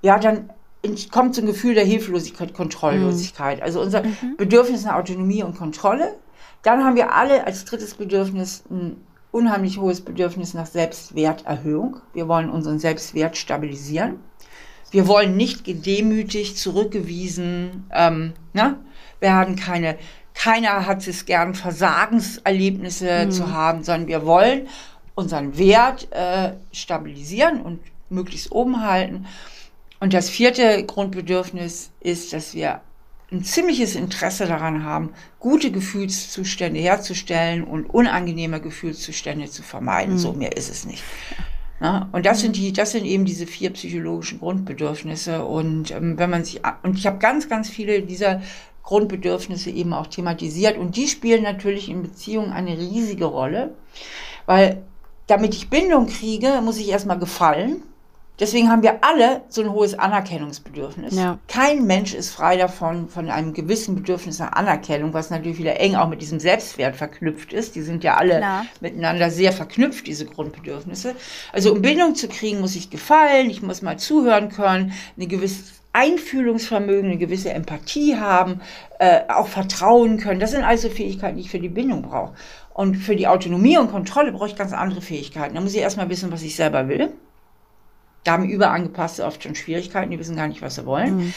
ja, 0.00 0.18
dann 0.18 0.50
kommt 1.12 1.34
so 1.34 1.42
ein 1.42 1.46
Gefühl 1.46 1.74
der 1.74 1.84
Hilflosigkeit, 1.84 2.54
Kontrolllosigkeit. 2.54 3.58
Mhm. 3.58 3.62
Also 3.62 3.82
unser 3.82 4.02
mhm. 4.02 4.36
Bedürfnis 4.38 4.84
nach 4.84 4.96
Autonomie 4.96 5.42
und 5.42 5.58
Kontrolle. 5.58 6.16
Dann 6.62 6.82
haben 6.84 6.96
wir 6.96 7.14
alle 7.14 7.46
als 7.46 7.66
drittes 7.66 7.94
Bedürfnis 7.94 8.64
ein 8.70 8.96
unheimlich 9.34 9.78
hohes 9.78 10.00
Bedürfnis 10.00 10.54
nach 10.54 10.66
Selbstwerterhöhung. 10.66 11.96
Wir 12.12 12.28
wollen 12.28 12.48
unseren 12.48 12.78
Selbstwert 12.78 13.36
stabilisieren. 13.36 14.20
Wir 14.92 15.08
wollen 15.08 15.36
nicht 15.36 15.64
gedemütigt, 15.64 16.56
zurückgewiesen, 16.56 17.84
ähm, 17.92 18.34
ne? 18.52 18.78
Wir 19.18 19.32
haben 19.32 19.56
keine, 19.56 19.98
keiner 20.34 20.86
hat 20.86 21.06
es 21.08 21.26
gern, 21.26 21.54
Versagenserlebnisse 21.54 23.26
mhm. 23.26 23.30
zu 23.32 23.50
haben, 23.50 23.82
sondern 23.82 24.06
wir 24.06 24.24
wollen 24.24 24.68
unseren 25.16 25.58
Wert 25.58 26.06
äh, 26.12 26.52
stabilisieren 26.70 27.60
und 27.60 27.80
möglichst 28.10 28.52
oben 28.52 28.86
halten. 28.86 29.26
Und 29.98 30.14
das 30.14 30.30
vierte 30.30 30.84
Grundbedürfnis 30.84 31.90
ist, 32.00 32.32
dass 32.32 32.54
wir 32.54 32.82
ein 33.34 33.44
ziemliches 33.44 33.94
Interesse 33.96 34.46
daran 34.46 34.84
haben, 34.84 35.10
gute 35.38 35.70
Gefühlszustände 35.70 36.80
herzustellen 36.80 37.64
und 37.64 37.86
unangenehme 37.86 38.60
Gefühlszustände 38.60 39.50
zu 39.50 39.62
vermeiden. 39.62 40.14
Mhm. 40.14 40.18
So 40.18 40.32
mehr 40.32 40.56
ist 40.56 40.70
es 40.70 40.84
nicht. 40.84 41.02
Ja, 41.80 42.08
und 42.12 42.24
das 42.24 42.40
sind 42.40 42.56
die, 42.56 42.72
das 42.72 42.92
sind 42.92 43.04
eben 43.04 43.24
diese 43.24 43.46
vier 43.46 43.70
psychologischen 43.70 44.38
Grundbedürfnisse. 44.38 45.44
Und 45.44 45.90
ähm, 45.90 46.18
wenn 46.18 46.30
man 46.30 46.44
sich, 46.44 46.60
und 46.82 46.96
ich 46.96 47.06
habe 47.06 47.18
ganz, 47.18 47.48
ganz 47.48 47.68
viele 47.68 48.02
dieser 48.02 48.40
Grundbedürfnisse 48.84 49.70
eben 49.70 49.92
auch 49.92 50.06
thematisiert. 50.06 50.78
Und 50.78 50.96
die 50.96 51.08
spielen 51.08 51.42
natürlich 51.42 51.88
in 51.88 52.02
Beziehungen 52.02 52.52
eine 52.52 52.78
riesige 52.78 53.24
Rolle, 53.24 53.74
weil 54.46 54.82
damit 55.26 55.54
ich 55.54 55.70
Bindung 55.70 56.06
kriege, 56.06 56.60
muss 56.62 56.78
ich 56.78 56.90
erstmal 56.90 57.18
gefallen. 57.18 57.82
Deswegen 58.40 58.68
haben 58.68 58.82
wir 58.82 59.04
alle 59.04 59.42
so 59.48 59.62
ein 59.62 59.70
hohes 59.70 59.96
Anerkennungsbedürfnis. 59.96 61.14
Ja. 61.14 61.38
Kein 61.46 61.86
Mensch 61.86 62.14
ist 62.14 62.30
frei 62.30 62.56
davon, 62.56 63.08
von 63.08 63.30
einem 63.30 63.52
gewissen 63.52 63.94
Bedürfnis 63.94 64.40
nach 64.40 64.52
Anerkennung, 64.52 65.14
was 65.14 65.30
natürlich 65.30 65.58
wieder 65.58 65.78
eng 65.78 65.94
auch 65.94 66.08
mit 66.08 66.20
diesem 66.20 66.40
Selbstwert 66.40 66.96
verknüpft 66.96 67.52
ist. 67.52 67.76
Die 67.76 67.82
sind 67.82 68.02
ja 68.02 68.16
alle 68.16 68.38
Klar. 68.38 68.66
miteinander 68.80 69.30
sehr 69.30 69.52
verknüpft, 69.52 70.08
diese 70.08 70.26
Grundbedürfnisse. 70.26 71.14
Also 71.52 71.72
um 71.72 71.80
Bindung 71.80 72.16
zu 72.16 72.26
kriegen, 72.26 72.60
muss 72.60 72.74
ich 72.74 72.90
gefallen, 72.90 73.50
ich 73.50 73.62
muss 73.62 73.82
mal 73.82 73.98
zuhören 73.98 74.48
können, 74.48 74.92
eine 75.16 75.28
gewisse 75.28 75.72
Einfühlungsvermögen, 75.92 77.10
eine 77.10 77.18
gewisse 77.18 77.52
Empathie 77.52 78.16
haben, 78.16 78.60
äh, 78.98 79.20
auch 79.28 79.46
vertrauen 79.46 80.18
können. 80.18 80.40
Das 80.40 80.50
sind 80.50 80.64
also 80.64 80.88
Fähigkeiten, 80.88 81.36
die 81.36 81.42
ich 81.42 81.50
für 81.50 81.60
die 81.60 81.68
Bindung 81.68 82.02
brauche. 82.02 82.34
Und 82.74 82.96
für 82.96 83.14
die 83.14 83.28
Autonomie 83.28 83.78
und 83.78 83.92
Kontrolle 83.92 84.32
brauche 84.32 84.48
ich 84.48 84.56
ganz 84.56 84.72
andere 84.72 85.00
Fähigkeiten. 85.00 85.54
Da 85.54 85.60
muss 85.60 85.74
ich 85.74 85.80
erstmal 85.80 86.08
wissen, 86.08 86.32
was 86.32 86.42
ich 86.42 86.56
selber 86.56 86.88
will. 86.88 87.12
Da 88.24 88.32
haben 88.32 88.48
Überangepasste 88.48 89.24
oft 89.24 89.42
schon 89.42 89.54
Schwierigkeiten, 89.54 90.10
die 90.10 90.18
wissen 90.18 90.36
gar 90.36 90.48
nicht, 90.48 90.62
was 90.62 90.76
sie 90.76 90.86
wollen. 90.86 91.16
Mhm. 91.16 91.34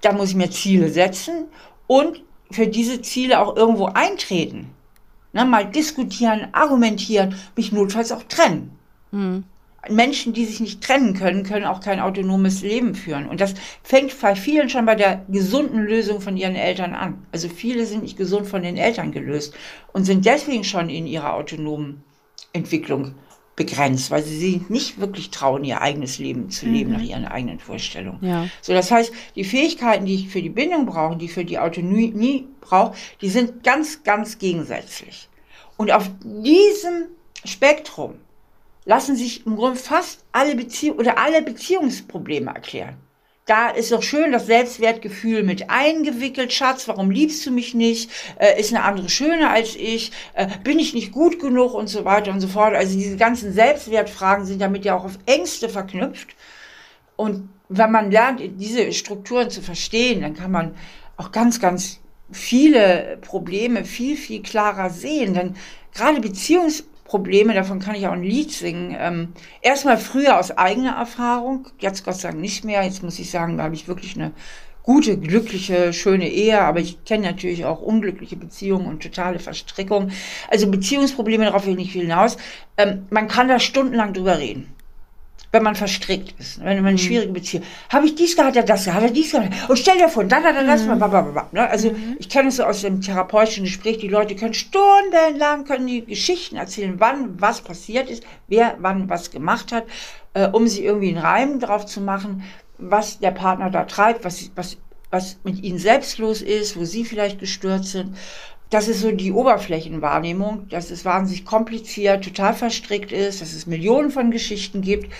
Da 0.00 0.12
muss 0.12 0.30
ich 0.30 0.36
mir 0.36 0.50
Ziele 0.50 0.88
setzen 0.88 1.46
und 1.86 2.22
für 2.50 2.66
diese 2.66 3.00
Ziele 3.00 3.40
auch 3.40 3.56
irgendwo 3.56 3.86
eintreten. 3.86 4.70
Ne, 5.32 5.44
mal 5.44 5.64
diskutieren, 5.64 6.48
argumentieren, 6.52 7.36
mich 7.54 7.70
notfalls 7.70 8.10
auch 8.10 8.24
trennen. 8.24 8.76
Mhm. 9.12 9.44
Menschen, 9.88 10.34
die 10.34 10.44
sich 10.44 10.60
nicht 10.60 10.82
trennen 10.82 11.14
können, 11.14 11.44
können 11.44 11.64
auch 11.64 11.80
kein 11.80 12.00
autonomes 12.00 12.62
Leben 12.62 12.94
führen. 12.94 13.26
Und 13.26 13.40
das 13.40 13.54
fängt 13.82 14.18
bei 14.20 14.34
vielen 14.34 14.68
schon 14.68 14.84
bei 14.84 14.94
der 14.94 15.24
gesunden 15.28 15.80
Lösung 15.82 16.20
von 16.20 16.36
ihren 16.36 16.54
Eltern 16.54 16.94
an. 16.94 17.26
Also 17.32 17.48
viele 17.48 17.86
sind 17.86 18.02
nicht 18.02 18.18
gesund 18.18 18.46
von 18.46 18.62
den 18.62 18.76
Eltern 18.76 19.10
gelöst 19.12 19.54
und 19.92 20.04
sind 20.04 20.26
deswegen 20.26 20.64
schon 20.64 20.90
in 20.90 21.06
ihrer 21.06 21.32
autonomen 21.32 22.02
Entwicklung 22.52 23.14
begrenzt, 23.60 24.10
weil 24.10 24.22
sie 24.22 24.38
sich 24.38 24.70
nicht 24.70 25.00
wirklich 25.00 25.28
trauen, 25.28 25.64
ihr 25.64 25.82
eigenes 25.82 26.18
Leben 26.18 26.48
zu 26.48 26.64
leben 26.64 26.92
mhm. 26.92 26.96
nach 26.96 27.02
ihren 27.02 27.26
eigenen 27.26 27.58
Vorstellungen. 27.58 28.18
Ja. 28.22 28.48
So, 28.62 28.72
das 28.72 28.90
heißt, 28.90 29.12
die 29.36 29.44
Fähigkeiten, 29.44 30.06
die 30.06 30.14
ich 30.14 30.28
für 30.30 30.40
die 30.40 30.48
Bindung 30.48 30.86
brauche, 30.86 31.18
die 31.18 31.26
ich 31.26 31.34
für 31.34 31.44
die 31.44 31.58
Autonomie 31.58 32.48
brauche, 32.62 32.96
die 33.20 33.28
sind 33.28 33.62
ganz, 33.62 34.02
ganz 34.02 34.38
gegensätzlich. 34.38 35.28
Und 35.76 35.92
auf 35.92 36.10
diesem 36.22 37.08
Spektrum 37.44 38.14
lassen 38.86 39.14
sich 39.14 39.44
im 39.44 39.56
Grunde 39.56 39.78
fast 39.78 40.24
alle 40.32 40.56
Beziehungen 40.56 40.98
oder 40.98 41.18
alle 41.18 41.42
Beziehungsprobleme 41.42 42.50
erklären. 42.50 42.96
Da 43.50 43.68
ist 43.68 43.90
doch 43.90 44.04
schön 44.04 44.30
das 44.30 44.46
Selbstwertgefühl 44.46 45.42
mit 45.42 45.70
eingewickelt. 45.70 46.52
Schatz, 46.52 46.86
warum 46.86 47.10
liebst 47.10 47.44
du 47.44 47.50
mich 47.50 47.74
nicht? 47.74 48.08
Äh, 48.38 48.60
ist 48.60 48.72
eine 48.72 48.84
andere 48.84 49.08
schöner 49.08 49.50
als 49.50 49.74
ich? 49.74 50.12
Äh, 50.34 50.46
bin 50.62 50.78
ich 50.78 50.94
nicht 50.94 51.10
gut 51.10 51.40
genug? 51.40 51.74
Und 51.74 51.88
so 51.88 52.04
weiter 52.04 52.30
und 52.30 52.40
so 52.40 52.46
fort. 52.46 52.76
Also 52.76 52.96
diese 52.96 53.16
ganzen 53.16 53.52
Selbstwertfragen 53.52 54.46
sind 54.46 54.62
damit 54.62 54.84
ja 54.84 54.94
auch 54.94 55.04
auf 55.04 55.18
Ängste 55.26 55.68
verknüpft. 55.68 56.28
Und 57.16 57.48
wenn 57.68 57.90
man 57.90 58.12
lernt, 58.12 58.40
diese 58.40 58.92
Strukturen 58.92 59.50
zu 59.50 59.62
verstehen, 59.62 60.20
dann 60.20 60.34
kann 60.34 60.52
man 60.52 60.76
auch 61.16 61.32
ganz, 61.32 61.58
ganz 61.58 61.98
viele 62.30 63.18
Probleme 63.20 63.84
viel, 63.84 64.16
viel 64.16 64.42
klarer 64.42 64.90
sehen. 64.90 65.34
Denn 65.34 65.56
gerade 65.92 66.20
Beziehungs 66.20 66.84
Probleme, 67.10 67.54
davon 67.54 67.80
kann 67.80 67.96
ich 67.96 68.06
auch 68.06 68.12
ein 68.12 68.22
Lied 68.22 68.52
singen. 68.52 68.94
Ähm, 68.96 69.32
erstmal 69.62 69.98
früher 69.98 70.38
aus 70.38 70.56
eigener 70.56 70.92
Erfahrung, 70.92 71.66
jetzt 71.80 72.04
Gott 72.04 72.14
sei 72.14 72.28
Dank 72.28 72.40
nicht 72.40 72.64
mehr. 72.64 72.84
Jetzt 72.84 73.02
muss 73.02 73.18
ich 73.18 73.32
sagen, 73.32 73.58
da 73.58 73.64
habe 73.64 73.74
ich 73.74 73.88
wirklich 73.88 74.14
eine 74.14 74.30
gute, 74.84 75.18
glückliche, 75.18 75.92
schöne 75.92 76.28
Ehe, 76.28 76.60
aber 76.60 76.78
ich 76.78 77.04
kenne 77.04 77.26
natürlich 77.26 77.64
auch 77.64 77.82
unglückliche 77.82 78.36
Beziehungen 78.36 78.86
und 78.86 79.02
totale 79.02 79.40
Verstrickung. 79.40 80.12
Also 80.52 80.70
Beziehungsprobleme, 80.70 81.46
darauf 81.46 81.66
will 81.66 81.72
ich 81.72 81.78
nicht 81.78 81.92
viel 81.92 82.02
hinaus. 82.02 82.36
Ähm, 82.76 83.08
man 83.10 83.26
kann 83.26 83.48
da 83.48 83.58
stundenlang 83.58 84.12
drüber 84.12 84.38
reden 84.38 84.72
wenn 85.52 85.62
man 85.64 85.74
verstrickt 85.74 86.38
ist, 86.38 86.58
wenn 86.58 86.76
man 86.76 86.78
eine 86.78 86.92
mhm. 86.92 86.98
schwierige 86.98 87.32
Beziehung. 87.32 87.64
Habe 87.88 88.06
ich 88.06 88.14
dies 88.14 88.36
gehabt, 88.36 88.56
hat 88.56 88.56
er 88.56 88.62
das 88.62 88.84
gehabt, 88.84 89.02
hat 89.02 89.10
er 89.10 89.14
dies 89.14 89.32
gehabt. 89.32 89.52
Und 89.68 89.78
stell 89.78 89.98
dir 89.98 90.08
vor, 90.08 90.24
dann 90.24 90.44
hat 90.44 90.54
er 90.54 90.64
das, 90.64 90.84
mhm. 90.84 90.98
blablabla. 90.98 91.48
Ne? 91.52 91.68
Also 91.68 91.90
mhm. 91.90 92.16
ich 92.18 92.28
kenne 92.28 92.48
es 92.48 92.56
so 92.56 92.64
aus 92.64 92.82
dem 92.82 93.00
therapeutischen 93.00 93.64
Gespräch, 93.64 93.98
die 93.98 94.08
Leute 94.08 94.36
können 94.36 94.54
stundenlang, 94.54 95.64
können 95.64 95.86
die 95.86 96.04
Geschichten 96.04 96.56
erzählen, 96.56 96.94
wann 96.98 97.40
was 97.40 97.62
passiert 97.62 98.08
ist, 98.08 98.22
wer 98.46 98.76
wann 98.78 99.08
was 99.08 99.30
gemacht 99.30 99.72
hat, 99.72 99.84
äh, 100.34 100.46
um 100.48 100.68
sich 100.68 100.84
irgendwie 100.84 101.08
einen 101.08 101.18
Reim 101.18 101.60
drauf 101.60 101.84
zu 101.86 102.00
machen, 102.00 102.44
was 102.78 103.18
der 103.18 103.32
Partner 103.32 103.70
da 103.70 103.84
treibt, 103.84 104.24
was, 104.24 104.50
was, 104.54 104.76
was 105.10 105.38
mit 105.42 105.62
ihnen 105.64 105.78
selbst 105.78 106.18
los 106.18 106.42
ist, 106.42 106.76
wo 106.76 106.84
sie 106.84 107.04
vielleicht 107.04 107.40
gestört 107.40 107.84
sind. 107.84 108.16
Das 108.70 108.86
ist 108.86 109.00
so 109.00 109.10
die 109.10 109.32
Oberflächenwahrnehmung, 109.32 110.68
dass 110.68 110.90
es 110.90 111.04
wahnsinnig 111.04 111.44
kompliziert, 111.44 112.24
total 112.24 112.54
verstrickt 112.54 113.10
ist, 113.12 113.42
dass 113.42 113.52
es 113.52 113.66
Millionen 113.66 114.10
von 114.10 114.30
Geschichten 114.30 114.80
gibt. 114.80 115.12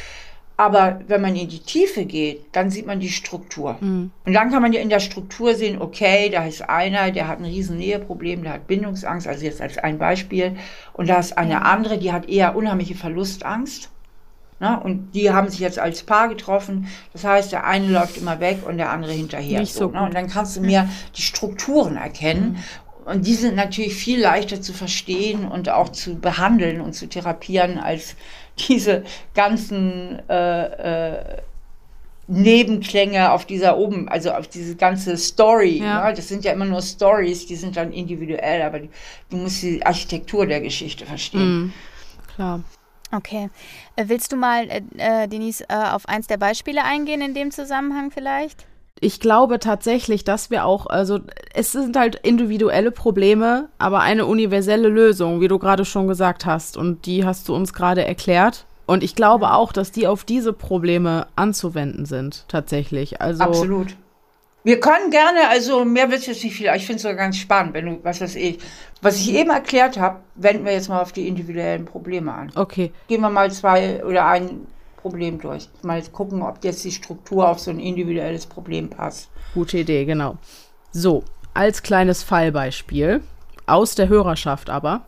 Aber 0.57 1.01
wenn 1.09 1.22
man 1.22 1.34
in 1.36 1.48
die 1.48 1.61
Tiefe 1.61 2.05
geht, 2.05 2.44
dann 2.53 2.70
sieht 2.70 2.86
man 2.86 3.01
die 3.01 3.09
Struktur. 3.09 3.78
Mhm. 3.80 4.11
Und 4.26 4.32
dann 4.34 4.51
kann 4.51 4.61
man 4.61 4.74
ja 4.74 4.80
in 4.80 4.90
der 4.90 5.01
Struktur 5.01 5.55
sehen, 5.55 5.80
okay, 5.80 6.28
da 6.28 6.44
ist 6.44 6.68
einer, 6.68 7.11
der 7.11 7.28
hat 7.28 7.38
ein 7.38 7.46
riesen 7.46 7.78
Näheproblem, 7.78 8.42
der 8.42 8.53
hat 8.53 8.66
Bindungsangst, 8.66 9.26
also 9.26 9.44
jetzt 9.44 9.62
als 9.62 9.78
ein 9.78 9.98
Beispiel. 9.98 10.57
Und 10.92 11.09
da 11.09 11.18
ist 11.18 11.38
eine 11.38 11.64
andere, 11.64 11.98
die 11.98 12.12
hat 12.12 12.28
eher 12.28 12.55
unheimliche 12.55 12.94
Verlustangst. 12.94 13.88
Ne? 14.61 14.78
Und 14.78 15.12
die 15.12 15.30
haben 15.30 15.48
sich 15.48 15.61
jetzt 15.61 15.78
als 15.78 16.03
Paar 16.03 16.28
getroffen. 16.28 16.88
Das 17.14 17.24
heißt, 17.24 17.51
der 17.53 17.64
eine 17.64 17.88
läuft 17.88 18.18
immer 18.18 18.38
weg 18.38 18.59
und 18.66 18.76
der 18.76 18.90
andere 18.90 19.12
hinterher. 19.12 19.61
Nicht 19.61 19.72
so, 19.72 19.86
so 19.86 19.90
ne? 19.92 20.03
Und 20.03 20.14
dann 20.14 20.28
kannst 20.28 20.59
du 20.59 20.61
mir 20.61 20.88
die 21.16 21.22
Strukturen 21.22 21.96
erkennen. 21.96 22.53
Mhm. 22.53 22.57
Und 23.11 23.26
die 23.26 23.34
sind 23.34 23.56
natürlich 23.56 23.94
viel 23.94 24.20
leichter 24.20 24.61
zu 24.61 24.72
verstehen 24.72 25.48
und 25.48 25.68
auch 25.68 25.88
zu 25.88 26.20
behandeln 26.20 26.80
und 26.80 26.92
zu 26.92 27.08
therapieren 27.08 27.78
als 27.78 28.14
diese 28.68 29.02
ganzen 29.34 30.22
äh, 30.28 31.08
äh, 31.08 31.42
Nebenklänge 32.28 33.32
auf 33.32 33.46
dieser 33.46 33.76
oben, 33.76 34.08
also 34.08 34.30
auf 34.30 34.46
diese 34.46 34.76
ganze 34.76 35.16
Story. 35.16 35.78
Ja. 35.78 36.06
Ne? 36.06 36.14
Das 36.14 36.28
sind 36.28 36.44
ja 36.44 36.52
immer 36.52 36.66
nur 36.66 36.80
Stories, 36.82 37.46
die 37.46 37.56
sind 37.56 37.76
dann 37.76 37.92
individuell, 37.92 38.62
aber 38.62 38.78
du 38.78 39.36
musst 39.36 39.62
die 39.62 39.84
Architektur 39.84 40.46
der 40.46 40.61
Geschichte 40.61 41.04
verstehen. 41.04 41.62
Mhm. 41.62 41.72
Klar. 42.36 42.62
Okay. 43.11 43.50
Äh, 43.96 44.04
willst 44.06 44.30
du 44.30 44.36
mal, 44.36 44.68
äh, 44.70 44.82
äh, 44.98 45.26
Denise, 45.26 45.64
äh, 45.68 45.74
auf 45.74 46.08
eins 46.08 46.28
der 46.28 46.36
Beispiele 46.36 46.84
eingehen 46.84 47.20
in 47.20 47.34
dem 47.34 47.50
Zusammenhang 47.50 48.12
vielleicht? 48.12 48.66
Ich 49.01 49.18
glaube 49.18 49.59
tatsächlich, 49.59 50.24
dass 50.24 50.51
wir 50.51 50.66
auch, 50.66 50.86
also 50.86 51.20
es 51.55 51.72
sind 51.72 51.96
halt 51.96 52.16
individuelle 52.16 52.90
Probleme, 52.90 53.68
aber 53.78 54.01
eine 54.01 54.26
universelle 54.26 54.88
Lösung, 54.88 55.40
wie 55.40 55.48
du 55.48 55.59
gerade 55.59 55.86
schon 55.86 56.07
gesagt 56.07 56.44
hast. 56.44 56.76
Und 56.76 57.07
die 57.07 57.24
hast 57.24 57.48
du 57.48 57.55
uns 57.55 57.72
gerade 57.72 58.05
erklärt. 58.05 58.66
Und 58.86 59.03
ich 59.03 59.14
glaube 59.14 59.53
auch, 59.53 59.72
dass 59.72 59.92
die 59.92 60.07
auf 60.07 60.24
diese 60.24 60.53
Probleme 60.53 61.28
anzuwenden 61.34 62.05
sind, 62.05 62.44
tatsächlich. 62.48 63.20
Also 63.20 63.42
Absolut. 63.42 63.96
Wir 64.62 64.78
können 64.78 65.11
gerne, 65.11 65.48
also 65.48 65.86
mehr 65.86 66.11
wird 66.11 66.26
jetzt 66.26 66.44
nicht 66.44 66.55
viel, 66.55 66.68
aber 66.68 66.76
ich 66.76 66.84
finde 66.84 66.96
es 66.96 67.03
sogar 67.03 67.16
ganz 67.16 67.38
spannend, 67.38 67.72
wenn 67.72 67.86
du, 67.86 68.01
was 68.03 68.20
weiß 68.20 68.34
ich, 68.36 68.59
was 69.01 69.16
ich 69.16 69.32
eben 69.32 69.48
erklärt 69.48 69.98
habe, 69.98 70.20
wenden 70.34 70.66
wir 70.66 70.72
jetzt 70.72 70.90
mal 70.90 71.01
auf 71.01 71.12
die 71.12 71.26
individuellen 71.26 71.86
Probleme 71.86 72.34
an. 72.34 72.53
Okay. 72.55 72.92
Gehen 73.09 73.22
wir 73.22 73.30
mal 73.30 73.51
zwei 73.51 74.05
oder 74.05 74.26
ein 74.26 74.66
Problem 75.01 75.40
durch. 75.40 75.68
Mal 75.82 76.03
gucken, 76.03 76.42
ob 76.42 76.62
jetzt 76.64 76.84
die 76.84 76.92
Struktur 76.92 77.48
auf 77.48 77.59
so 77.59 77.70
ein 77.70 77.80
individuelles 77.80 78.46
Problem 78.46 78.90
passt. 78.90 79.30
Gute 79.55 79.78
Idee, 79.78 80.05
genau. 80.05 80.36
So, 80.92 81.24
als 81.55 81.82
kleines 81.82 82.22
Fallbeispiel, 82.22 83.22
aus 83.66 83.94
der 83.94 84.09
Hörerschaft 84.09 84.70
aber. 84.70 85.03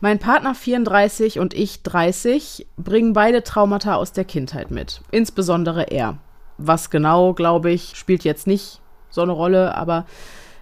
Mein 0.00 0.20
Partner 0.20 0.54
34 0.54 1.40
und 1.40 1.54
ich 1.54 1.82
30 1.82 2.66
bringen 2.76 3.12
beide 3.12 3.42
Traumata 3.42 3.96
aus 3.96 4.12
der 4.12 4.24
Kindheit 4.24 4.70
mit. 4.70 5.00
Insbesondere 5.10 5.84
er. 5.90 6.18
Was 6.56 6.90
genau, 6.90 7.34
glaube 7.34 7.70
ich, 7.70 7.96
spielt 7.96 8.22
jetzt 8.22 8.46
nicht 8.46 8.80
so 9.10 9.22
eine 9.22 9.32
Rolle, 9.32 9.74
aber 9.74 10.06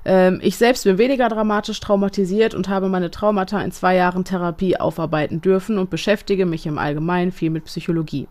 ähm, 0.06 0.38
ich 0.40 0.56
selbst 0.56 0.84
bin 0.84 0.98
weniger 0.98 1.28
dramatisch 1.28 1.80
traumatisiert 1.80 2.54
und 2.54 2.68
habe 2.68 2.88
meine 2.88 3.10
Traumata 3.10 3.60
in 3.60 3.72
zwei 3.72 3.96
Jahren 3.96 4.24
Therapie 4.24 4.76
aufarbeiten 4.76 5.40
dürfen 5.40 5.78
und 5.78 5.90
beschäftige 5.90 6.46
mich 6.46 6.64
im 6.64 6.78
Allgemeinen 6.78 7.32
viel 7.32 7.50
mit 7.50 7.64
Psychologie. 7.64 8.28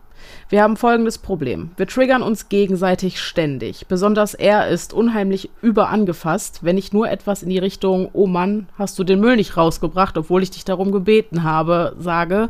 Wir 0.48 0.62
haben 0.62 0.78
folgendes 0.78 1.18
Problem. 1.18 1.72
Wir 1.76 1.86
triggern 1.86 2.22
uns 2.22 2.48
gegenseitig 2.48 3.20
ständig. 3.20 3.86
Besonders 3.88 4.32
er 4.32 4.68
ist 4.68 4.94
unheimlich 4.94 5.50
überangefasst, 5.60 6.64
wenn 6.64 6.78
ich 6.78 6.94
nur 6.94 7.10
etwas 7.10 7.42
in 7.42 7.50
die 7.50 7.58
Richtung, 7.58 8.08
oh 8.14 8.26
Mann, 8.26 8.68
hast 8.78 8.98
du 8.98 9.04
den 9.04 9.20
Müll 9.20 9.36
nicht 9.36 9.58
rausgebracht, 9.58 10.16
obwohl 10.16 10.42
ich 10.42 10.50
dich 10.50 10.64
darum 10.64 10.92
gebeten 10.92 11.42
habe, 11.42 11.94
sage. 11.98 12.48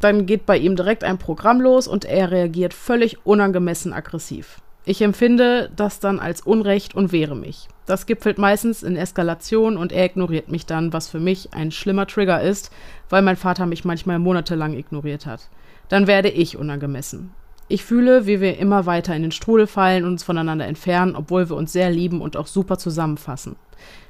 Dann 0.00 0.26
geht 0.26 0.44
bei 0.44 0.58
ihm 0.58 0.76
direkt 0.76 1.02
ein 1.02 1.16
Programm 1.16 1.62
los 1.62 1.88
und 1.88 2.04
er 2.04 2.30
reagiert 2.30 2.74
völlig 2.74 3.24
unangemessen 3.24 3.94
aggressiv. 3.94 4.60
Ich 4.84 5.02
empfinde 5.02 5.70
das 5.76 6.00
dann 6.00 6.18
als 6.18 6.40
Unrecht 6.40 6.94
und 6.94 7.12
wehre 7.12 7.36
mich. 7.36 7.68
Das 7.86 8.06
gipfelt 8.06 8.38
meistens 8.38 8.82
in 8.82 8.96
Eskalation 8.96 9.76
und 9.76 9.92
er 9.92 10.04
ignoriert 10.04 10.48
mich 10.48 10.66
dann, 10.66 10.92
was 10.92 11.08
für 11.08 11.20
mich 11.20 11.52
ein 11.52 11.70
schlimmer 11.70 12.06
Trigger 12.06 12.40
ist, 12.40 12.70
weil 13.08 13.22
mein 13.22 13.36
Vater 13.36 13.66
mich 13.66 13.84
manchmal 13.84 14.18
monatelang 14.18 14.74
ignoriert 14.74 15.26
hat 15.26 15.48
dann 15.90 16.06
werde 16.06 16.30
ich 16.30 16.56
unangemessen. 16.56 17.32
Ich 17.68 17.84
fühle, 17.84 18.26
wie 18.26 18.40
wir 18.40 18.58
immer 18.58 18.86
weiter 18.86 19.14
in 19.14 19.22
den 19.22 19.32
Strudel 19.32 19.66
fallen 19.66 20.04
und 20.04 20.12
uns 20.12 20.22
voneinander 20.22 20.66
entfernen, 20.66 21.14
obwohl 21.14 21.50
wir 21.50 21.56
uns 21.56 21.72
sehr 21.72 21.90
lieben 21.90 22.22
und 22.22 22.36
auch 22.36 22.46
super 22.46 22.78
zusammenfassen. 22.78 23.56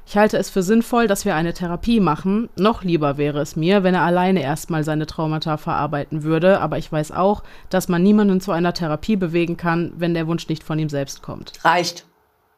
Ich 0.05 0.17
halte 0.17 0.37
es 0.37 0.49
für 0.49 0.63
sinnvoll, 0.63 1.07
dass 1.07 1.25
wir 1.25 1.35
eine 1.35 1.53
Therapie 1.53 1.99
machen. 1.99 2.49
Noch 2.57 2.83
lieber 2.83 3.17
wäre 3.17 3.39
es 3.39 3.55
mir, 3.55 3.83
wenn 3.83 3.93
er 3.93 4.01
alleine 4.01 4.41
erstmal 4.41 4.83
seine 4.83 5.05
Traumata 5.05 5.57
verarbeiten 5.57 6.23
würde, 6.23 6.59
aber 6.59 6.77
ich 6.77 6.91
weiß 6.91 7.11
auch, 7.11 7.43
dass 7.69 7.87
man 7.87 8.03
niemanden 8.03 8.41
zu 8.41 8.51
einer 8.51 8.73
Therapie 8.73 9.15
bewegen 9.15 9.57
kann, 9.57 9.93
wenn 9.95 10.13
der 10.13 10.27
Wunsch 10.27 10.47
nicht 10.49 10.63
von 10.63 10.79
ihm 10.79 10.89
selbst 10.89 11.21
kommt. 11.21 11.53
Reicht. 11.63 12.05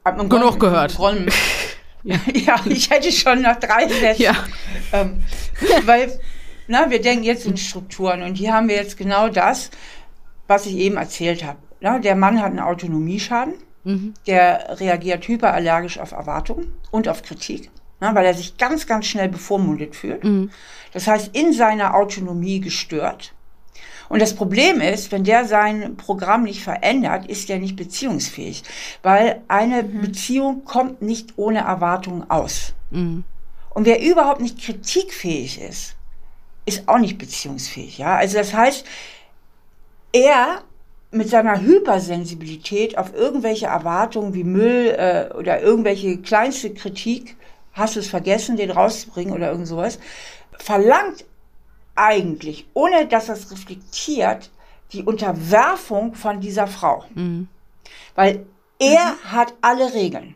Genug 0.04 0.60
gehört. 0.60 0.98
ja. 2.04 2.18
ja. 2.34 2.56
ich 2.66 2.90
hätte 2.90 3.12
schon 3.12 3.42
nach 3.42 3.58
drei 3.58 3.88
Sätzen. 3.88 4.22
Ja. 4.22 4.36
Ähm, 4.92 5.24
weil 5.86 6.20
na, 6.68 6.90
wir 6.90 7.02
denken 7.02 7.24
jetzt 7.24 7.46
in 7.46 7.58
Strukturen 7.58 8.24
und 8.24 8.36
hier 8.36 8.54
haben 8.54 8.68
wir 8.68 8.76
jetzt 8.76 8.98
genau 8.98 9.30
das, 9.30 9.70
was 10.48 10.66
ich 10.66 10.76
eben 10.76 10.98
erzählt 10.98 11.44
habe. 11.44 11.60
Na, 11.82 12.00
der 12.00 12.16
Mann 12.16 12.40
hat 12.40 12.48
einen 12.48 12.60
Autonomieschaden. 12.60 13.56
Mhm. 13.84 14.14
der 14.28 14.80
reagiert 14.80 15.28
hyperallergisch 15.28 16.00
auf 16.00 16.12
Erwartungen 16.12 16.74
und 16.92 17.08
auf 17.08 17.24
Kritik, 17.24 17.70
ne, 18.00 18.12
weil 18.14 18.26
er 18.26 18.34
sich 18.34 18.58
ganz, 18.58 18.88
ganz 18.88 19.06
schnell 19.06 19.30
bevormundet 19.30 19.96
fühlt. 19.96 20.24
Mhm. 20.24 20.52
Das 20.94 21.08
heißt, 21.08 21.36
in 21.36 21.54
seiner 21.54 21.96
Autonomie 21.96 22.60
gestört. 22.60 23.34
Und 24.10 24.22
das 24.22 24.36
Problem 24.36 24.82
ist, 24.82 25.12
wenn 25.12 25.24
der 25.24 25.46
sein 25.46 25.96
Programm 25.98 26.44
nicht 26.44 26.62
verändert, 26.62 27.26
ist 27.28 27.50
er 27.50 27.58
nicht 27.58 27.76
beziehungsfähig, 27.76 28.64
weil 29.02 29.42
eine 29.48 29.84
mhm. 29.84 30.02
Beziehung 30.02 30.66
kommt 30.66 31.02
nicht 31.02 31.34
ohne 31.38 31.60
Erwartungen 31.60 32.30
aus. 32.30 32.74
Mhm. 32.92 33.24
Und 33.74 33.86
wer 33.86 34.02
überhaupt 34.02 34.42
nicht 34.42 34.62
kritikfähig 34.62 35.60
ist, 35.60 35.96
ist 36.66 36.88
auch 36.88 37.00
nicht 37.00 37.18
beziehungsfähig. 37.18 37.98
Ja, 37.98 38.16
also 38.16 38.38
das 38.38 38.54
heißt, 38.54 38.86
er 40.12 40.62
mit 41.14 41.30
seiner 41.30 41.62
Hypersensibilität 41.62 42.98
auf 42.98 43.14
irgendwelche 43.14 43.68
Erwartungen 43.68 44.34
wie 44.34 44.44
Müll 44.44 44.88
äh, 44.98 45.34
oder 45.34 45.62
irgendwelche 45.62 46.18
kleinste 46.18 46.74
Kritik, 46.74 47.38
hast 47.74 47.96
du 47.96 48.00
es 48.00 48.08
vergessen, 48.08 48.58
den 48.58 48.72
rauszubringen 48.72 49.34
oder 49.34 49.52
irgend 49.52 49.68
sowas, 49.68 50.00
verlangt 50.58 51.26
eigentlich, 51.96 52.68
ohne 52.74 53.08
dass 53.08 53.30
es 53.30 53.52
reflektiert, 53.52 54.50
die 54.92 55.04
Unterwerfung 55.04 56.16
von 56.16 56.40
dieser 56.40 56.68
Frau. 56.68 57.06
Mhm. 57.14 57.48
Weil 58.16 58.46
er 58.80 59.14
mhm. 59.14 59.32
hat 59.32 59.54
alle 59.62 59.94
Regeln. 59.94 60.36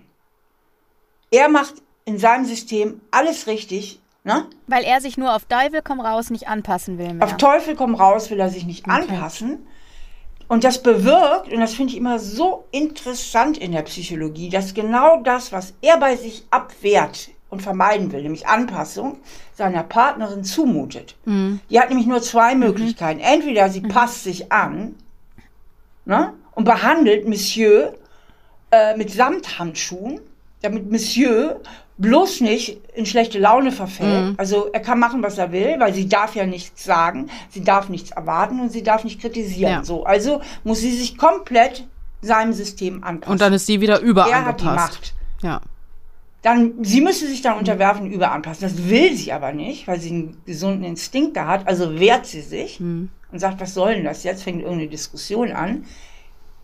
Er 1.31 1.49
macht 1.49 1.75
in 2.05 2.19
seinem 2.19 2.45
System 2.45 3.01
alles 3.11 3.47
richtig. 3.47 3.99
Ne? 4.23 4.45
Weil 4.67 4.83
er 4.83 5.01
sich 5.01 5.17
nur 5.17 5.33
auf 5.35 5.45
Teufel 5.45 5.81
komm 5.83 5.99
raus 5.99 6.29
nicht 6.29 6.47
anpassen 6.47 6.97
will. 6.97 7.13
Mehr. 7.13 7.25
Auf 7.25 7.37
Teufel 7.37 7.75
komm 7.75 7.95
raus 7.95 8.29
will 8.29 8.39
er 8.39 8.49
sich 8.49 8.65
nicht 8.65 8.87
okay. 8.87 9.01
anpassen. 9.01 9.67
Und 10.47 10.63
das 10.63 10.81
bewirkt, 10.81 11.51
und 11.51 11.59
das 11.59 11.73
finde 11.73 11.93
ich 11.93 11.97
immer 11.97 12.19
so 12.19 12.65
interessant 12.71 13.57
in 13.57 13.73
der 13.73 13.81
Psychologie, 13.81 14.49
dass 14.49 14.73
genau 14.73 15.21
das, 15.21 15.51
was 15.51 15.73
er 15.81 15.97
bei 15.97 16.15
sich 16.15 16.45
abwehrt 16.51 17.29
und 17.49 17.61
vermeiden 17.61 18.11
will, 18.11 18.21
nämlich 18.21 18.47
Anpassung, 18.47 19.17
seiner 19.55 19.83
Partnerin 19.83 20.43
zumutet. 20.43 21.15
Mhm. 21.25 21.59
Die 21.69 21.79
hat 21.79 21.89
nämlich 21.89 22.07
nur 22.07 22.21
zwei 22.21 22.53
mhm. 22.53 22.61
Möglichkeiten. 22.61 23.19
Entweder 23.19 23.69
sie 23.69 23.81
mhm. 23.81 23.89
passt 23.89 24.23
sich 24.23 24.51
an 24.51 24.95
ne, 26.05 26.33
und 26.55 26.63
behandelt 26.63 27.27
Monsieur 27.27 27.93
äh, 28.71 28.95
mit 28.95 29.11
Samthandschuhen, 29.11 30.21
damit 30.61 30.89
Monsieur 30.89 31.59
bloß 31.97 32.41
nicht 32.41 32.79
in 32.95 33.05
schlechte 33.05 33.39
Laune 33.39 33.71
verfällt. 33.71 34.31
Mhm. 34.31 34.35
Also 34.37 34.69
er 34.71 34.79
kann 34.79 34.99
machen, 34.99 35.23
was 35.23 35.37
er 35.37 35.51
will, 35.51 35.79
weil 35.79 35.93
sie 35.93 36.07
darf 36.07 36.35
ja 36.35 36.45
nichts 36.45 36.83
sagen, 36.83 37.29
sie 37.49 37.63
darf 37.63 37.89
nichts 37.89 38.11
erwarten 38.11 38.59
und 38.59 38.71
sie 38.71 38.83
darf 38.83 39.03
nicht 39.03 39.19
kritisieren. 39.19 39.71
Ja. 39.71 39.83
So, 39.83 40.05
also 40.05 40.41
muss 40.63 40.79
sie 40.79 40.91
sich 40.91 41.17
komplett 41.17 41.85
seinem 42.21 42.53
System 42.53 43.03
anpassen. 43.03 43.31
Und 43.31 43.41
dann 43.41 43.53
ist 43.53 43.65
sie 43.65 43.81
wieder 43.81 43.99
überall 43.99 44.31
Er 44.31 44.45
hat 44.45 44.61
die 44.61 44.65
Macht. 44.65 45.13
Ja. 45.41 45.61
Dann, 46.43 46.83
sie 46.83 47.01
müsste 47.01 47.27
sich 47.27 47.41
dann 47.41 47.57
unterwerfen, 47.57 48.11
überanpassen. 48.11 48.61
Das 48.61 48.89
will 48.89 49.15
sie 49.15 49.33
aber 49.33 49.51
nicht, 49.51 49.87
weil 49.87 49.99
sie 49.99 50.09
einen 50.09 50.41
gesunden 50.45 50.83
Instinkt 50.83 51.35
da 51.35 51.47
hat. 51.47 51.67
Also 51.67 51.99
wehrt 51.99 52.25
sie 52.25 52.41
sich 52.41 52.79
mhm. 52.79 53.09
und 53.31 53.39
sagt, 53.39 53.59
was 53.59 53.73
soll 53.73 53.95
denn 53.95 54.03
das? 54.03 54.23
Jetzt 54.23 54.43
fängt 54.43 54.61
irgendeine 54.61 54.89
Diskussion 54.89 55.51
an 55.51 55.85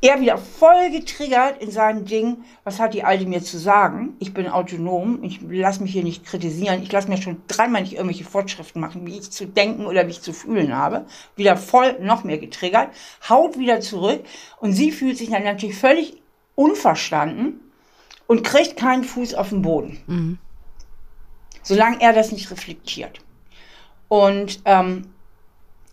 er 0.03 0.19
wieder 0.19 0.37
voll 0.37 0.91
getriggert 0.91 1.63
in 1.63 1.71
seinem 1.71 2.03
Ding, 2.03 2.43
was 2.65 2.79
hat 2.79 2.93
die 2.93 3.05
Alte 3.05 3.25
mir 3.25 3.41
zu 3.41 3.57
sagen? 3.57 4.17
Ich 4.19 4.33
bin 4.33 4.49
autonom, 4.49 5.23
ich 5.23 5.39
lasse 5.41 5.81
mich 5.81 5.93
hier 5.93 6.03
nicht 6.03 6.25
kritisieren, 6.25 6.83
ich 6.83 6.91
lasse 6.91 7.07
mir 7.07 7.21
schon 7.21 7.41
dreimal 7.47 7.83
nicht 7.83 7.93
irgendwelche 7.93 8.25
Fortschriften 8.25 8.81
machen, 8.81 9.07
wie 9.07 9.17
ich 9.17 9.31
zu 9.31 9.47
denken 9.47 9.85
oder 9.85 10.05
wie 10.05 10.11
ich 10.11 10.21
zu 10.21 10.33
fühlen 10.33 10.75
habe. 10.75 11.05
Wieder 11.37 11.55
voll 11.55 11.99
noch 12.01 12.25
mehr 12.25 12.37
getriggert, 12.37 12.89
haut 13.29 13.57
wieder 13.57 13.79
zurück 13.79 14.25
und 14.59 14.73
sie 14.73 14.91
fühlt 14.91 15.17
sich 15.17 15.29
dann 15.29 15.45
natürlich 15.45 15.77
völlig 15.77 16.21
unverstanden 16.55 17.61
und 18.27 18.43
kriegt 18.43 18.75
keinen 18.75 19.05
Fuß 19.05 19.35
auf 19.35 19.49
den 19.49 19.61
Boden. 19.61 19.99
Mhm. 20.07 20.37
Solange 21.61 22.01
er 22.01 22.11
das 22.11 22.33
nicht 22.33 22.51
reflektiert. 22.51 23.21
Und 24.09 24.59
ähm, 24.65 25.12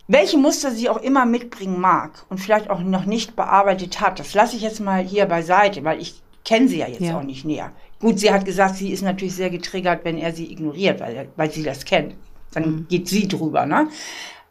welche 0.07 0.37
Muster 0.37 0.71
sie 0.71 0.89
auch 0.89 1.01
immer 1.01 1.25
mitbringen 1.25 1.79
mag 1.79 2.25
und 2.29 2.39
vielleicht 2.39 2.69
auch 2.69 2.81
noch 2.81 3.05
nicht 3.05 3.35
bearbeitet 3.35 4.01
hat, 4.01 4.19
das 4.19 4.33
lasse 4.33 4.55
ich 4.55 4.61
jetzt 4.61 4.79
mal 4.79 5.03
hier 5.03 5.25
beiseite, 5.25 5.83
weil 5.83 6.01
ich 6.01 6.21
kenne 6.43 6.67
sie 6.67 6.79
ja 6.79 6.87
jetzt 6.87 7.01
ja. 7.01 7.17
auch 7.17 7.23
nicht 7.23 7.45
näher. 7.45 7.71
Gut, 7.99 8.19
sie 8.19 8.31
hat 8.31 8.45
gesagt, 8.45 8.75
sie 8.75 8.91
ist 8.91 9.03
natürlich 9.03 9.35
sehr 9.35 9.49
getriggert, 9.49 10.03
wenn 10.03 10.17
er 10.17 10.33
sie 10.33 10.51
ignoriert, 10.51 10.99
weil, 10.99 11.29
weil 11.35 11.51
sie 11.51 11.63
das 11.63 11.85
kennt. 11.85 12.15
Dann 12.53 12.63
mhm. 12.63 12.87
geht 12.89 13.07
sie 13.07 13.27
drüber, 13.27 13.65
ne? 13.65 13.89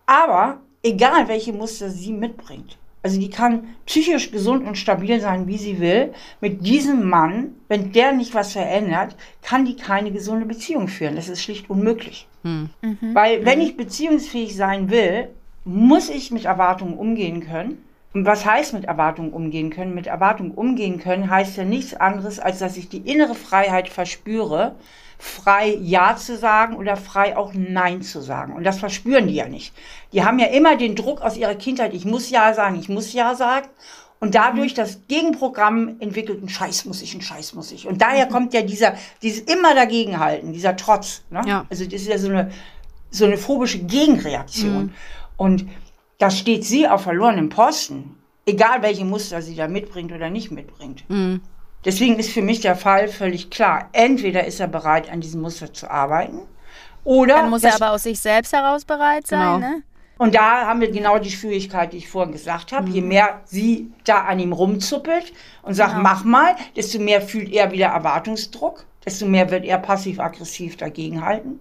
Aber 0.07 0.61
egal, 0.83 1.29
welche 1.29 1.53
Muster 1.53 1.91
sie 1.91 2.13
mitbringt, 2.13 2.79
also 3.03 3.19
die 3.19 3.31
kann 3.31 3.69
psychisch 3.87 4.31
gesund 4.31 4.67
und 4.67 4.77
stabil 4.77 5.21
sein, 5.21 5.47
wie 5.47 5.57
sie 5.57 5.81
will. 5.81 6.13
Mit 6.41 6.67
diesem 6.67 7.09
Mann, 7.09 7.55
wenn 7.69 7.93
der 7.93 8.13
nicht 8.13 8.35
was 8.35 8.53
verändert, 8.53 9.17
kann 9.43 9.65
die 9.65 9.77
keine 9.77 10.13
gesunde 10.13 10.45
Beziehung 10.45 10.87
führen. 10.87 11.17
Das 11.17 11.29
ist 11.29 11.43
schlicht 11.43 11.71
unmöglich. 11.71 12.29
Mhm. 12.43 12.69
Weil 13.15 13.45
wenn 13.47 13.59
mhm. 13.59 13.65
ich 13.65 13.77
beziehungsfähig 13.77 14.55
sein 14.55 14.91
will, 14.91 15.31
muss 15.65 16.09
ich 16.09 16.31
mit 16.31 16.45
Erwartungen 16.45 16.95
umgehen 16.95 17.47
können. 17.47 17.85
Und 18.13 18.27
was 18.27 18.45
heißt 18.45 18.73
mit 18.73 18.87
Erwartungen 18.87 19.33
umgehen 19.33 19.71
können? 19.71 19.95
Mit 19.95 20.09
Erwartungen 20.09 20.53
umgehen 20.53 20.99
können 20.99 21.31
heißt 21.31 21.57
ja 21.57 21.65
nichts 21.65 21.95
anderes, 21.95 22.41
als 22.41 22.59
dass 22.59 22.77
ich 22.77 22.89
die 22.89 22.99
innere 22.99 23.37
Freiheit 23.37 23.89
verspüre, 23.89 24.75
frei 25.19 25.77
Ja 25.81 26.17
zu 26.17 26.37
sagen 26.37 26.75
oder 26.77 26.97
frei 26.97 27.37
auch 27.37 27.53
Nein 27.55 28.03
zu 28.03 28.21
sagen. 28.21 28.55
Und 28.55 28.65
das 28.65 28.79
verspüren 28.79 29.29
die 29.29 29.35
ja 29.35 29.49
nicht. 29.49 29.73
Die 30.13 30.25
haben 30.25 30.39
ja 30.39 30.47
immer 30.47 30.77
den 30.77 30.97
Druck 30.97 31.21
aus 31.21 31.37
ihrer 31.37 31.55
Kindheit, 31.55 31.95
ich 31.95 32.05
muss 32.05 32.31
Ja 32.31 32.53
sagen, 32.55 32.77
ich 32.81 32.89
muss 32.89 33.13
Ja 33.13 33.35
sagen. 33.35 33.69
Und 34.19 34.35
dadurch 34.35 34.75
das 34.75 35.01
Gegenprogramm 35.09 35.97
entwickelt, 35.99 36.43
ein 36.43 36.49
Scheiß 36.49 36.85
muss 36.85 37.01
ich, 37.01 37.15
ein 37.15 37.23
Scheiß 37.23 37.55
muss 37.55 37.73
ich. 37.73 37.87
Und 37.87 38.03
daher 38.03 38.27
mhm. 38.27 38.31
kommt 38.31 38.55
ja 38.55 38.61
dieser, 38.63 38.95
dieses 39.23 39.41
immer 39.41 39.75
dagegenhalten, 39.75 40.53
dieser 40.53 40.77
Trotz. 40.77 41.23
Ne? 41.31 41.41
Ja. 41.47 41.65
Also 41.71 41.85
das 41.85 42.03
ist 42.03 42.09
ja 42.09 42.19
so 42.19 42.29
eine, 42.29 42.51
so 43.11 43.25
eine 43.25 43.39
phobische 43.39 43.79
Gegenreaktion. 43.79 44.85
Mhm. 44.85 44.95
Und 45.41 45.67
da 46.19 46.31
steht 46.31 46.65
sie 46.67 46.87
auf 46.87 47.05
verlorenem 47.05 47.49
Posten, 47.49 48.15
egal 48.45 48.83
welche 48.83 49.07
Muster 49.07 49.41
sie 49.41 49.57
da 49.57 49.69
mitbringt 49.69 50.13
oder 50.13 50.29
nicht 50.29 50.51
mitbringt. 50.51 51.09
Mhm. 51.09 51.41
Deswegen 51.83 52.19
ist 52.19 52.31
für 52.31 52.43
mich 52.43 52.61
der 52.61 52.77
Fall 52.77 53.09
völlig 53.09 53.49
klar. 53.49 53.89
Entweder 53.93 54.45
ist 54.45 54.61
er 54.61 54.69
bereit, 54.69 55.11
an 55.11 55.23
diesem 55.23 55.41
Muster 55.41 55.73
zu 55.73 55.91
arbeiten, 55.91 56.41
oder. 57.05 57.37
Dann 57.37 57.49
muss 57.49 57.65
er 57.65 57.75
aber 57.75 57.93
aus 57.93 58.03
sich 58.03 58.21
selbst 58.21 58.53
heraus 58.53 58.85
bereit 58.85 59.27
sein, 59.27 59.39
genau. 59.41 59.59
ne? 59.59 59.83
Und 60.19 60.35
da 60.35 60.67
haben 60.67 60.83
wir 60.83 60.91
genau 60.91 61.19
die 61.19 61.31
Schwierigkeit, 61.31 61.95
die 61.95 61.97
ich 61.97 62.11
vorhin 62.11 62.33
gesagt 62.33 62.73
habe. 62.73 62.87
Mhm. 62.87 62.95
Je 62.95 63.01
mehr 63.01 63.41
sie 63.47 63.91
da 64.05 64.25
an 64.25 64.41
ihm 64.41 64.53
rumzuppelt 64.53 65.33
und 65.63 65.73
sagt, 65.73 65.93
genau. 65.93 66.03
mach 66.03 66.23
mal, 66.25 66.55
desto 66.77 66.99
mehr 66.99 67.23
fühlt 67.23 67.51
er 67.51 67.73
wieder 67.73 67.87
Erwartungsdruck, 67.87 68.85
desto 69.07 69.25
mehr 69.25 69.51
wird 69.51 69.65
er 69.65 69.79
passiv-aggressiv 69.79 70.77
dagegenhalten, 70.77 71.61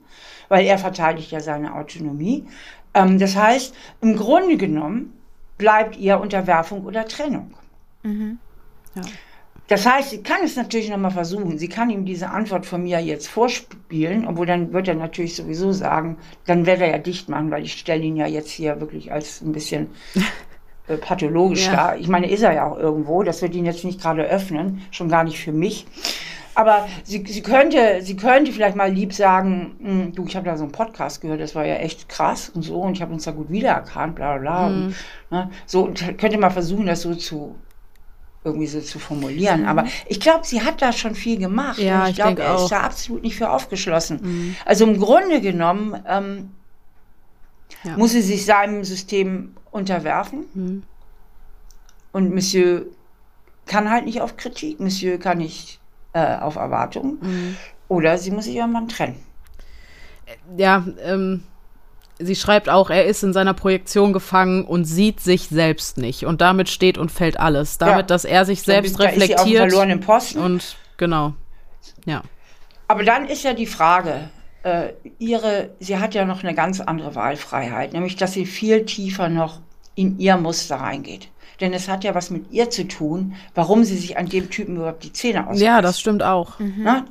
weil 0.50 0.66
er 0.66 0.78
verteidigt 0.78 1.32
ja 1.32 1.40
seine 1.40 1.74
Autonomie. 1.74 2.46
Ähm, 2.94 3.20
das 3.20 3.36
heißt, 3.36 3.74
im 4.02 4.16
Grunde 4.16 4.58
genommen 4.58 5.14
bleibt 5.58 5.98
ihr 5.98 6.20
Unterwerfung 6.20 6.86
oder 6.86 7.06
Trennung. 7.06 7.54
Mhm. 8.04 8.40
Ja. 8.96 9.02
Das 9.70 9.86
heißt, 9.86 10.10
sie 10.10 10.24
kann 10.24 10.40
es 10.44 10.56
natürlich 10.56 10.90
nochmal 10.90 11.12
versuchen. 11.12 11.60
Sie 11.60 11.68
kann 11.70 11.92
ihm 11.92 12.04
diese 12.04 12.32
Antwort 12.32 12.66
von 12.66 12.82
mir 12.82 13.00
jetzt 13.02 13.28
vorspielen, 13.28 14.28
obwohl 14.28 14.48
dann 14.48 14.74
wird 14.74 14.88
er 14.88 14.96
natürlich 14.96 15.36
sowieso 15.36 15.72
sagen, 15.72 16.18
dann 16.48 16.66
wird 16.66 16.82
er 16.82 16.90
ja 16.90 16.98
dicht 16.98 17.30
machen, 17.30 17.52
weil 17.52 17.64
ich 17.64 17.74
stelle 17.74 18.02
ihn 18.02 18.16
ja 18.16 18.26
jetzt 18.26 18.50
hier 18.50 18.82
wirklich 18.82 19.12
als 19.12 19.42
ein 19.42 19.52
bisschen 19.52 19.92
äh, 20.88 20.98
pathologisch 20.98 21.68
ja. 21.68 21.76
dar. 21.76 21.98
Ich 21.98 22.08
meine, 22.08 22.32
ist 22.32 22.42
er 22.42 22.54
ja 22.54 22.66
auch 22.66 22.80
irgendwo. 22.80 23.22
Das 23.22 23.44
wird 23.44 23.54
ihn 23.54 23.66
jetzt 23.66 23.86
nicht 23.86 24.02
gerade 24.02 24.24
öffnen, 24.24 24.82
schon 24.90 25.08
gar 25.08 25.24
nicht 25.24 25.38
für 25.38 25.52
mich. 25.52 25.86
Aber 26.60 26.90
sie, 27.06 27.24
sie, 27.26 27.42
könnte, 27.42 28.02
sie 28.02 28.18
könnte 28.18 28.52
vielleicht 28.52 28.76
mal 28.76 28.92
lieb 28.92 29.14
sagen, 29.14 29.78
hm, 29.82 30.14
du, 30.14 30.26
ich 30.26 30.36
habe 30.36 30.46
da 30.46 30.58
so 30.58 30.64
einen 30.64 30.74
Podcast 30.74 31.22
gehört, 31.22 31.40
das 31.40 31.56
war 31.56 31.66
ja 31.66 31.76
echt 31.76 32.10
krass 32.10 32.50
und 32.50 32.64
so 32.64 32.82
und 32.82 32.96
ich 32.98 33.02
habe 33.02 33.14
uns 33.14 33.24
da 33.24 33.32
gut 33.32 33.50
wiedererkannt, 33.50 34.16
bla 34.16 34.38
bla 34.38 34.42
bla. 34.42 34.70
Mhm. 34.70 34.84
Und, 34.84 34.96
ne, 35.32 35.52
so 35.66 35.86
und 35.86 36.18
könnte 36.18 36.38
mal 36.38 36.50
versuchen, 36.50 36.86
das 36.86 37.04
so 37.04 37.16
zu 37.16 37.56
irgendwie 38.44 38.68
so 38.68 38.82
zu 38.82 39.00
formulieren. 39.00 39.62
Mhm. 39.62 39.68
Aber 39.68 39.86
ich 40.08 40.20
glaube, 40.20 40.46
sie 40.46 40.62
hat 40.62 40.82
da 40.82 40.92
schon 40.92 41.16
viel 41.16 41.40
gemacht. 41.40 41.80
Ja, 41.80 42.04
ich, 42.04 42.10
ich 42.10 42.16
glaube, 42.18 42.44
er 42.44 42.56
ist 42.56 42.68
da 42.68 42.82
absolut 42.82 43.24
nicht 43.24 43.38
für 43.38 43.50
aufgeschlossen. 43.50 44.20
Mhm. 44.22 44.56
Also 44.66 44.86
im 44.86 45.00
Grunde 45.00 45.40
genommen 45.40 45.98
ähm, 46.06 46.52
ja. 47.86 47.96
muss 47.96 48.12
sie 48.12 48.22
sich 48.22 48.44
seinem 48.44 48.84
System 48.84 49.56
unterwerfen. 49.72 50.44
Mhm. 50.54 50.84
Und 52.12 52.34
Monsieur 52.34 52.82
kann 53.66 53.90
halt 53.90 54.04
nicht 54.04 54.20
auf 54.20 54.36
Kritik. 54.36 54.82
Monsieur 54.82 55.20
kann 55.20 55.38
nicht 55.38 55.79
äh, 56.14 56.38
auf 56.38 56.56
Erwartungen. 56.56 57.20
Mhm. 57.22 57.58
Oder 57.88 58.18
sie 58.18 58.32
muss 58.32 58.46
sich 58.46 58.56
irgendwann 58.56 58.88
trennen. 58.88 59.24
Ja, 60.58 60.86
ähm, 61.04 61.44
sie 62.20 62.36
schreibt 62.36 62.70
auch, 62.70 62.90
er 62.90 63.06
ist 63.06 63.24
in 63.24 63.34
seiner 63.34 63.54
Projektion 63.54 64.14
gefangen 64.14 64.66
und 64.66 64.86
sieht 64.86 65.20
sich 65.20 65.48
selbst 65.48 65.98
nicht. 65.98 66.26
Und 66.26 66.42
damit 66.42 66.70
steht 66.70 66.98
und 66.98 67.12
fällt 67.12 67.40
alles. 67.40 67.78
Damit, 67.78 67.96
ja. 67.96 68.04
dass 68.04 68.26
er 68.26 68.46
sich 68.46 68.62
selbst 68.62 69.00
da 69.00 69.06
reflektiert. 69.06 69.40
Ist 69.40 69.46
sie 69.46 69.60
auf 69.60 69.68
verlorenen 69.70 70.00
Posten. 70.02 70.40
Und 70.40 70.78
genau. 70.98 71.34
Ja. 72.06 72.22
Aber 72.88 73.04
dann 73.04 73.28
ist 73.28 73.44
ja 73.44 73.54
die 73.54 73.66
Frage, 73.66 74.30
äh, 74.64 74.90
ihre, 75.18 75.70
sie 75.80 75.98
hat 75.98 76.14
ja 76.14 76.26
noch 76.26 76.44
eine 76.44 76.54
ganz 76.54 76.80
andere 76.82 77.16
Wahlfreiheit, 77.16 77.94
nämlich 77.94 78.16
dass 78.16 78.34
sie 78.34 78.46
viel 78.46 78.86
tiefer 78.86 79.30
noch 79.30 79.60
in 79.96 80.20
ihr 80.20 80.38
Muster 80.38 80.78
reingeht. 80.78 81.30
Denn 81.62 81.74
es 81.74 81.88
hat 81.88 82.04
ja 82.04 82.16
was 82.16 82.30
mit 82.30 82.52
ihr 82.52 82.70
zu 82.70 82.88
tun, 82.88 83.36
warum 83.56 83.84
sie 83.84 83.98
sich 83.98 84.18
an 84.18 84.28
dem 84.28 84.50
Typen 84.50 84.78
überhaupt 84.78 85.04
die 85.04 85.14
Zähne 85.14 85.42
ausbeißt. 85.48 85.62
Ja, 85.62 85.82
das 85.82 86.00
stimmt 86.00 86.24
auch. 86.24 86.60
Ne? 86.60 87.06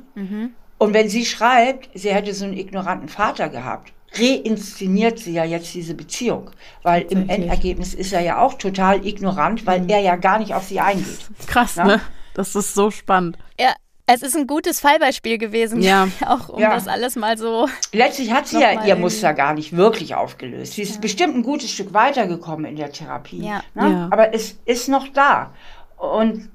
Und 0.77 0.93
wenn 0.93 1.09
sie 1.09 1.25
schreibt, 1.25 1.89
sie 1.93 2.13
hätte 2.13 2.33
so 2.33 2.45
einen 2.45 2.57
ignoranten 2.57 3.09
Vater 3.09 3.49
gehabt, 3.49 3.91
reinszeniert 4.17 5.19
sie 5.19 5.33
ja 5.33 5.43
jetzt 5.43 5.73
diese 5.73 5.93
Beziehung. 5.93 6.49
Weil 6.83 7.03
im. 7.09 7.29
Endergebnis 7.29 7.93
ist 7.93 8.13
er 8.13 8.21
ja 8.21 8.39
auch 8.41 8.55
total 8.55 9.05
ignorant, 9.05 9.65
weil 9.65 9.89
er 9.89 9.99
ja 9.99 10.15
gar 10.15 10.39
nicht 10.39 10.53
auf 10.53 10.63
sie 10.65 10.79
eingeht. 10.79 11.19
Krass, 11.47 11.75
Ja. 11.75 11.85
ne? 11.85 12.01
Das 12.33 12.55
ist 12.55 12.73
so 12.73 12.89
spannend. 12.91 13.37
Ja, 13.59 13.73
es 14.11 14.21
ist 14.23 14.35
ein 14.35 14.47
gutes 14.47 14.79
Fallbeispiel 14.79 15.37
gewesen, 15.37 15.81
Ja. 15.81 16.07
auch 16.25 16.49
um 16.49 16.59
Ja. 16.59 16.73
das 16.73 16.87
alles 16.87 17.15
mal 17.15 17.37
so. 17.37 17.67
Letztlich 17.93 18.31
hat 18.31 18.47
sie 18.47 18.59
ja 18.59 18.83
ihr. 18.85 18.95
Muster 18.95 19.33
gar 19.33 19.53
nicht 19.53 19.75
wirklich 19.75 20.15
aufgelöst. 20.15 20.73
Sie 20.73 20.81
ist 20.81 20.99
bestimmt 21.01 21.35
ein 21.35 21.43
gutes 21.43 21.71
Stück 21.71 21.93
weitergekommen 21.93 22.65
in 22.65 22.75
der 22.75 22.91
Therapie. 22.91 23.45
Ja. 23.45 23.61
Ne? 23.75 23.91
Ja. 23.91 24.07
Aber 24.11 24.33
es 24.33 24.55
ist 24.65 24.89
noch 24.89 25.07
da. 25.09 25.53
Und 25.97 26.49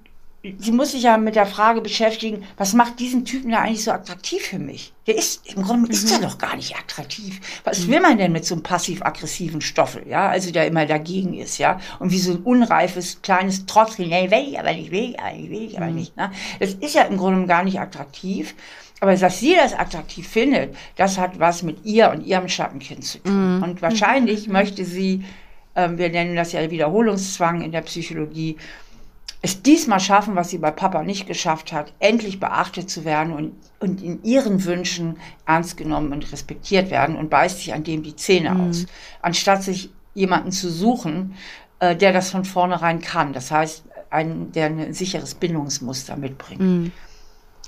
sie 0.59 0.73
muss 0.73 0.93
sich 0.93 1.03
ja 1.05 1.16
mit 1.16 1.37
der 1.37 1.47
Frage 1.47 1.81
beschäftigen, 1.81 2.45
was 2.57 2.75
macht 2.75 3.01
diesen 3.01 3.25
Typen 3.25 3.51
da 3.51 3.61
eigentlich 3.61 3.85
so 3.85 3.93
attraktiv 3.93 4.43
für 4.43 4.59
mich? 4.59 4.93
Der 5.07 5.16
ist, 5.16 5.47
im 5.47 5.62
Grunde 5.62 5.91
ist 5.91 6.07
Mhm. 6.07 6.12
er 6.23 6.29
doch 6.29 6.39
gar 6.39 6.57
nicht 6.57 6.77
attraktiv. 6.77 7.41
Was 7.65 7.89
will 7.89 8.01
man 8.01 8.19
denn 8.19 8.33
mit 8.33 8.45
so 8.45 8.55
einem 8.55 8.62
passiv-aggressiven 8.62 9.61
Stoffel, 9.61 10.07
ja? 10.09 10.29
Also 10.29 10.51
der 10.51 10.66
immer 10.66 10.87
dagegen 10.87 11.35
ist, 11.35 11.59
ja? 11.59 11.81
Und 11.99 12.11
wie 12.11 12.19
so 12.19 12.33
ein 12.33 12.39
unreifes, 12.43 13.21
kleines 13.23 13.66
Trottel, 13.66 14.07
nee, 14.07 14.31
will 14.31 14.49
ich 14.53 14.59
aber 14.59 14.73
nicht, 14.73 14.91
will 14.91 15.11
ich 15.11 15.21
aber 15.21 15.33
nicht, 15.35 15.51
will 15.51 15.62
ich 15.62 15.77
aber 15.79 15.87
Mhm. 15.89 15.95
nicht, 15.95 16.16
ne? 16.16 16.31
Das 16.61 16.75
ist 16.75 16.95
ja 16.95 17.03
im 17.03 17.16
Grunde 17.16 17.47
gar 17.47 17.65
nicht 17.65 17.81
attraktiv. 17.81 18.55
Aber 19.01 19.15
dass 19.16 19.41
sie 19.41 19.55
das 19.55 19.75
attraktiv 19.75 20.27
findet, 20.27 20.75
das 20.97 21.19
hat 21.19 21.39
was 21.39 21.62
mit 21.62 21.85
ihr 21.85 22.11
und 22.11 22.25
ihrem 22.25 22.49
Schattenkind 22.49 23.05
zu 23.05 23.19
tun. 23.19 23.62
Und 23.62 23.83
wahrscheinlich 23.83 24.49
möchte 24.49 24.85
sie, 24.85 25.25
ähm, 25.77 25.99
wir 25.99 26.09
nennen 26.09 26.37
das 26.37 26.53
ja 26.53 26.71
Wiederholungszwang 26.71 27.61
in 27.61 27.73
der 27.73 27.83
Psychologie, 27.83 28.57
es 29.45 29.61
diesmal 29.61 30.01
schaffen, 30.01 30.37
was 30.37 30.49
sie 30.49 30.57
bei 30.57 30.71
Papa 30.71 31.03
nicht 31.03 31.27
geschafft 31.27 31.71
hat, 31.71 31.93
endlich 31.99 32.41
beachtet 32.41 32.89
zu 32.89 33.05
werden 33.05 33.35
und, 33.35 33.53
und 33.79 34.03
in 34.03 34.25
ihren 34.25 34.65
Wünschen 34.65 35.19
ernst 35.45 35.77
genommen 35.77 36.15
und 36.15 36.33
respektiert 36.33 36.91
werden 36.91 37.15
und 37.15 37.29
beißt 37.29 37.59
sich 37.59 37.75
an 37.75 37.85
dem 37.85 38.03
die 38.03 38.16
Zähne 38.16 38.59
aus, 38.59 38.87
anstatt 39.21 39.62
sich 39.62 39.91
jemanden 40.15 40.51
zu 40.51 40.71
suchen, 40.71 41.35
äh, 41.79 41.95
der 41.95 42.15
das 42.15 42.31
von 42.31 42.47
vornherein 42.47 43.03
kann. 43.03 43.35
Das 43.35 43.51
heißt, 43.51 43.85
ein, 44.09 44.51
der 44.53 44.66
ein 44.66 44.95
sicheres 44.95 45.35
Bindungsmuster 45.35 46.16
mitbringt. 46.16 46.62
Mhm. 46.62 46.93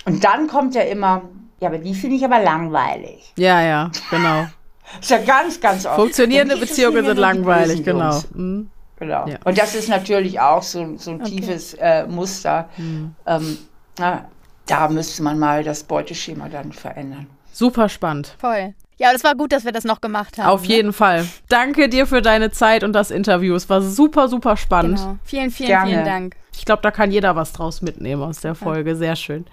Und 0.05 0.23
dann 0.23 0.47
kommt 0.47 0.73
ja 0.73 0.81
immer, 0.81 1.29
ja, 1.59 1.67
aber 1.67 1.77
die 1.77 1.93
finde 1.93 2.15
ich 2.15 2.25
aber 2.25 2.41
langweilig. 2.41 3.33
Ja, 3.37 3.61
ja, 3.61 3.91
genau. 4.09 4.47
Ist 4.99 5.11
ja 5.11 5.19
ganz, 5.19 5.61
ganz 5.61 5.85
oft. 5.85 5.97
Funktionierende 5.97 6.57
Beziehungen 6.57 7.05
sind 7.05 7.17
langweilig, 7.17 7.83
genau. 7.83 8.19
Mhm. 8.33 8.71
Genau. 8.99 9.27
Ja. 9.27 9.37
Und 9.45 9.57
das 9.57 9.75
ist 9.75 9.89
natürlich 9.89 10.39
auch 10.39 10.63
so, 10.63 10.97
so 10.97 11.11
ein 11.11 11.23
tiefes 11.23 11.75
äh, 11.75 12.05
Muster. 12.07 12.69
Mhm. 12.77 13.15
Ähm, 13.25 13.57
na, 13.99 14.25
da 14.65 14.87
müsste 14.89 15.23
man 15.23 15.39
mal 15.39 15.63
das 15.63 15.83
Beuteschema 15.83 16.49
dann 16.49 16.71
verändern. 16.71 17.27
Super 17.51 17.89
spannend. 17.89 18.35
Voll. 18.39 18.73
Ja, 18.99 19.13
das 19.13 19.23
war 19.23 19.35
gut, 19.35 19.51
dass 19.51 19.63
wir 19.63 19.71
das 19.71 19.83
noch 19.83 20.01
gemacht 20.01 20.37
haben. 20.39 20.47
Auf 20.47 20.63
ne? 20.63 20.67
jeden 20.69 20.93
Fall. 20.93 21.27
Danke 21.49 21.87
dir 21.87 22.07
für 22.07 22.21
deine 22.21 22.51
Zeit 22.51 22.83
und 22.83 22.93
das 22.93 23.11
Interview. 23.11 23.53
Es 23.55 23.69
war 23.69 23.81
super, 23.81 24.27
super 24.27 24.57
spannend. 24.57 24.97
Genau. 24.97 25.17
Vielen, 25.23 25.51
vielen, 25.51 25.67
Gerne. 25.67 25.91
vielen 25.91 26.05
Dank. 26.05 26.35
Ich 26.55 26.65
glaube, 26.65 26.81
da 26.81 26.89
kann 26.89 27.11
jeder 27.11 27.35
was 27.35 27.53
draus 27.53 27.83
mitnehmen 27.83 28.23
aus 28.23 28.41
der 28.41 28.55
Folge. 28.55 28.95
Sehr 28.95 29.15
schön. 29.15 29.45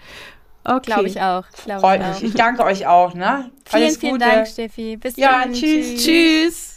Okay. 0.64 0.80
Glaube 0.86 1.06
ich 1.06 1.20
auch. 1.20 1.44
Glaub 1.64 1.80
Freut 1.80 2.00
ich 2.00 2.06
mich. 2.06 2.16
auch. 2.16 2.22
Ich 2.22 2.34
danke 2.34 2.64
euch 2.64 2.86
auch. 2.86 3.12
Ne? 3.12 3.50
Vielen, 3.66 3.82
Alles 3.82 3.98
vielen 3.98 4.12
Gute. 4.14 4.24
Dank, 4.24 4.46
Steffi. 4.48 4.96
Bis 4.96 5.16
Ja, 5.16 5.42
dann. 5.42 5.52
tschüss. 5.52 6.02
Tschüss. 6.02 6.73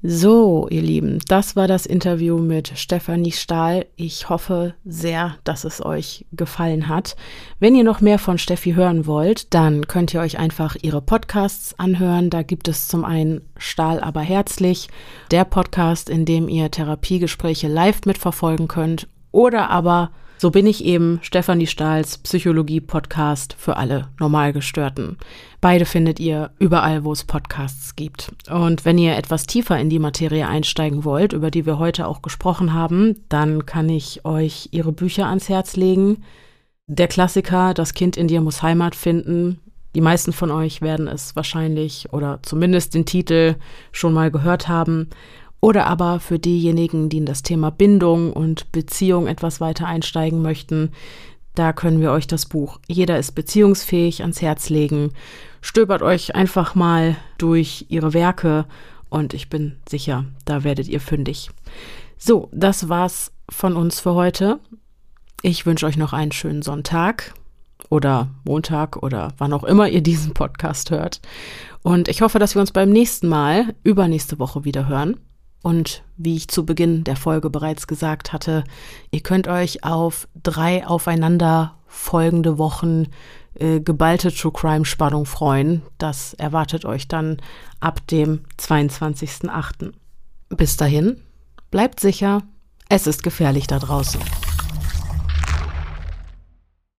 So, 0.00 0.68
ihr 0.70 0.82
Lieben, 0.82 1.18
das 1.26 1.56
war 1.56 1.66
das 1.66 1.84
Interview 1.84 2.38
mit 2.38 2.70
Stefanie 2.76 3.32
Stahl. 3.32 3.86
Ich 3.96 4.28
hoffe 4.28 4.76
sehr, 4.84 5.34
dass 5.42 5.64
es 5.64 5.84
euch 5.84 6.24
gefallen 6.30 6.86
hat. 6.86 7.16
Wenn 7.58 7.74
ihr 7.74 7.82
noch 7.82 8.00
mehr 8.00 8.20
von 8.20 8.38
Steffi 8.38 8.74
hören 8.74 9.06
wollt, 9.06 9.52
dann 9.54 9.88
könnt 9.88 10.14
ihr 10.14 10.20
euch 10.20 10.38
einfach 10.38 10.76
ihre 10.80 11.02
Podcasts 11.02 11.76
anhören. 11.80 12.30
Da 12.30 12.44
gibt 12.44 12.68
es 12.68 12.86
zum 12.86 13.04
einen 13.04 13.40
Stahl 13.56 13.98
aber 13.98 14.20
herzlich, 14.20 14.86
der 15.32 15.44
Podcast, 15.44 16.08
in 16.08 16.24
dem 16.24 16.48
ihr 16.48 16.70
Therapiegespräche 16.70 17.66
live 17.66 18.02
mitverfolgen 18.04 18.68
könnt, 18.68 19.08
oder 19.32 19.68
aber 19.68 20.12
so 20.40 20.52
bin 20.52 20.68
ich 20.68 20.84
eben 20.84 21.18
Stefanie 21.22 21.66
Stahls 21.66 22.18
Psychologie-Podcast 22.18 23.56
für 23.58 23.76
alle 23.76 24.06
Normalgestörten. 24.20 25.18
Beide 25.60 25.86
findet 25.86 26.20
ihr 26.20 26.50
überall, 26.60 27.02
wo 27.02 27.12
es 27.12 27.24
Podcasts 27.24 27.96
gibt. 27.96 28.30
Und 28.48 28.84
wenn 28.84 28.96
ihr 28.96 29.16
etwas 29.16 29.44
tiefer 29.46 29.78
in 29.78 29.90
die 29.90 29.98
Materie 29.98 30.46
einsteigen 30.46 31.04
wollt, 31.04 31.32
über 31.32 31.50
die 31.50 31.66
wir 31.66 31.80
heute 31.80 32.06
auch 32.06 32.22
gesprochen 32.22 32.74
haben, 32.74 33.24
dann 33.28 33.66
kann 33.66 33.88
ich 33.88 34.24
euch 34.24 34.68
ihre 34.70 34.92
Bücher 34.92 35.26
ans 35.26 35.48
Herz 35.48 35.74
legen. 35.74 36.22
Der 36.86 37.08
Klassiker 37.08 37.74
Das 37.74 37.92
Kind 37.92 38.16
in 38.16 38.28
dir 38.28 38.40
muss 38.40 38.62
Heimat 38.62 38.94
finden. 38.94 39.58
Die 39.96 40.00
meisten 40.00 40.32
von 40.32 40.52
euch 40.52 40.80
werden 40.80 41.08
es 41.08 41.34
wahrscheinlich 41.34 42.12
oder 42.12 42.38
zumindest 42.42 42.94
den 42.94 43.04
Titel 43.04 43.56
schon 43.90 44.12
mal 44.12 44.30
gehört 44.30 44.68
haben. 44.68 45.08
Oder 45.60 45.86
aber 45.88 46.20
für 46.20 46.38
diejenigen, 46.38 47.08
die 47.08 47.18
in 47.18 47.26
das 47.26 47.42
Thema 47.42 47.70
Bindung 47.70 48.32
und 48.32 48.70
Beziehung 48.70 49.26
etwas 49.26 49.60
weiter 49.60 49.86
einsteigen 49.88 50.40
möchten, 50.40 50.92
da 51.58 51.72
können 51.72 52.00
wir 52.00 52.12
euch 52.12 52.26
das 52.26 52.46
Buch 52.46 52.78
Jeder 52.86 53.18
ist 53.18 53.32
beziehungsfähig 53.32 54.22
ans 54.22 54.40
Herz 54.40 54.68
legen. 54.68 55.12
Stöbert 55.60 56.02
euch 56.02 56.34
einfach 56.34 56.74
mal 56.74 57.16
durch 57.36 57.86
ihre 57.88 58.14
Werke 58.14 58.66
und 59.08 59.34
ich 59.34 59.48
bin 59.48 59.76
sicher, 59.88 60.24
da 60.44 60.64
werdet 60.64 60.88
ihr 60.88 61.00
fündig. 61.00 61.50
So, 62.16 62.48
das 62.52 62.88
war's 62.88 63.32
von 63.48 63.76
uns 63.76 64.00
für 64.00 64.14
heute. 64.14 64.60
Ich 65.42 65.66
wünsche 65.66 65.86
euch 65.86 65.96
noch 65.96 66.12
einen 66.12 66.32
schönen 66.32 66.62
Sonntag 66.62 67.34
oder 67.90 68.28
Montag 68.44 68.96
oder 68.96 69.32
wann 69.38 69.52
auch 69.52 69.64
immer 69.64 69.88
ihr 69.88 70.02
diesen 70.02 70.34
Podcast 70.34 70.90
hört. 70.90 71.20
Und 71.82 72.08
ich 72.08 72.22
hoffe, 72.22 72.38
dass 72.38 72.54
wir 72.54 72.60
uns 72.60 72.72
beim 72.72 72.90
nächsten 72.90 73.28
Mal 73.28 73.74
übernächste 73.82 74.38
Woche 74.38 74.64
wieder 74.64 74.88
hören. 74.88 75.16
Und 75.62 76.02
wie 76.16 76.36
ich 76.36 76.48
zu 76.48 76.64
Beginn 76.64 77.04
der 77.04 77.16
Folge 77.16 77.50
bereits 77.50 77.86
gesagt 77.86 78.32
hatte, 78.32 78.64
ihr 79.10 79.20
könnt 79.20 79.48
euch 79.48 79.84
auf 79.84 80.28
drei 80.42 80.86
aufeinander 80.86 81.74
folgende 81.86 82.58
Wochen 82.58 83.06
äh, 83.54 83.80
geballte 83.80 84.32
True 84.32 84.52
Crime 84.52 84.84
Spannung 84.84 85.26
freuen. 85.26 85.82
Das 85.98 86.34
erwartet 86.34 86.84
euch 86.84 87.08
dann 87.08 87.38
ab 87.80 88.06
dem 88.06 88.40
22.08. 88.58 89.92
Bis 90.50 90.76
dahin, 90.76 91.20
bleibt 91.70 92.00
sicher, 92.00 92.42
es 92.88 93.06
ist 93.06 93.22
gefährlich 93.22 93.66
da 93.66 93.78
draußen. 93.78 94.20